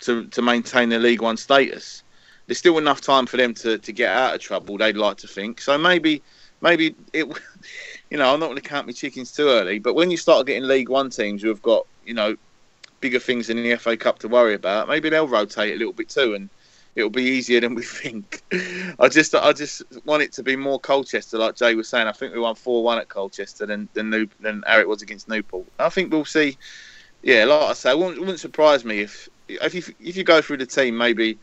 to 0.00 0.26
to 0.26 0.42
maintain 0.42 0.90
their 0.90 1.00
League 1.00 1.22
One 1.22 1.36
status. 1.36 2.02
There's 2.46 2.58
still 2.58 2.76
enough 2.76 3.00
time 3.00 3.24
for 3.24 3.38
them 3.38 3.54
to, 3.54 3.78
to 3.78 3.92
get 3.92 4.10
out 4.10 4.34
of 4.34 4.40
trouble. 4.40 4.76
They'd 4.76 4.98
like 4.98 5.16
to 5.18 5.26
think 5.26 5.60
so. 5.60 5.78
Maybe 5.78 6.22
maybe 6.60 6.94
it. 7.12 7.26
You 8.14 8.18
know, 8.18 8.32
I'm 8.32 8.38
not 8.38 8.46
going 8.46 8.62
to 8.62 8.62
count 8.62 8.86
my 8.86 8.92
chickens 8.92 9.32
too 9.32 9.48
early, 9.48 9.80
but 9.80 9.94
when 9.94 10.08
you 10.08 10.16
start 10.16 10.46
getting 10.46 10.68
League 10.68 10.88
One 10.88 11.10
teams 11.10 11.42
who 11.42 11.48
have 11.48 11.60
got 11.62 11.84
you 12.06 12.14
know 12.14 12.36
bigger 13.00 13.18
things 13.18 13.50
in 13.50 13.56
the 13.56 13.74
FA 13.74 13.96
Cup 13.96 14.20
to 14.20 14.28
worry 14.28 14.54
about. 14.54 14.86
Maybe 14.86 15.10
they'll 15.10 15.26
rotate 15.26 15.74
a 15.74 15.76
little 15.76 15.92
bit 15.92 16.10
too, 16.10 16.34
and 16.34 16.48
it'll 16.94 17.10
be 17.10 17.24
easier 17.24 17.60
than 17.60 17.74
we 17.74 17.82
think. 18.02 18.40
I 19.00 19.08
just 19.08 19.34
I 19.34 19.52
just 19.52 19.82
want 20.04 20.22
it 20.22 20.32
to 20.34 20.44
be 20.44 20.54
more 20.54 20.78
Colchester, 20.78 21.38
like 21.38 21.56
Jay 21.56 21.74
was 21.74 21.88
saying. 21.88 22.06
I 22.06 22.12
think 22.12 22.32
we 22.32 22.38
won 22.38 22.54
four 22.54 22.84
one 22.84 22.98
at 22.98 23.08
Colchester 23.08 23.66
than 23.66 23.88
than, 23.94 24.10
New, 24.10 24.28
than 24.38 24.62
Eric 24.64 24.86
was 24.86 25.02
against 25.02 25.28
Newport. 25.28 25.66
I 25.80 25.88
think 25.88 26.12
we'll 26.12 26.24
see. 26.24 26.56
Yeah, 27.24 27.46
like 27.46 27.62
I 27.62 27.72
say, 27.72 27.90
it 27.90 27.98
wouldn't, 27.98 28.18
it 28.18 28.20
wouldn't 28.20 28.38
surprise 28.38 28.84
me 28.84 29.00
if 29.00 29.28
if 29.48 29.74
you 29.74 29.82
if 29.98 30.16
you 30.16 30.22
go 30.22 30.40
through 30.40 30.58
the 30.58 30.66
team, 30.66 30.96
maybe 30.96 31.36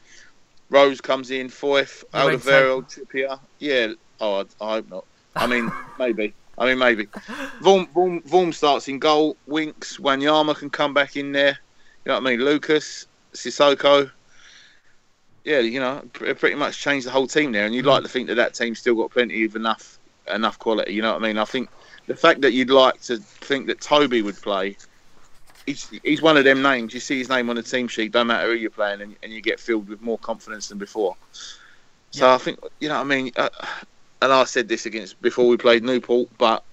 Rose 0.70 1.02
comes 1.02 1.32
in, 1.32 1.50
Foyth, 1.50 2.06
Alderweireld, 2.14 2.98
Trippier. 2.98 3.42
Yeah, 3.60 3.92
oh, 4.22 4.46
I, 4.62 4.66
I 4.66 4.74
hope 4.76 4.90
not. 4.90 5.06
I 5.36 5.48
mean, 5.48 5.70
maybe. 6.00 6.34
I 6.62 6.68
mean, 6.68 6.78
maybe. 6.78 7.08
Vorm, 7.60 7.92
Vorm, 7.92 8.24
Vorm 8.24 8.54
starts 8.54 8.88
in 8.88 9.00
goal. 9.00 9.36
Winks, 9.48 9.98
Wanyama 9.98 10.56
can 10.56 10.70
come 10.70 10.94
back 10.94 11.16
in 11.16 11.32
there. 11.32 11.58
You 12.06 12.10
know 12.10 12.14
what 12.20 12.28
I 12.28 12.30
mean? 12.30 12.46
Lucas, 12.46 13.08
Sissoko. 13.34 14.12
Yeah, 15.44 15.58
you 15.60 15.80
know, 15.80 16.04
pretty 16.14 16.54
much 16.54 16.80
changed 16.80 17.08
the 17.08 17.12
whole 17.12 17.26
team 17.26 17.52
there. 17.52 17.66
And 17.66 17.74
you'd 17.74 17.88
like 17.88 18.04
to 18.04 18.10
think 18.10 18.28
that 18.28 18.36
that 18.36 18.54
team's 18.54 18.78
still 18.78 18.94
got 18.94 19.10
plenty 19.10 19.44
of 19.44 19.56
enough 19.56 19.98
enough 20.32 20.60
quality. 20.60 20.94
You 20.94 21.02
know 21.02 21.14
what 21.14 21.24
I 21.24 21.28
mean? 21.28 21.40
I 21.40 21.46
think 21.46 21.68
the 22.06 22.16
fact 22.16 22.42
that 22.42 22.54
you'd 22.54 22.70
like 22.70 23.02
to 23.02 23.18
think 23.18 23.66
that 23.66 23.82
Toby 23.82 24.22
would 24.22 24.40
play, 24.40 24.78
he's, 25.66 25.90
he's 26.04 26.22
one 26.22 26.38
of 26.38 26.44
them 26.44 26.62
names. 26.62 26.94
You 26.94 27.00
see 27.00 27.18
his 27.18 27.28
name 27.28 27.50
on 27.50 27.56
the 27.56 27.64
team 27.64 27.88
sheet, 27.88 28.12
don't 28.12 28.28
matter 28.28 28.50
who 28.50 28.54
you're 28.54 28.70
playing, 28.70 29.02
and, 29.02 29.16
and 29.24 29.34
you 29.34 29.42
get 29.42 29.60
filled 29.60 29.90
with 29.90 30.00
more 30.00 30.20
confidence 30.20 30.68
than 30.68 30.78
before. 30.78 31.16
So 32.12 32.28
yeah. 32.28 32.36
I 32.36 32.38
think, 32.38 32.60
you 32.80 32.90
know 32.90 32.98
what 32.98 33.02
I 33.02 33.16
mean? 33.16 33.32
Uh, 33.36 33.50
and 34.22 34.32
I 34.32 34.44
said 34.44 34.68
this 34.68 34.86
against 34.86 35.22
before 35.22 35.48
we 35.48 35.58
played 35.58 35.84
Newport, 35.84 36.30
but 36.38 36.64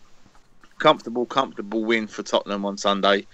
comfortable, 0.79 1.27
comfortable 1.27 1.85
win 1.85 2.07
for 2.07 2.23
Tottenham 2.23 2.65
on 2.65 2.77
Sunday. 2.77 3.27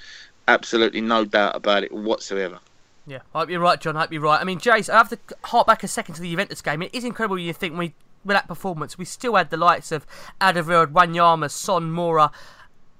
Absolutely 0.47 1.01
no 1.01 1.25
doubt 1.25 1.57
about 1.57 1.85
it 1.85 1.93
whatsoever. 1.93 2.61
Yeah, 3.07 3.21
I 3.35 3.41
hope 3.41 3.51
you're 3.51 3.61
right, 3.61 3.81
John. 3.81 3.97
I 3.97 4.03
hope 4.03 4.13
you're 4.13 4.23
right. 4.23 4.41
I 4.41 4.45
mean, 4.45 4.59
Jace, 4.59 4.89
I 4.89 4.97
have 4.97 5.11
to 5.11 5.19
hark 5.45 5.67
back 5.67 5.83
a 5.83 5.89
second 5.89 6.15
to 6.15 6.23
the 6.23 6.31
Juventus 6.31 6.63
game. 6.63 6.83
It 6.83 6.95
is 6.95 7.05
incredible 7.05 7.39
you 7.39 7.53
think 7.53 7.77
we, 7.77 7.95
with 8.25 8.35
that 8.35 8.49
performance, 8.49 8.97
we 8.97 9.05
still 9.05 9.35
had 9.35 9.51
the 9.51 9.57
likes 9.57 9.93
of 9.93 10.07
Alderweireld, 10.41 10.93
Wanyama, 10.93 11.51
Son, 11.51 11.91
Moura, 11.91 12.33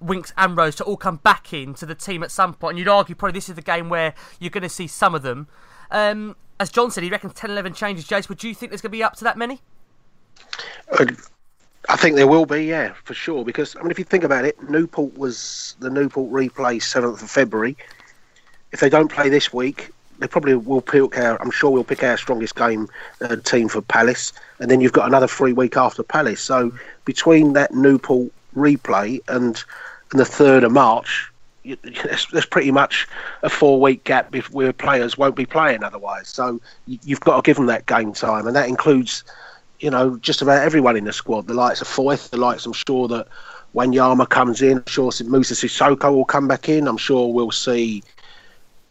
Winks, 0.01 0.33
Ambrose 0.37 0.75
to 0.77 0.85
all 0.85 0.99
come 0.99 1.17
back 1.17 1.53
into 1.55 1.87
the 1.87 1.95
team 1.95 2.23
at 2.23 2.31
some 2.31 2.53
point. 2.53 2.73
And 2.73 2.79
you'd 2.79 2.89
argue 2.89 3.15
probably 3.15 3.33
this 3.33 3.49
is 3.49 3.55
the 3.55 3.63
game 3.63 3.89
where 3.89 4.15
you're 4.39 4.51
going 4.51 4.63
to 4.63 4.69
see 4.69 4.87
some 4.87 5.15
of 5.15 5.23
them. 5.23 5.49
Um, 5.91 6.37
as 6.61 6.71
John 6.71 6.91
said, 6.91 7.03
he 7.03 7.11
reckons 7.11 7.33
10 7.35 7.51
11 7.51 7.73
changes. 7.73 8.07
Jace, 8.07 8.29
would 8.29 8.45
you 8.45 8.55
think 8.55 8.71
there's 8.71 8.83
going 8.83 8.91
to 8.91 8.97
be 8.97 9.03
up 9.03 9.17
to 9.17 9.25
that 9.25 9.39
many? 9.39 9.63
Uh, 10.91 11.07
I 11.89 11.97
think 11.97 12.17
there 12.17 12.27
will 12.27 12.47
be, 12.47 12.65
yeah, 12.65 12.95
for 13.05 13.15
sure. 13.15 13.45
Because 13.45 13.77
I 13.77 13.83
mean, 13.83 13.91
if 13.91 13.99
you 13.99 14.05
think 14.05 14.25
about 14.25 14.45
it, 14.45 14.61
Newport 14.71 15.17
was 15.19 15.77
the 15.81 15.91
Newport 15.91 16.33
replay 16.33 16.83
seventh 16.83 17.23
of 17.23 17.31
February. 17.31 17.77
If 18.73 18.81
they 18.81 18.89
don't 18.89 19.11
play 19.11 19.29
this 19.29 19.53
week, 19.53 19.91
they 20.19 20.27
probably 20.27 20.55
will 20.55 20.81
pick 20.81 21.19
our. 21.19 21.41
I'm 21.43 21.51
sure 21.51 21.71
we'll 21.71 21.85
pick 21.85 22.03
our 22.03 22.17
strongest 22.17 22.57
game 22.57 22.89
uh, 23.21 23.37
team 23.37 23.69
for 23.69 23.83
Palace, 23.83 24.33
and 24.59 24.71
then 24.71 24.81
you've 24.81 24.93
got 24.93 25.07
another 25.07 25.27
free 25.27 25.53
week 25.53 25.77
after 25.77 26.03
Palace. 26.03 26.41
So 26.41 26.73
between 27.05 27.53
that 27.55 27.75
Newport 27.75 28.33
replay 28.57 29.21
and 29.29 29.63
and 30.11 30.21
the 30.21 30.25
third 30.25 30.65
of 30.65 30.73
March, 30.73 31.31
there's, 31.65 32.27
there's 32.33 32.47
pretty 32.47 32.71
much 32.71 33.09
a 33.43 33.51
four 33.51 33.81
week 33.81 34.05
gap 34.05 34.35
where 34.53 34.73
players 34.73 35.19
won't 35.19 35.37
be 35.37 35.47
playing 35.47 35.83
otherwise. 35.83 36.29
So 36.29 36.61
you've 36.87 37.21
got 37.21 37.37
to 37.37 37.43
give 37.43 37.57
them 37.57 37.67
that 37.67 37.87
game 37.87 38.13
time, 38.13 38.47
and 38.47 38.55
that 38.55 38.69
includes 38.69 39.25
you 39.81 39.91
know, 39.91 40.17
just 40.19 40.43
about 40.43 40.63
everyone 40.63 40.97
in 40.97 41.05
the 41.05 41.13
squad. 41.13 41.47
The 41.47 41.55
likes 41.55 41.81
of 41.81 41.89
Foyth, 41.89 42.31
the 42.31 42.37
likes, 42.37 42.67
I'm 42.67 42.73
sure 42.73 43.09
that 43.09 43.29
Wanyama 43.75 44.29
comes 44.29 44.63
in. 44.63 44.79
I'm 44.79 44.87
sure 44.87 45.11
Moussa 45.25 45.55
Sissoko 45.55 46.15
will 46.15 46.25
come 46.25 46.49
back 46.49 46.69
in. 46.69 46.87
I'm 46.87 46.97
sure 46.97 47.33
we'll 47.33 47.51
see 47.51 48.03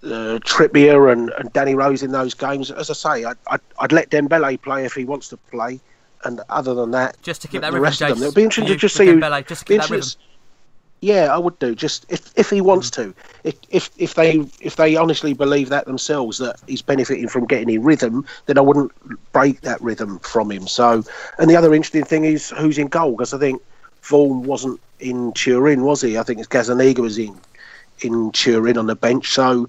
uh, 0.04 0.40
Trippier 0.44 1.12
and, 1.12 1.30
and 1.32 1.52
Danny 1.54 1.76
Rose 1.76 2.04
in 2.04 2.12
those 2.12 2.34
games. 2.34 2.70
As 2.70 2.90
I 2.90 2.94
say, 2.94 3.24
I'd, 3.24 3.38
I'd, 3.48 3.62
I'd, 3.80 3.92
let 3.92 4.10
Dembele 4.10 4.62
play 4.62 4.86
if 4.86 4.94
he 4.94 5.06
wants 5.06 5.30
to 5.30 5.38
play. 5.38 5.80
And 6.26 6.42
other 6.50 6.74
than 6.74 6.92
that, 6.92 7.22
just 7.22 7.42
to 7.42 7.48
keep 7.48 7.62
that 7.62 7.72
the 7.72 7.74
rhythm, 7.74 7.84
rest 7.84 8.02
Jace, 8.02 8.12
of 8.12 8.20
them, 8.20 8.28
it'll 8.28 8.36
be 8.36 8.44
interesting 8.44 8.74
to 8.74 8.80
just 8.80 8.96
see 8.96 9.06
Dembele, 9.08 9.46
just 9.48 9.62
to 9.62 9.66
keep 9.66 9.82
that 9.82 9.90
rhythm. 9.90 10.10
Yeah, 11.04 11.36
I 11.36 11.38
would 11.38 11.60
do. 11.60 11.76
Just 11.76 12.06
if 12.08 12.32
if 12.38 12.50
he 12.50 12.62
wants 12.62 12.90
mm. 12.90 12.96
to, 12.96 13.14
if 13.44 13.56
if 13.70 13.90
if 13.98 14.16
they 14.16 14.40
if 14.62 14.78
they 14.78 14.96
honestly 14.96 15.34
believe 15.34 15.68
that 15.68 15.86
themselves 15.86 16.38
that 16.38 16.62
he's 16.66 16.82
benefiting 16.82 17.28
from 17.28 17.46
getting 17.46 17.70
in 17.70 17.84
rhythm, 17.84 18.26
then 18.46 18.58
I 18.58 18.62
wouldn't 18.62 18.94
break 19.34 19.60
that 19.62 19.82
rhythm 19.82 20.20
from 20.20 20.50
him. 20.50 20.66
So, 20.66 21.04
and 21.40 21.50
the 21.50 21.58
other 21.58 21.74
interesting 21.74 22.06
thing 22.06 22.24
is 22.24 22.52
who's 22.52 22.78
in 22.78 22.88
goal 22.88 23.12
because 23.12 23.34
I 23.34 23.38
think 23.38 23.62
Vorm 24.02 24.44
wasn't 24.44 24.80
in 25.02 25.34
Turin, 25.34 25.84
was 25.84 26.02
he? 26.02 26.18
I 26.18 26.24
think 26.24 26.40
it's 26.40 26.48
Gazzaniga 26.48 27.00
was 27.00 27.18
in 27.18 27.38
in 28.00 28.32
Turin 28.32 28.78
on 28.78 28.86
the 28.86 28.96
bench. 28.96 29.34
So, 29.34 29.68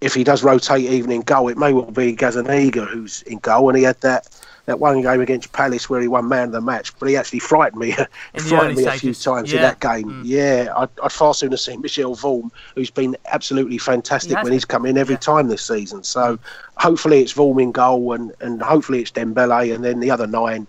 if 0.00 0.14
he 0.14 0.24
does 0.24 0.42
rotate 0.42 0.86
even 0.86 1.10
in 1.10 1.20
goal, 1.20 1.48
it 1.48 1.58
may 1.58 1.74
well 1.74 1.90
be 1.90 2.16
Gazzaniga 2.16 2.88
who's 2.88 3.20
in 3.24 3.36
goal, 3.40 3.68
and 3.68 3.76
he 3.76 3.84
had 3.84 4.00
that 4.00 4.30
that 4.66 4.80
one 4.80 5.02
game 5.02 5.20
against 5.20 5.52
Palace 5.52 5.90
where 5.90 6.00
he 6.00 6.08
won 6.08 6.28
man 6.28 6.46
of 6.46 6.52
the 6.52 6.60
match, 6.60 6.96
but 6.98 7.08
he 7.08 7.16
actually 7.16 7.38
frightened 7.38 7.80
me, 7.80 7.92
frightened 8.38 8.76
me 8.76 8.84
a 8.84 8.92
few 8.92 9.14
times 9.14 9.52
yeah. 9.52 9.56
in 9.56 9.62
that 9.62 9.80
game. 9.80 10.10
Mm. 10.10 10.22
Yeah, 10.24 10.72
I'd, 10.76 10.88
I'd, 11.02 11.12
far 11.12 11.34
sooner 11.34 11.56
see 11.56 11.76
Michel 11.76 12.14
Vorm, 12.16 12.50
who's 12.74 12.90
been 12.90 13.16
absolutely 13.26 13.78
fantastic 13.78 14.38
he 14.38 14.42
when 14.42 14.52
he's 14.52 14.64
come 14.64 14.86
in 14.86 14.96
every 14.96 15.14
yeah. 15.14 15.20
time 15.20 15.48
this 15.48 15.62
season. 15.62 16.02
So 16.04 16.38
hopefully 16.76 17.20
it's 17.20 17.32
Vorm 17.32 17.62
in 17.62 17.72
goal, 17.72 18.12
and, 18.12 18.32
and 18.40 18.62
hopefully 18.62 19.00
it's 19.00 19.10
Dembele, 19.10 19.74
and 19.74 19.84
then 19.84 20.00
the 20.00 20.10
other 20.10 20.26
nine 20.26 20.66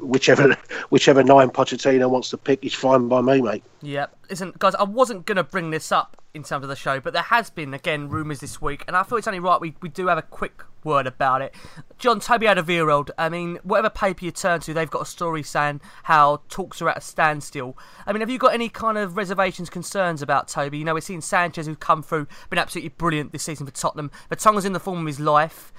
whichever 0.00 0.56
whichever 0.90 1.22
nine 1.22 1.50
Pochettino 1.50 2.08
wants 2.08 2.30
to 2.30 2.38
pick 2.38 2.64
is 2.64 2.74
fine 2.74 3.08
by 3.08 3.20
me, 3.20 3.42
mate. 3.42 3.64
Yep. 3.82 4.16
Listen, 4.30 4.52
guys, 4.58 4.74
I 4.74 4.84
wasn't 4.84 5.26
going 5.26 5.36
to 5.36 5.44
bring 5.44 5.70
this 5.70 5.92
up 5.92 6.20
in 6.32 6.42
terms 6.42 6.64
of 6.64 6.68
the 6.68 6.76
show, 6.76 6.98
but 7.00 7.12
there 7.12 7.22
has 7.22 7.50
been, 7.50 7.74
again, 7.74 8.08
rumours 8.08 8.40
this 8.40 8.60
week, 8.60 8.84
and 8.86 8.96
I 8.96 9.02
thought 9.02 9.16
it's 9.16 9.28
only 9.28 9.40
right 9.40 9.60
we, 9.60 9.74
we 9.80 9.88
do 9.88 10.08
have 10.08 10.18
a 10.18 10.22
quick 10.22 10.64
word 10.84 11.06
about 11.06 11.42
it. 11.42 11.54
John 11.98 12.20
Toby 12.20 12.46
Alderweireld, 12.46 13.10
I 13.18 13.28
mean, 13.28 13.58
whatever 13.62 13.90
paper 13.90 14.24
you 14.24 14.30
turn 14.30 14.60
to, 14.60 14.74
they've 14.74 14.90
got 14.90 15.02
a 15.02 15.06
story 15.06 15.42
saying 15.42 15.80
how 16.04 16.42
talks 16.48 16.80
are 16.82 16.88
at 16.88 16.98
a 16.98 17.00
standstill. 17.00 17.76
I 18.06 18.12
mean, 18.12 18.20
have 18.20 18.30
you 18.30 18.38
got 18.38 18.54
any 18.54 18.68
kind 18.68 18.98
of 18.98 19.16
reservations, 19.16 19.70
concerns 19.70 20.22
about 20.22 20.48
Toby? 20.48 20.78
You 20.78 20.84
know, 20.84 20.94
we're 20.94 21.00
seeing 21.00 21.20
Sanchez, 21.20 21.66
who's 21.66 21.76
come 21.78 22.02
through, 22.02 22.26
been 22.50 22.58
absolutely 22.58 22.90
brilliant 22.90 23.32
this 23.32 23.42
season 23.42 23.66
for 23.66 23.72
Tottenham. 23.72 24.10
But 24.28 24.38
Vertonghen's 24.40 24.64
in 24.64 24.72
the 24.72 24.80
form 24.80 25.00
of 25.00 25.06
his 25.06 25.20
life. 25.20 25.72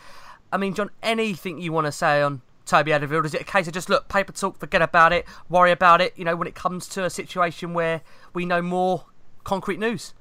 I 0.51 0.57
mean, 0.57 0.73
John, 0.73 0.89
anything 1.03 1.59
you 1.59 1.71
want 1.71 1.85
to 1.85 1.91
say 1.91 2.21
on 2.21 2.41
Toby 2.65 2.91
Alderweireld? 2.91 3.25
Is 3.25 3.33
it 3.33 3.41
a 3.41 3.45
case 3.45 3.67
of 3.67 3.73
just 3.73 3.89
look, 3.89 4.07
paper 4.07 4.31
talk, 4.31 4.57
forget 4.57 4.81
about 4.81 5.13
it, 5.13 5.25
worry 5.49 5.71
about 5.71 6.01
it? 6.01 6.13
You 6.17 6.25
know, 6.25 6.35
when 6.35 6.47
it 6.47 6.55
comes 6.55 6.87
to 6.89 7.03
a 7.03 7.09
situation 7.09 7.73
where 7.73 8.01
we 8.33 8.45
know 8.45 8.61
more 8.61 9.05
concrete 9.43 9.79
news. 9.79 10.13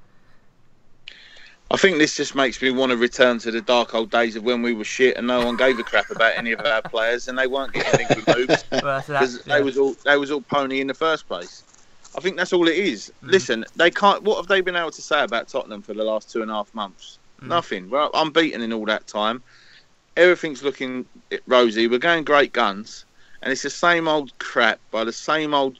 I 1.71 1.77
think 1.77 1.97
this 1.97 2.15
just 2.15 2.35
makes 2.35 2.61
me 2.61 2.69
want 2.69 2.91
to 2.91 2.97
return 2.97 3.39
to 3.39 3.51
the 3.51 3.61
dark 3.61 3.95
old 3.95 4.11
days 4.11 4.35
of 4.35 4.43
when 4.43 4.61
we 4.61 4.73
were 4.73 4.83
shit 4.83 5.17
and 5.17 5.25
no 5.25 5.43
one 5.43 5.57
gave 5.57 5.79
a 5.79 5.83
crap 5.83 6.09
about 6.11 6.37
any 6.37 6.51
of 6.51 6.59
our 6.59 6.81
players 6.83 7.27
and 7.27 7.37
they 7.37 7.47
weren't 7.47 7.73
getting 7.73 8.01
any 8.01 8.15
good 8.15 8.37
moves 8.37 8.63
because 8.71 8.83
well, 9.07 9.23
yeah. 9.47 9.57
they 9.57 9.63
was 9.63 9.77
all 9.77 9.95
they 10.05 10.17
was 10.17 10.31
all 10.31 10.41
pony 10.41 10.79
in 10.79 10.87
the 10.87 10.93
first 10.93 11.27
place. 11.27 11.63
I 12.15 12.21
think 12.21 12.37
that's 12.37 12.53
all 12.53 12.67
it 12.67 12.77
is. 12.77 13.11
Mm. 13.23 13.31
Listen, 13.31 13.65
they 13.75 13.91
can't. 13.91 14.23
What 14.23 14.37
have 14.37 14.47
they 14.47 14.61
been 14.61 14.75
able 14.75 14.91
to 14.91 15.01
say 15.01 15.23
about 15.23 15.47
Tottenham 15.47 15.81
for 15.81 15.93
the 15.93 16.03
last 16.03 16.31
two 16.31 16.41
and 16.41 16.51
a 16.51 16.53
half 16.53 16.73
months? 16.73 17.17
Mm. 17.41 17.47
Nothing. 17.47 17.89
Well, 17.89 18.11
I'm 18.13 18.31
beaten 18.31 18.61
in 18.61 18.71
all 18.71 18.85
that 18.85 19.07
time 19.07 19.43
everything's 20.17 20.63
looking 20.63 21.05
rosy. 21.47 21.87
We're 21.87 21.99
going 21.99 22.23
great 22.23 22.53
guns, 22.53 23.05
and 23.41 23.51
it's 23.51 23.63
the 23.63 23.69
same 23.69 24.07
old 24.07 24.37
crap 24.39 24.79
by 24.91 25.03
the 25.03 25.13
same 25.13 25.53
old 25.53 25.79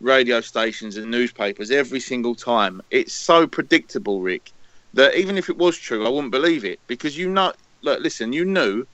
radio 0.00 0.40
stations 0.40 0.96
and 0.96 1.10
newspapers 1.10 1.70
every 1.70 2.00
single 2.00 2.34
time. 2.34 2.82
It's 2.90 3.12
so 3.12 3.46
predictable, 3.46 4.20
Rick, 4.20 4.52
that 4.96 5.14
even 5.14 5.38
if 5.38 5.48
it 5.48 5.56
was 5.56 5.78
true, 5.78 6.04
I 6.04 6.10
wouldn't 6.10 6.32
believe 6.32 6.64
it 6.64 6.80
because 6.86 7.16
you 7.16 7.28
know. 7.30 7.52
Look, 7.82 8.00
listen, 8.00 8.32
you 8.32 8.44
knew 8.44 8.84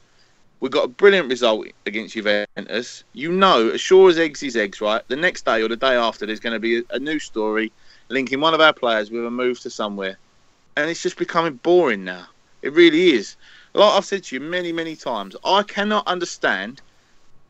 we 0.60 0.68
got 0.68 0.84
a 0.84 0.88
brilliant 0.88 1.30
result 1.30 1.66
against 1.86 2.14
Juventus. 2.14 3.04
You 3.14 3.32
know, 3.32 3.70
as 3.70 3.80
sure 3.80 4.10
as 4.10 4.18
eggs 4.18 4.42
is 4.42 4.56
eggs, 4.56 4.80
right? 4.80 5.02
The 5.08 5.16
next 5.16 5.46
day 5.46 5.62
or 5.62 5.68
the 5.68 5.76
day 5.76 5.94
after, 5.94 6.26
there's 6.26 6.40
going 6.40 6.52
to 6.52 6.60
be 6.60 6.78
a, 6.78 6.82
a 6.90 6.98
new 6.98 7.18
story 7.18 7.72
linking 8.10 8.40
one 8.40 8.54
of 8.54 8.60
our 8.60 8.74
players 8.74 9.10
with 9.10 9.24
a 9.24 9.30
move 9.30 9.60
to 9.60 9.70
somewhere, 9.70 10.18
and 10.76 10.90
it's 10.90 11.02
just 11.02 11.16
becoming 11.16 11.54
boring 11.54 12.04
now. 12.04 12.26
It 12.62 12.74
really 12.74 13.10
is 13.12 13.36
like 13.74 13.92
I've 13.92 14.04
said 14.04 14.24
to 14.24 14.36
you 14.36 14.40
many, 14.40 14.72
many 14.72 14.96
times, 14.96 15.36
I 15.44 15.62
cannot 15.62 16.06
understand 16.06 16.82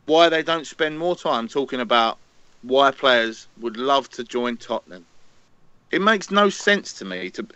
why 0.07 0.28
they 0.28 0.42
don't 0.42 0.66
spend 0.66 0.98
more 0.98 1.16
time 1.16 1.48
talking 1.48 1.80
about 1.80 2.18
why 2.62 2.90
players 2.90 3.48
would 3.61 3.76
love 3.76 4.09
to 4.11 4.24
join 4.24 4.57
Tottenham. 4.57 5.05
It 5.90 6.00
makes 6.00 6.30
no 6.30 6.48
sense 6.48 6.92
to 6.94 7.05
me. 7.05 7.30
To 7.30 7.46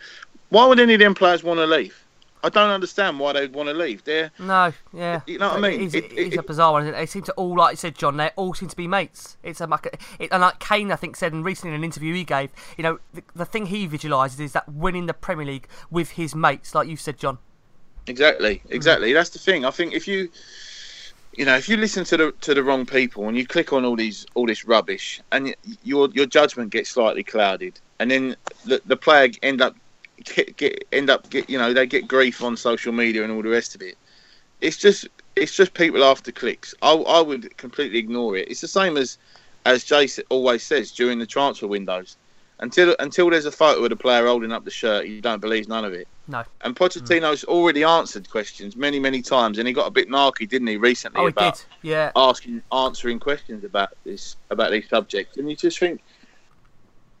why 0.49 0.65
would 0.65 0.79
any 0.79 0.93
of 0.93 0.99
them 0.99 1.13
players 1.13 1.43
want 1.43 1.59
to 1.59 1.65
leave? 1.65 2.03
I 2.43 2.49
don't 2.49 2.69
understand 2.69 3.19
why 3.19 3.33
they'd 3.33 3.53
want 3.53 3.67
to 3.67 3.73
leave. 3.73 4.03
They're 4.03 4.31
no, 4.39 4.71
yeah, 4.93 5.21
you 5.25 5.39
know 5.39 5.49
what 5.49 5.57
I 5.57 5.69
mean. 5.69 5.81
It's, 5.81 5.95
it, 5.95 6.05
it, 6.05 6.17
it's 6.17 6.37
a 6.37 6.43
bizarre 6.43 6.73
one. 6.73 6.91
They 6.91 7.05
seem 7.05 7.23
to 7.23 7.33
all, 7.33 7.57
like 7.57 7.73
you 7.73 7.77
said, 7.77 7.95
John. 7.95 8.17
They 8.17 8.29
all 8.35 8.53
seem 8.53 8.69
to 8.69 8.75
be 8.75 8.87
mates. 8.87 9.37
It's 9.43 9.59
a 9.59 9.67
it, 10.19 10.29
and 10.31 10.41
like 10.41 10.59
Kane, 10.59 10.91
I 10.91 10.95
think, 10.95 11.15
said 11.15 11.33
in 11.33 11.43
recently 11.43 11.73
in 11.73 11.81
an 11.81 11.83
interview 11.83 12.13
he 12.13 12.23
gave, 12.23 12.51
you 12.77 12.83
know, 12.83 12.99
the, 13.13 13.23
the 13.35 13.45
thing 13.45 13.65
he 13.65 13.87
visualises 13.87 14.39
is 14.39 14.53
that 14.53 14.69
winning 14.69 15.07
the 15.07 15.13
Premier 15.13 15.45
League 15.45 15.67
with 15.89 16.11
his 16.11 16.35
mates, 16.35 16.75
like 16.75 16.87
you 16.87 16.95
said, 16.95 17.17
John. 17.17 17.39
Exactly, 18.05 18.61
mm. 18.65 18.71
exactly. 18.71 19.13
That's 19.13 19.31
the 19.31 19.39
thing. 19.39 19.65
I 19.65 19.71
think 19.71 19.93
if 19.93 20.07
you, 20.07 20.29
you 21.33 21.43
know, 21.43 21.55
if 21.55 21.67
you 21.67 21.75
listen 21.75 22.03
to 22.05 22.17
the 22.17 22.31
to 22.41 22.53
the 22.53 22.63
wrong 22.63 22.85
people 22.85 23.27
and 23.27 23.35
you 23.35 23.47
click 23.47 23.73
on 23.73 23.83
all 23.83 23.95
these 23.95 24.27
all 24.35 24.45
this 24.45 24.63
rubbish, 24.63 25.21
and 25.31 25.55
your 25.83 26.09
your 26.11 26.27
judgment 26.27 26.69
gets 26.69 26.91
slightly 26.91 27.23
clouded, 27.23 27.79
and 27.99 28.11
then 28.11 28.35
the 28.63 28.79
the 28.85 28.95
player 28.95 29.29
end 29.41 29.61
up 29.61 29.75
get, 30.23 30.57
get 30.57 30.87
end 30.91 31.09
up 31.09 31.29
get 31.29 31.49
you 31.49 31.57
know 31.57 31.73
they 31.73 31.85
get 31.85 32.07
grief 32.07 32.43
on 32.43 32.57
social 32.57 32.91
media 32.91 33.23
and 33.23 33.31
all 33.31 33.41
the 33.41 33.49
rest 33.49 33.75
of 33.75 33.81
it. 33.81 33.97
It's 34.61 34.77
just 34.77 35.07
it's 35.35 35.55
just 35.55 35.73
people 35.73 36.03
after 36.03 36.31
clicks. 36.31 36.73
I 36.81 36.93
I 36.93 37.21
would 37.21 37.55
completely 37.57 37.99
ignore 37.99 38.37
it. 38.37 38.49
It's 38.49 38.61
the 38.61 38.67
same 38.67 38.97
as 38.97 39.17
as 39.65 39.83
Jason 39.83 40.23
always 40.29 40.63
says 40.63 40.91
during 40.91 41.19
the 41.19 41.25
transfer 41.25 41.67
windows 41.67 42.17
until 42.59 42.95
until 42.99 43.29
there's 43.29 43.45
a 43.45 43.51
photo 43.51 43.83
of 43.83 43.89
the 43.89 43.95
player 43.95 44.25
holding 44.25 44.51
up 44.51 44.65
the 44.65 44.71
shirt, 44.71 45.07
you 45.07 45.21
don't 45.21 45.41
believe 45.41 45.67
none 45.67 45.85
of 45.85 45.93
it. 45.93 46.07
No. 46.27 46.43
And 46.61 46.75
Pochettino's 46.75 47.43
mm. 47.43 47.49
already 47.49 47.83
answered 47.83 48.29
questions 48.29 48.75
many, 48.75 48.99
many 48.99 49.21
times, 49.21 49.59
and 49.59 49.67
he 49.67 49.73
got 49.73 49.87
a 49.87 49.91
bit 49.91 50.09
narky, 50.09 50.47
didn't 50.49 50.67
he, 50.67 50.77
recently 50.77 51.21
oh, 51.21 51.27
about 51.27 51.65
he 51.81 51.91
yeah. 51.91 52.11
asking, 52.15 52.61
answering 52.71 53.19
questions 53.19 53.63
about 53.63 53.91
this, 54.03 54.35
about 54.49 54.71
these 54.71 54.89
subjects, 54.89 55.37
and 55.37 55.49
you 55.49 55.55
just 55.55 55.79
think, 55.79 56.01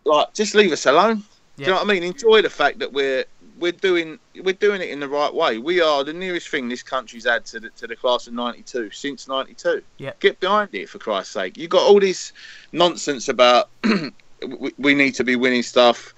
like, 0.03 0.33
just 0.33 0.55
leave 0.55 0.71
us 0.71 0.85
alone. 0.85 1.23
Yeah. 1.57 1.65
Do 1.65 1.71
you 1.71 1.75
know 1.75 1.83
what 1.83 1.89
I 1.89 1.93
mean? 1.93 2.03
Enjoy 2.03 2.41
the 2.41 2.49
fact 2.49 2.79
that 2.79 2.93
we're 2.93 3.25
we're 3.59 3.71
doing 3.71 4.19
we're 4.43 4.53
doing 4.53 4.81
it 4.81 4.89
in 4.89 4.99
the 4.99 5.07
right 5.07 5.33
way. 5.33 5.57
We 5.57 5.81
are 5.81 6.03
the 6.03 6.13
nearest 6.13 6.49
thing 6.49 6.69
this 6.69 6.83
country's 6.83 7.25
had 7.25 7.45
to 7.47 7.59
the 7.59 7.69
to 7.71 7.87
the 7.87 7.95
class 7.95 8.27
of 8.27 8.33
'92 8.33 8.91
since 8.91 9.27
'92. 9.27 9.81
Yeah. 9.97 10.11
Get 10.19 10.39
behind 10.39 10.73
it 10.73 10.89
for 10.89 10.99
Christ's 10.99 11.33
sake. 11.33 11.57
You 11.57 11.67
got 11.67 11.81
all 11.81 11.99
this 11.99 12.33
nonsense 12.71 13.27
about 13.27 13.69
we, 13.83 14.73
we 14.77 14.95
need 14.95 15.15
to 15.15 15.23
be 15.23 15.35
winning 15.35 15.63
stuff. 15.63 16.13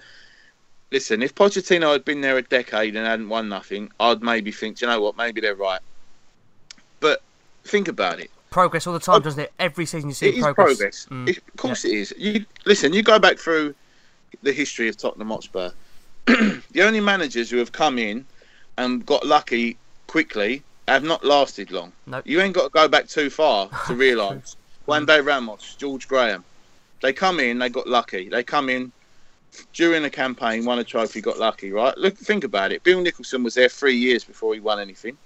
Listen, 0.92 1.22
if 1.22 1.36
Pochettino 1.36 1.92
had 1.92 2.04
been 2.04 2.22
there 2.22 2.38
a 2.38 2.42
decade 2.42 2.96
and 2.96 3.06
hadn't 3.06 3.30
won 3.30 3.48
nothing, 3.48 3.92
I'd 4.00 4.24
maybe 4.24 4.52
think, 4.52 4.82
you 4.82 4.88
know 4.88 5.00
what, 5.00 5.16
maybe 5.18 5.40
they're 5.40 5.54
right. 5.54 5.82
But 7.00 7.22
think 7.64 7.88
about 7.88 8.20
it. 8.20 8.32
Progress 8.50 8.88
all 8.88 8.94
the 8.94 9.00
time, 9.00 9.22
doesn't 9.22 9.40
it? 9.40 9.54
Every 9.60 9.86
season 9.86 10.10
you 10.10 10.16
see 10.16 10.30
it 10.30 10.42
progress. 10.42 10.66
progress. 10.66 11.08
Mm. 11.12 11.30
It, 11.30 11.38
of 11.38 11.56
course 11.58 11.86
yeah. 11.86 11.92
it 11.92 11.98
is. 11.98 12.14
You 12.18 12.46
listen. 12.66 12.94
You 12.94 13.04
go 13.04 13.20
back 13.20 13.38
through 13.38 13.76
the 14.44 14.52
history 14.52 14.88
of 14.90 14.98
Tottenham 14.98 15.30
Hotspur, 15.30 15.72
the 16.26 16.82
only 16.82 17.00
managers 17.00 17.50
who 17.50 17.58
have 17.58 17.72
come 17.72 17.98
in 17.98 18.26
and 18.78 19.06
got 19.06 19.26
lucky 19.26 19.78
quickly 20.08 20.64
have 20.88 21.04
not 21.04 21.24
lasted 21.24 21.72
long. 21.72 21.92
Nope. 22.08 22.24
You 22.26 22.42
ain't 22.42 22.56
got 22.56 22.64
to 22.64 22.70
go 22.70 22.88
back 22.88 23.08
too 23.08 23.30
far 23.30 23.70
to 23.88 23.96
realise. 23.96 24.56
Juande 24.88 25.24
Ramos, 25.24 25.76
George 25.76 26.08
Graham, 26.08 26.44
they 27.02 27.14
come 27.14 27.40
in, 27.40 27.60
they 27.60 27.70
got 27.70 27.88
lucky. 27.88 28.28
They 28.28 28.44
come 28.44 28.70
in 28.70 28.92
during 29.74 30.04
the 30.04 30.10
campaign, 30.10 30.66
won 30.66 30.80
a 30.80 30.84
trophy, 30.84 31.22
got 31.22 31.38
lucky, 31.38 31.72
right? 31.72 31.96
Look, 31.98 32.18
think 32.18 32.44
about 32.44 32.72
it. 32.72 32.84
Bill 32.84 33.02
Nicholson 33.02 33.44
was 33.44 33.54
there 33.54 33.70
three 33.70 33.96
years 33.96 34.24
before 34.24 34.54
he 34.54 34.60
won 34.60 34.80
anything. 34.80 35.18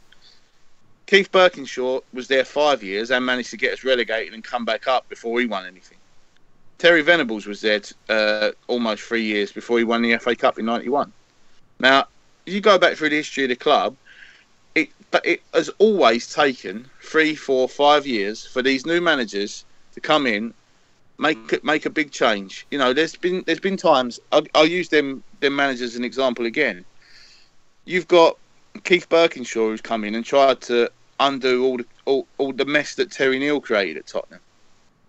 Keith 1.06 1.32
Birkinshaw 1.32 2.02
was 2.14 2.28
there 2.28 2.46
five 2.46 2.82
years 2.82 3.12
and 3.12 3.26
managed 3.26 3.52
to 3.52 3.58
get 3.58 3.74
us 3.74 3.84
relegated 3.84 4.34
and 4.34 4.44
come 4.44 4.66
back 4.66 4.88
up 4.88 5.08
before 5.10 5.40
he 5.40 5.46
won 5.46 5.66
anything. 5.66 5.98
Terry 6.84 7.02
Venables 7.02 7.46
was 7.46 7.62
there 7.62 7.80
t- 7.80 7.96
uh, 8.10 8.52
almost 8.68 9.04
three 9.04 9.24
years 9.24 9.54
before 9.54 9.78
he 9.78 9.86
won 9.86 10.02
the 10.02 10.18
FA 10.18 10.36
Cup 10.36 10.60
in 10.60 10.66
'91. 10.66 11.14
Now, 11.80 12.08
you 12.46 12.60
go 12.60 12.78
back 12.78 12.98
through 12.98 13.08
the 13.08 13.16
history 13.16 13.46
of 13.46 13.50
the 13.52 13.56
club, 13.56 13.96
it 14.76 14.90
but 15.10 15.26
it 15.26 15.42
has 15.54 15.70
always 15.78 16.34
taken 16.34 16.86
three, 17.02 17.36
four, 17.36 17.70
five 17.70 18.06
years 18.06 18.46
for 18.46 18.62
these 18.62 18.86
new 18.86 19.00
managers 19.00 19.64
to 19.94 20.02
come 20.02 20.28
in, 20.28 20.54
make 21.18 21.64
make 21.64 21.86
a 21.86 21.90
big 21.90 22.12
change. 22.12 22.68
You 22.70 22.80
know, 22.80 22.92
there's 22.92 23.16
been 23.16 23.46
there's 23.46 23.62
been 23.62 23.78
times 23.78 24.20
I'll, 24.34 24.44
I'll 24.54 24.68
use 24.68 24.90
them 24.90 25.24
them 25.40 25.56
managers 25.56 25.92
as 25.92 25.96
an 25.96 26.04
example 26.04 26.48
again. 26.48 26.84
You've 27.86 28.10
got 28.10 28.38
Keith 28.84 29.08
Birkinshaw 29.08 29.70
who's 29.70 29.80
come 29.80 30.04
in 30.04 30.16
and 30.16 30.26
tried 30.26 30.60
to 30.64 30.92
undo 31.22 31.64
all 31.64 31.78
the 31.78 31.86
all, 32.04 32.28
all 32.40 32.52
the 32.52 32.66
mess 32.66 32.96
that 32.96 33.10
Terry 33.10 33.40
Neill 33.40 33.62
created 33.62 33.96
at 33.96 34.08
Tottenham. 34.08 34.42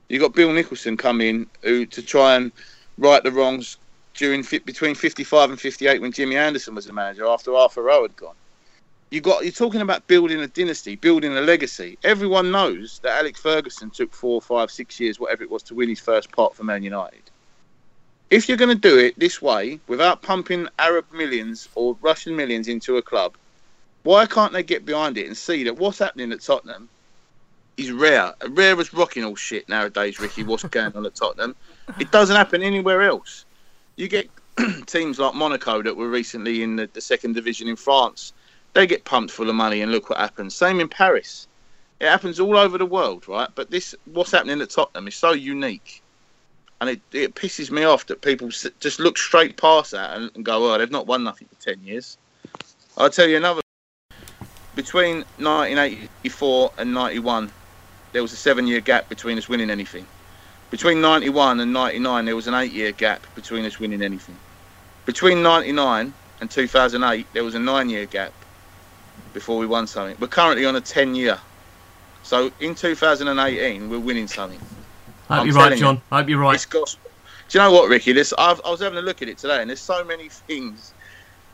You've 0.09 0.23
got 0.23 0.35
Bill 0.35 0.53
Nicholson 0.53 0.97
come 0.97 1.21
in 1.21 1.47
who 1.63 1.87
to 1.87 2.03
try 2.03 2.37
and 2.37 2.53
right 2.99 3.23
the 3.23 3.33
wrongs 3.33 3.79
during 4.15 4.43
between 4.43 4.95
55 4.95 5.51
and 5.51 5.61
58 5.61 6.01
when 6.01 6.13
Jimmy 6.13 6.37
Anderson 6.37 6.75
was 6.75 6.87
the 6.87 6.93
manager 6.93 7.27
after 7.27 7.55
Arthur 7.55 7.83
Rowe 7.83 8.03
had 8.03 8.17
gone. 8.17 8.37
You 9.11 9.21
got 9.21 9.45
you're 9.45 9.53
talking 9.53 9.81
about 9.81 10.07
building 10.07 10.41
a 10.41 10.47
dynasty, 10.47 10.97
building 10.97 11.37
a 11.37 11.41
legacy. 11.41 11.99
Everyone 12.05 12.51
knows 12.51 13.01
that 13.03 13.19
Alex 13.19 13.41
Ferguson 13.41 13.91
took 13.91 14.13
four, 14.13 14.41
five, 14.41 14.71
six 14.71 14.99
years, 14.99 15.21
whatever 15.21 15.43
it 15.43 15.51
was, 15.51 15.63
to 15.65 15.75
win 15.75 15.89
his 15.89 16.01
first 16.01 16.33
pot 16.33 16.55
for 16.55 16.65
Man 16.65 16.83
United. 16.83 17.23
If 18.31 18.49
you're 18.49 18.59
going 18.59 18.75
to 18.77 18.89
do 18.89 18.99
it 18.99 19.19
this 19.19 19.41
way, 19.41 19.79
without 19.87 20.23
pumping 20.23 20.67
Arab 20.79 21.07
millions 21.13 21.69
or 21.75 21.97
Russian 22.01 22.35
millions 22.35 22.69
into 22.69 22.97
a 22.97 23.03
club, 23.03 23.37
why 24.03 24.27
can't 24.27 24.53
they 24.53 24.63
get 24.63 24.85
behind 24.85 25.17
it 25.17 25.27
and 25.27 25.37
see 25.37 25.65
that 25.65 25.77
what's 25.77 25.99
happening 25.99 26.33
at 26.33 26.41
Tottenham 26.41 26.89
is 27.77 27.91
rare, 27.91 28.35
rare 28.51 28.79
as 28.79 28.93
rocking 28.93 29.25
all 29.25 29.37
shit 29.37 29.69
nowadays, 29.69 30.21
Ricky. 30.21 30.43
What's 30.43 30.65
going 30.65 30.95
on 30.95 31.07
at 31.07 31.15
Tottenham? 31.15 31.57
It 31.99 32.11
doesn't 32.11 32.37
happen 32.37 32.63
anywhere 32.63 33.03
else. 33.03 33.45
You 33.97 34.09
get 34.09 34.29
teams 34.87 35.19
like 35.19 35.35
Monaco 35.35 35.83
that 35.83 35.97
were 35.97 36.09
recently 36.09 36.63
in 36.63 36.77
the, 36.77 36.89
the 36.93 37.01
second 37.01 37.35
division 37.35 37.69
in 37.69 37.77
France. 37.77 38.33
They 38.73 38.87
get 38.87 39.05
pumped 39.05 39.33
full 39.33 39.49
of 39.49 39.55
money, 39.55 39.83
and 39.83 39.93
look 39.93 40.11
what 40.11 40.19
happens. 40.19 40.55
Same 40.55 40.81
in 40.81 40.89
Paris. 40.89 41.47
It 42.01 42.09
happens 42.09 42.41
all 42.41 42.57
over 42.57 42.77
the 42.77 42.87
world, 42.87 43.29
right? 43.29 43.49
But 43.55 43.71
this, 43.71 43.95
what's 44.07 44.33
happening 44.33 44.61
at 44.61 44.71
Tottenham, 44.71 45.07
is 45.07 45.15
so 45.15 45.33
unique, 45.33 46.03
and 46.81 46.91
it, 46.91 47.01
it 47.13 47.35
pisses 47.35 47.71
me 47.71 47.85
off 47.85 48.07
that 48.07 48.21
people 48.21 48.49
just 48.49 48.99
look 48.99 49.17
straight 49.17 49.57
past 49.57 49.93
that 49.93 50.17
and, 50.17 50.31
and 50.35 50.45
go, 50.45 50.73
"Oh, 50.73 50.79
they've 50.79 50.91
not 50.91 51.07
won 51.07 51.23
nothing 51.23 51.49
for 51.49 51.63
ten 51.63 51.83
years." 51.85 52.19
I'll 52.97 53.11
tell 53.11 53.29
you 53.29 53.37
another. 53.37 53.61
Between 54.75 55.19
1984 55.39 56.73
and 56.79 56.93
91, 56.93 57.51
there 58.15 58.23
was 58.23 58.33
a 58.33 58.37
seven-year 58.37 58.81
gap 58.81 59.09
between 59.09 59.37
us 59.37 59.49
winning 59.49 59.71
anything. 59.71 60.07
Between 60.71 61.01
91 61.01 61.59
and 61.59 61.73
99, 61.73 62.25
there 62.25 62.37
was 62.37 62.47
an 62.47 62.55
eight-year 62.55 62.93
gap 62.93 63.27
between 63.35 63.65
us 63.65 63.81
winning 63.81 64.03
anything. 64.03 64.37
Between 65.05 65.43
99 65.43 66.15
and 66.41 66.51
2008, 66.51 67.27
there 67.33 67.43
was 67.43 67.57
a 67.57 67.59
nine-year 67.59 68.07
gap 68.07 68.33
before 69.33 69.59
we 69.59 69.67
won 69.67 69.89
something. 69.89 70.17
We're 70.21 70.29
currently 70.29 70.65
on 70.65 70.77
a 70.77 70.81
10-year. 70.81 71.41
So 72.23 72.53
in 72.61 72.77
2018, 72.77 73.91
we're 73.91 73.99
winning 73.99 74.29
something. 74.29 74.61
I 75.29 75.35
hope 75.35 75.41
I'm 75.41 75.47
you're 75.49 75.57
right, 75.57 75.63
telling 75.65 75.79
you. 75.79 75.85
John. 75.85 76.03
I 76.13 76.21
hope 76.21 76.29
you're 76.29 76.39
right. 76.39 76.55
It's 76.55 76.67
gospel. 76.67 77.11
Do 77.49 77.59
you 77.59 77.65
know 77.65 77.73
what, 77.73 77.89
Ricky? 77.89 78.13
This 78.13 78.33
I've, 78.39 78.61
I 78.65 78.71
was 78.71 78.81
having 78.81 78.99
a 78.99 79.03
look 79.03 79.23
at 79.23 79.29
it 79.29 79.39
today, 79.39 79.61
and 79.61 79.69
there's 79.69 79.81
so 79.81 80.05
many 80.05 80.29
things. 80.29 80.95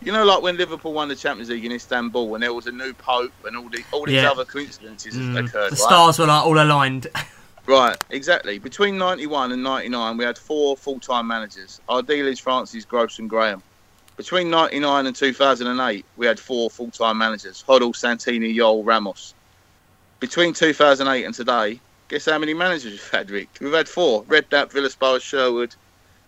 You 0.03 0.13
know, 0.13 0.25
like 0.25 0.43
when 0.43 0.57
Liverpool 0.57 0.95
won 0.95 1.09
the 1.09 1.17
Champions 1.17 1.51
League 1.51 1.65
in 1.65 1.73
Istanbul, 1.73 2.35
and 2.35 2.43
there 2.43 2.55
was 2.55 2.67
a 2.67 2.73
new 2.73 2.95
pope, 2.95 3.33
and 3.45 3.57
all 3.57 3.69
the 3.69 3.85
all 3.93 4.07
these 4.07 4.23
Yeah. 4.23 4.31
other 4.31 4.45
coincidences 4.47 5.15
Mm, 5.15 5.39
occurred. 5.39 5.73
the 5.73 5.77
right? 5.77 5.79
stars 5.79 6.19
were 6.19 6.27
like 6.27 6.45
all 6.45 6.59
aligned. 6.61 7.07
Right, 7.67 7.97
exactly. 8.09 8.59
Between 8.59 8.99
91 8.99 9.53
and 9.53 9.63
99, 9.63 10.17
we 10.17 10.25
had 10.25 10.37
four 10.39 10.77
full 10.77 10.99
time 10.99 11.29
managers 11.29 11.79
Ardiles, 11.89 12.41
Francis, 12.41 12.85
Gross, 12.85 13.19
and 13.21 13.31
Graham. 13.31 13.63
Between 14.17 14.51
99 14.51 15.07
and 15.07 15.15
2008, 15.15 16.05
we 16.17 16.27
had 16.27 16.41
four 16.41 16.69
full 16.71 16.91
time 16.91 17.19
managers 17.19 17.63
Hoddle, 17.69 17.95
Santini, 17.95 18.57
Jol, 18.57 18.83
Ramos. 18.83 19.35
Between 20.19 20.53
2008 20.53 21.25
and 21.25 21.35
today, 21.35 21.81
guess 22.09 22.25
how 22.25 22.39
many 22.39 22.55
managers 22.55 22.93
we've 22.93 23.11
had, 23.11 23.31
Rick? 23.31 23.51
We've 23.61 23.73
had 23.73 23.89
four 23.89 24.25
Redknapp, 24.25 24.73
Villas-Boas, 24.73 25.23
Sherwood, 25.23 25.75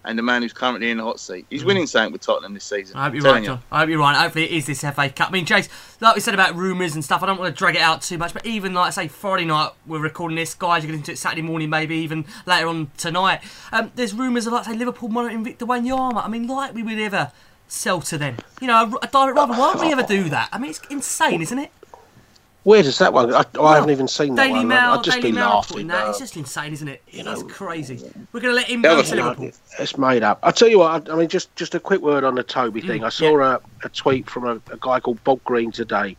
and 0.05 0.19
the 0.19 0.23
man 0.23 0.43
who's 0.43 0.53
currently 0.53 0.91
in 0.91 0.99
the 0.99 1.05
hot 1.05 1.21
seat. 1.21 1.47
He's 1.51 1.65
winning 1.65 1.87
something 1.87 2.13
with 2.13 2.23
Tottenham 2.23 2.55
this 2.55 2.65
season. 2.65 2.97
Mm. 2.97 3.01
I 3.01 3.05
hope 3.05 3.15
you're 3.15 3.25
right, 3.25 3.43
you. 3.43 3.47
John. 3.47 3.63
I 3.71 3.81
hope 3.81 3.89
you're 3.89 3.99
right. 3.99 4.17
Hopefully, 4.17 4.45
it 4.45 4.51
is 4.53 4.67
this 4.67 4.81
FA 4.81 5.09
Cup. 5.11 5.29
I 5.29 5.33
mean, 5.33 5.47
Chase, 5.47 5.69
like 6.01 6.15
we 6.15 6.21
said 6.21 6.35
about 6.35 6.57
rumours 6.57 6.95
and 6.95 7.05
stuff, 7.05 7.23
I 7.23 7.27
don't 7.27 7.39
want 7.39 7.55
to 7.55 7.59
drag 7.59 7.77
it 7.77 7.83
out 7.83 8.03
too 8.03 8.19
much, 8.19 8.33
but 8.33 8.45
even 8.45 8.75
like 8.75 8.89
I 8.89 8.91
say 8.91 9.09
Friday 9.09 9.45
night, 9.45 9.71
we're 9.87 10.01
recording 10.01 10.37
this, 10.37 10.55
guys, 10.55 10.83
you're 10.83 10.91
getting 10.91 11.05
to 11.05 11.13
it 11.13 11.19
Saturday 11.19 11.43
morning, 11.43 11.71
maybe 11.71 11.97
even 11.97 12.25
later 12.47 12.69
on 12.69 12.91
tonight. 12.97 13.41
Um, 13.71 13.93
there's 13.95 14.15
rumours 14.15 14.47
of 14.47 14.53
like 14.53 14.65
say 14.65 14.75
Liverpool 14.75 15.09
monitoring 15.09 15.45
Victor 15.45 15.67
Wanyama. 15.67 16.25
I 16.25 16.29
mean, 16.29 16.47
like 16.47 16.75
we 16.75 16.83
would 16.83 16.99
ever 16.99 17.33
sell 17.69 18.01
to 18.03 18.19
them. 18.19 18.37
You 18.61 18.67
know, 18.67 18.99
a, 19.03 19.07
a 19.07 19.09
direct 19.09 19.37
rival. 19.37 19.57
Why 19.57 19.75
would 19.75 19.81
we 19.81 19.93
ever 19.93 20.03
do 20.03 20.29
that? 20.31 20.49
I 20.53 20.59
mean, 20.59 20.71
it's 20.71 20.81
insane, 20.91 21.43
isn't 21.43 21.59
it? 21.59 21.71
Where 22.65 22.83
does 22.83 22.99
that 22.99 23.13
one? 23.13 23.35
I, 23.35 23.45
I 23.61 23.75
haven't 23.75 23.91
even 23.91 24.07
seen 24.07 24.37
that 24.37 24.47
Daily 24.47 24.61
one. 24.61 24.69
Mail, 24.69 24.93
I'd 24.93 25.05
just 25.05 25.17
Daily 25.17 25.33
be 25.33 25.37
Mail 25.37 25.49
laughing. 25.49 25.75
putting 25.75 25.87
that. 25.89 26.09
It's 26.11 26.21
just 26.21 26.37
insane, 26.37 26.73
isn't 26.73 26.87
it? 26.87 27.03
It's 27.09 27.25
know, 27.25 27.43
crazy. 27.49 27.97
We're 28.33 28.41
going 28.41 28.53
to 28.53 28.57
let 28.57 28.69
him 28.69 28.83
go 28.83 29.03
to 29.03 29.15
Liverpool. 29.17 29.51
It's 29.81 29.99
made 29.99 30.23
up. 30.23 30.39
I 30.45 30.53
tell 30.53 30.69
you 30.69 30.79
what. 30.79 31.09
I, 31.09 31.13
I 31.13 31.17
mean, 31.17 31.29
just 31.29 31.55
just 31.57 31.75
a 31.75 31.81
quick 31.81 32.03
word 32.03 32.23
on 32.23 32.37
the 32.37 32.45
Toby 32.45 32.81
mm, 32.81 32.87
thing. 32.87 33.05
I 33.05 33.09
saw 33.09 33.41
a, 33.41 33.61
a 33.83 33.89
tweet 33.89 34.31
from 34.31 34.45
a, 34.45 34.55
a 34.73 34.79
guy 34.81 35.01
called 35.01 35.23
Bob 35.25 35.43
Green 35.43 35.73
today, 35.73 36.17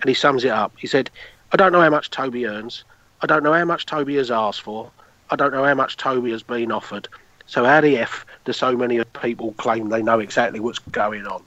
and 0.00 0.08
he 0.08 0.14
sums 0.14 0.44
it 0.44 0.50
up. 0.50 0.72
He 0.78 0.86
said, 0.86 1.10
"I 1.50 1.56
don't 1.56 1.72
know 1.72 1.80
how 1.80 1.90
much 1.90 2.10
Toby 2.10 2.46
earns. 2.46 2.84
I 3.22 3.26
don't 3.26 3.42
know 3.42 3.52
how 3.52 3.64
much 3.64 3.84
Toby 3.86 4.14
has 4.16 4.30
asked 4.30 4.60
for. 4.60 4.92
I 5.30 5.36
don't 5.36 5.52
know 5.52 5.64
how 5.64 5.74
much 5.74 5.96
Toby 5.96 6.30
has 6.30 6.44
been 6.44 6.70
offered. 6.70 7.08
So 7.46 7.64
how 7.64 7.80
the 7.80 7.98
f 7.98 8.24
do 8.44 8.52
so 8.52 8.76
many 8.76 9.02
people 9.04 9.54
claim 9.54 9.88
they 9.88 10.02
know 10.02 10.20
exactly 10.20 10.60
what's 10.60 10.78
going 10.78 11.26
on?" 11.26 11.42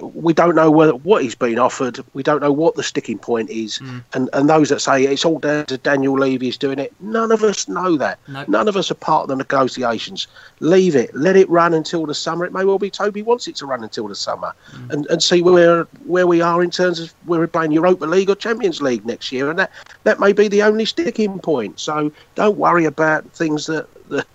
We 0.00 0.32
don't 0.32 0.54
know 0.54 0.70
whether, 0.70 0.94
what 0.94 1.22
he's 1.22 1.34
been 1.34 1.58
offered. 1.58 1.98
We 2.14 2.22
don't 2.22 2.40
know 2.40 2.52
what 2.52 2.76
the 2.76 2.82
sticking 2.82 3.18
point 3.18 3.50
is. 3.50 3.78
Hmm. 3.78 3.98
And, 4.14 4.30
and 4.32 4.48
those 4.48 4.68
that 4.68 4.80
say 4.80 5.04
it's 5.04 5.24
all 5.24 5.40
down 5.40 5.66
to 5.66 5.76
Daniel 5.76 6.14
Levy's 6.14 6.56
doing 6.56 6.78
it, 6.78 6.94
none 7.00 7.32
of 7.32 7.42
us 7.42 7.66
know 7.68 7.96
that. 7.96 8.18
No. 8.28 8.44
None 8.46 8.68
of 8.68 8.76
us 8.76 8.90
are 8.90 8.94
part 8.94 9.22
of 9.22 9.28
the 9.28 9.36
negotiations. 9.36 10.28
Leave 10.60 10.94
it. 10.94 11.14
Let 11.14 11.36
it 11.36 11.50
run 11.50 11.74
until 11.74 12.06
the 12.06 12.14
summer. 12.14 12.44
It 12.44 12.52
may 12.52 12.64
well 12.64 12.78
be 12.78 12.90
Toby 12.90 13.22
wants 13.22 13.48
it 13.48 13.56
to 13.56 13.66
run 13.66 13.82
until 13.82 14.06
the 14.06 14.14
summer, 14.14 14.54
hmm. 14.70 14.90
and 14.90 15.06
and 15.06 15.22
see 15.22 15.42
where 15.42 15.84
where 16.06 16.26
we 16.26 16.40
are 16.40 16.62
in 16.62 16.70
terms 16.70 17.00
of 17.00 17.12
where 17.26 17.40
we're 17.40 17.48
playing 17.48 17.72
Europa 17.72 18.06
League 18.06 18.30
or 18.30 18.36
Champions 18.36 18.80
League 18.80 19.04
next 19.04 19.32
year, 19.32 19.50
and 19.50 19.58
that 19.58 19.72
that 20.04 20.20
may 20.20 20.32
be 20.32 20.46
the 20.48 20.62
only 20.62 20.84
sticking 20.84 21.38
point. 21.40 21.80
So 21.80 22.12
don't 22.36 22.56
worry 22.56 22.84
about 22.84 23.28
things 23.32 23.66
that. 23.66 23.88
that 24.10 24.26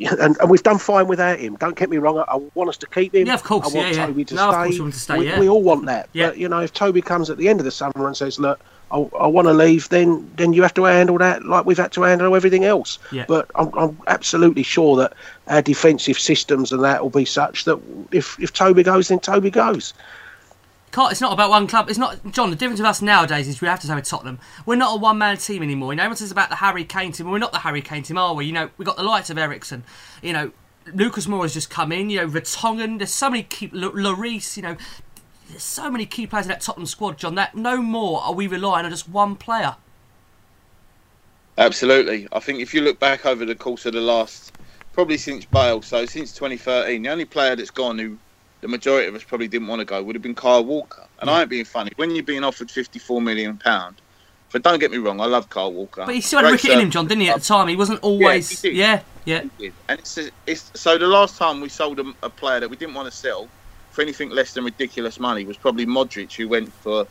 and, 0.00 0.36
and 0.38 0.50
we've 0.50 0.62
done 0.62 0.78
fine 0.78 1.08
without 1.08 1.38
him. 1.38 1.56
Don't 1.56 1.76
get 1.76 1.90
me 1.90 1.98
wrong. 1.98 2.18
I, 2.18 2.22
I 2.22 2.36
want 2.54 2.70
us 2.70 2.76
to 2.78 2.86
keep 2.86 3.14
him. 3.14 3.26
Yeah, 3.26 3.34
of 3.34 3.44
course, 3.44 3.74
I 3.74 3.76
want 3.76 3.94
yeah, 3.94 4.08
yeah. 4.08 4.24
To 4.24 4.34
No, 4.34 4.48
of 4.48 4.54
stay. 4.54 4.64
course 4.64 4.80
want 4.80 4.94
to 4.94 5.00
stay, 5.00 5.18
we, 5.18 5.26
yeah. 5.26 5.40
we 5.40 5.48
all 5.48 5.62
want 5.62 5.86
that. 5.86 6.08
Yeah. 6.12 6.28
But 6.28 6.38
you 6.38 6.48
know, 6.48 6.60
if 6.60 6.72
Toby 6.72 7.02
comes 7.02 7.30
at 7.30 7.38
the 7.38 7.48
end 7.48 7.60
of 7.60 7.64
the 7.64 7.70
summer 7.70 8.06
and 8.06 8.16
says, 8.16 8.38
"Look, 8.38 8.60
I, 8.90 8.96
I 9.18 9.26
want 9.26 9.48
to 9.48 9.54
leave," 9.54 9.88
then 9.88 10.30
then 10.36 10.52
you 10.52 10.62
have 10.62 10.74
to 10.74 10.84
handle 10.84 11.18
that 11.18 11.44
like 11.44 11.66
we've 11.66 11.76
had 11.78 11.92
to 11.92 12.02
handle 12.02 12.34
everything 12.34 12.64
else. 12.64 12.98
Yeah. 13.12 13.24
But 13.28 13.50
I'm, 13.54 13.70
I'm 13.74 13.98
absolutely 14.06 14.62
sure 14.62 14.96
that 14.96 15.14
our 15.48 15.62
defensive 15.62 16.18
systems 16.18 16.72
and 16.72 16.82
that 16.84 17.02
will 17.02 17.10
be 17.10 17.24
such 17.24 17.64
that 17.64 17.78
if 18.12 18.38
if 18.40 18.52
Toby 18.52 18.82
goes, 18.82 19.08
then 19.08 19.20
Toby 19.20 19.50
goes. 19.50 19.94
Can't, 20.90 21.12
it's 21.12 21.20
not 21.20 21.32
about 21.32 21.50
one 21.50 21.66
club. 21.66 21.90
It's 21.90 21.98
not 21.98 22.32
John. 22.32 22.50
The 22.50 22.56
difference 22.56 22.80
with 22.80 22.86
us 22.86 23.02
nowadays 23.02 23.46
is 23.46 23.60
we 23.60 23.68
have 23.68 23.80
to 23.80 23.86
say 23.86 23.94
with 23.94 24.04
Tottenham, 24.04 24.38
we're 24.64 24.76
not 24.76 24.96
a 24.96 24.98
one-man 24.98 25.36
team 25.36 25.62
anymore. 25.62 25.92
You 25.92 25.96
know, 25.96 26.04
everyone 26.04 26.16
says 26.16 26.30
about 26.30 26.48
the 26.48 26.56
Harry 26.56 26.84
Kane 26.84 27.12
team. 27.12 27.30
We're 27.30 27.38
not 27.38 27.52
the 27.52 27.58
Harry 27.58 27.82
Kane 27.82 28.02
team, 28.02 28.16
are 28.16 28.34
we? 28.34 28.46
You 28.46 28.52
know, 28.52 28.70
we 28.78 28.84
got 28.84 28.96
the 28.96 29.02
likes 29.02 29.28
of 29.28 29.36
Eriksen. 29.36 29.84
You 30.22 30.32
know, 30.32 30.50
Lucas 30.94 31.26
Moura 31.26 31.42
has 31.42 31.54
just 31.54 31.68
come 31.68 31.92
in. 31.92 32.08
You 32.08 32.20
know, 32.20 32.28
Vertonghen. 32.28 32.98
There's 32.98 33.12
so 33.12 33.28
many 33.30 33.42
key. 33.42 33.68
Lloris. 33.68 34.56
You 34.56 34.62
know, 34.62 34.76
there's 35.50 35.62
so 35.62 35.90
many 35.90 36.06
key 36.06 36.26
players 36.26 36.46
in 36.46 36.50
that 36.50 36.62
Tottenham 36.62 36.86
squad, 36.86 37.18
John. 37.18 37.34
That 37.34 37.54
no 37.54 37.82
more 37.82 38.22
are 38.22 38.32
we 38.32 38.46
relying 38.46 38.84
on 38.84 38.90
just 38.90 39.08
one 39.08 39.36
player. 39.36 39.76
Absolutely. 41.58 42.28
I 42.32 42.38
think 42.38 42.60
if 42.60 42.72
you 42.72 42.80
look 42.80 43.00
back 43.00 43.26
over 43.26 43.44
the 43.44 43.54
course 43.54 43.84
of 43.84 43.92
the 43.92 44.00
last, 44.00 44.56
probably 44.92 45.16
since 45.16 45.44
Bale, 45.44 45.82
so 45.82 46.06
since 46.06 46.32
2013, 46.32 47.02
the 47.02 47.08
only 47.08 47.24
player 47.24 47.56
that's 47.56 47.70
gone 47.70 47.98
who 47.98 48.16
the 48.60 48.68
majority 48.68 49.06
of 49.08 49.14
us 49.14 49.22
probably 49.22 49.48
didn't 49.48 49.68
want 49.68 49.80
to 49.80 49.84
go 49.84 50.02
would 50.02 50.14
have 50.16 50.22
been 50.22 50.34
Kyle 50.34 50.64
Walker. 50.64 51.04
And 51.20 51.30
I 51.30 51.40
ain't 51.42 51.50
being 51.50 51.64
funny. 51.64 51.92
When 51.96 52.10
you're 52.14 52.24
being 52.24 52.44
offered 52.44 52.70
54 52.70 53.20
million 53.20 53.56
pound, 53.56 53.96
but 54.52 54.62
don't 54.62 54.78
get 54.78 54.90
me 54.90 54.98
wrong, 54.98 55.20
I 55.20 55.26
love 55.26 55.50
Kyle 55.50 55.72
Walker. 55.72 56.04
But 56.06 56.14
he 56.14 56.20
still 56.20 56.38
had 56.38 56.46
a 56.46 56.48
Great 56.50 56.62
wicket 56.62 56.78
in 56.78 56.84
him. 56.86 56.90
John, 56.90 57.06
didn't 57.06 57.22
he? 57.22 57.28
At 57.30 57.40
the 57.40 57.44
time, 57.44 57.68
he 57.68 57.76
wasn't 57.76 58.00
always. 58.02 58.60
did. 58.60 58.74
Yeah, 58.74 59.02
Yeah. 59.24 59.42
And 59.88 59.98
it's, 60.00 60.18
it's 60.46 60.70
so 60.74 60.96
the 60.98 61.06
last 61.06 61.36
time 61.36 61.60
we 61.60 61.68
sold 61.68 61.98
a, 62.00 62.12
a 62.22 62.30
player 62.30 62.60
that 62.60 62.68
we 62.70 62.76
didn't 62.76 62.94
want 62.94 63.10
to 63.10 63.16
sell 63.16 63.48
for 63.90 64.02
anything 64.02 64.30
less 64.30 64.54
than 64.54 64.64
ridiculous 64.64 65.18
money 65.20 65.44
was 65.44 65.56
probably 65.56 65.84
Modric, 65.86 66.32
who 66.34 66.48
went 66.48 66.72
for 66.72 67.06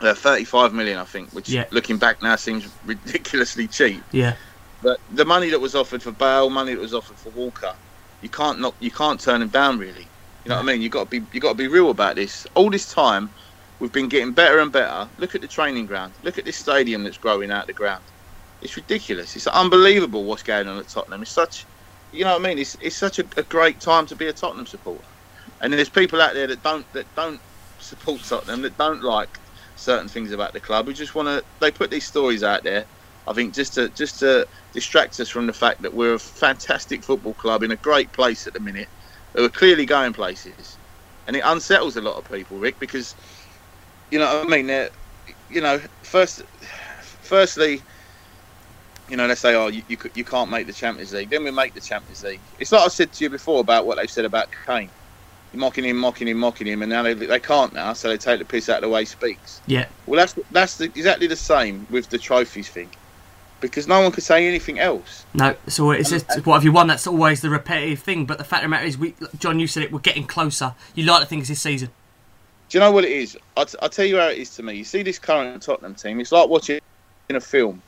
uh, 0.00 0.14
35 0.14 0.74
million, 0.74 0.98
I 0.98 1.04
think, 1.04 1.30
which 1.30 1.48
Yeah. 1.48 1.64
looking 1.70 1.96
back 1.98 2.22
now 2.22 2.36
seems 2.36 2.66
ridiculously 2.84 3.66
cheap. 3.68 4.02
Yeah. 4.12 4.34
But 4.82 5.00
the 5.12 5.24
money 5.24 5.48
that 5.50 5.60
was 5.60 5.74
offered 5.74 6.02
for 6.02 6.10
Bale, 6.12 6.50
money 6.50 6.74
that 6.74 6.80
was 6.80 6.92
offered 6.94 7.16
for 7.16 7.30
Walker, 7.30 7.74
you 8.20 8.28
can't 8.28 8.60
not 8.60 8.74
you 8.80 8.90
can't 8.90 9.18
turn 9.20 9.40
them 9.40 9.48
down 9.48 9.78
really. 9.78 10.06
You 10.44 10.50
know 10.50 10.56
what 10.56 10.62
I 10.64 10.72
mean? 10.72 10.82
You 10.82 10.90
got 10.90 11.10
to 11.10 11.20
be 11.20 11.26
you 11.32 11.40
got 11.40 11.50
to 11.50 11.54
be 11.54 11.68
real 11.68 11.90
about 11.90 12.16
this. 12.16 12.46
All 12.54 12.70
this 12.70 12.86
time, 12.86 13.34
we've 13.78 13.92
been 13.92 14.08
getting 14.08 14.32
better 14.34 14.58
and 14.60 14.70
better. 14.70 15.10
Look 15.16 15.34
at 15.34 15.40
the 15.40 15.48
training 15.48 15.86
ground. 15.86 16.14
Look 16.22 16.38
at 16.38 16.44
this 16.44 16.58
stadium 16.58 17.02
that's 17.02 17.18
growing 17.18 17.50
out 17.50 17.66
the 17.66 17.72
ground. 17.72 18.04
It's 18.60 18.76
ridiculous. 18.76 19.36
It's 19.36 19.46
unbelievable 19.46 20.24
what's 20.24 20.42
going 20.42 20.68
on 20.68 20.78
at 20.78 20.88
Tottenham. 20.88 21.22
It's 21.22 21.30
such, 21.32 21.66
you 22.10 22.24
know 22.24 22.32
what 22.32 22.44
I 22.44 22.48
mean? 22.48 22.58
It's 22.58 22.76
it's 22.80 22.96
such 22.96 23.18
a, 23.18 23.24
a 23.38 23.42
great 23.44 23.80
time 23.80 24.06
to 24.06 24.16
be 24.16 24.26
a 24.28 24.34
Tottenham 24.34 24.66
supporter. 24.66 25.08
And 25.60 25.72
there's 25.72 25.88
people 25.90 26.20
out 26.20 26.34
there 26.34 26.46
that 26.48 26.62
don't 26.62 26.90
that 26.92 27.14
don't 27.14 27.40
support 27.78 28.22
Tottenham 28.24 28.62
that 28.62 28.76
don't 28.76 29.02
like 29.02 29.40
certain 29.76 30.08
things 30.08 30.30
about 30.30 30.52
the 30.52 30.60
club. 30.60 30.86
Who 30.86 30.92
just 30.92 31.14
want 31.14 31.28
to 31.28 31.44
they 31.60 31.70
put 31.70 31.90
these 31.90 32.06
stories 32.06 32.42
out 32.42 32.64
there. 32.64 32.86
I 33.26 33.32
think 33.32 33.54
just 33.54 33.74
to 33.74 33.88
just 33.90 34.18
to 34.20 34.46
distract 34.72 35.18
us 35.20 35.30
from 35.30 35.46
the 35.46 35.54
fact 35.54 35.80
that 35.82 35.94
we're 35.94 36.14
a 36.14 36.18
fantastic 36.18 37.02
football 37.02 37.34
club 37.34 37.62
in 37.62 37.70
a 37.70 37.76
great 37.76 38.12
place 38.12 38.46
at 38.46 38.52
the 38.52 38.60
minute, 38.60 38.90
who 39.34 39.44
are 39.44 39.50
clearly 39.50 39.86
going 39.86 40.12
places, 40.12 40.78
and 41.26 41.36
it 41.36 41.42
unsettles 41.44 41.96
a 41.96 42.00
lot 42.00 42.16
of 42.16 42.24
people, 42.30 42.58
Rick, 42.58 42.78
because 42.78 43.14
you 44.10 44.18
know 44.18 44.26
what 44.26 44.46
I 44.46 44.48
mean. 44.50 44.66
They're, 44.66 44.90
you 45.48 45.60
know, 45.60 45.80
first, 46.02 46.42
firstly, 47.00 47.82
you 49.08 49.16
know, 49.16 49.28
they 49.28 49.34
say, 49.34 49.54
oh, 49.54 49.68
you, 49.68 49.82
you 49.88 49.96
you 50.14 50.24
can't 50.24 50.50
make 50.50 50.66
the 50.66 50.72
Champions 50.72 51.12
League. 51.12 51.30
Then 51.30 51.44
we 51.44 51.50
make 51.50 51.74
the 51.74 51.80
Champions 51.80 52.22
League. 52.22 52.40
It's 52.58 52.72
like 52.72 52.82
I 52.82 52.88
said 52.88 53.12
to 53.12 53.24
you 53.24 53.30
before 53.30 53.60
about 53.60 53.86
what 53.86 53.96
they've 53.98 54.10
said 54.10 54.24
about 54.24 54.48
Kane. 54.66 54.90
You're 55.52 55.60
mocking 55.60 55.84
him, 55.84 55.98
mocking 55.98 56.26
him, 56.26 56.38
mocking 56.38 56.66
him, 56.66 56.82
and 56.82 56.90
now 56.90 57.02
they, 57.02 57.14
they 57.14 57.38
can't 57.38 57.72
now, 57.72 57.92
so 57.92 58.08
they 58.08 58.18
take 58.18 58.40
the 58.40 58.44
piss 58.44 58.68
out 58.68 58.78
of 58.78 58.82
the 58.82 58.88
way 58.88 59.02
he 59.02 59.06
speaks. 59.06 59.62
Yeah. 59.66 59.86
Well, 60.06 60.18
that's 60.18 60.34
that's 60.50 60.76
the, 60.78 60.86
exactly 60.86 61.28
the 61.28 61.36
same 61.36 61.86
with 61.90 62.08
the 62.08 62.18
trophies 62.18 62.70
thing, 62.70 62.92
because 63.68 63.86
no 63.88 64.00
one 64.00 64.12
could 64.12 64.24
say 64.24 64.46
anything 64.46 64.78
else. 64.78 65.24
No, 65.34 65.56
so 65.66 65.90
it's 65.90 66.10
just 66.10 66.26
what 66.46 66.54
have 66.54 66.64
you 66.64 66.72
won? 66.72 66.86
That's 66.86 67.06
always 67.06 67.40
the 67.40 67.50
repetitive 67.50 67.98
thing. 68.00 68.26
But 68.26 68.38
the 68.38 68.44
fact 68.44 68.62
of 68.62 68.66
the 68.66 68.70
matter 68.70 68.86
is, 68.86 68.96
we, 68.98 69.14
John, 69.38 69.58
you 69.58 69.66
said 69.66 69.82
it. 69.82 69.92
We're 69.92 69.98
getting 70.00 70.26
closer. 70.26 70.74
You 70.94 71.04
like 71.04 71.20
the 71.20 71.26
things 71.26 71.48
this 71.48 71.60
season. 71.62 71.90
Do 72.68 72.78
you 72.78 72.80
know 72.80 72.90
what 72.90 73.04
it 73.04 73.12
is? 73.12 73.36
I'll, 73.56 73.66
t- 73.66 73.78
I'll 73.82 73.88
tell 73.88 74.04
you 74.04 74.16
how 74.18 74.28
it 74.28 74.38
is 74.38 74.54
to 74.56 74.62
me. 74.62 74.74
You 74.74 74.84
see 74.84 75.02
this 75.02 75.18
current 75.18 75.62
Tottenham 75.62 75.94
team, 75.94 76.20
it's 76.20 76.32
like 76.32 76.48
watching 76.48 76.80
in 77.28 77.36
a 77.36 77.40
film. 77.40 77.82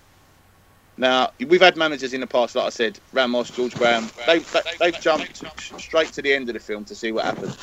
Now, 0.98 1.30
we've 1.46 1.60
had 1.60 1.76
managers 1.76 2.14
in 2.14 2.20
the 2.20 2.26
past, 2.26 2.54
like 2.54 2.64
I 2.66 2.70
said, 2.70 2.98
Ramos, 3.12 3.50
George 3.50 3.74
Graham. 3.74 4.08
They've, 4.26 4.50
they- 4.52 4.60
they've 4.80 5.00
jumped 5.00 5.42
straight 5.80 6.12
to 6.12 6.22
the 6.22 6.32
end 6.32 6.48
of 6.48 6.54
the 6.54 6.60
film 6.60 6.84
to 6.86 6.94
see 6.94 7.12
what 7.12 7.24
happens. 7.24 7.56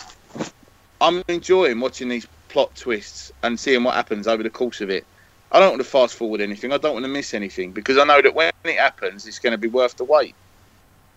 I'm 1.01 1.23
enjoying 1.27 1.79
watching 1.79 2.09
these 2.09 2.27
plot 2.49 2.75
twists 2.75 3.31
and 3.41 3.59
seeing 3.59 3.83
what 3.83 3.95
happens 3.95 4.27
over 4.27 4.43
the 4.43 4.49
course 4.49 4.81
of 4.81 4.89
it. 4.89 5.05
I 5.53 5.59
don't 5.59 5.69
want 5.69 5.81
to 5.81 5.87
fast 5.87 6.15
forward 6.15 6.41
anything. 6.41 6.73
I 6.73 6.77
don't 6.77 6.93
want 6.93 7.05
to 7.05 7.09
miss 7.09 7.33
anything 7.33 7.71
because 7.71 7.97
I 7.97 8.03
know 8.03 8.21
that 8.21 8.33
when 8.33 8.51
it 8.65 8.77
happens, 8.77 9.27
it's 9.27 9.39
going 9.39 9.51
to 9.51 9.57
be 9.57 9.67
worth 9.67 9.95
the 9.95 10.03
wait. 10.03 10.35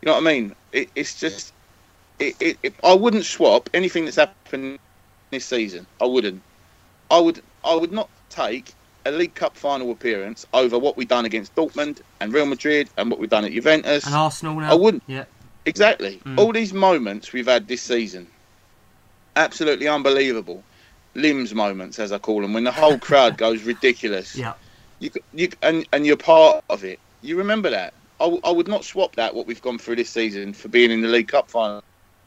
You 0.02 0.06
know 0.06 0.12
what 0.12 0.22
I 0.22 0.32
mean? 0.32 0.54
It, 0.72 0.90
it's 0.94 1.18
just, 1.18 1.54
it, 2.18 2.36
it, 2.38 2.58
it, 2.62 2.74
I 2.84 2.92
wouldn't 2.94 3.24
swap 3.24 3.70
anything 3.72 4.04
that's 4.04 4.16
happened 4.16 4.78
this 5.30 5.46
season. 5.46 5.86
I 6.00 6.04
wouldn't. 6.04 6.42
I 7.10 7.18
would. 7.18 7.42
I 7.64 7.74
would 7.74 7.92
not 7.92 8.10
take 8.28 8.74
a 9.06 9.10
League 9.10 9.34
Cup 9.34 9.56
final 9.56 9.90
appearance 9.90 10.46
over 10.52 10.78
what 10.78 10.96
we've 10.96 11.08
done 11.08 11.24
against 11.24 11.54
Dortmund 11.54 12.00
and 12.20 12.32
Real 12.32 12.46
Madrid 12.46 12.90
and 12.96 13.10
what 13.10 13.18
we've 13.18 13.30
done 13.30 13.44
at 13.44 13.52
Juventus. 13.52 14.04
And 14.04 14.14
Arsenal 14.14 14.60
now. 14.60 14.70
I 14.70 14.74
wouldn't. 14.74 15.02
Yeah. 15.06 15.24
Exactly. 15.64 16.20
Mm. 16.24 16.38
All 16.38 16.52
these 16.52 16.72
moments 16.72 17.32
we've 17.32 17.46
had 17.46 17.66
this 17.66 17.82
season, 17.82 18.26
absolutely 19.34 19.88
unbelievable. 19.88 20.62
Limbs 21.16 21.54
moments, 21.54 21.98
as 21.98 22.12
I 22.12 22.18
call 22.18 22.40
them, 22.42 22.52
when 22.52 22.64
the 22.64 22.72
whole 22.72 22.98
crowd 22.98 23.36
goes 23.46 23.62
ridiculous. 23.62 24.36
Yeah. 24.36 24.54
You, 25.00 25.10
you 25.34 25.48
and 25.62 25.86
and 25.92 26.06
you're 26.06 26.16
part 26.16 26.64
of 26.70 26.84
it. 26.84 26.98
You 27.22 27.36
remember 27.36 27.70
that. 27.70 27.92
I, 28.20 28.24
w- 28.24 28.40
I 28.44 28.50
would 28.50 28.68
not 28.68 28.84
swap 28.84 29.14
that 29.16 29.34
what 29.34 29.46
we've 29.46 29.60
gone 29.60 29.78
through 29.78 29.96
this 29.96 30.08
season 30.08 30.52
for 30.54 30.68
being 30.68 30.90
in 30.90 31.02
the 31.02 31.08
League 31.08 31.28
Cup 31.28 31.50
final, 31.50 31.82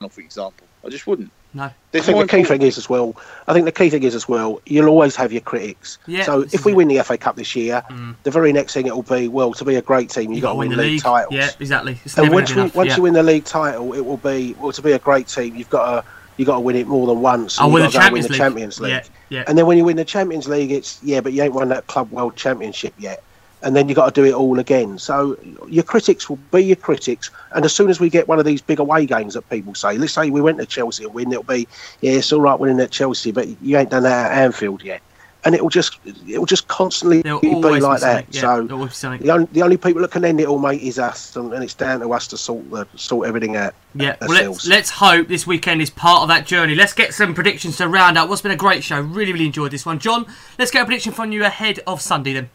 for 0.09 0.21
example. 0.21 0.67
I 0.85 0.89
just 0.89 1.07
wouldn't. 1.07 1.31
No. 1.51 1.63
I 1.63 1.73
There's 1.91 2.05
think 2.05 2.19
the 2.19 2.27
key 2.27 2.37
important- 2.41 2.47
thing 2.61 2.67
is 2.67 2.77
as 2.77 2.87
well. 2.87 3.15
I 3.47 3.53
think 3.53 3.65
the 3.65 3.71
key 3.71 3.89
thing 3.89 4.03
is 4.03 4.13
as 4.13 4.29
well. 4.29 4.61
You'll 4.67 4.87
always 4.87 5.15
have 5.15 5.31
your 5.31 5.41
critics. 5.41 5.97
Yeah, 6.05 6.23
so 6.25 6.41
if 6.53 6.63
we 6.63 6.73
it. 6.73 6.75
win 6.75 6.87
the 6.89 7.03
FA 7.03 7.17
Cup 7.17 7.37
this 7.37 7.55
year, 7.55 7.81
Mm. 7.89 8.15
the 8.21 8.29
very 8.29 8.53
next 8.53 8.75
thing 8.75 8.85
it 8.85 8.95
will 8.95 9.01
be 9.01 9.27
well 9.27 9.53
to 9.53 9.65
be 9.65 9.73
a 9.73 9.81
great 9.81 10.11
team. 10.11 10.31
You've 10.31 10.43
got 10.43 10.51
to 10.51 10.57
win, 10.59 10.69
the 10.69 10.77
league, 10.77 11.01
titles. 11.01 11.33
Yeah, 11.33 11.49
exactly. 11.59 11.99
It's 12.05 12.15
And 12.19 12.31
once, 12.31 12.49
good 12.49 12.55
we, 12.57 12.61
enough. 12.61 12.75
once 12.75 12.89
yeah. 12.89 12.95
you 12.97 13.01
win 13.01 13.13
the 13.13 13.23
league 13.23 13.45
title, 13.45 13.93
it 13.93 14.05
will 14.05 14.17
be 14.17 14.55
well 14.59 14.71
to 14.73 14.81
be 14.83 14.91
a 14.91 14.99
great 14.99 15.27
team. 15.27 15.55
You've 15.55 15.71
got 15.71 15.89
to 16.03 16.07
you 16.39 16.45
got 16.45 16.55
to 16.55 16.61
win 16.61 16.77
it 16.77 16.87
more 16.87 17.05
than 17.05 17.19
once. 17.19 17.59
Oh, 17.59 17.65
and 17.65 17.73
win 17.73 17.83
you've 17.83 17.91
the 17.91 17.97
win 17.97 18.03
Champions 18.05 18.27
the 18.27 18.31
League. 18.31 18.39
Champions 18.39 18.79
League. 18.79 18.91
Yeah, 18.91 19.03
yeah. 19.27 19.43
And 19.45 19.57
then 19.57 19.65
when 19.65 19.77
you 19.77 19.83
win 19.83 19.97
the 19.97 20.05
Champions 20.05 20.47
League, 20.47 20.71
it's 20.71 21.03
yeah, 21.03 21.19
but 21.19 21.33
you 21.33 21.43
ain't 21.43 21.53
won 21.53 21.67
that 21.67 21.85
Club 21.87 22.09
World 22.11 22.37
Championship 22.37 22.93
yet. 22.97 23.21
And 23.61 23.75
then 23.75 23.89
you 23.89 23.95
got 23.95 24.15
to 24.15 24.21
do 24.21 24.25
it 24.25 24.33
all 24.33 24.57
again. 24.57 24.97
So 24.97 25.37
your 25.67 25.83
critics 25.83 26.29
will 26.29 26.37
be 26.37 26.61
your 26.61 26.77
critics. 26.77 27.29
And 27.51 27.65
as 27.65 27.75
soon 27.75 27.89
as 27.89 27.99
we 27.99 28.09
get 28.09 28.29
one 28.29 28.39
of 28.39 28.45
these 28.45 28.61
big 28.61 28.79
away 28.79 29.05
games 29.05 29.33
that 29.33 29.49
people 29.49 29.75
say, 29.75 29.97
let's 29.97 30.13
say 30.13 30.29
we 30.29 30.39
went 30.39 30.59
to 30.59 30.65
Chelsea 30.65 31.03
and 31.03 31.13
win, 31.13 31.29
it'll 31.29 31.43
be 31.43 31.67
yeah, 31.99 32.13
it's 32.13 32.31
all 32.31 32.39
right 32.39 32.57
winning 32.57 32.79
at 32.79 32.91
Chelsea, 32.91 33.33
but 33.33 33.61
you 33.61 33.77
ain't 33.77 33.89
done 33.89 34.03
that 34.03 34.31
at 34.31 34.37
Anfield 34.37 34.81
yet. 34.81 35.01
And 35.49 35.55
it 35.55 35.63
will 35.63 35.71
just 35.71 35.97
it 36.05 36.37
will 36.37 36.45
just 36.45 36.67
constantly 36.67 37.23
There'll 37.23 37.39
be 37.39 37.49
like 37.55 38.01
that. 38.01 38.25
Yeah, 38.29 38.41
so 38.41 38.47
there'll 38.47 38.73
always 38.73 38.91
be 38.91 38.95
something. 38.95 39.25
the 39.25 39.33
only, 39.33 39.47
the 39.51 39.63
only 39.63 39.77
people 39.77 39.99
that 40.03 40.11
can 40.11 40.23
end 40.23 40.39
it 40.39 40.47
all, 40.47 40.59
mate, 40.59 40.79
is 40.79 40.99
us, 40.99 41.35
and, 41.35 41.51
and 41.53 41.63
it's 41.63 41.73
down 41.73 42.01
to 42.01 42.13
us 42.13 42.27
to 42.27 42.37
sort 42.37 42.69
the, 42.69 42.87
sort 42.95 43.27
everything 43.27 43.55
out. 43.55 43.73
Yeah, 43.95 44.15
well, 44.21 44.51
let's, 44.51 44.67
let's 44.67 44.89
hope 44.91 45.27
this 45.27 45.47
weekend 45.47 45.81
is 45.81 45.89
part 45.89 46.21
of 46.21 46.27
that 46.27 46.45
journey. 46.45 46.75
Let's 46.75 46.93
get 46.93 47.15
some 47.15 47.33
predictions 47.33 47.77
to 47.77 47.87
round 47.87 48.15
out 48.15 48.29
what's 48.29 48.43
been 48.43 48.51
a 48.51 48.55
great 48.55 48.83
show. 48.83 49.01
Really, 49.01 49.33
really 49.33 49.47
enjoyed 49.47 49.71
this 49.71 49.87
one. 49.87 49.97
John, 49.97 50.27
let's 50.59 50.69
get 50.69 50.83
a 50.83 50.85
prediction 50.85 51.13
from 51.13 51.31
you 51.31 51.43
ahead 51.43 51.79
of 51.87 51.99
Sunday 51.99 52.33
then. 52.33 52.51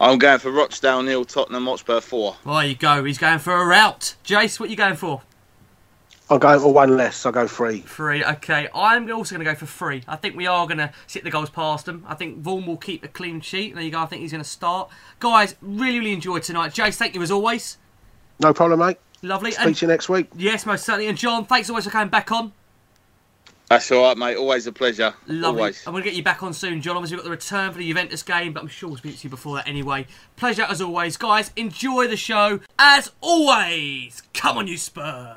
I'm 0.00 0.18
going 0.18 0.40
for 0.40 0.50
Rochdale 0.50 1.04
nil, 1.04 1.24
Tottenham 1.24 1.66
Hotspur 1.66 2.00
four. 2.00 2.38
Well, 2.44 2.56
there 2.56 2.66
you 2.66 2.74
go. 2.74 3.04
He's 3.04 3.18
going 3.18 3.38
for 3.38 3.54
a 3.54 3.64
route. 3.64 4.16
Jace, 4.24 4.58
what 4.58 4.66
are 4.66 4.70
you 4.70 4.76
going 4.76 4.96
for? 4.96 5.22
I'm 6.28 6.38
go 6.40 6.58
for 6.58 6.72
one 6.72 6.96
less. 6.96 7.24
I'll 7.24 7.32
go 7.32 7.46
three. 7.46 7.80
Three. 7.80 8.24
Okay, 8.24 8.68
I'm 8.74 9.10
also 9.12 9.36
going 9.36 9.44
to 9.46 9.52
go 9.52 9.56
for 9.56 9.66
three. 9.66 10.02
I 10.08 10.16
think 10.16 10.36
we 10.36 10.46
are 10.46 10.66
going 10.66 10.78
to 10.78 10.92
sit 11.06 11.22
the 11.22 11.30
goals 11.30 11.50
past 11.50 11.86
them. 11.86 12.04
I 12.08 12.14
think 12.14 12.42
Vorm 12.42 12.66
will 12.66 12.76
keep 12.76 13.04
a 13.04 13.08
clean 13.08 13.40
sheet. 13.40 13.74
There 13.74 13.84
you 13.84 13.92
go. 13.92 14.00
I 14.00 14.06
think 14.06 14.22
he's 14.22 14.32
going 14.32 14.42
to 14.42 14.48
start. 14.48 14.90
Guys, 15.20 15.54
really, 15.60 15.98
really 16.00 16.12
enjoyed 16.12 16.42
tonight. 16.42 16.72
Jace, 16.72 16.96
thank 16.96 17.14
you 17.14 17.22
as 17.22 17.30
always. 17.30 17.78
No 18.40 18.52
problem, 18.52 18.80
mate. 18.80 18.98
Lovely. 19.22 19.52
Speak 19.52 19.66
And 19.66 19.76
to 19.76 19.86
you 19.86 19.92
next 19.92 20.08
week. 20.08 20.28
yes, 20.36 20.66
most 20.66 20.84
certainly. 20.84 21.06
And 21.06 21.16
John, 21.16 21.44
thanks 21.46 21.70
always 21.70 21.84
for 21.84 21.90
coming 21.90 22.08
back 22.08 22.32
on. 22.32 22.52
That's 23.68 23.90
all 23.92 24.02
right, 24.04 24.16
mate. 24.16 24.36
Always 24.36 24.66
a 24.66 24.72
pleasure. 24.72 25.14
Lovely. 25.28 25.60
Always. 25.60 25.86
I'm 25.86 25.92
going 25.92 26.02
to 26.02 26.08
get 26.10 26.16
you 26.16 26.22
back 26.24 26.42
on 26.42 26.52
soon, 26.52 26.80
John. 26.82 26.96
Obviously, 26.96 27.16
we've 27.16 27.22
got 27.22 27.28
the 27.28 27.30
return 27.36 27.72
for 27.72 27.78
the 27.78 27.86
Juventus 27.88 28.22
game, 28.22 28.52
but 28.52 28.62
I'm 28.62 28.68
sure 28.68 28.88
we'll 28.88 28.98
speak 28.98 29.18
to 29.18 29.24
you 29.24 29.30
before 29.30 29.56
that 29.56 29.66
anyway. 29.68 30.06
Pleasure 30.36 30.62
as 30.62 30.80
always. 30.80 31.16
Guys, 31.16 31.50
enjoy 31.56 32.06
the 32.08 32.16
show. 32.16 32.60
As 32.78 33.10
always, 33.20 34.22
come 34.34 34.58
on, 34.58 34.66
you 34.68 34.76
Spurs. 34.76 35.36